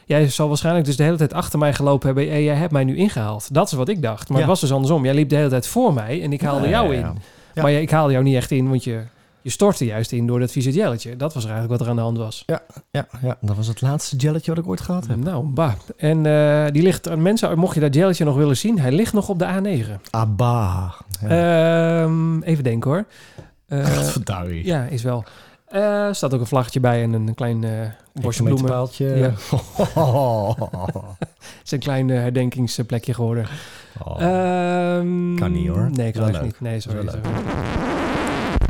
eh, 0.07 0.17
jij 0.19 0.29
zal 0.29 0.47
waarschijnlijk 0.47 0.85
dus 0.85 0.95
de 0.95 1.03
hele 1.03 1.17
tijd 1.17 1.33
achter 1.33 1.59
mij 1.59 1.73
gelopen 1.73 2.05
hebben. 2.05 2.29
En 2.29 2.43
jij 2.43 2.55
hebt 2.55 2.71
mij 2.71 2.83
nu 2.83 2.95
ingehaald. 2.97 3.53
Dat 3.53 3.67
is 3.67 3.73
wat 3.73 3.89
ik 3.89 4.01
dacht. 4.01 4.27
Maar 4.29 4.37
Ja. 4.37 4.43
het 4.43 4.51
was 4.51 4.61
dus 4.61 4.71
andersom. 4.71 5.03
Jij 5.05 5.13
liep 5.13 5.29
de 5.29 5.35
hele 5.35 5.49
tijd 5.49 5.67
voor 5.67 5.93
mij 5.93 6.21
en 6.21 6.33
ik 6.33 6.41
haalde 6.41 6.63
Ja, 6.65 6.69
jou 6.69 6.87
ja, 6.87 6.93
in. 6.93 6.99
ja. 6.99 7.13
Ja. 7.53 7.61
Maar 7.61 7.71
ja, 7.71 7.79
ik 7.79 7.91
haalde 7.91 8.11
jou 8.11 8.23
niet 8.23 8.35
echt 8.35 8.51
in, 8.51 8.69
want 8.69 8.83
je, 8.83 9.01
je 9.41 9.49
stortte 9.49 9.85
juist 9.85 10.11
in 10.11 10.27
door 10.27 10.39
dat 10.39 10.51
vieze 10.51 10.71
jelletje. 10.71 11.15
Dat 11.15 11.33
was 11.33 11.43
eigenlijk 11.45 11.73
wat 11.73 11.81
er 11.81 11.89
aan 11.89 11.95
de 11.95 12.01
hand 12.01 12.17
was. 12.17 12.43
Ja, 12.45 12.61
ja, 12.91 13.07
dat 13.41 13.55
was 13.55 13.67
het 13.67 13.81
laatste 13.81 14.15
jelletje 14.15 14.53
wat 14.53 14.63
ik 14.63 14.69
ooit 14.69 14.81
gehad 14.81 15.07
heb. 15.07 15.17
Nou, 15.17 15.45
bah. 15.45 15.73
En 15.97 16.25
eh, 16.25 16.65
die 16.71 16.81
ligt, 16.83 17.09
aan 17.09 17.21
mensen, 17.21 17.57
mocht 17.59 17.73
je 17.73 17.79
dat 17.79 17.93
jelletje 17.95 18.25
nog 18.25 18.35
willen 18.35 18.57
zien, 18.57 18.79
hij 18.79 18.91
ligt 18.91 19.13
nog 19.13 19.29
op 19.29 19.39
de 19.39 19.45
A9. 19.45 20.01
Abba. 20.09 20.93
Ja. 21.27 22.03
Ehm, 22.03 22.41
even 22.41 22.63
denken 22.63 22.91
hoor. 22.91 23.05
Eh, 23.67 23.85
Godverdomme. 23.85 24.65
ja, 24.65 24.83
is 24.83 25.03
wel. 25.03 25.23
Eh, 25.73 26.05
Er 26.07 26.15
staat 26.15 26.33
ook 26.33 26.39
een 26.39 26.45
vlaggetje 26.47 26.79
bij 26.79 27.03
en 27.03 27.13
een 27.13 27.33
klein 27.33 27.63
eh 27.63 27.71
bosje 28.21 28.43
bloemen. 28.43 28.71
Het 28.79 28.91
is 31.63 31.71
een 31.71 31.79
klein 31.79 32.09
eh, 32.09 32.17
herdenkingsplekje 32.17 33.13
geworden. 33.13 33.45
Oh. 34.03 34.21
Ehm, 34.21 35.35
Kan 35.35 35.51
niet, 35.51 35.67
hoor. 35.67 35.89
Nee, 35.91 36.11
kan 36.11 36.21
Wel 36.21 36.29
echt 36.29 36.41
leuk. 36.41 36.43
niet. 36.43 36.59
Nee, 36.59 36.79
sorry. 36.79 37.07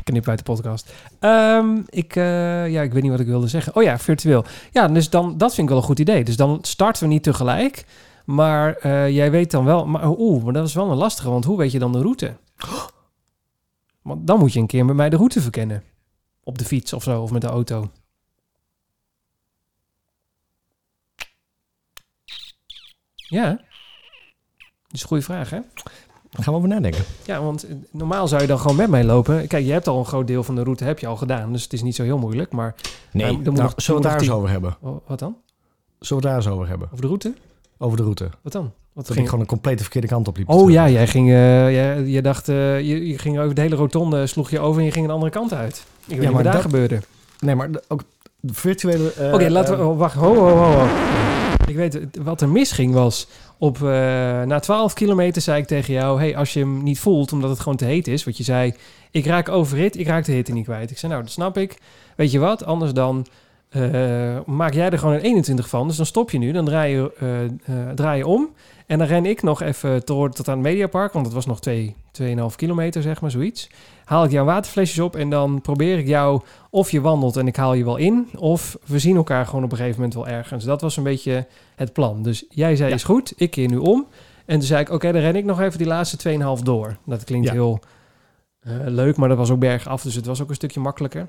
Knip 0.04 0.28
uit 0.28 0.38
de 0.38 0.44
podcast. 0.44 0.94
Ehm, 1.20 1.78
ik, 1.90 2.16
ja, 2.16 2.82
ik 2.82 2.94
weet 2.94 3.02
niet 3.02 3.12
wat 3.12 3.20
ik 3.20 3.28
wilde 3.28 3.48
zeggen. 3.48 3.76
Oh 3.76 3.84
ja, 3.84 3.98
virtueel. 3.98 4.46
Ja, 4.72 4.88
dus 4.88 5.10
dan, 5.10 5.38
dat 5.38 5.50
vind 5.54 5.62
ik 5.68 5.70
wel 5.74 5.78
een 5.82 5.88
goed 5.88 6.00
idee. 6.00 6.24
Dus 6.24 6.38
dan 6.38 6.58
starten 6.62 7.04
we 7.04 7.10
niet 7.10 7.24
tegelijk. 7.24 7.86
Maar 8.26 8.88
jij 9.12 9.32
weet 9.32 9.52
dan 9.52 9.66
wel... 9.66 9.86
Maar, 9.86 10.10
oeh, 10.10 10.44
maar 10.44 10.54
dat 10.54 10.68
is 10.68 10.74
wel 10.74 10.92
een 10.92 10.98
lastige. 10.98 11.30
Want 11.30 11.46
hoe 11.46 11.58
weet 11.58 11.72
je 11.72 11.80
dan 11.80 11.92
de 11.92 12.02
route? 12.02 12.34
Want 14.02 14.28
dan 14.28 14.40
moet 14.40 14.54
je 14.54 14.60
een 14.60 14.68
keer 14.68 14.86
met 14.86 14.96
mij 14.96 15.10
de 15.10 15.16
route 15.16 15.42
verkennen. 15.42 15.84
Op 16.44 16.58
de 16.58 16.66
fiets 16.66 16.94
of 16.94 17.04
zo, 17.04 17.22
of 17.22 17.32
met 17.32 17.42
de 17.42 17.48
auto. 17.48 17.92
Ja. 23.16 23.50
Dat 23.50 24.92
is 24.92 25.02
een 25.02 25.08
goede 25.08 25.24
vraag, 25.24 25.50
hè? 25.50 25.60
Gaan 26.32 26.54
we 26.54 26.60
over 26.60 26.68
nadenken. 26.70 27.04
Ja, 27.26 27.42
want 27.42 27.64
eh, 27.68 27.76
normaal 27.92 28.28
zou 28.28 28.42
je 28.42 28.48
dan 28.48 28.60
gewoon 28.60 28.76
met 28.78 28.90
mij 28.90 29.04
lopen. 29.04 29.48
Kijk, 29.48 29.66
je 29.66 29.72
hebt 29.72 29.88
al 29.88 30.00
een 30.00 30.06
groot 30.06 30.28
deel 30.28 30.44
van 30.44 30.56
de 30.56 30.64
route 30.64 30.84
heb 30.84 31.00
je 31.00 31.08
al 31.08 31.16
gedaan. 31.18 31.52
Dus 31.52 31.64
het 31.64 31.74
is 31.74 31.82
niet 31.82 31.96
zo 31.96 32.04
heel 32.04 32.18
moeilijk. 32.18 32.52
Maar 32.52 32.76
Nee, 33.12 33.42
dan 33.42 33.54
nou, 33.54 33.56
nog- 33.66 33.74
zullen 33.76 34.02
we 34.02 34.08
daar 34.08 34.20
eens 34.20 34.30
over 34.30 34.50
hebben? 34.50 34.78
oh, 34.82 35.08
wat 35.08 35.20
dan? 35.20 35.38
Zullen 36.00 36.24
we 36.24 36.30
het 36.30 36.36
daar 36.36 36.36
eens 36.36 36.48
over 36.58 36.68
hebben? 36.68 36.88
Over 36.92 37.02
de 37.02 37.08
route? 37.08 37.34
Over 37.78 37.98
de 37.98 38.04
route. 38.04 38.30
Wat 38.42 38.52
dan? 38.52 38.74
Wat 38.94 39.08
Dat 39.08 39.18
ik 39.18 39.26
gewoon 39.26 39.40
een 39.40 39.46
complete 39.46 39.82
verkeerde 39.84 40.08
kant 40.08 40.28
op 40.28 40.38
liep. 40.38 40.50
Oh 40.50 40.72
ja, 40.72 40.90
jij 40.90 41.08
ging, 41.08 41.30
eh, 41.30 41.72
jij, 41.74 42.04
je 42.06 42.22
dacht, 42.22 42.50
eh, 42.50 42.80
je, 42.82 43.08
je 43.08 43.18
ging 43.18 43.40
over 43.40 43.56
de 43.56 43.62
hele 43.62 43.76
rotonde, 43.76 44.28
sloeg 44.28 44.50
je 44.50 44.60
over 44.60 44.80
en 44.80 44.86
je 44.86 44.92
ging 44.92 45.06
een 45.06 45.12
andere 45.12 45.32
kant 45.32 45.54
uit. 45.54 45.76
Ik 45.76 45.84
weet 46.08 46.18
niet 46.20 46.26
maar 46.26 46.34
wat 46.34 46.44
daar 46.44 46.54
dat- 46.54 46.62
gebeurde. 46.62 47.00
Nee, 47.40 47.56
maar 47.56 47.70
ook 47.88 48.04
de 48.40 48.54
virtuele... 48.54 49.14
eh, 49.14 49.34
Oké, 49.34 49.50
laten 49.50 49.76
we... 49.78 49.82
eh, 49.84 49.90
oh, 49.90 49.98
wacht, 49.98 50.16
ho, 50.16 50.36
ho, 50.36 50.50
ho, 50.50 50.72
ho. 50.72 50.88
Ik 51.68 51.76
weet, 51.76 51.94
het- 51.94 52.18
wat 52.24 52.42
er 52.42 52.50
misging 52.50 52.94
was... 52.94 53.28
Op, 53.58 53.80
na 54.46 54.60
12 54.60 54.94
kilometer 54.94 55.42
zei 55.42 55.62
ik 55.62 55.68
tegen 55.68 55.94
jou... 55.94 56.20
Hey, 56.20 56.38
als 56.38 56.54
je 56.54 56.60
hem 56.60 56.84
niet 56.84 57.00
voelt, 57.00 57.32
omdat 57.34 57.50
het 57.50 57.60
gewoon 57.60 57.78
te 57.78 57.86
heet 57.86 58.08
is... 58.08 58.24
Wat 58.24 58.38
je 58.38 58.44
zei, 58.44 58.74
ik 59.12 59.26
raak 59.26 59.50
overhit, 59.50 59.98
ik 60.00 60.08
raak 60.08 60.26
de 60.26 60.32
hitte 60.32 60.52
niet 60.52 60.64
kwijt. 60.66 60.92
Ik 60.92 60.98
zei, 60.98 61.12
nou, 61.12 61.24
dat 61.24 61.34
snap 61.34 61.58
ik. 61.58 61.78
Weet 62.16 62.32
je 62.32 62.40
wat, 62.40 62.66
anders 62.66 62.94
dan... 62.94 63.26
eh, 63.74 64.40
maak 64.46 64.74
jij 64.74 64.90
er 64.90 65.00
gewoon 65.00 65.14
een 65.14 65.22
21 65.22 65.70
van. 65.70 65.88
Dus 65.88 65.98
dan 65.98 66.06
stop 66.06 66.32
je 66.32 66.38
nu, 66.38 66.52
dan 66.52 66.66
draai 66.66 66.96
je, 66.96 67.14
eh, 67.20 67.44
eh, 67.44 67.90
draai 67.96 68.18
je 68.18 68.28
om. 68.28 68.50
En 68.88 68.98
dan 68.98 69.08
ren 69.08 69.26
ik 69.26 69.42
nog 69.42 69.62
even 69.62 70.06
tot, 70.06 70.36
tot 70.36 70.48
aan 70.48 70.54
het 70.58 70.64
Mediapark... 70.64 71.14
Want 71.14 71.26
het 71.26 71.36
was 71.36 71.46
nog 71.46 71.62
2, 71.62 71.96
2,5 72.12 72.56
kilometer, 72.56 73.02
zeg 73.02 73.22
maar, 73.22 73.32
zoiets. 73.32 73.70
Haal 74.06 74.24
ik 74.24 74.32
jouw 74.32 74.46
waterflesjes 74.46 75.00
op 75.00 75.16
en 75.16 75.30
dan 75.30 75.62
probeer 75.62 75.98
ik 75.98 76.08
jou 76.08 76.42
of 76.70 76.92
je 76.92 77.02
wandelt 77.02 77.38
en 77.38 77.48
ik 77.48 77.56
haal 77.56 77.74
je 77.74 77.84
wel 77.84 77.96
in, 77.98 78.30
of 78.36 78.78
we 78.86 79.00
zien 79.00 79.16
elkaar 79.16 79.46
gewoon 79.46 79.64
op 79.64 79.72
een 79.72 79.78
gegeven 79.78 79.98
moment 79.98 80.14
wel 80.14 80.28
ergens. 80.28 80.64
Dat 80.64 80.82
was 80.82 80.98
een 80.98 81.04
beetje 81.04 81.48
het 81.76 81.94
plan. 81.94 82.24
Dus 82.24 82.46
jij 82.50 82.76
zei 82.76 82.90
Ja. 82.90 82.96
is 82.96 83.04
goed, 83.04 83.34
ik 83.36 83.52
keer 83.52 83.70
nu 83.70 83.78
om. 83.78 84.08
En 84.46 84.58
toen 84.58 84.68
zei 84.68 84.82
ik, 84.82 84.90
oké, 84.90 85.12
dan 85.12 85.22
ren 85.22 85.36
ik 85.36 85.46
nog 85.46 85.62
even 85.62 85.78
die 85.78 85.88
laatste 85.88 86.18
2,5 86.58 86.64
door. 86.64 86.98
Dat 87.06 87.24
klinkt 87.24 87.48
Ja. 87.48 87.54
heel 87.54 87.80
leuk, 88.86 89.18
maar 89.18 89.30
dat 89.30 89.38
was 89.38 89.52
ook 89.52 89.60
bergaf, 89.60 90.02
dus 90.02 90.16
het 90.16 90.26
was 90.26 90.42
ook 90.42 90.50
een 90.50 90.56
stukje 90.56 90.80
makkelijker. 90.80 91.28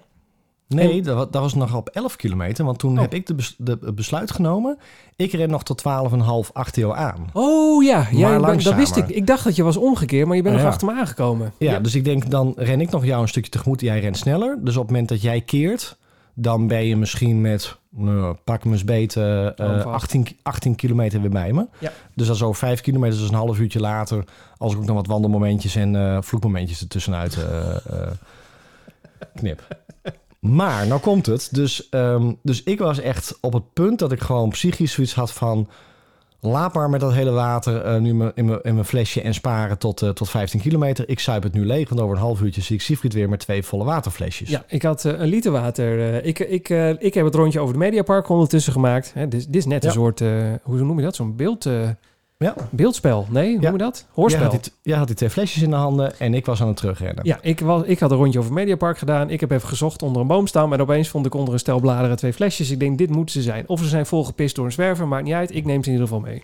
Nee, 0.69 1.03
dat, 1.03 1.33
dat 1.33 1.43
was 1.43 1.55
nog 1.55 1.75
op 1.75 1.89
11 1.89 2.17
kilometer. 2.17 2.65
Want 2.65 2.79
toen 2.79 2.95
Oh. 2.95 3.01
heb 3.01 3.15
ik 3.15 3.27
de, 3.27 3.35
bes- 3.35 3.55
de 3.59 3.79
het 3.81 3.95
besluit 3.95 4.31
genomen. 4.31 4.79
Ik 5.17 5.33
ren 5.33 5.51
nog 5.51 5.63
tot 5.63 5.83
12,5 5.83 6.53
achter 6.53 6.83
jou 6.83 6.97
aan. 6.97 7.27
Oh 7.33 7.85
ja, 7.85 8.07
jij, 8.13 8.41
bent- 8.41 8.65
dat 8.65 8.75
wist 8.75 8.97
ik. 8.97 9.09
Ik 9.09 9.27
dacht 9.27 9.45
dat 9.45 9.57
je 9.57 9.63
was 9.63 9.77
omgekeerd, 9.77 10.27
maar 10.27 10.37
je 10.37 10.43
bent 10.43 10.55
nog 10.55 10.65
Ja. 10.65 10.69
achter 10.71 10.87
me 10.87 10.95
aangekomen. 10.95 11.53
Ja, 11.59 11.79
dus 11.81 11.95
ik 11.95 12.05
denk 12.05 12.31
dan 12.31 12.53
ren 12.57 12.81
ik 12.81 12.91
nog 12.91 13.05
jou 13.05 13.23
een 13.23 13.29
stukje 13.29 13.51
tegemoet. 13.51 13.81
Jij 13.81 14.01
rent 14.01 14.17
sneller. 14.17 14.59
Dus 14.61 14.77
op 14.77 14.83
het 14.83 14.91
moment 14.91 15.09
dat 15.09 15.23
jij 15.23 15.41
keert, 15.41 15.97
dan 16.35 16.67
ben 16.67 16.85
je 16.87 16.97
misschien 16.97 17.41
met, 17.41 17.77
nou, 17.91 18.37
pak 18.45 18.65
me 18.65 18.73
eens 18.73 18.85
Half 19.57 19.85
acht. 19.85 19.87
18, 19.87 20.23
ki- 20.23 20.37
18 20.43 20.75
kilometer 20.75 21.21
weer 21.21 21.31
bij 21.31 21.53
me. 21.53 21.67
Ja. 21.79 21.93
Dus 22.15 22.27
dat 22.27 22.37
is 22.37 22.43
over 22.43 22.59
5 22.59 22.81
kilometer, 22.81 23.19
dus 23.19 23.29
een 23.29 23.35
half 23.35 23.59
uurtje 23.59 23.81
later. 23.81 24.25
Als 24.59 24.73
ik 24.73 24.79
ook 24.79 24.85
nog 24.87 24.97
wat 24.97 25.07
wandelmomentjes 25.07 25.77
en 25.77 25.97
eh 25.97 26.19
vloekmomentjes 26.21 26.81
ertussenuit 26.81 27.37
eh, 27.37 27.77
knip. 29.35 29.63
Maar, 30.47 30.87
nou 30.87 31.01
komt 31.01 31.27
het. 31.27 31.49
Dus, 31.51 31.89
ehm, 31.89 32.33
dus 32.43 32.63
ik 32.63 32.79
was 32.79 33.01
echt 33.01 33.39
op 33.41 33.53
het 33.53 33.73
punt 33.73 33.99
dat 33.99 34.13
ik 34.13 34.21
gewoon 34.21 34.49
psychisch 34.49 34.93
zoiets 34.93 35.15
had 35.15 35.33
van... 35.33 35.69
Laat 36.41 36.75
maar 36.75 36.91
met 36.91 37.01
dat 37.01 37.13
hele 37.13 37.31
water 37.31 37.81
eh, 37.81 38.01
nu 38.01 38.09
in 38.35 38.45
mijn- 38.63 38.85
flesje 38.85 39.21
en 39.21 39.35
sparen 39.35 39.79
tot, 39.79 40.03
eh, 40.03 40.09
tot 40.09 40.31
15 40.31 40.61
kilometer. 40.61 41.09
Ik 41.09 41.21
zuip 41.21 41.43
het 41.43 41.53
nu 41.53 41.67
leeg, 41.67 41.89
want 41.89 42.01
over 42.01 42.17
een 42.17 42.23
half 42.23 42.41
uurtje 42.41 42.61
zie 42.63 42.77
ik 42.77 42.83
Siegfried 42.83 43.13
weer 43.13 43.29
met 43.29 43.41
twee 43.41 43.63
volle 43.63 43.85
waterflesjes. 43.85 44.49
Ja, 44.49 44.65
ik 44.69 44.83
had 44.83 45.05
eh, 45.05 45.13
een 45.19 45.27
liter 45.29 45.53
water. 45.53 46.25
ik, 46.25 46.39
ik, 46.39 46.69
ik 46.99 47.15
heb 47.15 47.25
het 47.25 47.35
rondje 47.35 47.61
over 47.61 47.73
de 47.73 47.79
Mediapark 47.79 48.29
ondertussen 48.29 48.73
gemaakt. 48.73 49.13
Hè, 49.15 49.29
dit, 49.29 49.41
is- 49.41 49.47
dit 49.47 49.55
is 49.57 49.67
net 49.67 49.85
een 49.85 49.93
soort, 49.93 50.21
hoe 50.63 50.79
noem 50.81 50.99
je 50.99 51.05
dat? 51.05 51.15
Zo'n 51.17 51.37
beeld, 51.37 51.69
Ja. 52.37 52.55
beeldspel. 52.71 53.27
Nee, 53.31 53.53
hoe 53.53 53.61
Ja. 53.61 53.61
noem 53.71 53.73
je 53.79 53.85
dat? 53.85 53.97
Jij 53.97 54.07
Hoorspel. 54.15 54.43
had, 54.43 54.51
die, 54.65 54.73
jij 54.83 54.99
had 54.99 55.07
die 55.07 55.17
twee 55.17 55.31
flesjes 55.31 55.63
in 55.63 55.71
de 55.71 55.77
handen 55.77 56.19
en 56.19 56.35
ik 56.35 56.47
was 56.47 56.61
aan 56.63 56.69
het 56.69 56.77
terugrennen. 56.77 57.25
Ja, 57.27 57.39
ik, 57.43 57.61
was, 57.61 57.83
ik 57.83 57.99
had 57.99 58.11
een 58.11 58.17
rondje 58.17 58.39
over 58.39 58.53
Mediapark 58.53 58.99
gedaan. 58.99 59.31
Ik 59.31 59.41
heb 59.41 59.51
even 59.51 59.69
gezocht 59.69 60.03
onder 60.03 60.21
een 60.23 60.27
boom 60.29 60.47
staan. 60.47 60.69
Maar 60.69 60.81
opeens 60.81 61.09
vond 61.09 61.27
ik 61.27 61.35
onder 61.35 61.53
een 61.55 61.59
stel 61.61 61.81
bladeren 61.81 62.17
twee 62.17 62.33
flesjes. 62.33 62.71
Ik 62.71 62.81
denk, 62.81 62.99
dit 62.99 63.11
moeten 63.11 63.35
ze 63.35 63.43
zijn. 63.43 63.69
Of 63.69 63.81
ze 63.81 63.89
zijn 63.89 64.07
volgepist 64.07 64.55
door 64.55 64.65
een 64.65 64.73
zwerver. 64.73 65.09
Maakt 65.09 65.25
niet 65.25 65.33
uit. 65.35 65.55
Ik 65.55 65.65
neem 65.65 65.83
ze 65.85 65.91
in 65.91 65.97
ieder 65.97 66.09
geval 66.09 66.23
mee. 66.25 66.43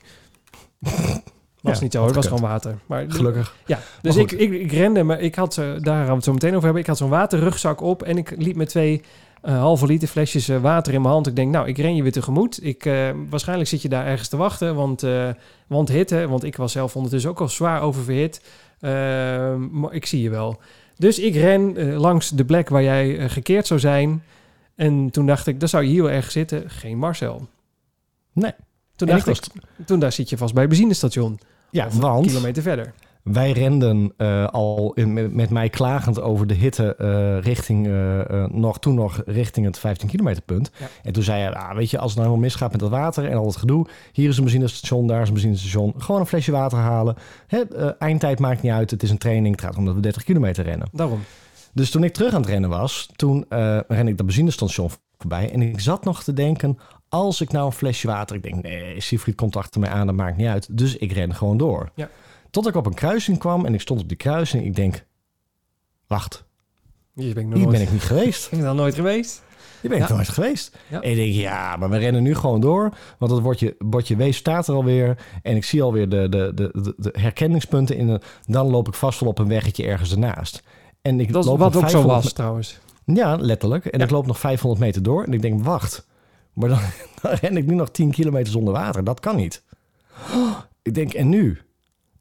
Was 1.60 1.76
Ja, 1.76 1.82
niet 1.82 1.92
zo 1.92 1.98
hoor. 1.98 2.06
Het 2.06 2.16
was 2.16 2.26
gewoon 2.26 2.42
water. 2.42 2.78
Maar, 2.86 3.04
Gelukkig. 3.08 3.54
Ja, 3.66 3.78
dus 4.02 4.16
ik, 4.16 4.32
ik, 4.32 4.52
ik 4.52 4.72
rende. 4.72 5.02
Maar 5.02 5.20
ik 5.20 5.34
had, 5.34 5.54
daar 5.54 5.80
gaan 5.82 6.06
we 6.06 6.12
het 6.14 6.24
zo 6.24 6.32
meteen 6.32 6.50
over 6.50 6.62
hebben. 6.64 6.80
Ik 6.82 6.86
had 6.88 6.96
zo'n 6.98 7.08
waterrugzak 7.08 7.80
op. 7.80 8.02
En 8.02 8.16
ik 8.18 8.34
liep 8.38 8.56
met 8.56 8.68
twee 8.68 9.02
halve 9.40 9.86
liter 9.86 10.08
flesjes 10.08 10.48
eh, 10.48 10.60
water 10.60 10.94
in 10.94 11.00
mijn 11.00 11.12
hand. 11.12 11.26
Ik 11.26 11.36
denk, 11.36 11.52
nou, 11.52 11.68
ik 11.68 11.78
ren 11.78 11.94
je 11.94 12.02
weer 12.02 12.12
tegemoet. 12.12 12.64
Ik, 12.64 12.86
eh, 12.86 13.10
waarschijnlijk 13.30 13.68
zit 13.68 13.82
je 13.82 13.88
daar 13.88 14.06
ergens 14.06 14.28
te 14.28 14.36
wachten. 14.36 14.74
Want, 14.74 15.02
eh, 15.02 15.28
want 15.66 15.88
hitte. 15.88 16.28
Want 16.28 16.44
ik 16.44 16.56
was 16.56 16.72
zelf 16.72 16.96
ondertussen 16.96 17.30
ook 17.30 17.40
al 17.40 17.48
zwaar 17.48 17.82
oververhit. 17.82 18.40
Eh, 18.80 19.54
maar 19.56 19.92
ik 19.92 20.06
zie 20.06 20.22
je 20.22 20.30
wel. 20.30 20.60
Dus 20.96 21.18
ik 21.18 21.34
ren 21.34 21.76
eh, 21.76 21.98
langs 22.00 22.30
de 22.30 22.44
plek 22.44 22.68
waar 22.68 22.82
jij 22.82 23.18
eh, 23.18 23.30
gekeerd 23.30 23.66
zou 23.66 23.80
zijn. 23.80 24.22
En 24.74 25.10
toen 25.10 25.26
dacht 25.26 25.46
ik, 25.46 25.60
dan 25.60 25.68
zou 25.68 25.84
je 25.84 25.90
hier 25.90 26.02
wel 26.02 26.10
ergens 26.12 26.32
zitten. 26.32 26.70
Geen 26.70 26.98
Marcel. 26.98 27.48
Nee. 28.32 28.52
Toen 28.96 29.08
En 29.08 29.14
dacht 29.14 29.28
ik 29.28 29.62
toen 29.86 29.98
daar 29.98 30.12
zit 30.12 30.28
je 30.28 30.36
vast 30.36 30.52
bij 30.52 30.62
het 30.62 30.70
benzinestation. 30.70 31.40
Ja, 31.70 31.88
want 31.90 32.26
kilometer 32.26 32.62
verder. 32.62 32.92
Wij 33.22 33.52
renden 33.52 34.12
eh, 34.16 34.46
al 34.46 34.92
in, 34.94 35.12
met, 35.12 35.34
met 35.34 35.50
mij 35.50 35.68
klagend 35.68 36.20
over 36.20 36.46
de 36.46 36.54
hitte 36.54 36.96
eh, 36.96 37.40
richting, 37.40 37.86
eh, 37.86 38.44
nog, 38.44 38.78
toen 38.78 38.94
nog 38.94 39.22
richting 39.26 39.66
het 39.66 39.78
15 39.78 40.08
kilometer 40.08 40.42
punt. 40.42 40.70
Ja. 40.78 40.86
En 41.02 41.12
toen 41.12 41.22
zei 41.22 41.42
hij, 41.42 41.52
ah, 41.54 41.76
weet 41.76 41.90
je, 41.90 41.98
als 41.98 42.10
het 42.10 42.18
nou 42.18 42.28
helemaal 42.28 42.48
misgaat 42.48 42.70
met 42.70 42.80
dat 42.80 42.90
water 42.90 43.28
en 43.28 43.36
al 43.36 43.46
het 43.46 43.56
gedoe. 43.56 43.86
Hier 44.12 44.28
is 44.28 44.36
een 44.36 44.42
benzinestation, 44.42 45.06
daar 45.06 45.22
is 45.22 45.28
een 45.28 45.34
benzinestation. 45.34 45.94
Gewoon 45.98 46.20
een 46.20 46.26
flesje 46.26 46.52
water 46.52 46.78
halen. 46.78 47.16
Hè, 47.46 47.88
eindtijd 47.98 48.38
maakt 48.38 48.62
niet 48.62 48.72
uit, 48.72 48.90
het 48.90 49.02
is 49.02 49.10
een 49.10 49.18
training. 49.18 49.54
Het 49.54 49.64
gaat 49.64 49.76
om 49.76 49.84
dat 49.84 49.94
we 49.94 50.00
30 50.00 50.24
kilometer 50.24 50.64
rennen. 50.64 50.88
Daarom. 50.92 51.20
Dus 51.72 51.90
toen 51.90 52.04
ik 52.04 52.12
terug 52.12 52.34
aan 52.34 52.40
het 52.40 52.50
rennen 52.50 52.70
was, 52.70 53.08
toen 53.16 53.44
ren 53.88 54.08
ik 54.08 54.16
dat 54.16 54.26
benzinestation 54.26 54.90
voorbij. 55.18 55.52
En 55.52 55.62
ik 55.62 55.80
zat 55.80 56.04
nog 56.04 56.22
te 56.22 56.32
denken, 56.32 56.78
als 57.08 57.40
ik 57.40 57.52
nou 57.52 57.66
een 57.66 57.72
flesje 57.72 58.06
water... 58.06 58.36
Ik 58.36 58.42
denk, 58.42 58.62
nee, 58.62 59.00
Siegfried 59.00 59.34
komt 59.34 59.56
achter 59.56 59.80
mij 59.80 59.90
aan, 59.90 60.06
dat 60.06 60.16
maakt 60.16 60.36
niet 60.36 60.46
uit. 60.46 60.78
Dus 60.78 60.96
ik 60.96 61.12
ren 61.12 61.34
gewoon 61.34 61.56
door. 61.56 61.90
Ja. 61.94 62.08
Tot 62.50 62.66
ik 62.66 62.74
op 62.74 62.86
een 62.86 62.94
kruising 62.94 63.38
kwam 63.38 63.64
en 63.66 63.74
ik 63.74 63.80
stond 63.80 64.00
op 64.00 64.08
die 64.08 64.16
kruising. 64.16 64.64
Ik 64.64 64.74
denk, 64.76 65.06
wacht, 66.06 66.44
Hier 67.14 67.34
ben 67.34 67.48
ik 67.50 67.54
hier 67.56 67.68
ben 67.68 67.80
niet 67.92 68.02
geweest. 68.02 68.46
ben 68.50 68.58
ik 68.58 68.64
nog 68.64 68.74
nooit 68.74 68.94
geweest. 68.94 69.42
Hier 69.80 69.90
ben 69.90 70.00
ik 70.00 70.08
Ja. 70.08 70.14
nooit 70.14 70.28
geweest. 70.28 70.76
Ja. 70.88 71.00
En 71.00 71.10
ik 71.10 71.16
denk, 71.16 71.34
ja, 71.34 71.76
maar 71.76 71.90
we 71.90 71.96
rennen 71.96 72.22
nu 72.22 72.34
gewoon 72.34 72.60
door. 72.60 72.96
Want 73.18 73.32
het 73.32 73.42
bordje, 73.42 73.76
bordje 73.78 74.16
Wees 74.16 74.36
staat 74.36 74.68
er 74.68 74.74
alweer. 74.74 75.24
En 75.42 75.56
ik 75.56 75.64
zie 75.64 75.82
alweer 75.82 76.08
de, 76.08 76.28
de, 76.28 76.52
de, 76.54 76.70
de, 76.72 76.94
de 76.96 77.14
herkenningspunten. 77.18 77.96
In 77.96 78.06
de, 78.06 78.20
dan 78.46 78.66
loop 78.70 78.88
ik 78.88 78.94
vast 78.94 79.20
wel 79.20 79.28
op 79.28 79.38
een 79.38 79.48
weggetje 79.48 79.84
ergens 79.84 80.12
ernaast. 80.12 80.62
En 81.02 81.20
ik 81.20 81.32
Dat 81.32 81.44
loop 81.44 81.58
wat 81.58 81.66
ook 81.76 81.82
zo 81.82 81.88
500 81.88 82.22
was 82.22 82.32
trouwens. 82.32 82.78
ja, 83.04 83.36
letterlijk. 83.36 83.84
En 83.86 83.98
Ja. 83.98 84.04
ik 84.04 84.10
loop 84.10 84.26
nog 84.26 84.38
500 84.38 84.80
meter 84.82 85.02
door 85.02 85.24
en 85.24 85.32
ik 85.32 85.42
denk, 85.42 85.64
wacht. 85.64 86.06
Maar 86.52 86.68
dan, 86.68 86.78
dan 87.22 87.32
ren 87.40 87.56
ik 87.56 87.66
nu 87.66 87.74
nog 87.74 87.90
10 87.90 88.10
kilometer 88.10 88.52
zonder 88.52 88.72
water. 88.72 89.04
Dat 89.04 89.20
kan 89.20 89.36
niet. 89.36 89.62
Oh, 90.34 90.58
ik 90.82 90.94
denk, 90.94 91.12
en 91.14 91.28
nu? 91.28 91.60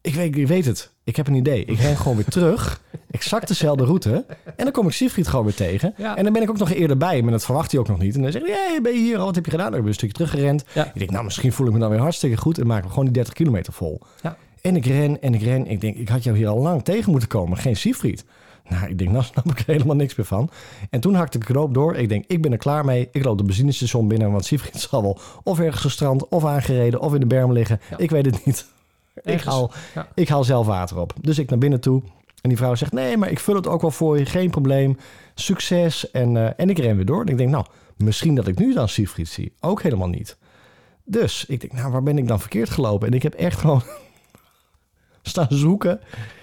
Ik 0.01 0.15
weet, 0.15 0.35
ik 0.37 0.47
weet 0.47 0.65
het. 0.65 0.91
Ik 1.03 1.15
heb 1.15 1.27
een 1.27 1.33
idee. 1.33 1.65
Ik 1.65 1.79
ren 1.79 1.97
gewoon 1.97 2.15
weer 2.15 2.25
terug. 2.25 2.81
Exact 3.11 3.47
dezelfde 3.47 3.83
route. 3.83 4.25
En 4.55 4.63
dan 4.63 4.71
kom 4.71 4.87
ik 4.87 4.93
Siegfried 4.93 5.27
gewoon 5.27 5.45
weer 5.45 5.53
tegen. 5.53 5.93
Ja. 5.97 6.15
En 6.15 6.23
dan 6.23 6.33
ben 6.33 6.41
ik 6.41 6.49
ook 6.49 6.57
nog 6.57 6.71
eerder 6.71 6.97
bij. 6.97 7.21
Maar 7.21 7.31
dat 7.31 7.45
verwacht 7.45 7.71
hij 7.71 7.79
ook 7.79 7.87
nog 7.87 7.99
niet. 7.99 8.15
En 8.15 8.21
dan 8.21 8.31
zegt 8.31 8.45
hij, 8.45 8.55
hey, 8.55 8.81
ben 8.81 8.93
je 8.93 8.99
hier? 8.99 9.17
al? 9.17 9.25
Wat 9.25 9.35
heb 9.35 9.45
je 9.45 9.51
gedaan? 9.51 9.71
Dan 9.71 9.79
ik 9.79 9.85
een 9.85 9.93
stukje 9.93 10.15
teruggerend. 10.15 10.63
Ja. 10.73 10.85
Ik 10.85 10.99
denk, 10.99 11.11
nou, 11.11 11.23
misschien 11.23 11.51
voel 11.51 11.67
ik 11.67 11.73
me 11.73 11.79
dan 11.79 11.89
weer 11.89 11.99
hartstikke 11.99 12.37
goed. 12.37 12.57
En 12.57 12.67
maken 12.67 12.83
we 12.83 12.89
gewoon 12.89 13.05
die 13.05 13.13
30 13.13 13.33
kilometer 13.33 13.73
vol. 13.73 14.01
Ja. 14.21 14.37
En 14.61 14.75
ik 14.75 14.85
ren 14.85 15.21
en 15.21 15.33
ik 15.33 15.41
ren. 15.41 15.67
Ik 15.67 15.81
denk, 15.81 15.95
ik 15.97 16.09
had 16.09 16.23
jou 16.23 16.37
hier 16.37 16.47
al 16.47 16.59
lang 16.59 16.83
tegen 16.83 17.11
moeten 17.11 17.29
komen. 17.29 17.57
Geen 17.57 17.75
Siegfried. 17.75 18.25
Nou, 18.69 18.87
ik 18.89 18.97
denk, 18.97 19.11
nou 19.11 19.23
snap 19.23 19.45
ik 19.45 19.59
er 19.59 19.65
helemaal 19.65 19.95
niks 19.95 20.15
meer 20.15 20.25
van. 20.25 20.49
En 20.89 20.99
toen 20.99 21.13
hakte 21.13 21.37
ik 21.37 21.47
de 21.47 21.53
knoop 21.53 21.73
door. 21.73 21.95
Ik 21.95 22.09
denk, 22.09 22.23
ik 22.27 22.41
ben 22.41 22.51
er 22.51 22.57
klaar 22.57 22.85
mee. 22.85 23.09
Ik 23.11 23.23
loop 23.23 23.37
de 23.37 23.43
benzinestation 23.43 24.07
binnen. 24.07 24.31
Want 24.31 24.45
Siegfried 24.45 24.81
zal 24.89 25.01
wel 25.01 25.19
of 25.43 25.59
ergens 25.59 25.81
gestrand, 25.81 26.27
of 26.27 26.45
aangereden, 26.45 26.99
of 26.99 27.13
in 27.13 27.19
de 27.19 27.25
berm 27.25 27.51
liggen. 27.51 27.79
Ja. 27.89 27.97
Ik 27.97 28.09
weet 28.09 28.25
het 28.25 28.45
niet. 28.45 28.65
Ik 29.23 29.41
haal, 29.41 29.71
Ja. 29.95 30.07
ik 30.15 30.29
haal 30.29 30.43
zelf 30.43 30.65
water 30.67 30.97
op. 30.99 31.13
Dus 31.21 31.39
ik 31.39 31.49
naar 31.49 31.59
binnen 31.59 31.79
toe. 31.81 32.01
En 32.41 32.49
die 32.49 32.57
vrouw 32.57 32.75
zegt, 32.75 32.91
nee, 32.93 33.17
maar 33.17 33.29
ik 33.31 33.39
vul 33.39 33.55
het 33.55 33.67
ook 33.67 33.81
wel 33.81 33.91
voor 33.91 34.17
je. 34.19 34.25
Geen 34.25 34.49
probleem. 34.49 34.97
Succes. 35.35 36.11
En, 36.11 36.37
eh, 36.37 36.49
en 36.57 36.69
ik 36.69 36.77
ren 36.77 36.95
weer 36.95 37.05
door. 37.05 37.21
En 37.21 37.27
ik 37.27 37.37
denk, 37.37 37.49
nou, 37.49 37.65
misschien 37.97 38.35
dat 38.35 38.47
ik 38.47 38.59
nu 38.59 38.73
dan 38.73 38.89
Siegfried 38.89 39.27
zie. 39.29 39.53
Ook 39.59 39.81
helemaal 39.81 40.07
niet. 40.07 40.37
Dus 41.05 41.45
ik 41.45 41.59
denk, 41.61 41.73
nou, 41.73 41.91
waar 41.91 42.03
ben 42.03 42.17
ik 42.17 42.27
dan 42.27 42.39
verkeerd 42.39 42.69
gelopen? 42.69 43.07
En 43.07 43.13
ik 43.13 43.23
heb 43.23 43.33
echt 43.33 43.59
gewoon 43.59 43.81
staan 45.21 45.47
zoeken. 45.49 45.99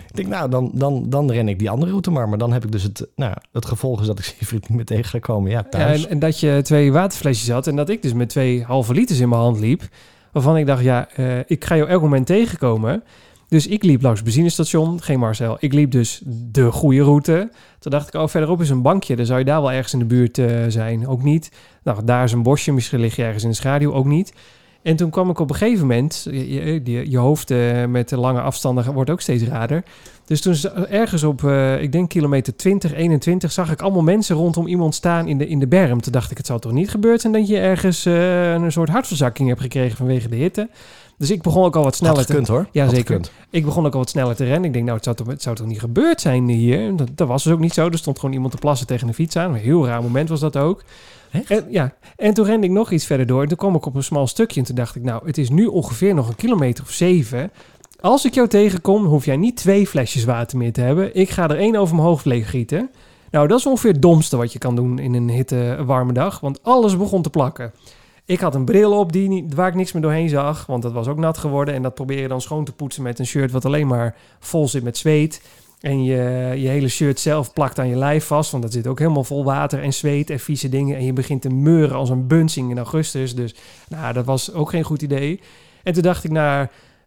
Ik 0.08 0.16
denk, 0.16 0.28
nou, 0.28 0.50
dan, 0.50 0.70
dan, 0.74 1.08
dan 1.10 1.30
ren 1.30 1.48
ik 1.48 1.58
die 1.58 1.70
andere 1.70 1.90
route 1.90 2.10
maar. 2.10 2.28
Maar 2.28 2.38
dan 2.38 2.52
heb 2.52 2.64
ik 2.64 2.72
dus 2.72 2.82
het, 2.82 3.06
nou, 3.16 3.34
het 3.52 3.66
gevolg 3.66 4.00
is 4.00 4.06
dat 4.06 4.18
ik 4.18 4.24
Siegfried 4.38 4.60
niet 4.68 4.76
meer 4.76 4.84
tegen 4.84 5.04
ga 5.04 5.18
komen. 5.18 5.50
Ja, 5.50 5.56
Ja, 5.56 5.68
thuis. 5.68 6.04
en, 6.04 6.10
en 6.10 6.18
dat 6.18 6.40
je 6.40 6.60
twee 6.62 6.92
waterflesjes 6.92 7.50
had 7.50 7.66
en 7.66 7.76
dat 7.76 7.88
ik 7.88 8.02
dus 8.02 8.12
met 8.12 8.28
twee 8.28 8.64
halve 8.64 8.92
liters 8.94 9.18
in 9.18 9.28
mijn 9.28 9.40
hand 9.40 9.58
liep. 9.58 9.82
Waarvan 10.36 10.56
ik 10.56 10.66
dacht, 10.66 10.82
ja, 10.82 11.08
eh, 11.14 11.38
ik 11.46 11.64
ga 11.64 11.76
jou 11.76 11.88
elk 11.88 12.02
moment 12.02 12.26
tegenkomen. 12.26 13.02
Dus 13.48 13.66
ik 13.66 13.82
liep 13.82 14.02
langs 14.02 14.18
het 14.18 14.24
benzinestation, 14.24 15.02
geen 15.02 15.18
Marcel. 15.18 15.56
Ik 15.60 15.72
liep 15.72 15.90
dus 15.90 16.22
de 16.26 16.72
goede 16.72 17.02
route. 17.02 17.50
Toen 17.78 17.90
dacht 17.90 18.08
ik, 18.14 18.20
oh, 18.20 18.28
verderop 18.28 18.60
is 18.60 18.70
een 18.70 18.82
bankje. 18.82 19.16
Dan 19.16 19.26
zou 19.26 19.38
je 19.38 19.44
daar 19.44 19.60
wel 19.60 19.72
ergens 19.72 19.92
in 19.92 19.98
de 19.98 20.04
buurt 20.04 20.38
eh, 20.38 20.64
zijn. 20.68 21.06
Ook 21.06 21.22
niet. 21.22 21.50
Nou, 21.82 22.04
daar 22.04 22.24
is 22.24 22.32
een 22.32 22.42
bosje. 22.42 22.72
Misschien 22.72 23.00
lig 23.00 23.16
je 23.16 23.22
ergens 23.22 23.42
in 23.42 23.48
de 23.48 23.54
schaduw. 23.54 23.92
Ook 23.92 24.04
niet. 24.04 24.32
En 24.82 24.96
toen 24.96 25.10
kwam 25.10 25.30
ik 25.30 25.38
op 25.38 25.50
een 25.50 25.56
gegeven 25.56 25.86
moment, 25.86 26.26
je, 26.30 27.10
je, 27.10 27.18
hoofd 27.18 27.50
eh, 27.50 27.84
met 27.84 28.08
de 28.08 28.18
lange 28.18 28.40
afstanden 28.40 28.92
wordt 28.92 29.10
ook 29.10 29.20
steeds 29.20 29.44
rader. 29.44 29.82
Dus 30.26 30.40
toen 30.40 30.54
ergens 30.88 31.22
op, 31.22 31.44
eh, 31.44 31.82
ik 31.82 31.92
denk 31.92 32.08
kilometer 32.08 32.56
20, 32.56 32.94
21, 32.94 33.52
zag 33.52 33.70
ik 33.70 33.82
allemaal 33.82 34.02
mensen 34.02 34.36
rondom 34.36 34.66
iemand 34.66 34.94
staan 34.94 35.28
in 35.28 35.38
de, 35.38 35.48
in 35.48 35.58
de 35.58 35.66
berm. 35.66 36.00
Toen 36.00 36.12
dacht 36.12 36.30
ik, 36.30 36.36
het 36.36 36.46
zal 36.46 36.58
toch 36.58 36.72
niet 36.72 36.90
gebeurd 36.90 37.20
zijn 37.20 37.32
dat 37.32 37.48
je 37.48 37.58
ergens 37.58 38.06
eh, 38.06 38.52
een 38.52 38.72
soort 38.72 38.88
hartverzakking 38.88 39.48
hebt 39.48 39.60
gekregen 39.60 39.96
vanwege 39.96 40.28
de 40.28 40.36
hitte. 40.36 40.68
Dus 41.18 41.30
ik 41.30 41.42
begon 41.42 41.64
ook 41.64 41.76
al 41.76 41.82
wat 41.82 41.96
sneller 41.96 42.16
te, 42.16 42.32
gekund 42.32 42.48
hoor. 42.48 42.68
Ja, 42.72 42.84
Had 42.84 42.94
zeker. 42.94 43.06
gekund. 43.06 43.30
ik 43.50 43.64
begon 43.64 43.86
ook 43.86 43.92
al 43.92 43.98
wat 43.98 44.08
sneller 44.08 44.36
te 44.36 44.44
rennen. 44.44 44.64
Ik 44.64 44.72
denk, 44.72 44.84
nou, 44.84 44.96
het 44.96 45.04
zou 45.04 45.16
toch, 45.16 45.26
het 45.26 45.42
zou 45.42 45.56
toch 45.56 45.66
niet 45.66 45.80
gebeurd 45.80 46.20
zijn 46.20 46.48
hier? 46.48 46.96
Dat, 46.96 47.08
dat 47.14 47.28
was 47.28 47.42
dus 47.44 47.52
ook 47.52 47.58
niet 47.58 47.74
zo. 47.74 47.88
Er 47.88 47.98
stond 47.98 48.18
gewoon 48.18 48.34
iemand 48.34 48.52
te 48.52 48.58
plassen 48.58 48.86
tegen 48.86 49.08
een 49.08 49.14
fiets 49.14 49.36
aan. 49.36 49.54
Een 49.54 49.60
heel 49.60 49.86
raar 49.86 50.02
moment 50.02 50.28
was 50.28 50.40
dat 50.40 50.56
ook. 50.56 50.84
En, 51.30 51.66
ja, 51.70 51.94
en 52.16 52.34
toen 52.34 52.44
rende 52.44 52.66
ik 52.66 52.72
nog 52.72 52.90
iets 52.90 53.06
verder 53.06 53.26
door. 53.26 53.42
En 53.42 53.48
toen 53.48 53.56
kwam 53.56 53.74
ik 53.74 53.86
op 53.86 53.94
een 53.94 54.02
smal 54.02 54.26
stukje. 54.26 54.60
En 54.60 54.66
toen 54.66 54.74
dacht 54.74 54.96
ik, 54.96 55.02
nou, 55.02 55.26
het 55.26 55.38
is 55.38 55.50
nu 55.50 55.66
ongeveer 55.66 56.14
nog 56.14 56.28
een 56.28 56.36
kilometer 56.36 56.84
of 56.84 56.90
zeven. 56.90 57.50
Als 58.00 58.24
ik 58.24 58.34
jou 58.34 58.48
tegenkom, 58.48 59.04
hoef 59.04 59.24
jij 59.24 59.36
niet 59.36 59.56
twee 59.56 59.86
flesjes 59.86 60.24
water 60.24 60.58
meer 60.58 60.72
te 60.72 60.80
hebben. 60.80 61.14
Ik 61.14 61.30
ga 61.30 61.48
er 61.48 61.58
één 61.58 61.76
over 61.76 61.94
mijn 61.94 62.06
hoofd 62.06 62.24
leeg 62.24 62.50
gieten. 62.50 62.90
Nou, 63.30 63.48
dat 63.48 63.58
is 63.58 63.66
ongeveer 63.66 63.92
het 63.92 64.02
domste 64.02 64.36
wat 64.36 64.52
je 64.52 64.58
kan 64.58 64.76
doen 64.76 64.98
in 64.98 65.14
een 65.14 65.30
hitte 65.30 65.82
warme 65.86 66.12
dag. 66.12 66.40
Want 66.40 66.62
alles 66.62 66.96
begon 66.96 67.22
te 67.22 67.30
plakken. 67.30 67.72
Ik 68.24 68.40
had 68.40 68.54
een 68.54 68.64
bril 68.64 68.98
op 68.98 69.12
die 69.12 69.46
waar 69.54 69.68
ik 69.68 69.74
niks 69.74 69.92
meer 69.92 70.02
doorheen 70.02 70.28
zag, 70.28 70.66
want 70.66 70.82
dat 70.82 70.92
was 70.92 71.08
ook 71.08 71.16
nat 71.16 71.38
geworden. 71.38 71.74
En 71.74 71.82
dat 71.82 71.94
probeer 71.94 72.20
je 72.20 72.28
dan 72.28 72.40
schoon 72.40 72.64
te 72.64 72.72
poetsen 72.72 73.02
met 73.02 73.18
een 73.18 73.26
shirt 73.26 73.50
wat 73.50 73.64
alleen 73.64 73.86
maar 73.86 74.16
vol 74.38 74.68
zit 74.68 74.82
met 74.82 74.98
zweet. 74.98 75.42
En 75.80 76.04
je, 76.04 76.52
je 76.56 76.68
hele 76.68 76.88
shirt 76.88 77.20
zelf 77.20 77.52
plakt 77.52 77.78
aan 77.78 77.88
je 77.88 77.96
lijf 77.96 78.26
vast, 78.26 78.50
want 78.50 78.62
dat 78.62 78.72
zit 78.72 78.86
ook 78.86 78.98
helemaal 78.98 79.24
vol 79.24 79.44
water 79.44 79.82
en 79.82 79.94
zweet 79.94 80.30
en 80.30 80.40
vieze 80.40 80.68
dingen. 80.68 80.96
En 80.96 81.04
je 81.04 81.12
begint 81.12 81.42
te 81.42 81.48
meuren 81.48 81.96
als 81.96 82.10
een 82.10 82.26
bunsing 82.26 82.70
in 82.70 82.78
augustus. 82.78 83.34
Dus 83.34 83.54
nou, 83.88 84.12
dat 84.12 84.24
was 84.24 84.52
ook 84.52 84.70
geen 84.70 84.84
goed 84.84 85.02
idee. 85.02 85.40
En 85.82 85.92
toen 85.92 86.02
dacht 86.02 86.24
ik, 86.24 86.30
nou, 86.30 86.66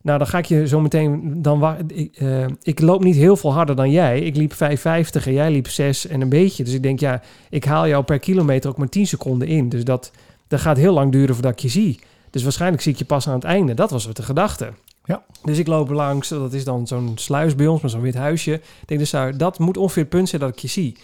nou 0.09 0.21
dan 0.21 0.29
ga 0.29 0.37
ik 0.37 0.45
je 0.45 0.67
zo 0.67 0.79
meteen... 0.79 1.41
Dan 1.41 1.77
ik, 1.87 2.15
eh, 2.15 2.45
ik 2.61 2.79
loop 2.79 3.03
niet 3.03 3.15
heel 3.15 3.35
veel 3.37 3.53
harder 3.53 3.75
dan 3.75 3.91
jij. 3.91 4.19
Ik 4.19 4.35
liep 4.35 4.53
5,50 4.53 4.57
en 5.25 5.33
jij 5.33 5.51
liep 5.51 5.67
6 5.67 6.07
en 6.07 6.21
een 6.21 6.29
beetje. 6.29 6.63
Dus 6.63 6.73
ik 6.73 6.83
denk, 6.83 6.99
ja, 6.99 7.21
ik 7.49 7.63
haal 7.63 7.87
jou 7.87 8.03
per 8.03 8.19
kilometer 8.19 8.69
ook 8.69 8.77
maar 8.77 8.89
10 8.89 9.07
seconden 9.07 9.47
in. 9.47 9.69
Dus 9.69 9.83
dat, 9.83 10.11
dat 10.47 10.59
gaat 10.59 10.77
heel 10.77 10.93
lang 10.93 11.11
duren 11.11 11.33
voordat 11.33 11.51
ik 11.51 11.59
je 11.59 11.69
zie. 11.69 11.99
Dus 12.29 12.43
waarschijnlijk 12.43 12.81
zie 12.81 12.91
ik 12.91 12.97
je 12.97 13.05
pas 13.05 13.27
aan 13.27 13.33
het 13.33 13.43
einde. 13.43 13.73
Dat 13.73 13.91
was 13.91 14.13
de 14.13 14.23
gedachte. 14.23 14.73
Ja. 15.05 15.23
Dus 15.43 15.57
ik 15.57 15.67
loop 15.67 15.89
langs, 15.89 16.29
dat 16.29 16.53
is 16.53 16.63
dan 16.63 16.87
zo'n 16.87 17.11
sluis 17.15 17.55
bij 17.55 17.67
ons 17.67 17.81
met 17.81 17.91
zo'n 17.91 18.01
wit 18.01 18.15
huisje. 18.15 18.53
Ik 18.53 18.61
denk 18.85 18.99
dus, 18.99 19.37
dat 19.37 19.59
moet 19.59 19.77
ongeveer 19.77 20.01
het 20.03 20.11
punt 20.11 20.29
zijn 20.29 20.41
dat 20.41 20.49
ik 20.49 20.59
je 20.59 20.67
zie. 20.67 20.97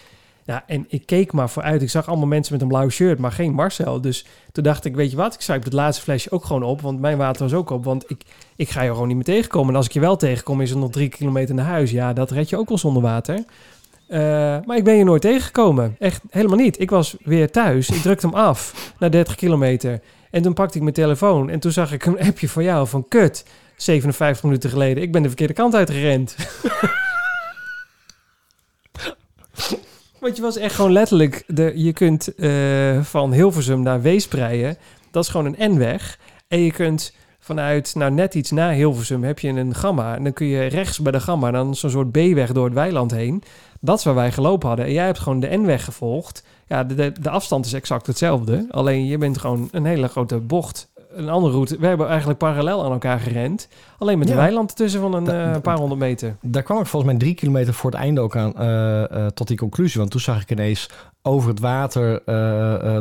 Ja, 0.45 0.63
en 0.67 0.85
ik 0.87 1.05
keek 1.05 1.33
maar 1.33 1.49
vooruit. 1.49 1.81
Ik 1.81 1.89
zag 1.89 2.07
allemaal 2.07 2.27
mensen 2.27 2.53
met 2.53 2.61
een 2.61 2.67
blauw 2.67 2.89
shirt, 2.89 3.19
maar 3.19 3.31
geen 3.31 3.53
Marcel. 3.53 4.01
Dus 4.01 4.25
toen 4.51 4.63
dacht 4.63 4.85
ik, 4.85 4.95
weet 4.95 5.11
je 5.11 5.17
wat, 5.17 5.33
ik 5.33 5.41
zuip 5.41 5.63
het 5.63 5.73
laatste 5.73 6.03
flesje 6.03 6.31
ook 6.31 6.45
gewoon 6.45 6.63
op. 6.63 6.81
Want 6.81 6.99
mijn 6.99 7.17
water 7.17 7.43
was 7.43 7.53
ook 7.53 7.69
op, 7.69 7.83
want 7.83 8.09
ik, 8.09 8.21
ik 8.55 8.69
ga 8.69 8.81
je 8.81 8.89
gewoon 8.89 9.07
niet 9.07 9.15
meer 9.15 9.25
tegenkomen. 9.25 9.69
En 9.69 9.75
als 9.75 9.85
ik 9.85 9.91
je 9.91 9.99
wel 9.99 10.15
tegenkom, 10.15 10.61
is 10.61 10.69
het 10.69 10.79
nog 10.79 10.91
drie 10.91 11.09
kilometer 11.09 11.55
naar 11.55 11.65
huis. 11.65 11.91
Ja, 11.91 12.13
dat 12.13 12.31
red 12.31 12.49
je 12.49 12.57
ook 12.57 12.69
wel 12.69 12.77
zonder 12.77 13.01
water. 13.01 13.43
Eh, 14.07 14.19
maar 14.65 14.77
ik 14.77 14.83
ben 14.83 14.95
je 14.95 15.03
nooit 15.03 15.21
tegengekomen. 15.21 15.95
Echt 15.99 16.21
helemaal 16.29 16.57
niet. 16.57 16.79
Ik 16.79 16.89
was 16.89 17.15
weer 17.23 17.51
thuis. 17.51 17.89
Ik 17.89 18.01
drukte 18.01 18.27
hem 18.27 18.35
af 18.35 18.93
na 18.99 19.09
30 19.09 19.35
kilometer. 19.35 20.01
En 20.31 20.41
toen 20.41 20.53
pakte 20.53 20.77
ik 20.77 20.83
mijn 20.83 20.95
telefoon. 20.95 21.49
En 21.49 21.59
toen 21.59 21.71
zag 21.71 21.91
ik 21.91 22.05
een 22.05 22.19
appje 22.19 22.49
van 22.49 22.63
jou 22.63 22.87
van 22.87 23.07
kut. 23.07 23.45
57 23.75 24.43
minuten 24.43 24.69
geleden. 24.69 25.03
Ik 25.03 25.11
ben 25.11 25.21
de 25.21 25.27
verkeerde 25.27 25.53
kant 25.53 25.75
uitgerend. 25.75 26.35
Want 30.25 30.37
je 30.37 30.43
was 30.43 30.57
echt 30.57 30.75
gewoon 30.75 30.91
letterlijk... 30.91 31.43
De, 31.47 31.71
je 31.75 31.93
kunt 31.93 32.35
eh, 32.35 33.01
van 33.01 33.33
Hilversum 33.33 33.81
naar 33.81 34.01
Weespreien. 34.01 34.77
Dat 35.11 35.23
is 35.23 35.29
gewoon 35.29 35.55
een 35.57 35.73
N-weg. 35.73 36.19
En 36.47 36.59
je 36.59 36.71
kunt 36.71 37.13
vanuit, 37.39 37.95
nou 37.95 38.11
net 38.11 38.35
iets 38.35 38.51
na 38.51 38.71
Hilversum, 38.71 39.23
heb 39.23 39.39
je 39.39 39.47
een 39.47 39.75
gamma. 39.75 40.15
En 40.15 40.23
dan 40.23 40.33
kun 40.33 40.47
je 40.47 40.65
rechts 40.65 40.99
bij 40.99 41.11
de 41.11 41.19
gamma 41.19 41.51
dan 41.51 41.75
zo'n 41.75 41.89
soort 41.89 42.11
B-weg 42.11 42.51
door 42.51 42.65
het 42.65 42.73
weiland 42.73 43.11
heen. 43.11 43.43
Dat 43.79 43.97
is 43.97 44.03
waar 44.03 44.15
wij 44.15 44.31
gelopen 44.31 44.67
hadden. 44.67 44.85
En 44.85 44.91
jij 44.91 45.05
hebt 45.05 45.19
gewoon 45.19 45.39
de 45.39 45.57
N-weg 45.57 45.83
gevolgd. 45.83 46.43
Ja, 46.67 46.83
de, 46.83 46.95
de, 46.95 47.11
de 47.21 47.29
afstand 47.29 47.65
is 47.65 47.73
exact 47.73 48.07
hetzelfde. 48.07 48.65
Alleen 48.69 49.05
je 49.05 49.17
bent 49.17 49.37
gewoon 49.37 49.67
een 49.71 49.85
hele 49.85 50.07
grote 50.07 50.39
bocht. 50.39 50.91
Een 51.15 51.29
andere 51.29 51.53
route. 51.53 51.77
We 51.79 51.87
hebben 51.87 52.07
eigenlijk 52.07 52.39
parallel 52.39 52.83
aan 52.85 52.91
elkaar 52.91 53.19
gerend. 53.19 53.67
Alleen 53.97 54.17
met 54.19 54.27
een 54.29 54.35
Ja. 54.35 54.39
weiland 54.41 54.69
ertussen 54.69 55.01
van 55.01 55.13
een 55.13 55.23
Da- 55.23 55.53
eh, 55.53 55.61
paar 55.61 55.77
honderd 55.77 55.99
meter. 55.99 56.35
Daar 56.41 56.63
kwam 56.63 56.79
ik 56.79 56.85
volgens 56.85 57.11
mij 57.11 57.21
drie 57.21 57.33
kilometer 57.35 57.73
voor 57.73 57.91
het 57.91 57.99
einde 57.99 58.21
ook 58.21 58.35
aan 58.37 58.53
eh, 58.55 59.03
eh, 59.03 59.27
tot 59.27 59.47
die 59.47 59.57
conclusie. 59.57 59.99
Want 59.99 60.11
toen 60.11 60.19
zag 60.21 60.41
ik 60.41 60.51
ineens 60.51 60.89
over 61.21 61.49
het 61.49 61.59
water 61.59 62.21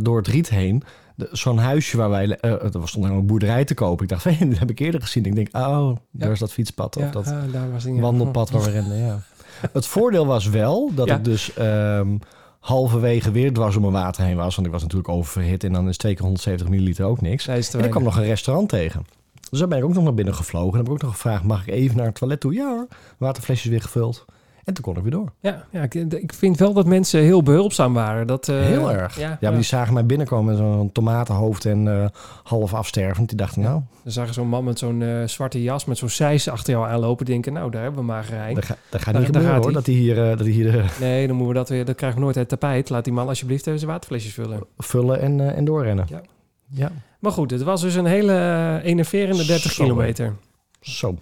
door 0.03 0.17
het 0.17 0.27
riet 0.27 0.49
heen. 0.49 0.83
Zo'n 1.17 1.59
huisje 1.59 1.97
waar 1.97 2.11
wij... 2.11 2.39
er 2.41 2.79
was 2.81 2.91
stond 2.91 3.05
een 3.05 3.27
boerderij 3.27 3.65
te 3.65 3.75
kopen. 3.75 4.03
Ik 4.05 4.11
dacht, 4.11 4.25
hey, 4.39 4.49
dat 4.49 4.59
heb 4.59 4.71
ik 4.71 4.79
eerder 4.79 5.01
gezien. 5.01 5.25
Ik 5.25 5.35
denk, 5.35 5.49
oh, 5.57 5.97
daar 6.11 6.31
is 6.31 6.39
dat 6.39 6.53
fietspad. 6.53 6.97
Of 6.97 7.03
Ja, 7.03 7.11
dat 7.11 7.27
ah, 7.27 7.33
daar 7.53 7.73
was 7.73 7.85
wandelpad 7.85 8.51
waar 8.51 8.63
we 8.63 8.71
renden, 8.71 8.97
ja. 8.99 9.19
Het 9.73 9.87
voordeel 9.87 10.27
was 10.27 10.49
wel 10.49 10.91
dat 10.95 11.11
ik 11.11 11.25
dus 11.25 11.55
ehm, 11.55 12.17
halverwege 12.65 13.31
weer 13.31 13.53
dwars 13.53 13.77
om 13.77 13.81
mijn 13.81 13.93
water 13.93 14.25
heen 14.25 14.37
was. 14.37 14.55
Want 14.55 14.67
ik 14.67 14.73
was 14.73 14.83
natuurlijk 14.83 15.09
oververhit 15.09 15.65
en 15.65 15.73
dan 15.73 15.89
is 15.89 15.97
twee 15.97 16.13
keer 16.15 16.23
170 16.23 16.69
milliliter 16.69 17.05
ook 17.05 17.21
niks. 17.21 17.47
En 17.47 17.85
ik 17.85 17.91
kwam 17.91 18.03
nog 18.03 18.17
een 18.17 18.25
restaurant 18.25 18.69
tegen. 18.69 19.07
Dus 19.51 19.59
daar 19.59 19.69
ben 19.69 19.79
ik 19.79 19.85
ook 19.85 19.95
nog 19.95 20.05
naar 20.05 20.15
binnen 20.15 20.35
gevlogen. 20.35 20.73
En 20.73 20.79
heb 20.79 20.87
ik 20.87 20.93
ook 20.93 21.03
nog 21.03 21.13
gevraagd, 21.13 21.43
mag 21.43 21.67
ik 21.67 21.75
even 21.75 21.97
naar 21.97 22.07
het 22.07 22.15
toilet 22.15 22.41
toe? 22.41 22.55
Ja 22.55 22.69
hoor, 22.69 22.89
waterflesjes 23.19 23.71
weer 23.71 23.81
gevuld. 23.81 24.25
En 24.65 24.75
toen 24.75 24.85
kon 24.85 24.97
ik 24.97 25.03
weer 25.03 25.11
door. 25.11 25.33
Ja, 25.41 25.65
ja 25.71 25.83
ik, 25.83 25.95
ik 25.95 26.33
vind 26.35 26.59
wel 26.59 26.73
dat 26.73 26.87
mensen 26.87 27.21
heel 27.21 27.43
behulpzaam 27.43 27.95
waren. 27.95 28.27
Dat, 28.27 28.49
eh, 28.49 28.61
Heel 28.61 28.93
erg. 28.93 29.19
Ja, 29.19 29.29
Ja, 29.29 29.37
maar 29.41 29.53
die 29.59 29.63
zagen 29.63 29.95
mij 29.95 30.07
binnenkomen 30.07 30.45
met 30.47 30.57
zo'n 30.57 30.93
tomatenhoofd 30.93 31.65
en 31.65 31.89
eh, 32.03 32.09
half 32.43 32.75
afstervend. 32.75 33.29
Die 33.29 33.37
dachten, 33.37 33.63
nou, 33.63 33.81
Dan 34.03 34.13
zagen 34.13 34.35
zo'n 34.35 34.49
man 34.49 34.65
met 34.65 34.79
zo'n 34.79 35.03
eh, 35.03 35.27
zwarte 35.27 35.63
jas 35.63 35.85
met 35.85 35.99
zo'n 35.99 36.09
seis 36.09 36.49
achter 36.49 36.73
jou 36.73 36.87
aanlopen. 36.89 37.27
Denken, 37.27 37.53
nou, 37.53 37.71
daar 37.71 37.83
hebben 37.83 38.01
we 38.01 38.07
maar 38.07 38.25
gerijn. 38.25 38.55
dat, 38.55 38.65
ga- 38.65 38.77
dat 38.91 39.03
gaat 39.03 39.13
Daar- 39.15 39.23
niet 39.23 39.33
daar 39.33 39.43
gebeuren 39.43 39.55
gaat 39.55 39.65
hoor. 39.65 39.73
Dat 39.73 39.87
hij 39.87 39.95
hier, 39.95 40.15
dat 40.15 40.39
hij 40.39 40.49
hier 40.49 40.93
Nee, 41.01 41.27
dan 41.27 41.37
moeten 41.37 41.53
we 41.55 41.59
dat 41.61 41.69
weer. 41.69 41.85
Dat 41.85 41.97
krijgen 41.97 42.19
we 42.19 42.25
nooit 42.25 42.37
het 42.37 42.49
tapijt. 42.49 42.91
Laat 42.91 43.05
die 43.05 43.13
man 43.13 43.29
alsjeblieft 43.29 43.67
even 43.67 43.79
zijn 43.79 43.91
waterflesjes 43.91 44.35
vullen. 44.35 44.61
vullen 44.79 45.21
en, 45.21 45.55
en 45.55 45.65
doorrennen. 45.65 46.07
Ja. 46.09 46.21
ja, 46.69 46.91
Maar 47.19 47.33
goed, 47.33 47.51
het 47.51 47.63
was 47.63 47.81
dus 47.81 47.95
een 47.95 48.07
hele 48.07 48.81
enerverende 48.85 49.45
30 49.47 49.73
Zo. 49.73 49.83
kilometer. 49.83 50.35
zo. 50.81 51.19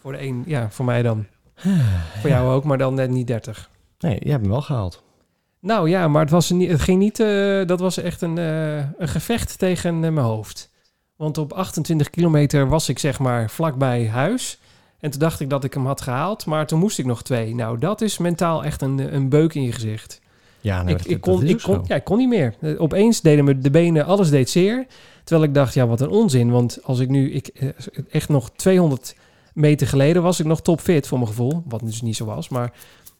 Voor 0.00 0.12
de 0.12 0.22
een, 0.22 0.42
ja, 0.46 0.70
voor 0.70 0.84
mij 0.84 1.02
dan. 1.02 1.26
voor 2.20 2.30
jou 2.30 2.52
ook, 2.54 2.64
maar 2.64 2.78
dan 2.78 2.94
net 2.94 3.10
niet 3.10 3.26
30. 3.26 3.70
Nee, 3.98 4.18
jij 4.20 4.30
hebt 4.30 4.42
hem 4.42 4.50
wel 4.52 4.62
gehaald. 4.62 5.02
Nou 5.60 5.88
ja, 5.90 6.08
maar 6.08 6.20
het, 6.22 6.30
was 6.30 6.50
niet, 6.50 6.70
het 6.70 6.80
ging 6.80 6.98
niet. 6.98 7.20
eh, 7.20 7.66
dat 7.66 7.80
was 7.80 7.96
echt 7.96 8.22
een, 8.22 8.38
eh, 8.38 8.76
een 8.76 9.08
gevecht 9.08 9.58
tegen 9.58 9.94
eh, 9.94 10.00
mijn 10.10 10.26
hoofd. 10.26 10.70
Want 11.16 11.38
op 11.38 11.52
28 11.52 12.10
kilometer 12.10 12.68
was 12.68 12.88
ik 12.88 12.98
zeg 12.98 13.18
maar 13.18 13.50
vlakbij 13.50 14.08
huis. 14.08 14.58
En 15.00 15.10
toen 15.10 15.20
dacht 15.20 15.40
ik 15.40 15.50
dat 15.50 15.64
ik 15.64 15.74
hem 15.74 15.86
had 15.86 16.00
gehaald, 16.00 16.46
maar 16.46 16.66
toen 16.66 16.78
moest 16.78 16.98
ik 16.98 17.04
nog 17.06 17.22
twee. 17.22 17.54
Nou, 17.54 17.78
dat 17.78 18.00
is 18.00 18.18
mentaal 18.18 18.64
echt 18.64 18.82
een, 18.82 19.14
een 19.14 19.28
beuk 19.28 19.54
in 19.54 19.62
je 19.62 19.72
gezicht. 19.72 20.20
Ja, 20.60 20.82
nee, 20.82 20.94
ik, 20.94 20.98
dat- 21.02 21.10
ik, 21.10 21.20
kon, 21.20 21.42
ik, 21.42 21.58
kon, 21.62 21.84
ja, 21.86 21.94
ik 21.94 22.04
kon 22.04 22.18
niet 22.18 22.28
meer. 22.28 22.54
Opeens 22.78 23.20
deden 23.20 23.44
me 23.44 23.58
de 23.58 23.70
benen, 23.70 24.04
alles 24.04 24.30
deed 24.30 24.50
zeer. 24.50 24.86
Terwijl 25.24 25.48
ik 25.48 25.54
dacht, 25.54 25.74
ja, 25.74 25.86
wat 25.86 26.00
een 26.00 26.08
onzin. 26.08 26.50
Want 26.50 26.78
als 26.82 26.98
ik 26.98 27.08
nu, 27.08 27.32
ik, 27.32 27.48
echt 28.10 28.28
nog 28.28 28.50
200 28.50 29.14
meter 29.54 29.86
geleden 29.86 30.22
was 30.22 30.40
ik 30.40 30.46
nog 30.46 30.62
topfit 30.62 31.08
voor 31.08 31.18
mijn 31.18 31.30
gevoel. 31.30 31.62
Wat 31.66 31.80
dus 31.80 32.02
niet 32.02 32.16
zo 32.16 32.24
was. 32.24 32.48
Maar 32.48 32.72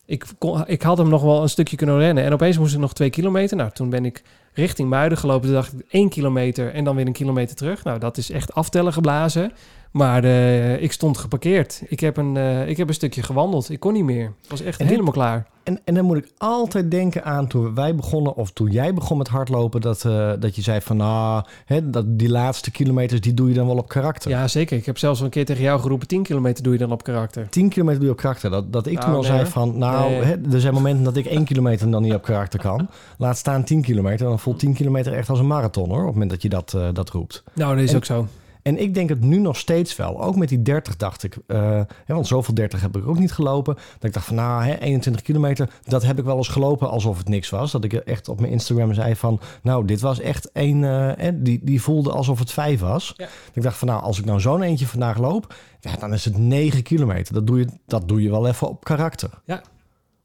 ik, 0.07 0.25
kon, 0.39 0.67
ik 0.67 0.83
had 0.83 0.99
hem 0.99 1.09
nog 1.09 1.23
wel 1.23 1.43
een 1.43 1.49
stukje 1.49 1.77
kunnen 1.77 1.99
rennen. 1.99 2.25
En 2.25 2.33
opeens 2.33 2.59
moest 2.59 2.75
ik 2.75 2.81
nog 2.81 2.93
twee 2.93 3.11
kilometer. 3.11 3.57
Nou, 3.57 3.71
toen 3.71 3.91
ben 3.91 4.05
ik 4.05 4.23
richting 4.53 4.89
Muiden 4.89 5.19
gelopen. 5.19 5.43
Toen 5.47 5.55
dacht 5.55 5.73
ik 5.73 5.85
één 5.89 6.09
kilometer 6.09 6.73
en 6.73 6.85
dan 6.85 6.97
weer 6.97 7.07
een 7.07 7.13
kilometer 7.13 7.57
terug. 7.57 7.85
Nou, 7.85 7.99
dat 7.99 8.17
is 8.17 8.31
echt 8.31 8.55
aftellen 8.55 8.93
geblazen. 8.93 9.53
Maar 9.93 10.25
eh, 10.25 10.83
ik 10.83 10.93
stond 10.93 11.19
geparkeerd. 11.19 11.83
Ik 11.89 12.01
heb, 12.01 12.17
een, 12.17 12.37
eh, 12.37 12.69
ik 12.69 12.77
heb 12.77 12.89
een 12.89 12.95
stukje 12.95 13.23
gewandeld. 13.23 13.71
Ik 13.71 13.81
kon 13.81 13.93
niet 13.93 14.05
meer. 14.05 14.25
Ik 14.25 14.51
was 14.51 14.61
echt 14.61 14.79
dit- 14.79 14.89
helemaal 14.89 15.13
klaar. 15.13 15.47
En, 15.63 15.81
en 15.85 15.95
dan 15.95 16.05
moet 16.05 16.17
ik 16.17 16.29
altijd 16.39 16.91
denken 16.91 17.25
aan 17.25 17.47
toen 17.47 17.75
wij 17.75 17.95
begonnen, 17.95 18.35
of 18.37 18.51
toen 18.51 18.71
jij 18.71 18.95
begon 18.95 19.19
met 19.19 19.29
hardlopen, 19.29 19.81
dat, 19.81 20.05
eh, 20.05 20.33
dat 20.39 20.57
je 20.57 20.63
zei 20.63 20.81
van, 20.81 20.97
nou, 20.97 21.45
hè, 21.65 21.91
dat 21.91 22.05
die 22.19 22.29
laatste 22.29 22.71
kilometers, 22.71 23.21
die 23.21 23.35
doe 23.35 23.49
je 23.49 23.55
dan 23.55 23.67
wel 23.67 23.77
op 23.77 23.89
karakter. 23.89 24.31
Ja, 24.31 24.49
zeker. 24.49 24.77
Ik 24.77 24.87
heb 24.87 24.99
zelfs 24.99 25.21
een 25.21 25.31
keer 25.31 25.45
tegen 25.45 25.63
jou 25.63 25.81
geroepen... 25.81 26.09
10 26.09 26.23
kilometer 26.23 26.63
doe 26.63 26.73
je 26.73 26.79
dan 26.79 26.93
op 26.93 27.03
karakter. 27.05 27.49
10 27.49 27.69
kilometer 27.69 27.99
doe 27.99 28.09
je 28.09 28.15
op 28.15 28.21
karakter. 28.21 28.51
Dat, 28.51 28.73
dat 28.73 28.87
ik 28.87 28.93
Nou, 28.93 29.05
toen 29.07 29.15
al 29.15 29.21
nee, 29.23 29.31
zei 29.31 29.47
van, 29.47 29.79
nou, 29.79 30.11
Nee. 30.11 30.23
hè, 30.23 30.35
er 30.53 30.61
zijn 30.61 30.75
momenten 30.75 31.05
dat 31.05 31.17
ik 31.17 31.27
1 31.27 31.45
kilometer 31.45 31.91
dan 31.91 32.03
niet 32.03 32.15
op 32.15 32.23
karakter 32.23 32.61
kan. 32.61 32.89
Laat 33.19 33.37
staan 33.39 33.65
10 33.65 33.83
kilometer. 33.83 34.27
Dan 34.27 34.39
voelt 34.39 34.59
10 34.59 34.75
kilometer 34.75 35.13
echt 35.13 35.29
als 35.29 35.39
een 35.39 35.47
marathon 35.47 35.89
hoor, 35.89 35.99
op 36.01 36.05
het 36.05 36.13
moment 36.13 36.31
dat 36.31 36.43
je 36.43 36.49
dat, 36.49 36.77
dat 36.93 37.11
roept. 37.11 37.43
Nou, 37.55 37.75
dat 37.75 37.85
is 37.85 37.91
En- 37.91 37.97
ook 37.97 38.05
zo. 38.05 38.27
En 38.63 38.81
ik 38.81 38.95
denk 38.95 39.09
het 39.09 39.21
nu 39.21 39.39
nog 39.39 39.57
steeds 39.57 39.97
wel. 39.97 40.23
Ook 40.23 40.37
met 40.37 40.49
die 40.49 40.63
30 40.63 40.97
dacht 40.97 41.23
ik. 41.23 41.37
eh, 41.47 41.81
hè, 42.05 42.15
want 42.15 42.27
zoveel 42.27 42.55
30 42.55 42.81
heb 42.81 42.97
ik 42.97 43.07
ook 43.07 43.19
niet 43.19 43.33
gelopen. 43.33 43.75
Dat 43.75 44.05
ik 44.05 44.13
dacht 44.13 44.27
van 44.27 44.35
nou, 44.37 44.65
hè, 44.65 44.79
21 44.79 45.23
kilometer. 45.23 45.71
Dat 45.85 46.03
heb 46.03 46.19
ik 46.19 46.25
wel 46.25 46.37
eens 46.37 46.49
gelopen 46.49 46.91
alsof 46.91 47.19
het 47.19 47.29
niks 47.29 47.51
was. 47.51 47.73
Dat 47.73 47.85
ik 47.85 47.93
echt 47.93 48.29
op 48.29 48.41
mijn 48.41 48.53
Instagram 48.53 48.95
zei 48.95 49.17
van. 49.17 49.41
Nou, 49.63 49.85
dit 49.87 50.01
was 50.01 50.21
echt 50.21 50.51
een. 50.53 50.85
eh, 50.85 51.29
die, 51.35 51.61
die 51.63 51.83
voelde 51.83 52.13
alsof 52.13 52.39
het 52.39 52.53
vijf 52.53 52.81
was. 52.81 53.13
Ja. 53.17 53.29
Ik 53.53 53.63
dacht 53.63 53.77
van 53.77 53.89
nou, 53.89 54.03
als 54.03 54.19
ik 54.19 54.25
nou 54.25 54.41
zo'n 54.41 54.63
eentje 54.63 54.87
vandaag 54.87 55.19
loop. 55.19 55.55
Ja, 55.81 55.97
dan 55.97 56.13
is 56.13 56.25
het 56.25 56.37
9 56.39 56.83
kilometer. 56.83 57.35
Dat 57.35 57.47
doe 57.47 57.59
je, 57.59 57.67
dat 57.87 58.09
doe 58.09 58.23
je 58.23 58.31
wel 58.31 58.47
even 58.49 58.69
op 58.69 58.85
karakter. 58.85 59.31
Ja. 59.45 59.63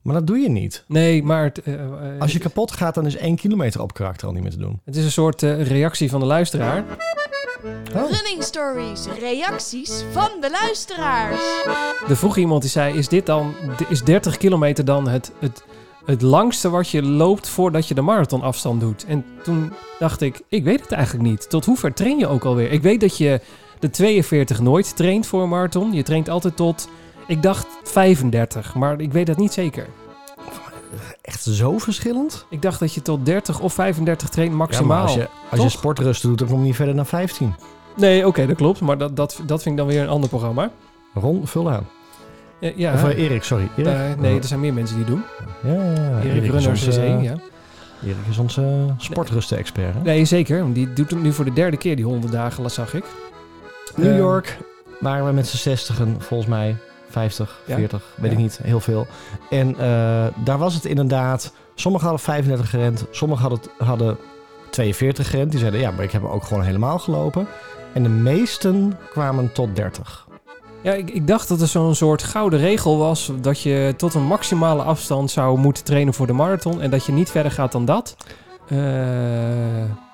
Maar 0.01 0.15
dat 0.15 0.27
doe 0.27 0.37
je 0.37 0.49
niet. 0.49 0.83
Nee, 0.87 1.23
maar 1.23 1.43
het, 1.43 1.61
eh, 1.63 1.73
Als 2.19 2.31
je 2.31 2.39
kapot 2.39 2.71
gaat, 2.71 2.95
dan 2.95 3.05
is 3.05 3.15
1 3.17 3.35
kilometer 3.35 3.81
op 3.81 3.93
karakter 3.93 4.27
al 4.27 4.33
niet 4.33 4.41
meer 4.43 4.51
te 4.51 4.57
doen. 4.57 4.81
het 4.85 4.95
is 4.95 5.05
een 5.05 5.11
soort 5.11 5.41
reactie 5.41 6.09
van 6.09 6.19
de 6.19 6.25
luisteraar. 6.25 6.83
Oh. 7.63 8.11
Running 8.11 8.43
stories, 8.43 9.05
reacties 9.19 10.03
van 10.11 10.29
de 10.41 10.49
luisteraars. 10.49 11.41
Er 12.09 12.17
vroeg 12.17 12.37
iemand 12.37 12.61
die 12.61 12.71
zei: 12.71 12.97
Is 12.97 13.07
dit 13.07 13.25
dan, 13.25 13.55
is 13.89 14.03
30 14.03 14.37
kilometer 14.37 14.85
dan 14.85 15.07
het, 15.07 15.31
het, 15.39 15.63
het 16.05 16.21
langste 16.21 16.69
wat 16.69 16.89
je 16.89 17.03
loopt 17.03 17.49
voordat 17.49 17.87
je 17.87 17.93
de 17.93 18.01
marathonafstand 18.01 18.81
doet? 18.81 19.05
En 19.05 19.25
toen 19.43 19.73
dacht 19.99 20.21
ik: 20.21 20.41
Ik 20.49 20.63
weet 20.63 20.81
het 20.81 20.91
eigenlijk 20.91 21.29
niet. 21.29 21.49
Tot 21.49 21.65
hoe 21.65 21.77
ver 21.77 21.93
train 21.93 22.17
je 22.17 22.27
ook 22.27 22.43
alweer? 22.45 22.71
Ik 22.71 22.81
weet 22.81 22.99
dat 22.99 23.17
je 23.17 23.41
de 23.79 23.89
42 23.89 24.59
nooit 24.59 24.95
traint 24.95 25.27
voor 25.27 25.41
een 25.41 25.49
marathon. 25.49 25.93
Je 25.93 26.03
traint 26.03 26.29
altijd 26.29 26.55
tot, 26.55 26.89
ik 27.27 27.41
dacht 27.41 27.67
35, 27.83 28.75
maar 28.75 29.01
ik 29.01 29.11
weet 29.11 29.27
dat 29.27 29.37
niet 29.37 29.53
zeker. 29.53 29.87
Echt 31.27 31.43
zo 31.43 31.77
verschillend? 31.77 32.45
Ik 32.49 32.61
dacht 32.61 32.79
dat 32.79 32.93
je 32.93 33.01
tot 33.01 33.25
30 33.25 33.59
of 33.59 33.73
35 33.73 34.29
traint 34.29 34.51
Ja, 34.51 34.57
maar 34.57 34.67
maximaal. 34.67 35.01
als 35.01 35.13
je, 35.13 35.27
als 35.49 35.51
je 35.51 35.57
toch? 35.57 35.71
sportrusten 35.71 36.29
doet, 36.29 36.37
dan 36.37 36.47
kom 36.47 36.59
je 36.59 36.65
niet 36.65 36.75
verder 36.75 36.95
dan 36.95 37.05
15. 37.05 37.55
Nee, 37.97 38.27
oké, 38.27 38.45
dat 38.47 38.55
klopt. 38.55 38.81
Maar 38.81 38.97
dat, 38.97 39.15
dat, 39.15 39.41
dat 39.45 39.61
vind 39.63 39.75
ik 39.79 39.81
dan 39.85 39.87
weer 39.93 40.01
een 40.01 40.09
ander 40.09 40.29
programma. 40.29 40.71
Ron, 41.13 41.47
vul 41.47 41.71
aan. 41.71 41.87
Ja, 42.59 42.93
Of 42.93 43.03
eh, 43.03 43.17
Erik, 43.23 43.43
sorry. 43.43 43.69
Erik? 43.77 43.93
Eh, 43.93 44.19
nee, 44.21 44.37
er 44.37 44.43
zijn 44.43 44.59
meer 44.59 44.73
mensen 44.73 44.95
die 44.95 45.05
het 45.05 45.13
doen. 45.13 45.23
Ja, 45.73 45.83
ja, 45.83 45.93
ja. 46.09 46.21
Erik 46.21 46.43
Runners 46.43 46.67
onze, 46.67 46.87
is 46.89 46.97
één, 46.97 47.21
ja. 47.23 47.35
Erik 48.03 48.15
is 48.29 48.37
onze 48.37 48.93
sportrusten-expert. 48.97 50.03
Nee, 50.03 50.25
zeker. 50.25 50.61
want 50.61 50.75
Die 50.75 50.93
doet 50.93 51.09
het 51.09 51.21
nu 51.21 51.33
voor 51.33 51.45
de 51.45 51.53
derde 51.53 51.77
keer, 51.77 51.95
die 51.95 52.05
100 52.05 52.33
dagen, 52.33 52.63
dat 52.63 52.71
zag 52.71 52.93
ik. 52.93 53.03
New 53.95 54.11
Eh, 54.11 54.17
York 54.17 54.57
waren 54.99 55.25
we 55.25 55.31
met 55.31 55.47
z'n 55.47 55.57
60 55.57 55.99
volgens 56.17 56.49
mij 56.49 56.75
50, 57.09 57.59
Ja? 57.65 57.75
40, 57.75 58.03
weet 58.15 58.31
Ja. 58.31 58.37
ik 58.37 58.43
niet, 58.43 58.59
heel 58.63 58.79
veel. 58.79 59.07
En 59.49 59.69
eh, 59.79 60.25
daar 60.43 60.57
was 60.57 60.73
het 60.73 60.85
inderdaad, 60.85 61.53
sommigen 61.75 62.07
hadden 62.07 62.25
35 62.25 62.69
gerend, 62.69 63.05
sommigen 63.11 63.49
hadden, 63.49 63.59
hadden 63.77 64.17
42 64.69 65.29
gerend. 65.29 65.51
Die 65.51 65.59
zeiden, 65.59 65.79
ja, 65.79 65.91
maar 65.91 66.03
ik 66.03 66.11
heb 66.11 66.21
hem 66.21 66.31
ook 66.31 66.43
gewoon 66.43 66.63
helemaal 66.63 66.99
gelopen. 66.99 67.47
En 67.93 68.03
de 68.03 68.09
meesten 68.09 68.97
kwamen 69.11 69.51
tot 69.53 69.75
30. 69.75 70.27
Ja, 70.81 70.93
ik, 70.93 71.09
ik 71.09 71.27
dacht 71.27 71.47
dat 71.47 71.61
er 71.61 71.67
zo'n 71.67 71.95
soort 71.95 72.23
gouden 72.23 72.59
regel 72.59 72.97
was... 72.97 73.31
dat 73.41 73.61
je 73.61 73.93
tot 73.97 74.13
een 74.13 74.23
maximale 74.25 74.81
afstand 74.83 75.31
zou 75.31 75.57
moeten 75.57 75.83
trainen 75.83 76.13
voor 76.13 76.27
de 76.27 76.33
marathon... 76.33 76.81
en 76.81 76.89
dat 76.89 77.05
je 77.05 77.11
niet 77.11 77.29
verder 77.29 77.51
gaat 77.51 77.71
dan 77.71 77.85
dat. 77.85 78.15
Eh, 78.67 78.77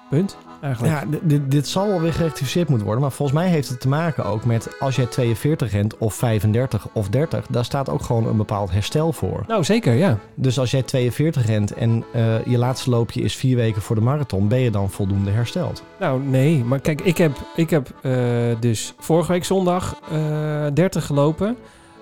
punt, 0.09 0.37
eigenlijk. 0.63 0.93
Ja, 0.93 1.19
dit, 1.21 1.51
dit 1.51 1.67
zal 1.67 1.87
wel 1.87 2.01
weer 2.01 2.13
gerectificeerd 2.13 2.67
moeten 2.67 2.85
worden. 2.85 3.03
Maar 3.03 3.11
volgens 3.11 3.37
mij 3.37 3.49
heeft 3.49 3.69
het 3.69 3.79
te 3.79 3.87
maken 3.87 4.25
ook 4.25 4.45
met 4.45 4.75
als 4.79 4.95
jij 4.95 5.05
42 5.05 5.71
rent 5.71 5.97
of 5.97 6.13
35 6.13 6.87
of 6.93 7.09
30, 7.09 7.45
daar 7.47 7.65
staat 7.65 7.89
ook 7.89 8.01
gewoon 8.01 8.27
een 8.27 8.37
bepaald 8.37 8.71
herstel 8.71 9.13
voor. 9.13 9.43
Nou, 9.47 9.63
zeker, 9.63 9.93
ja. 9.93 10.17
Dus 10.35 10.59
als 10.59 10.71
jij 10.71 10.81
42 10.81 11.45
rent 11.45 11.73
en 11.73 12.03
eh, 12.13 12.45
je 12.45 12.57
laatste 12.57 12.89
loopje 12.89 13.21
is 13.21 13.35
vier 13.35 13.55
weken 13.55 13.81
voor 13.81 13.95
de 13.95 14.01
marathon, 14.01 14.47
ben 14.47 14.59
je 14.59 14.71
dan 14.71 14.89
voldoende 14.89 15.31
hersteld. 15.31 15.83
Nou, 15.99 16.21
nee. 16.21 16.63
Maar 16.63 16.79
kijk, 16.79 17.01
ik 17.01 17.17
heb, 17.17 17.37
ik 17.55 17.69
heb 17.69 17.89
eh, 18.01 18.13
dus 18.59 18.93
vorige 18.99 19.31
week 19.31 19.45
zondag 19.45 19.99
eh 20.11 20.65
30 20.73 21.05
gelopen. 21.05 21.57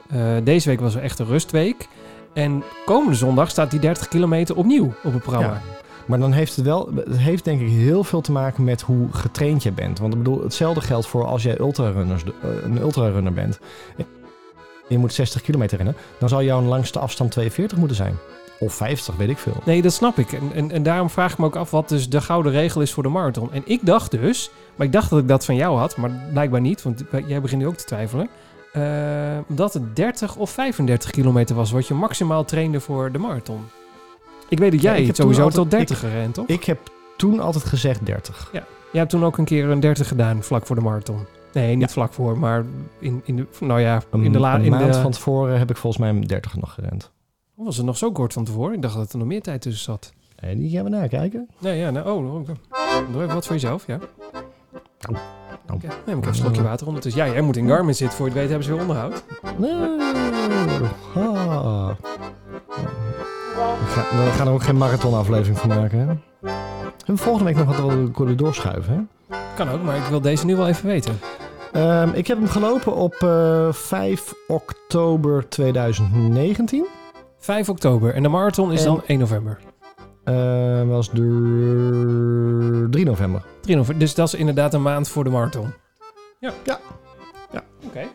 Eh, 0.10 0.36
deze 0.44 0.70
week 0.70 0.80
was 0.80 0.96
er 0.96 1.02
echt 1.02 1.20
een 1.20 1.26
rustweek. 1.26 1.88
En 2.34 2.64
komende 2.86 3.16
zondag 3.16 3.50
staat 3.50 3.72
die 3.72 3.80
30 3.80 4.08
kilometer 4.08 4.56
opnieuw 4.56 4.94
op 5.04 5.14
het 5.14 5.22
programma. 5.22 5.54
Ja. 5.54 5.80
Maar 6.06 6.20
dan 6.20 6.32
heeft 6.32 6.56
het 6.56 6.66
wel, 6.66 6.90
het 6.96 7.18
heeft 7.18 7.44
denk 7.44 7.62
ik 7.62 7.68
heel 7.68 8.04
veel 8.04 8.22
te 8.22 8.32
maken 8.32 8.64
met 8.64 8.82
hoe 8.82 9.08
getraind 9.12 9.64
je 9.64 9.72
bent. 9.72 10.00
Want 10.00 10.14
ik 10.14 10.20
bedoel, 10.24 10.44
hetzelfde 10.44 10.82
geldt 10.82 11.08
voor 11.08 11.26
als 11.26 11.44
jij 11.44 11.58
eh, 11.58 11.64
een 12.64 12.78
ultrarunner 12.78 13.34
bent. 13.34 13.60
En 13.98 14.06
je 14.88 14.98
moet 14.98 15.14
60 15.14 15.42
kilometer 15.42 15.78
rennen, 15.78 15.96
dan 16.18 16.30
zal 16.30 16.44
jouw 16.44 16.62
langste 16.62 17.00
afstand 17.00 17.32
42 17.32 17.78
moeten 17.78 17.98
zijn. 17.98 18.16
Of 18.60 18.74
50, 18.74 19.16
weet 19.16 19.30
ik 19.30 19.38
veel. 19.38 19.56
Nee, 19.66 19.82
dat 19.82 19.94
snap 19.94 20.18
ik. 20.18 20.34
En, 20.34 20.52
en, 20.54 20.72
en 20.72 20.84
daarom 20.84 21.10
vraag 21.10 21.32
ik 21.32 21.38
me 21.38 21.46
ook 21.46 21.56
af 21.56 21.72
wat 21.72 21.90
dus 21.90 22.10
de 22.10 22.22
gouden 22.22 22.52
regel 22.52 22.82
is 22.82 22.94
voor 22.94 23.04
de 23.04 23.10
marathon. 23.10 23.54
En 23.54 23.62
ik 23.66 23.86
dacht 23.86 24.12
dus, 24.12 24.52
maar 24.76 24.86
ik 24.88 24.94
dacht 24.94 25.10
dat 25.10 25.20
ik 25.20 25.28
dat 25.28 25.46
van 25.46 25.56
jou 25.56 25.78
had, 25.78 25.98
maar 25.98 26.12
blijkbaar 26.32 26.62
niet, 26.62 26.82
want 26.84 27.04
jij 27.28 27.42
begint 27.42 27.62
nu 27.62 27.68
ook 27.68 27.76
te 27.76 27.86
twijfelen. 27.86 28.30
eh, 28.74 28.82
dat 29.48 29.74
het 29.74 29.96
30 29.96 30.36
of 30.36 30.50
35 30.50 31.12
kilometer 31.12 31.56
was 31.56 31.72
wat 31.72 31.88
je 31.88 31.94
maximaal 31.94 32.46
trainde 32.46 32.80
voor 32.80 33.12
de 33.12 33.18
marathon. 33.18 33.62
Ik 34.52 34.60
weet 34.60 34.72
dat 34.72 34.82
Ja, 34.82 34.92
jij 34.92 35.00
ik 35.00 35.08
heb 35.08 35.16
sowieso 35.16 35.48
tot 35.50 35.58
altijd- 35.58 35.88
30 35.88 36.00
gerend, 36.00 36.34
toch? 36.34 36.48
Ik 36.48 36.64
heb 36.64 36.80
toen 37.18 37.40
altijd 37.40 37.64
gezegd 37.64 38.06
30. 38.06 38.50
Jij 38.52 38.64
hebt 38.92 39.10
toen 39.10 39.26
ook 39.26 39.38
een 39.38 39.46
keer 39.46 39.70
een 39.70 39.80
30 39.80 40.08
gedaan, 40.08 40.44
vlak 40.44 40.66
voor 40.66 40.76
de 40.76 40.82
marathon. 40.82 41.26
Nee, 41.54 41.76
niet 41.76 41.88
Ja. 41.88 41.94
vlak 41.94 42.14
voor, 42.14 42.38
maar 42.38 42.66
in, 43.00 43.22
in 43.26 43.36
de, 43.36 43.46
nou 43.60 43.80
ja, 43.82 44.02
Een, 44.12 44.24
in 44.24 44.32
de 44.32 44.40
la, 44.40 44.56
een 44.56 44.64
in 44.64 44.72
maand 44.72 44.94
de, 44.94 45.02
van 45.02 45.12
tevoren 45.12 45.58
heb 45.60 45.70
ik 45.70 45.78
volgens 45.78 46.02
mij 46.04 46.12
een 46.12 46.22
30 46.22 46.56
nog 46.58 46.74
gerend. 46.74 47.12
was 47.56 47.78
het 47.78 47.86
nog 47.86 47.98
zo 47.98 48.12
kort 48.12 48.34
van 48.34 48.44
tevoren? 48.44 48.74
Ik 48.76 48.82
dacht 48.82 48.96
dat 48.96 49.12
er 49.12 49.18
nog 49.18 49.28
meer 49.28 49.42
tijd 49.42 49.62
tussen 49.62 49.84
zat. 49.84 50.14
En 50.36 50.58
die 50.60 50.70
gaan 50.70 50.84
we 50.84 50.90
nakijken. 50.90 51.50
Nee, 51.60 51.78
ja, 51.78 51.90
nou, 51.92 52.10
oh, 52.10 52.34
oh, 52.36 52.48
doe 53.12 53.22
even 53.24 53.34
wat 53.34 53.46
voor 53.46 53.56
jezelf, 53.56 53.88
ja. 53.88 53.98
Nou, 55.00 55.18
nou. 55.68 55.80
Neem 56.06 56.18
ik 56.18 56.24
even 56.24 56.28
een 56.28 56.36
slokje 56.36 56.64
water 56.64 56.88
ondertussen. 56.88 57.26
Ja, 57.26 57.32
jij 57.34 57.42
moet 57.42 57.58
in 57.58 57.68
Garmin 57.68 57.96
zitten, 57.96 58.18
voor 58.18 58.26
je 58.28 58.32
het 58.32 58.42
weet 58.42 58.50
hebben 58.50 58.68
ze 58.68 58.72
weer 58.74 58.82
onderhoud. 58.82 59.24
Nee. 59.58 60.00
Ah. 61.16 61.90
We, 63.62 64.30
gaan, 64.32 64.48
er 64.48 64.54
ook 64.54 64.64
geen 64.64 64.78
marathonaflevering 64.78 65.58
van 65.58 65.70
maken, 65.70 66.00
hè? 66.00 66.14
En 67.06 67.18
volgende 67.18 67.54
week 67.54 67.66
nog 67.66 67.78
wat 67.78 67.94
we 67.94 68.12
kunnen 68.12 68.38
doorschuiven, 68.38 68.94
hè? 68.94 69.36
Kan 69.56 69.70
ook, 69.70 69.84
maar 69.84 69.96
ik 69.98 70.04
wil 70.04 70.22
deze 70.22 70.46
nu 70.46 70.56
wel 70.56 70.68
even 70.68 70.86
weten. 70.88 71.20
Ehm, 71.72 72.10
ik 72.14 72.28
heb 72.28 72.38
hem 72.38 72.48
gelopen 72.48 72.96
op 72.96 73.14
eh 73.14 73.68
5 73.74 74.34
oktober 74.48 75.50
2019. 75.50 76.86
5 77.38 77.70
oktober 77.70 78.14
en 78.14 78.24
de 78.24 78.30
marathon 78.30 78.72
is 78.72 78.80
En- 78.80 78.86
dan 78.86 79.02
1 79.06 79.20
november. 79.20 79.60
Eh 80.24 80.84
was 80.88 81.10
de 81.12 82.88
3 82.90 83.06
november. 83.06 83.42
3 83.62 83.76
november, 83.76 84.06
dus 84.06 84.16
dat 84.16 84.28
is 84.28 84.34
inderdaad 84.34 84.74
een 84.74 84.82
maand 84.82 85.08
voor 85.10 85.24
de 85.24 85.30
marathon. 85.30 85.74
Ja. 86.40 86.52
Ja. 86.64 86.80
Ja. 87.52 87.64
Oké. 87.86 88.08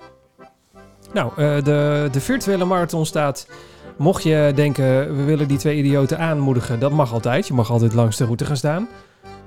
Nou, 1.13 1.31
eh, 1.37 1.65
de, 1.65 2.09
de 2.13 2.21
virtuele 2.21 2.65
marathon 2.65 3.07
staat... 3.07 3.47
Mocht 3.97 4.23
je 4.23 4.53
denken, 4.55 5.17
we 5.17 5.23
willen 5.25 5.49
die 5.49 5.59
twee 5.59 5.77
idioten 5.77 6.19
aanmoedigen, 6.19 6.79
dat 6.79 6.93
mag 6.93 7.13
altijd. 7.13 7.47
Je 7.47 7.55
mag 7.55 7.71
altijd 7.71 7.95
langs 7.95 8.17
de 8.17 8.25
route 8.25 8.45
gaan 8.45 8.57
staan. 8.57 8.89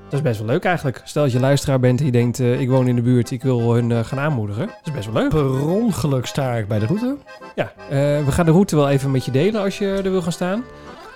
Dat 0.04 0.20
is 0.20 0.22
best 0.22 0.40
wel 0.40 0.48
leuk 0.48 0.64
eigenlijk. 0.64 1.02
Stel 1.04 1.24
dat 1.24 1.32
je 1.32 1.40
luisteraar 1.40 1.80
bent 1.80 2.00
en 2.00 2.06
je 2.06 2.12
denkt, 2.12 2.40
eh, 2.40 2.62
ik 2.62 2.70
woon 2.70 2.88
in 2.88 2.96
de 2.96 3.02
buurt, 3.02 3.32
ik 3.32 3.44
wil 3.44 3.74
hun 3.74 3.92
eh, 3.92 4.00
gaan 4.04 4.20
aanmoedigen. 4.20 4.66
Dat 4.66 4.80
is 4.84 4.92
best 4.92 5.12
wel 5.12 5.22
leuk. 5.22 5.30
Per 5.30 5.68
ongeluk 5.68 6.26
sta 6.26 6.54
ik 6.54 6.68
bij 6.68 6.80
de 6.80 6.86
route. 6.86 7.18
Ja, 7.56 7.72
eh, 7.90 7.98
we 8.26 8.32
gaan 8.32 8.46
de 8.46 8.52
route 8.52 8.76
wel 8.76 8.90
even 8.90 9.12
met 9.12 9.26
je 9.26 9.32
delen 9.32 9.62
als 9.62 9.78
je 9.78 9.86
er 9.86 10.12
wil 10.12 10.22
gaan 10.22 10.32
staan. 10.32 10.64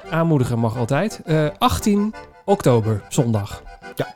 Aanmoedigen 0.09 0.59
mag 0.59 0.77
altijd. 0.77 1.21
Eh, 1.25 1.47
18 1.57 2.13
oktober, 2.45 3.01
zondag. 3.09 3.63
Ja. 3.95 4.13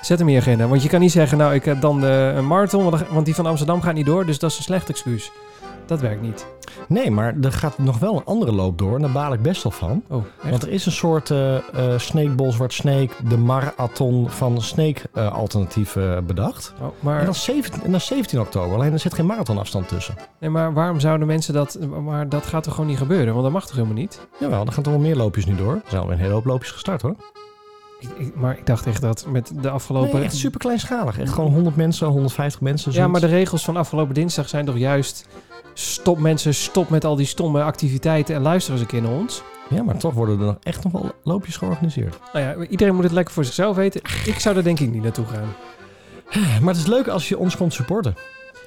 Zet 0.00 0.18
hem 0.18 0.28
in 0.28 0.34
je 0.34 0.40
agenda, 0.40 0.66
want 0.66 0.82
je 0.82 0.88
kan 0.88 1.00
niet 1.00 1.12
zeggen, 1.12 1.38
nou 1.38 1.54
ik 1.54 1.64
heb 1.64 1.80
dan 1.80 2.00
de, 2.00 2.32
een 2.36 2.46
marathon, 2.46 2.90
want 3.10 3.24
die 3.24 3.34
van 3.34 3.46
Amsterdam 3.46 3.80
gaat 3.82 3.94
niet 3.94 4.06
door, 4.06 4.26
dus 4.26 4.38
dat 4.38 4.50
is 4.50 4.56
een 4.56 4.62
slecht 4.62 4.88
excuus. 4.88 5.30
Dat 5.92 6.00
werkt 6.00 6.22
niet. 6.22 6.46
Nee, 6.88 7.10
maar 7.10 7.34
er 7.42 7.52
gaat 7.52 7.78
nog 7.78 7.98
wel 7.98 8.16
een 8.16 8.24
andere 8.24 8.52
loop 8.52 8.78
door. 8.78 8.94
En 8.94 9.00
daar 9.02 9.12
baal 9.12 9.32
ik 9.32 9.42
best 9.42 9.62
wel 9.62 9.72
van. 9.72 10.02
Oh? 10.08 10.22
Want 10.50 10.62
er 10.62 10.68
is 10.68 10.86
een 10.86 10.92
soort 10.92 11.26
Snake 11.96 12.28
Ball 12.28 12.52
Zwart 12.52 12.72
Snake, 12.72 13.08
de 13.28 13.36
marathon 13.38 14.30
van 14.30 14.62
Snake 14.62 15.00
eh, 15.14 15.32
alternatief 15.32 15.96
bedacht. 16.26 16.72
Oh, 16.80 16.84
En 16.86 16.92
maar, 17.00 17.24
dat, 17.24 17.34
is 17.34 17.44
17, 17.44 17.82
en 17.82 17.90
dat 17.92 18.00
is 18.00 18.06
17 18.06 18.40
oktober, 18.40 18.74
alleen 18.76 18.92
er 18.92 18.98
zit 18.98 19.14
geen 19.14 19.26
marathonafstand 19.26 19.88
tussen. 19.88 20.14
nee, 20.40 20.50
maar 20.50 20.72
waarom 20.72 21.00
zouden 21.00 21.26
mensen 21.26 21.54
dat... 21.54 21.78
Maar 22.04 22.28
dat 22.28 22.46
gaat 22.46 22.62
toch 22.62 22.74
gewoon 22.74 22.88
niet 22.88 22.98
gebeuren? 22.98 23.30
Want 23.32 23.42
dat 23.42 23.52
mag 23.52 23.66
toch 23.66 23.74
helemaal 23.76 23.96
niet? 23.96 24.20
Jawel, 24.40 24.66
er 24.66 24.72
gaan 24.72 24.82
toch 24.82 24.92
wel 24.92 25.02
meer 25.02 25.16
loopjes 25.16 25.46
nu 25.46 25.54
door. 25.56 25.74
Er 25.74 25.82
zijn 25.88 26.00
alweer 26.00 26.16
een 26.16 26.22
hele 26.22 26.34
hoop 26.34 26.44
loopjes 26.44 26.70
gestart 26.70 27.02
hoor. 27.02 27.14
Ik, 28.00 28.08
ik- 28.18 28.34
maar 28.36 28.58
ik 28.58 28.66
dacht 28.66 28.86
echt 28.86 29.00
dat 29.00 29.26
met 29.28 29.52
de 29.60 29.70
afgelopen... 29.70 30.14
Nee, 30.14 30.24
echt 30.24 30.36
super 30.36 30.60
kleinschalig. 30.60 31.18
Echt 31.18 31.32
gewoon 31.32 31.52
100 31.52 31.76
mensen, 31.76 32.06
150 32.06 32.60
mensen. 32.60 32.92
Ja, 32.92 33.08
maar 33.08 33.20
de 33.20 33.26
regels 33.26 33.64
van 33.64 33.76
afgelopen 33.76 34.14
dinsdag 34.14 34.48
zijn 34.48 34.64
toch 34.64 34.78
juist... 34.78 35.26
Stop 35.74 36.18
mensen, 36.18 36.54
stop 36.54 36.88
met 36.90 37.04
al 37.04 37.16
die 37.16 37.26
stomme 37.26 37.62
activiteiten 37.62 38.34
en 38.34 38.42
luister 38.42 38.72
eens 38.72 38.80
een 38.82 38.86
keer 38.86 39.02
naar 39.02 39.10
ons. 39.12 39.42
ja, 39.68 39.82
maar 39.82 39.96
toch 39.96 40.14
worden 40.14 40.38
er 40.40 40.44
nog 40.46 40.56
echt 40.62 40.82
nog 40.84 40.92
wel 40.92 41.10
loopjes 41.22 41.56
georganiseerd. 41.56 42.18
Nou 42.32 42.44
ja, 42.44 42.66
iedereen 42.66 42.94
moet 42.94 43.04
het 43.04 43.12
lekker 43.12 43.34
voor 43.34 43.44
zichzelf 43.44 43.76
weten. 43.76 44.00
Ik 44.26 44.38
zou 44.38 44.56
er 44.56 44.64
denk 44.64 44.80
ik 44.80 44.92
niet 44.92 45.02
naartoe 45.02 45.26
gaan. 45.26 45.48
Maar 46.60 46.74
het 46.74 46.82
is 46.82 46.86
leuk 46.88 47.08
als 47.08 47.28
je 47.28 47.38
ons 47.38 47.56
komt 47.56 47.72
supporten. 47.72 48.14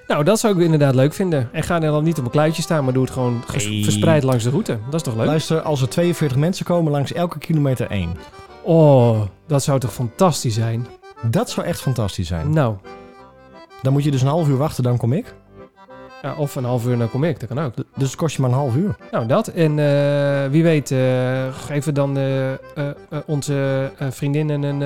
Nou, 0.07 0.23
dat 0.23 0.39
zou 0.39 0.55
ik 0.57 0.63
inderdaad 0.63 0.95
leuk 0.95 1.13
vinden. 1.13 1.49
En 1.51 1.63
ga 1.63 1.75
er 1.75 1.81
dan 1.91 2.03
niet 2.03 2.17
op 2.19 2.25
een 2.25 2.31
kluitje 2.31 2.61
staan, 2.61 2.83
maar 2.83 2.93
doe 2.93 3.03
het 3.03 3.11
gewoon 3.13 3.43
Hey. 3.51 3.81
verspreid 3.83 4.23
langs 4.23 4.43
de 4.43 4.49
route. 4.49 4.77
Dat 4.85 4.93
is 4.93 5.01
toch 5.01 5.15
leuk? 5.15 5.25
Luister, 5.25 5.61
als 5.61 5.81
er 5.81 5.89
42 5.89 6.37
mensen 6.37 6.65
komen 6.65 6.91
langs 6.91 7.13
elke 7.13 7.37
kilometer 7.37 7.87
één. 7.89 8.09
Oh, 8.63 9.21
dat 9.47 9.63
zou 9.63 9.79
toch 9.79 9.93
fantastisch 9.93 10.53
zijn? 10.53 10.87
Dat 11.29 11.49
zou 11.49 11.65
echt 11.65 11.81
fantastisch 11.81 12.27
zijn. 12.27 12.49
Nou, 12.49 12.75
Dan 13.81 13.93
moet 13.93 14.03
je 14.03 14.11
dus 14.11 14.21
een 14.21 14.27
half 14.27 14.47
uur 14.47 14.57
wachten, 14.57 14.83
dan 14.83 14.97
kom 14.97 15.13
ik. 15.13 15.33
Ja, 16.25 16.33
of 16.37 16.55
een 16.55 16.63
half 16.63 16.85
uur, 16.85 16.97
dan 16.97 17.09
kom 17.09 17.23
ik. 17.23 17.39
Dat 17.39 17.49
kan 17.49 17.59
ook. 17.59 17.73
Dus 17.75 18.07
het 18.07 18.15
kost 18.15 18.35
je 18.35 18.41
maar 18.41 18.51
een 18.51 18.57
half 18.57 18.75
uur. 18.75 18.95
Nou, 19.11 19.25
dat. 19.27 19.47
En 19.47 19.79
eh, 19.79 20.49
wie 20.49 20.63
weet, 20.63 20.91
eh, 20.91 21.53
geven 21.53 21.93
dan 21.93 22.17
eh, 22.17 22.51
onze 23.25 23.91
vriendinnen 24.09 24.63
een, 24.63 24.81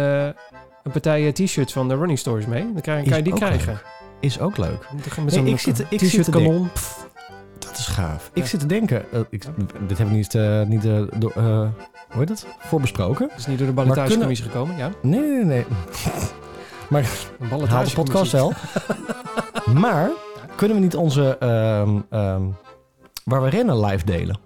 een 0.84 0.92
partij 0.92 1.32
t-shirts 1.32 1.74
van 1.74 1.88
de 1.88 1.96
Running 1.96 2.20
Stories 2.20 2.46
mee. 2.46 2.64
Dan 2.64 2.82
kan, 2.82 3.04
kan 3.04 3.18
je 3.18 3.24
die 3.24 3.34
krijgen. 3.34 3.82
Is 4.20 4.40
ook 4.40 4.58
leuk. 4.58 4.88
Met 5.24 5.36
Nee, 5.36 5.54
ik 5.54 5.60
zit- 5.60 5.86
ik 5.90 6.00
zit 6.00 6.10
t-shirt 6.10 6.30
kanon. 6.30 6.70
Dat 7.60 7.78
is 7.78 7.88
gaaf. 7.88 8.32
Ja. 8.34 8.42
Ik 8.42 8.48
zit 8.48 8.60
te 8.60 8.66
denken. 8.66 9.06
ik, 9.30 9.46
dit 9.88 9.98
heb 9.98 10.08
ik 10.08 10.14
niet, 10.14 10.34
niet 10.68 10.82
door, 11.16 11.34
hoe 11.34 12.20
heet 12.20 12.30
het? 12.30 12.46
Voorbesproken. 12.60 13.28
Dat 13.28 13.38
is 13.38 13.46
niet 13.48 13.58
door 13.58 13.68
de 13.68 13.74
Maar 13.74 13.86
ballotagecommissie 13.86 14.46
gekomen, 14.48 14.78
ja. 14.78 14.92
Nee, 15.02 15.20
nee, 15.22 15.44
nee. 15.44 15.66
Maar 16.90 17.10
Een 17.40 17.68
haal 17.68 17.84
de 17.84 17.92
podcast 17.94 18.32
wel. 18.32 18.54
maar 19.84 20.10
kunnen 20.60 20.78
we 20.78 20.84
niet 20.84 20.96
onze... 20.96 21.38
ehm, 21.38 21.90
ehm, 22.10 22.42
waar 23.26 23.42
we 23.42 23.50
rennen 23.50 23.80
live 23.86 24.06
delen? 24.06 24.40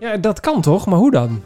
Ja, 0.00 0.16
dat 0.16 0.40
kan 0.40 0.60
toch? 0.60 0.86
Maar 0.86 0.98
hoe 0.98 1.10
dan? 1.10 1.42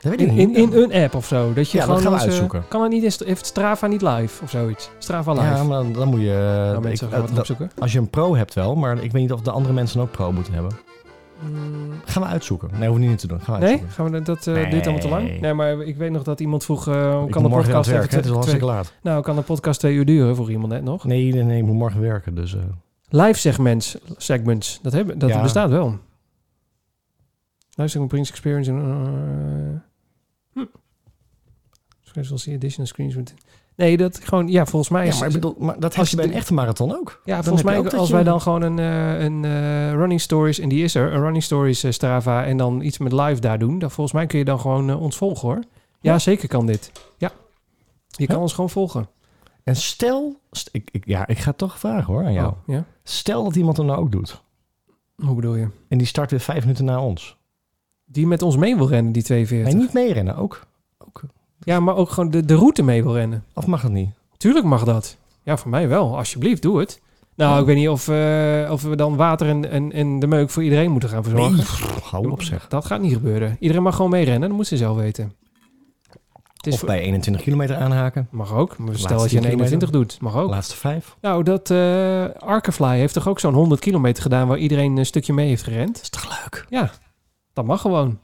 Dat 0.00 0.10
weet 0.16 0.20
ik 0.20 0.26
In, 0.28 0.34
niet. 0.34 0.56
in, 0.56 0.72
in 0.72 0.82
een 0.90 1.02
app 1.04 1.14
of 1.14 1.26
zo? 1.26 1.52
Dat 1.52 1.70
je 1.70 1.78
Ja, 1.78 1.86
dat 1.86 1.96
gewoon 1.96 2.10
gaan 2.12 2.20
we 2.20 2.24
uitzoeken. 2.30 2.64
Kan 2.68 2.82
het 2.82 2.90
niet, 2.90 3.02
in- 3.20 3.26
heeft 3.26 3.46
Strava 3.46 3.86
niet 3.86 4.02
live 4.02 4.42
of 4.42 4.50
zoiets? 4.50 4.90
Strava 4.98 5.32
live. 5.32 5.44
Ja, 5.44 5.62
maar 5.64 5.92
dan 5.92 6.08
moet 6.08 6.20
je... 6.20 6.62
nou, 6.64 6.76
ik- 6.76 6.82
mensen 6.82 7.08
gaan 7.10 7.22
eh, 7.22 7.28
dat- 7.28 7.38
opzoeken. 7.38 7.70
als 7.78 7.92
je 7.92 7.98
een 7.98 8.10
pro 8.10 8.34
hebt 8.36 8.54
wel, 8.54 8.74
maar 8.74 8.92
ik 9.02 9.12
weet 9.12 9.22
niet 9.22 9.32
of 9.32 9.40
de 9.40 9.50
andere 9.50 9.74
mensen 9.74 10.00
ook 10.00 10.10
pro 10.10 10.32
moeten 10.32 10.52
hebben. 10.52 10.72
Mm, 11.40 11.90
Gaan 12.04 12.22
we 12.22 12.28
uitzoeken. 12.28 12.68
Nee, 12.72 12.88
hoeven 12.88 13.04
we 13.04 13.10
niet 13.10 13.18
te 13.18 13.26
doen. 13.26 13.40
Gaan 13.40 13.54
we 13.54 13.60
Nee? 13.60 13.68
uitzoeken. 13.70 13.94
Gaan 13.96 14.04
we 14.04 14.10
dat, 14.22 14.26
dat 14.26 14.46
eh, 14.56 14.70
duurt 14.70 14.82
allemaal 14.84 15.02
te 15.02 15.08
lang? 15.08 15.40
Nee. 15.40 15.54
Maar 15.54 15.80
ik 15.80 15.96
weet 15.96 16.10
nog 16.10 16.22
dat 16.22 16.40
iemand 16.40 16.64
vroeg... 16.64 16.88
eh, 16.88 17.22
Ik 17.26 17.30
kan 17.30 17.42
de 17.42 17.48
podcast 17.48 17.90
werken. 17.90 18.14
Het 18.16 18.24
is 18.24 18.30
al 18.30 18.36
hartstikke 18.36 18.64
laat. 18.66 18.92
Nou, 19.02 19.22
kan 19.22 19.36
de 19.36 19.42
podcast 19.42 19.78
twee 19.80 19.94
uur 19.94 20.04
duren? 20.04 20.34
Vroeg 20.34 20.48
iemand 20.50 20.72
net 20.72 20.82
nog. 20.84 21.04
Nee, 21.04 21.32
nee, 21.32 21.42
nee, 21.42 21.58
ik 21.58 21.64
moet 21.64 21.74
morgen 21.76 22.00
werken. 22.00 22.34
Dus, 22.34 22.54
eh, 22.54 22.60
Live 23.14 23.38
segments, 23.38 23.96
segments. 24.16 24.78
Dat, 24.82 24.92
hebben, 24.92 25.18
dat 25.18 25.28
Ja. 25.28 25.42
bestaat 25.42 25.70
wel. 25.70 25.98
Live 27.74 27.88
segment 27.88 28.08
brings 28.08 28.30
experience 28.30 28.70
in... 28.70 28.78
Uh, 28.78 29.80
hm. 30.52 30.66
Special 32.00 32.38
see 32.38 32.54
additional 32.54 32.86
screens. 32.86 33.16
Nee, 33.76 33.96
dat 33.96 34.20
gewoon... 34.24 34.48
Ja, 34.48 34.66
volgens 34.66 34.90
mij 34.90 35.04
ja, 35.04 35.10
is... 35.10 35.18
maar, 35.18 35.28
ik 35.28 35.34
bedoel, 35.34 35.54
maar 35.58 35.80
dat 35.80 35.96
als 35.96 36.10
je 36.10 36.16
bij 36.16 36.24
een 36.24 36.32
echte 36.32 36.54
marathon 36.54 36.94
ook. 36.94 37.20
Ja, 37.24 37.34
Dan 37.34 37.44
volgens 37.44 37.64
mij 37.64 37.78
ook 37.78 37.92
als 37.92 38.08
je- 38.08 38.14
wij 38.14 38.22
dan 38.22 38.40
gewoon 38.40 38.62
een, 38.62 38.78
eh, 38.78 39.22
een 39.24 39.44
eh, 39.44 39.92
running 39.92 40.20
stories, 40.20 40.58
en 40.58 40.68
die 40.68 40.84
is 40.84 40.94
er, 40.94 41.12
een 41.12 41.20
running 41.20 41.42
stories 41.42 41.84
Strava 41.94 42.44
en 42.44 42.56
dan 42.56 42.80
iets 42.80 42.98
met 42.98 43.12
live 43.12 43.40
daar 43.40 43.58
doen, 43.58 43.78
dan 43.78 43.90
volgens 43.90 44.16
mij 44.16 44.26
kun 44.26 44.38
je 44.38 44.44
dan 44.44 44.60
gewoon 44.60 44.94
ons 44.94 45.16
volgen 45.16 45.48
hoor. 45.48 45.58
Ja, 46.00 46.12
Ja? 46.12 46.18
zeker 46.18 46.48
kan 46.48 46.66
dit. 46.66 46.92
Ja. 47.18 47.30
Je 48.08 48.26
kan 48.26 48.36
Ja? 48.36 48.42
ons 48.42 48.52
gewoon 48.52 48.70
volgen. 48.70 49.08
En 49.64 49.76
stel, 49.76 50.36
st- 50.50 50.68
ik, 50.72 50.88
ik, 50.92 51.06
ja, 51.06 51.26
ik 51.26 51.38
ga 51.38 51.52
toch 51.52 51.78
vragen 51.78 52.12
hoor 52.14 52.24
aan 52.24 52.32
jou. 52.32 52.48
Oh, 52.48 52.56
ja? 52.66 52.84
Stel 53.02 53.44
dat 53.44 53.56
iemand 53.56 53.76
hem 53.76 53.86
nou 53.86 53.98
ook 53.98 54.12
doet. 54.12 54.42
Hoe 55.14 55.34
bedoel 55.34 55.54
je? 55.54 55.68
En 55.88 55.98
die 55.98 56.06
start 56.06 56.30
weer 56.30 56.40
vijf 56.40 56.60
minuten 56.60 56.84
na 56.84 57.02
ons. 57.02 57.36
Die 58.04 58.26
met 58.26 58.42
ons 58.42 58.56
mee 58.56 58.76
wil 58.76 58.88
rennen, 58.88 59.12
die 59.12 59.22
42. 59.22 59.72
Nee, 59.72 59.82
niet 59.82 59.92
meerennen. 59.92 60.36
Ook. 60.36 60.66
ook. 60.98 61.22
Ja, 61.58 61.80
maar 61.80 61.96
ook 61.96 62.10
gewoon 62.10 62.30
de, 62.30 62.44
de 62.44 62.54
route 62.54 62.82
mee 62.82 63.02
wil 63.02 63.14
rennen. 63.14 63.44
Of 63.54 63.66
mag 63.66 63.82
dat 63.82 63.90
niet? 63.90 64.10
Tuurlijk 64.36 64.66
mag 64.66 64.84
dat. 64.84 65.16
Ja, 65.42 65.56
voor 65.56 65.70
mij 65.70 65.88
wel. 65.88 66.16
Alsjeblieft, 66.16 66.62
doe 66.62 66.78
het. 66.78 67.00
Nou, 67.34 67.60
ik 67.60 67.66
weet 67.66 67.76
niet 67.76 67.88
of, 67.88 68.08
eh, 68.08 68.68
of 68.70 68.82
we 68.82 68.96
dan 68.96 69.16
water 69.16 69.48
en, 69.48 69.70
en, 69.70 69.92
en 69.92 70.18
de 70.18 70.26
meuk 70.26 70.50
voor 70.50 70.62
iedereen 70.62 70.90
moeten 70.90 71.08
gaan 71.08 71.22
verzorgen. 71.22 71.56
Nee, 71.56 72.00
hou 72.02 72.30
op 72.30 72.42
zeg. 72.42 72.68
Dat 72.68 72.84
gaat 72.84 73.00
niet 73.00 73.12
gebeuren. 73.12 73.56
Iedereen 73.60 73.82
mag 73.82 73.96
gewoon 73.96 74.10
meerennen, 74.10 74.48
dat 74.48 74.56
moet 74.58 74.66
ze 74.66 74.76
zelf 74.76 74.96
weten. 74.96 75.32
Of 76.70 76.84
bij 76.84 77.00
21 77.00 77.42
kilometer 77.42 77.76
aanhaken. 77.76 78.28
Mag 78.30 78.54
ook. 78.54 78.78
Maar 78.78 78.96
Stel 78.96 79.18
dat 79.18 79.30
je 79.30 79.36
een 79.36 79.42
10 79.42 79.50
kilometer. 79.50 79.72
21 79.72 79.90
doet. 79.90 80.20
Mag 80.20 80.36
ook. 80.36 80.50
Laatste 80.50 80.76
vijf. 80.76 81.16
Nou, 81.20 81.42
dat 81.42 81.70
eh 81.70 82.24
Arkefly 82.38 82.98
heeft 82.98 83.14
toch 83.14 83.28
ook 83.28 83.40
zo'n 83.40 83.54
100 83.54 83.80
kilometer 83.80 84.22
gedaan... 84.22 84.48
waar 84.48 84.58
iedereen 84.58 84.96
een 84.96 85.06
stukje 85.06 85.32
mee 85.32 85.48
heeft 85.48 85.62
gerend? 85.62 85.94
Dat 85.94 86.02
is 86.02 86.08
toch 86.08 86.42
leuk? 86.42 86.66
Ja, 86.68 86.90
dat 87.52 87.64
mag 87.64 87.80
gewoon. 87.80 88.18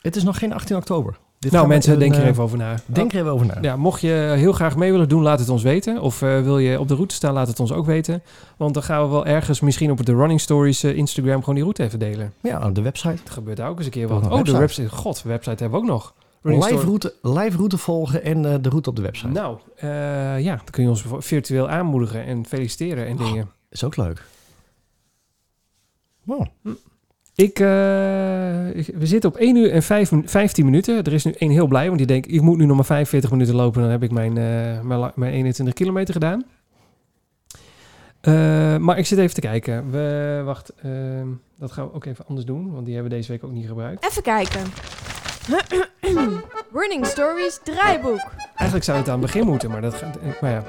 Het 0.00 0.16
is 0.16 0.22
nog 0.22 0.38
geen 0.38 0.52
18 0.52 0.76
oktober. 0.76 1.16
Dit 1.38 1.52
nou 1.52 1.68
mensen, 1.68 1.92
een, 1.92 1.98
denk 1.98 2.14
er 2.14 2.22
eh, 2.22 2.28
even 2.28 2.42
over 2.42 2.58
na. 2.58 2.74
Denk 2.86 3.12
er 3.12 3.18
even 3.18 3.30
over 3.30 3.46
na. 3.46 3.58
Ja, 3.60 3.76
mocht 3.76 4.00
je 4.00 4.32
heel 4.36 4.52
graag 4.52 4.76
mee 4.76 4.90
willen 4.90 5.08
doen, 5.08 5.22
laat 5.22 5.38
het 5.38 5.48
ons 5.48 5.62
weten. 5.62 6.00
Of 6.00 6.22
eh, 6.22 6.40
wil 6.40 6.58
je 6.58 6.80
op 6.80 6.88
de 6.88 6.94
route 6.94 7.14
staan, 7.14 7.32
laat 7.32 7.48
het 7.48 7.60
ons 7.60 7.72
ook 7.72 7.86
weten. 7.86 8.22
Want 8.56 8.74
dan 8.74 8.82
gaan 8.82 9.02
we 9.02 9.08
wel 9.08 9.26
ergens 9.26 9.60
misschien 9.60 9.90
op 9.90 10.06
de 10.06 10.14
Running 10.14 10.40
Stories 10.40 10.84
Instagram... 10.84 11.40
gewoon 11.40 11.54
die 11.54 11.62
route 11.62 11.82
even 11.82 11.98
delen. 11.98 12.32
Ja, 12.42 12.70
de 12.70 12.82
website. 12.82 13.18
Dat 13.24 13.32
gebeurt 13.32 13.56
daar 13.56 13.68
ook 13.68 13.76
eens 13.76 13.86
een 13.86 13.92
keer 13.92 14.08
wat. 14.08 14.30
Oh, 14.30 14.44
de 14.44 14.58
website. 14.58 14.88
God, 14.88 15.22
website 15.22 15.62
hebben 15.62 15.80
we 15.80 15.86
ook 15.86 15.92
nog. 15.92 16.14
Live 16.54 16.84
route, 16.84 17.14
live 17.22 17.56
route 17.56 17.78
volgen 17.78 18.22
en 18.22 18.44
eh, 18.44 18.54
de 18.60 18.68
route 18.68 18.88
op 18.90 18.96
de 18.96 19.02
website. 19.02 19.28
Nou, 19.32 19.58
eh, 19.76 19.88
ja, 20.40 20.56
dan 20.56 20.70
kun 20.70 20.82
je 20.82 20.88
ons 20.88 21.04
virtueel 21.18 21.68
aanmoedigen 21.68 22.24
en 22.24 22.46
feliciteren 22.46 23.06
en 23.06 23.18
Oh. 23.20 23.26
dingen. 23.26 23.50
Is 23.70 23.84
ook 23.84 23.96
leuk. 23.96 24.24
Wow. 26.24 26.46
Ik, 27.34 27.58
eh, 27.58 28.76
ik- 28.76 28.94
we 28.94 29.06
zitten 29.06 29.30
op 29.30 29.36
1 29.36 29.56
uur 29.56 29.70
en 29.72 29.82
5, 29.82 30.10
min- 30.12 30.28
15 30.28 30.64
minuten. 30.64 31.02
Er 31.04 31.12
is 31.12 31.24
nu 31.24 31.32
één 31.32 31.50
heel 31.50 31.66
blij, 31.66 31.86
want 31.86 31.98
die 31.98 32.06
denkt... 32.06 32.32
ik 32.32 32.40
moet 32.40 32.56
nu 32.58 32.66
nog 32.66 32.76
maar 32.76 32.84
45 32.84 33.30
minuten 33.30 33.54
lopen... 33.54 33.82
dan 33.82 33.90
heb 33.90 34.02
ik 34.02 34.10
mijn, 34.10 34.36
eh, 34.38 34.80
mijn, 34.80 35.12
mijn 35.14 35.32
21 35.32 35.74
kilometer 35.74 36.14
gedaan. 36.14 36.44
Eh, 38.20 38.76
maar 38.76 38.98
ik 38.98 39.06
zit 39.06 39.18
even 39.18 39.34
te 39.34 39.40
kijken. 39.40 39.90
We, 39.90 40.42
wacht, 40.44 40.72
ehm, 40.82 41.26
dat 41.58 41.72
gaan 41.72 41.86
we 41.86 41.92
ook 41.94 42.04
even 42.04 42.26
anders 42.26 42.46
doen... 42.46 42.72
want 42.72 42.84
die 42.84 42.94
hebben 42.94 43.12
we 43.12 43.18
deze 43.18 43.32
week 43.32 43.44
ook 43.44 43.52
niet 43.52 43.66
gebruikt. 43.66 44.04
Even 44.06 44.22
kijken. 44.22 44.60
Running 46.72 47.06
Stories 47.06 47.60
draaiboek. 47.64 48.20
Eigenlijk 48.54 48.84
zou 48.84 48.98
het 48.98 49.06
aan 49.08 49.12
het 49.12 49.22
begin 49.32 49.46
moeten, 49.46 49.70
maar 49.70 49.80
dat 49.80 49.94
gaat... 49.94 50.16
eh, 50.16 50.28
Maar 50.40 50.50
ja. 50.50 50.62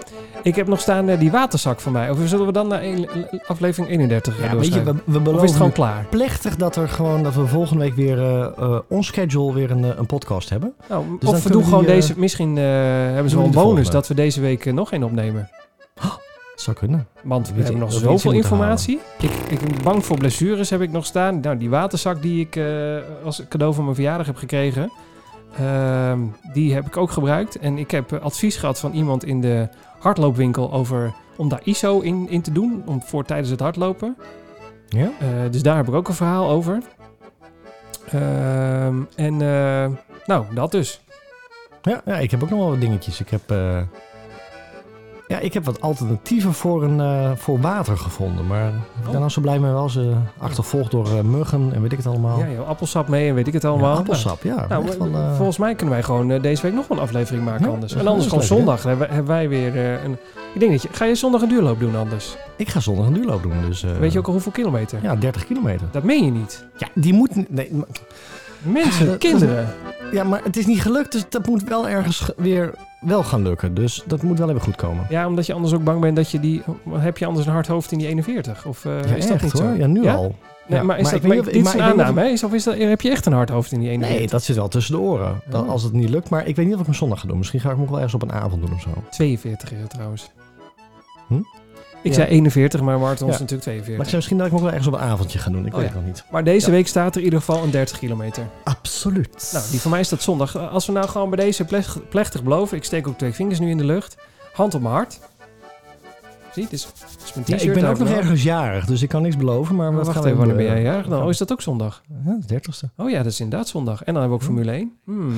Ik 0.43 0.55
heb 0.55 0.67
nog 0.67 0.79
staan 0.79 1.09
eh, 1.09 1.19
die 1.19 1.31
waterzak 1.31 1.79
van 1.79 1.91
mij. 1.91 2.09
Of 2.09 2.17
zullen 2.25 2.45
we 2.45 2.51
dan 2.51 2.67
naar 2.67 2.83
een- 2.83 3.09
aflevering 3.47 3.91
31 3.91 4.41
Ja, 4.41 4.55
weet 4.55 4.73
je, 4.73 4.83
we, 4.83 5.19
beloven 5.19 5.33
is 5.43 5.49
het 5.49 5.57
gewoon 5.57 5.71
klaar? 5.71 6.05
plechtig 6.09 6.55
dat, 6.55 6.75
er 6.75 6.89
gewoon, 6.89 7.23
dat 7.23 7.33
we 7.35 7.47
volgende 7.47 7.83
week 7.83 7.95
weer 7.95 8.19
eh 8.19 8.45
eh 8.57 8.79
on 8.89 9.03
schedule 9.03 9.53
weer 9.53 9.71
een, 9.71 9.83
een 9.99 10.05
podcast 10.05 10.49
hebben. 10.49 10.73
Nou, 10.89 11.05
dan 11.19 11.33
of 11.33 11.43
we 11.43 11.49
doen 11.51 11.61
we 11.61 11.67
gewoon 11.67 11.85
die, 11.85 11.93
deze... 11.93 12.13
Misschien 12.19 12.57
eh, 12.57 12.63
hebben 12.63 13.29
ze 13.29 13.35
wel 13.35 13.49
we 13.49 13.57
een 13.57 13.63
bonus 13.63 13.89
dat 13.89 14.07
we 14.07 14.13
deze 14.13 14.41
week 14.41 14.73
nog 14.73 14.91
één 14.91 15.03
opnemen. 15.03 15.49
Dat 15.95 16.19
zou 16.61 16.77
kunnen. 16.77 17.07
Want 17.23 17.47
we 17.47 17.53
Weet 17.53 17.63
hebben 17.63 17.81
nog 17.81 17.91
dat 17.91 18.01
we 18.01 18.11
iets 18.11 18.21
zoveel 18.21 18.31
in 18.31 18.37
moeten 18.37 18.51
informatie. 18.51 18.99
Ik, 19.19 19.31
ik 19.49 19.59
ben 19.59 19.83
bang 19.83 20.05
voor 20.05 20.17
blessures 20.17 20.69
heb 20.69 20.81
ik 20.81 20.91
nog 20.91 21.05
staan. 21.05 21.39
Nou, 21.39 21.57
die 21.57 21.69
waterzak 21.69 22.21
die 22.21 22.45
ik 22.45 22.55
eh, 22.55 22.97
als 23.23 23.43
cadeau 23.49 23.73
voor 23.73 23.83
mijn 23.83 23.95
verjaardag 23.95 24.25
heb 24.25 24.35
gekregen... 24.35 24.91
ehm, 25.57 26.19
die 26.53 26.73
heb 26.73 26.85
ik 26.85 26.97
ook 26.97 27.11
gebruikt. 27.11 27.59
En 27.59 27.77
ik 27.77 27.91
heb 27.91 28.11
eh, 28.11 28.21
advies 28.21 28.55
gehad 28.55 28.79
van 28.79 28.91
iemand 28.91 29.25
in 29.25 29.41
de 29.41 29.67
hardloopwinkel... 29.99 30.73
over 30.73 31.13
om 31.37 31.49
daar 31.49 31.61
ISO 31.63 31.99
in, 31.99 32.29
in 32.29 32.41
te 32.41 32.51
doen. 32.51 32.83
Om, 32.85 33.01
voor 33.01 33.23
tijdens 33.23 33.49
het 33.49 33.59
hardlopen. 33.59 34.17
Ja? 34.87 35.11
Eh, 35.19 35.51
dus 35.51 35.61
daar 35.61 35.77
heb 35.77 35.87
ik 35.87 35.93
ook 35.93 36.07
een 36.07 36.13
verhaal 36.13 36.49
over. 36.49 36.81
Ehm, 38.11 39.01
en 39.15 39.41
eh, 39.41 39.91
nou, 40.25 40.45
dat 40.53 40.71
dus. 40.71 41.01
Ja, 41.81 42.01
ja, 42.05 42.17
ik 42.17 42.31
heb 42.31 42.43
ook 42.43 42.49
nog 42.49 42.59
wel 42.59 42.69
wat 42.69 42.79
dingetjes. 42.79 43.19
Ik 43.19 43.29
heb, 43.29 43.51
eh, 43.51 43.81
ja, 45.27 45.39
ik 45.39 45.53
heb 45.53 45.65
wat 45.65 45.81
alternatieven 45.81 46.53
voor, 46.53 46.83
een, 46.83 46.99
eh, 46.99 47.31
voor 47.35 47.59
water 47.59 47.97
gevonden. 47.97 48.47
Maar 48.47 48.67
ik 48.67 48.73
ben 49.03 49.11
Oh. 49.13 49.17
nou 49.17 49.29
zo 49.29 49.41
blij 49.41 49.59
mee 49.59 49.71
wel. 49.71 49.89
Ze 49.89 50.13
achtervolgd 50.37 50.91
door 50.91 51.05
eh, 51.17 51.21
muggen 51.21 51.69
en 51.73 51.81
weet 51.81 51.91
ik 51.91 51.97
het 51.97 52.07
allemaal. 52.07 52.39
Ja, 52.39 52.49
joh, 52.49 52.67
appelsap 52.67 53.07
mee 53.07 53.29
en 53.29 53.35
weet 53.35 53.47
ik 53.47 53.53
het 53.53 53.65
allemaal. 53.65 53.91
Ja, 53.93 53.97
appelsap, 53.99 54.43
ja. 54.43 54.65
Nou, 54.69 54.85
nou, 54.85 55.11
wel, 55.11 55.21
eh, 55.21 55.35
volgens 55.35 55.57
mij 55.57 55.75
kunnen 55.75 55.93
wij 55.93 56.03
gewoon 56.03 56.27
deze 56.41 56.61
week 56.61 56.73
nog 56.73 56.87
wel 56.87 56.97
een 56.97 57.03
aflevering 57.03 57.45
maken 57.45 57.65
Ja, 57.65 57.71
anders. 57.71 57.93
En 57.95 58.07
anders 58.07 58.23
gewoon 58.27 58.39
leuk, 58.39 58.47
zondag 58.57 58.83
hebben, 58.83 58.99
wij- 59.07 59.15
hebben 59.15 59.33
wij 59.35 59.49
weer 59.49 60.03
een... 60.03 60.17
Ik 60.53 60.59
denk 60.59 60.71
dat 60.71 60.81
je... 60.81 60.87
Ga 60.91 61.05
je 61.05 61.15
zondag 61.15 61.41
een 61.41 61.49
duurloop 61.49 61.79
doen 61.79 61.95
anders? 61.95 62.37
Ik 62.55 62.69
ga 62.69 62.79
zondag 62.79 63.05
een 63.07 63.13
duurloop 63.13 63.43
doen. 63.43 63.53
Dus, 63.67 63.81
Weet 63.99 64.11
je 64.13 64.19
ook 64.19 64.25
al 64.27 64.31
hoeveel 64.31 64.51
kilometer? 64.51 64.99
Ja, 65.01 65.15
30 65.15 65.45
kilometer. 65.45 65.87
Dat 65.91 66.03
meen 66.03 66.25
je 66.25 66.31
niet. 66.31 66.65
Ja, 66.77 66.87
die 66.93 67.13
moet... 67.13 67.49
Nee, 67.51 67.69
maar- 67.73 67.87
Mensen, 68.61 69.05
dat- 69.05 69.17
kinderen. 69.17 69.67
Ja, 70.11 70.23
maar 70.23 70.43
het 70.43 70.57
is 70.57 70.65
niet 70.65 70.81
gelukt. 70.81 71.11
Dus 71.11 71.23
dat 71.29 71.47
moet 71.47 71.63
wel 71.63 71.89
ergens 71.89 72.19
ge- 72.19 72.33
weer 72.37 72.73
wel 73.01 73.23
gaan 73.23 73.41
lukken. 73.43 73.73
Dus 73.73 74.03
dat 74.07 74.21
moet 74.21 74.39
wel 74.39 74.49
even 74.49 74.61
goed 74.61 74.75
komen. 74.75 75.05
Ja, 75.09 75.27
omdat 75.27 75.45
je 75.45 75.53
anders 75.53 75.73
ook 75.73 75.83
bang 75.83 76.01
bent 76.01 76.15
dat 76.15 76.31
je 76.31 76.39
die... 76.39 76.61
Heb 76.89 77.17
je 77.17 77.25
anders 77.25 77.45
een 77.45 77.51
hard 77.53 77.67
hoofd 77.67 77.91
in 77.91 77.97
die 77.97 78.07
41? 78.07 78.65
Of 78.65 78.85
eh, 78.85 78.91
Ja, 79.09 79.15
is 79.15 79.27
dat 79.27 79.41
niet 79.41 79.51
hoor. 79.51 79.61
zo? 79.61 79.73
Ja, 79.73 79.87
nu 79.87 80.03
Ja? 80.03 80.13
al. 80.15 80.35
Nee, 80.67 80.79
Ja, 80.79 80.85
maar 80.85 80.97
is 80.97 81.03
maar 81.03 81.11
dat, 81.11 81.21
maar 81.21 81.31
niet 81.37 81.39
of- 81.47 81.53
dit 81.53 81.63
maar 81.63 81.75
is 81.75 81.79
een 81.81 81.85
aanname, 81.87 82.21
hè? 82.21 82.33
Of 82.45 82.53
is 82.53 82.63
dat, 82.63 82.77
heb 82.77 83.01
je 83.01 83.09
echt 83.09 83.25
een 83.25 83.33
hard 83.33 83.49
hoofd 83.49 83.71
in 83.71 83.79
die 83.79 83.89
41? 83.89 84.19
Nee, 84.19 84.27
dat 84.29 84.43
zit 84.43 84.55
wel 84.55 84.67
tussen 84.67 84.93
de 84.95 84.99
oren. 85.01 85.41
Dat, 85.49 85.63
Oh. 85.63 85.69
Als 85.69 85.83
het 85.83 85.93
niet 85.93 86.09
lukt. 86.09 86.29
Maar 86.29 86.47
ik 86.47 86.55
weet 86.55 86.65
niet 86.65 86.73
of 86.73 86.79
ik 86.79 86.85
hem 86.85 86.95
zondag 86.95 87.19
ga 87.19 87.27
doen. 87.27 87.37
Misschien 87.37 87.59
ga 87.59 87.69
ik 87.69 87.73
hem 87.75 87.83
ook 87.83 87.89
wel 87.89 87.97
ergens 88.01 88.13
op 88.15 88.21
een 88.21 88.31
avond 88.33 88.61
doen 88.61 88.73
of 88.73 88.81
zo. 88.81 88.89
42 89.11 89.71
is 89.71 89.79
het 89.79 89.89
trouwens. 89.89 90.31
Hm? 91.27 91.33
Ik 92.07 92.15
Ja. 92.15 92.21
zei 92.23 92.27
41, 92.35 92.81
maar 92.81 92.99
marathon 92.99 93.27
is 93.29 93.33
Ja. 93.33 93.39
natuurlijk 93.41 93.65
Maar 93.67 93.75
ik 93.75 93.81
42. 93.83 94.05
zei 94.05 94.15
misschien 94.15 94.37
dat 94.37 94.45
ik 94.45 94.51
hem 94.51 94.61
ook 94.61 94.65
wel 94.67 94.75
ergens 94.77 94.95
op 94.95 95.01
een 95.01 95.07
avondje 95.09 95.39
ga 95.39 95.49
doen. 95.49 95.65
Ik 95.65 95.73
Oh, 95.73 95.79
weet 95.79 95.87
ja. 95.89 95.93
het 95.93 95.95
nog 95.95 96.05
niet. 96.05 96.23
Maar 96.31 96.43
deze 96.43 96.65
Ja. 96.65 96.71
week 96.71 96.87
staat 96.87 97.11
er 97.13 97.17
in 97.19 97.23
ieder 97.23 97.39
geval 97.39 97.63
een 97.63 97.71
30 97.71 97.99
kilometer. 97.99 98.43
Absoluut. 98.63 99.49
Nou, 99.53 99.65
die 99.71 99.79
van 99.81 99.91
mij 99.91 99.99
is 99.99 100.09
dat 100.09 100.21
zondag. 100.21 100.57
Als 100.57 100.85
we 100.85 100.91
nou 100.91 101.07
gewoon 101.07 101.29
bij 101.29 101.45
deze 101.45 101.65
plech- 101.65 101.97
plechtig 102.09 102.43
beloven... 102.43 102.77
Ik 102.77 102.83
steek 102.83 103.07
ook 103.07 103.17
twee 103.17 103.33
vingers 103.33 103.59
nu 103.59 103.69
in 103.69 103.77
de 103.77 103.85
lucht. 103.85 104.17
Hand 104.53 104.73
op 104.75 104.81
mijn 104.81 104.93
hart. 104.93 105.19
Zie, 106.53 106.63
het 106.63 106.73
is, 106.73 106.83
het 106.83 107.23
is 107.25 107.33
mijn 107.33 107.45
Ja, 107.47 107.55
t-shirt. 107.55 107.75
ik 107.75 107.81
ben 107.81 107.89
ook 107.91 107.97
nog 107.99 108.09
ergens 108.09 108.43
jarig, 108.43 108.85
dus 108.85 109.01
ik 109.01 109.09
kan 109.09 109.21
niks 109.21 109.37
beloven. 109.37 109.75
Maar, 109.75 109.85
Maar 109.87 109.95
wat 109.95 110.05
wacht 110.05 110.17
gaan 110.17 110.25
we 110.25 110.31
even, 110.31 110.39
wanneer 110.47 110.65
ben 110.65 110.75
jij 110.75 110.83
jarig 110.83 111.07
dan? 111.07 111.17
Ja. 111.17 111.23
Oh, 111.23 111.29
is 111.29 111.37
dat 111.37 111.51
ook 111.51 111.61
zondag? 111.61 112.01
Ja, 112.25 112.31
de 112.39 112.45
dertigste. 112.47 112.89
Oh 112.97 113.09
ja, 113.09 113.17
dat 113.23 113.31
is 113.31 113.39
inderdaad 113.39 113.67
zondag. 113.67 114.03
En 114.03 114.13
dan 114.13 114.21
hebben 114.21 114.29
we 114.39 114.43
ook 114.45 114.49
Formule 114.53 114.71
1. 114.71 114.91
Hmm. 115.05 115.33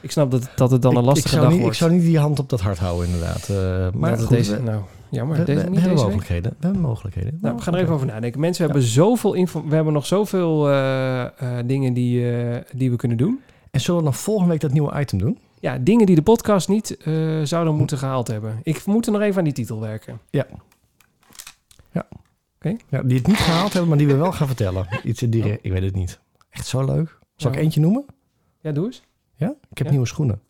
Ik 0.00 0.10
snap 0.10 0.30
dat, 0.30 0.48
dat 0.56 0.70
het 0.70 0.82
dan 0.82 0.96
een 0.96 1.04
lastige 1.04 1.34
ik 1.36 1.40
dag 1.40 1.50
niet, 1.50 1.60
wordt. 1.60 1.74
Ik 1.74 1.80
zou 1.80 1.92
niet 1.92 2.02
die 2.02 2.18
hand 2.18 2.38
op 2.38 2.48
dat 2.48 2.60
hart 2.60 2.78
houden, 2.78 3.06
inderdaad. 3.06 3.48
Eh, 3.48 3.56
maar 4.00 4.10
Dat 4.10 4.18
het 4.18 4.28
goed, 4.28 4.36
deze, 4.36 4.60
nou, 4.62 4.80
jammer. 5.12 5.36
we, 5.36 5.44
deze, 5.44 5.56
we- 5.58 5.62
hebben 5.62 5.80
deze 5.82 5.88
week. 5.94 5.98
mogelijkheden. 6.04 6.50
We 6.58 6.64
hebben 6.64 6.82
mogelijkheden. 6.82 7.38
Nou, 7.40 7.56
we 7.56 7.62
gaan 7.62 7.72
er 7.72 7.78
oké. 7.78 7.82
even 7.88 7.94
over 7.94 8.06
nadenken. 8.14 8.40
Mensen, 8.40 8.64
hebben 8.64 8.82
zoveel 8.82 9.34
info, 9.34 9.64
we 9.66 9.74
hebben 9.74 9.92
nog 9.92 10.06
zoveel 10.06 10.68
eh, 10.68 11.22
eh, 11.58 11.66
dingen 11.66 11.92
die, 11.92 12.32
eh, 12.40 12.60
die 12.76 12.90
we 12.90 12.96
kunnen 12.96 13.16
doen. 13.16 13.40
En 13.70 13.80
zullen 13.80 14.00
we 14.00 14.06
dan 14.06 14.14
volgende 14.18 14.50
week 14.50 14.60
dat 14.60 14.72
nieuwe 14.72 15.00
item 15.00 15.18
doen? 15.18 15.38
Ja, 15.60 15.78
dingen 15.78 16.06
die 16.06 16.14
de 16.14 16.22
podcast 16.22 16.68
niet 16.68 16.96
zouden 17.42 17.74
moeten 17.74 17.98
gehaald 17.98 18.28
hebben. 18.28 18.60
Ik 18.62 18.84
moet 18.86 19.06
er 19.06 19.12
nog 19.12 19.20
even 19.20 19.38
aan 19.38 19.44
die 19.44 19.52
titel 19.52 19.80
werken. 19.80 20.20
Ja, 20.30 20.46
die 23.02 23.16
het 23.18 23.26
niet 23.26 23.36
gehaald 23.36 23.70
hebben, 23.72 23.88
maar 23.88 23.98
die 23.98 24.06
we 24.06 24.14
wel 24.16 24.32
gaan 24.32 24.46
vertellen. 24.46 24.86
Iets 25.04 25.22
in 25.22 25.30
die... 25.30 25.42
re- 25.42 25.58
Ik 25.62 25.72
weet 25.72 25.82
het 25.82 25.94
niet. 25.94 26.20
Echt 26.50 26.66
zo 26.66 26.84
leuk. 26.84 27.18
Zal 27.36 27.50
ik 27.50 27.56
Ja. 27.56 27.62
eentje 27.62 27.80
noemen? 27.80 28.04
Ja, 28.60 28.72
doe 28.72 28.84
eens. 28.86 29.02
Ja? 29.34 29.54
Ik 29.70 29.78
heb 29.78 29.86
Ja. 29.86 29.90
nieuwe 29.92 30.06
schoenen. 30.06 30.40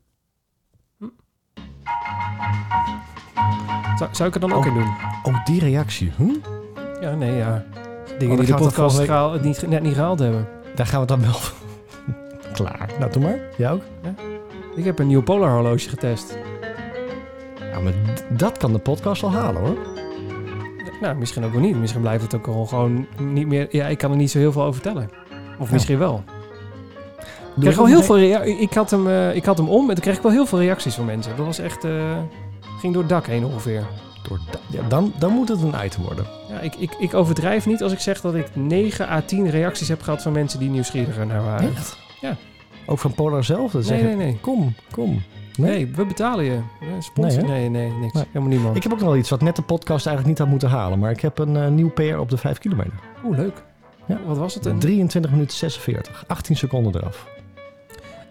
Zou, 3.97 4.11
zou 4.13 4.29
ik 4.29 4.35
er 4.35 4.41
dan 4.41 4.53
ook 4.53 4.61
Oh. 4.61 4.67
in 4.67 4.75
doen? 4.75 4.89
Oh, 5.23 5.45
die 5.45 5.61
reactie. 5.61 6.13
Hm? 6.17 6.31
Ja, 7.01 7.15
nee, 7.15 7.37
ja. 7.37 7.65
Dingen 8.19 8.35
Oh, 8.39 8.45
die 8.45 8.47
de 8.55 8.55
podcast 8.63 8.75
volgende 8.75 8.99
week- 8.99 9.07
gehaal- 9.11 9.39
niet, 9.43 9.69
net 9.69 9.83
niet 9.83 9.95
gehaald 9.95 10.19
hebben. 10.19 10.49
Daar 10.75 10.87
gaan 10.87 11.01
we 11.01 11.07
dan 11.07 11.21
wel... 11.21 11.35
Klaar. 12.53 12.91
Nou, 12.99 13.13
doe 13.13 13.23
maar. 13.23 13.39
Jij 13.57 13.71
ook? 13.71 13.83
Ik 14.77 14.85
heb 14.85 14.99
een 14.99 15.07
nieuw 15.07 15.23
Polar 15.23 15.51
horloge 15.53 15.89
getest. 15.89 16.39
Ja, 17.73 17.81
maar 17.81 17.93
dat 18.29 18.57
kan 18.59 18.73
de 18.73 18.79
podcast 18.79 19.21
wel 19.21 19.33
halen, 19.33 19.61
hoor. 19.63 19.77
Nou, 21.01 21.17
misschien 21.17 21.45
ook 21.45 21.53
wel 21.53 21.61
niet. 21.61 21.77
Misschien 21.77 22.01
blijft 22.01 22.23
het 22.23 22.35
ook 22.35 22.47
al 22.47 22.67
gewoon 22.67 23.07
niet 23.19 23.47
meer... 23.47 23.67
Ja, 23.71 23.87
ik 23.87 23.99
kan 23.99 24.11
er 24.11 24.17
niet 24.17 24.31
zo 24.31 24.39
heel 24.39 24.53
veel 24.53 24.63
over 24.63 24.81
vertellen. 24.83 25.11
Of 25.59 25.67
Ja. 25.67 25.73
misschien 25.73 25.99
wel. 25.99 26.23
Ik 27.57 27.61
kreeg 27.61 27.77
wel 27.77 27.87
heel 27.87 28.03
veel 28.03 28.19
ik, 28.19 28.73
had 28.75 28.91
hem, 28.91 29.09
eh, 29.09 29.35
ik 29.37 29.45
had 29.45 29.59
hem 29.59 29.69
om 29.69 29.89
en 29.89 29.95
toen 29.95 30.05
kreeg 30.05 30.17
ik 30.17 30.23
wel 30.23 30.33
heel 30.33 30.47
veel 30.47 30.59
reacties 30.59 30.95
van 30.95 31.05
mensen. 31.05 31.37
Dat 31.37 31.47
was 31.47 31.59
echt... 31.59 31.85
eh, 31.85 32.17
ging 32.79 32.93
door 32.93 33.03
het 33.03 33.11
dak 33.11 33.27
heen 33.27 33.45
ongeveer. 33.45 33.87
Door 34.29 34.39
ja, 34.71 34.83
dan, 34.89 35.13
dan 35.19 35.33
moet 35.33 35.49
het 35.49 35.63
een 35.63 35.75
item 35.85 36.03
worden. 36.03 36.27
Ja, 36.49 36.61
ik, 36.61 36.75
ik, 36.75 36.95
ik 36.99 37.15
overdrijf 37.15 37.67
niet 37.67 37.83
als 37.83 37.93
ik 37.93 37.99
zeg 37.99 38.21
dat 38.21 38.35
ik 38.35 38.47
9 38.57 39.09
à 39.09 39.21
10 39.21 39.51
reacties 39.51 39.89
heb 39.89 40.03
gehad 40.03 40.23
van 40.23 40.33
mensen 40.33 40.59
die 40.59 40.71
nieuwsgieriger 40.71 41.27
naar 41.27 41.43
waren. 41.45 41.71
Echt? 41.71 41.99
Ja. 42.21 42.37
Ook 42.87 42.99
van 42.99 43.15
Polar 43.15 43.45
zelf? 43.45 43.73
Dat 43.73 43.73
Nee, 43.73 43.99
zeggen, 43.99 44.17
nee, 44.19 44.27
nee. 44.27 44.39
Kom, 44.41 44.75
kom. 44.91 45.23
Nee, 45.57 45.87
we 45.87 46.05
betalen 46.07 46.45
je. 46.45 46.59
Sponsor? 46.99 47.45
Nee, 47.45 47.69
Nee, 47.69 47.89
nee, 47.89 47.99
niks. 47.99 48.13
Nee. 48.13 48.25
Helemaal 48.27 48.49
niemand. 48.49 48.77
Ik 48.77 48.83
heb 48.83 48.93
ook 48.93 48.99
nog 48.99 49.09
wel 49.09 49.17
iets 49.17 49.31
wat 49.31 49.41
net 49.41 49.57
de 49.57 49.63
podcast 49.63 50.07
eigenlijk 50.07 50.27
niet 50.27 50.39
had 50.39 50.49
moeten 50.49 50.69
halen. 50.79 50.99
Maar 50.99 51.11
ik 51.11 51.21
heb 51.21 51.39
een 51.39 51.57
eh, 51.57 51.69
nieuw 51.69 51.91
PR 51.91 52.17
op 52.17 52.31
de 52.31 52.37
5 52.37 52.59
kilometer. 52.59 52.93
Oeh, 53.25 53.37
leuk. 53.37 53.63
Ja. 54.07 54.19
Wat 54.27 54.39
was 54.39 54.55
het? 54.55 54.67
Een, 54.67 54.79
23 54.79 55.31
minuten 55.31 55.57
46. 55.57 56.25
18 56.27 56.57
seconden 56.57 56.95
eraf. 56.97 57.27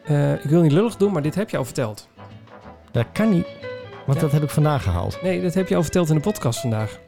Eh, 0.03 0.33
ik 0.33 0.49
wil 0.49 0.61
niet 0.61 0.71
lullig 0.71 0.97
doen, 0.97 1.11
maar 1.11 1.21
dit 1.21 1.35
heb 1.35 1.49
je 1.49 1.57
al 1.57 1.65
verteld. 1.65 2.07
Dat 2.91 3.05
kan 3.11 3.29
niet. 3.29 3.45
Want 4.05 4.17
Ja. 4.17 4.23
dat 4.23 4.31
heb 4.31 4.43
ik 4.43 4.49
vandaag 4.49 4.83
gehaald. 4.83 5.19
Nee, 5.21 5.41
dat 5.41 5.53
heb 5.53 5.67
je 5.67 5.75
al 5.75 5.81
verteld 5.83 6.09
in 6.09 6.15
de 6.15 6.21
podcast 6.21 6.59
vandaag. 6.59 6.99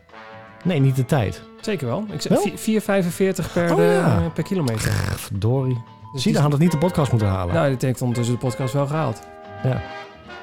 Nee, 0.63 0.79
niet 0.79 0.95
de 0.95 1.05
tijd. 1.05 1.41
Zeker 1.61 1.87
wel. 1.87 2.05
Ik 2.11 2.21
zeg 2.21 2.31
Wel? 2.31 2.41
vi- 2.41 2.57
4,45 2.57 3.53
per, 3.53 3.71
Oh, 3.73 3.77
ja. 3.77 4.21
per 4.33 4.43
kilometer. 4.43 4.91
Verdorie. 5.15 5.81
Dus 6.13 6.21
Zie 6.21 6.33
dan 6.33 6.41
had 6.41 6.51
het 6.51 6.61
niet 6.61 6.71
de 6.71 6.77
podcast 6.77 7.11
moeten 7.11 7.29
halen. 7.29 7.53
Nou, 7.55 7.69
dit 7.69 7.81
heeft 7.81 8.01
ondertussen 8.01 8.33
de 8.35 8.39
podcast 8.45 8.73
wel 8.73 8.87
gehaald. 8.87 9.21
Ja. 9.63 9.81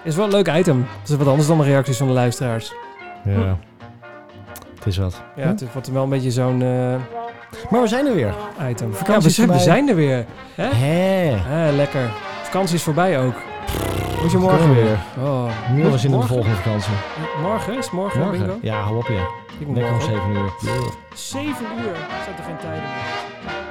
Is 0.04 0.16
wel 0.16 0.24
een 0.24 0.30
leuk 0.30 0.48
item. 0.48 0.86
Dat 1.00 1.10
is 1.10 1.16
wat 1.16 1.26
anders 1.26 1.48
dan 1.48 1.58
de 1.58 1.64
reacties 1.64 1.96
van 1.96 2.06
de 2.06 2.12
luisteraars. 2.12 2.72
Ja. 3.24 3.58
Het 4.74 4.86
is 4.86 4.96
wat. 4.96 5.22
Ja, 5.36 5.42
Hm? 5.42 5.48
het 5.48 5.72
wordt 5.72 5.90
wel 5.92 6.02
een 6.02 6.08
beetje 6.08 6.30
zo'n 6.30 6.62
eh, 6.62 6.94
Maar 7.70 7.80
we 7.80 7.86
zijn 7.88 8.06
er 8.06 8.14
weer. 8.14 8.34
item. 8.70 8.94
Vakantie 8.94 9.12
ja, 9.14 9.20
we, 9.20 9.30
zijn, 9.30 9.48
we 9.50 9.58
zijn 9.58 9.88
er 9.88 9.94
weer. 9.94 10.24
Hè? 10.54 10.68
Hé. 10.74 11.34
Ah, 11.68 11.74
lekker. 11.76 12.10
Vakantie 12.42 12.74
is 12.74 12.82
voorbij 12.82 13.20
ook. 13.20 13.34
Moet 14.20 14.30
je 14.30 14.38
morgen 14.38 14.74
weer? 14.74 14.98
Oh. 15.18 15.48
Nu 15.74 15.82
was 15.88 16.04
in 16.04 16.10
de 16.10 16.16
Morgen? 16.16 16.34
volgende 16.34 16.56
vakantie. 16.56 16.92
Morgen? 17.42 17.76
Is 17.78 17.84
het 17.84 17.92
morgen, 17.94 18.30
bingo? 18.30 18.58
Ja, 18.62 18.80
hou 18.80 18.96
op 18.96 19.06
je. 19.06 19.26
Ik 19.58 19.66
moet 19.66 19.76
Lekker 19.76 19.92
om 19.94 19.98
morgen 19.98 20.16
7 20.16 20.30
uur. 20.30 20.80
ook. 20.80 20.92
Zeven 21.14 21.66
uur. 21.78 21.96
Zet 22.24 22.38
er 22.38 22.44
geen 22.44 22.56
tijden 22.58 22.82
meer. 22.82 23.69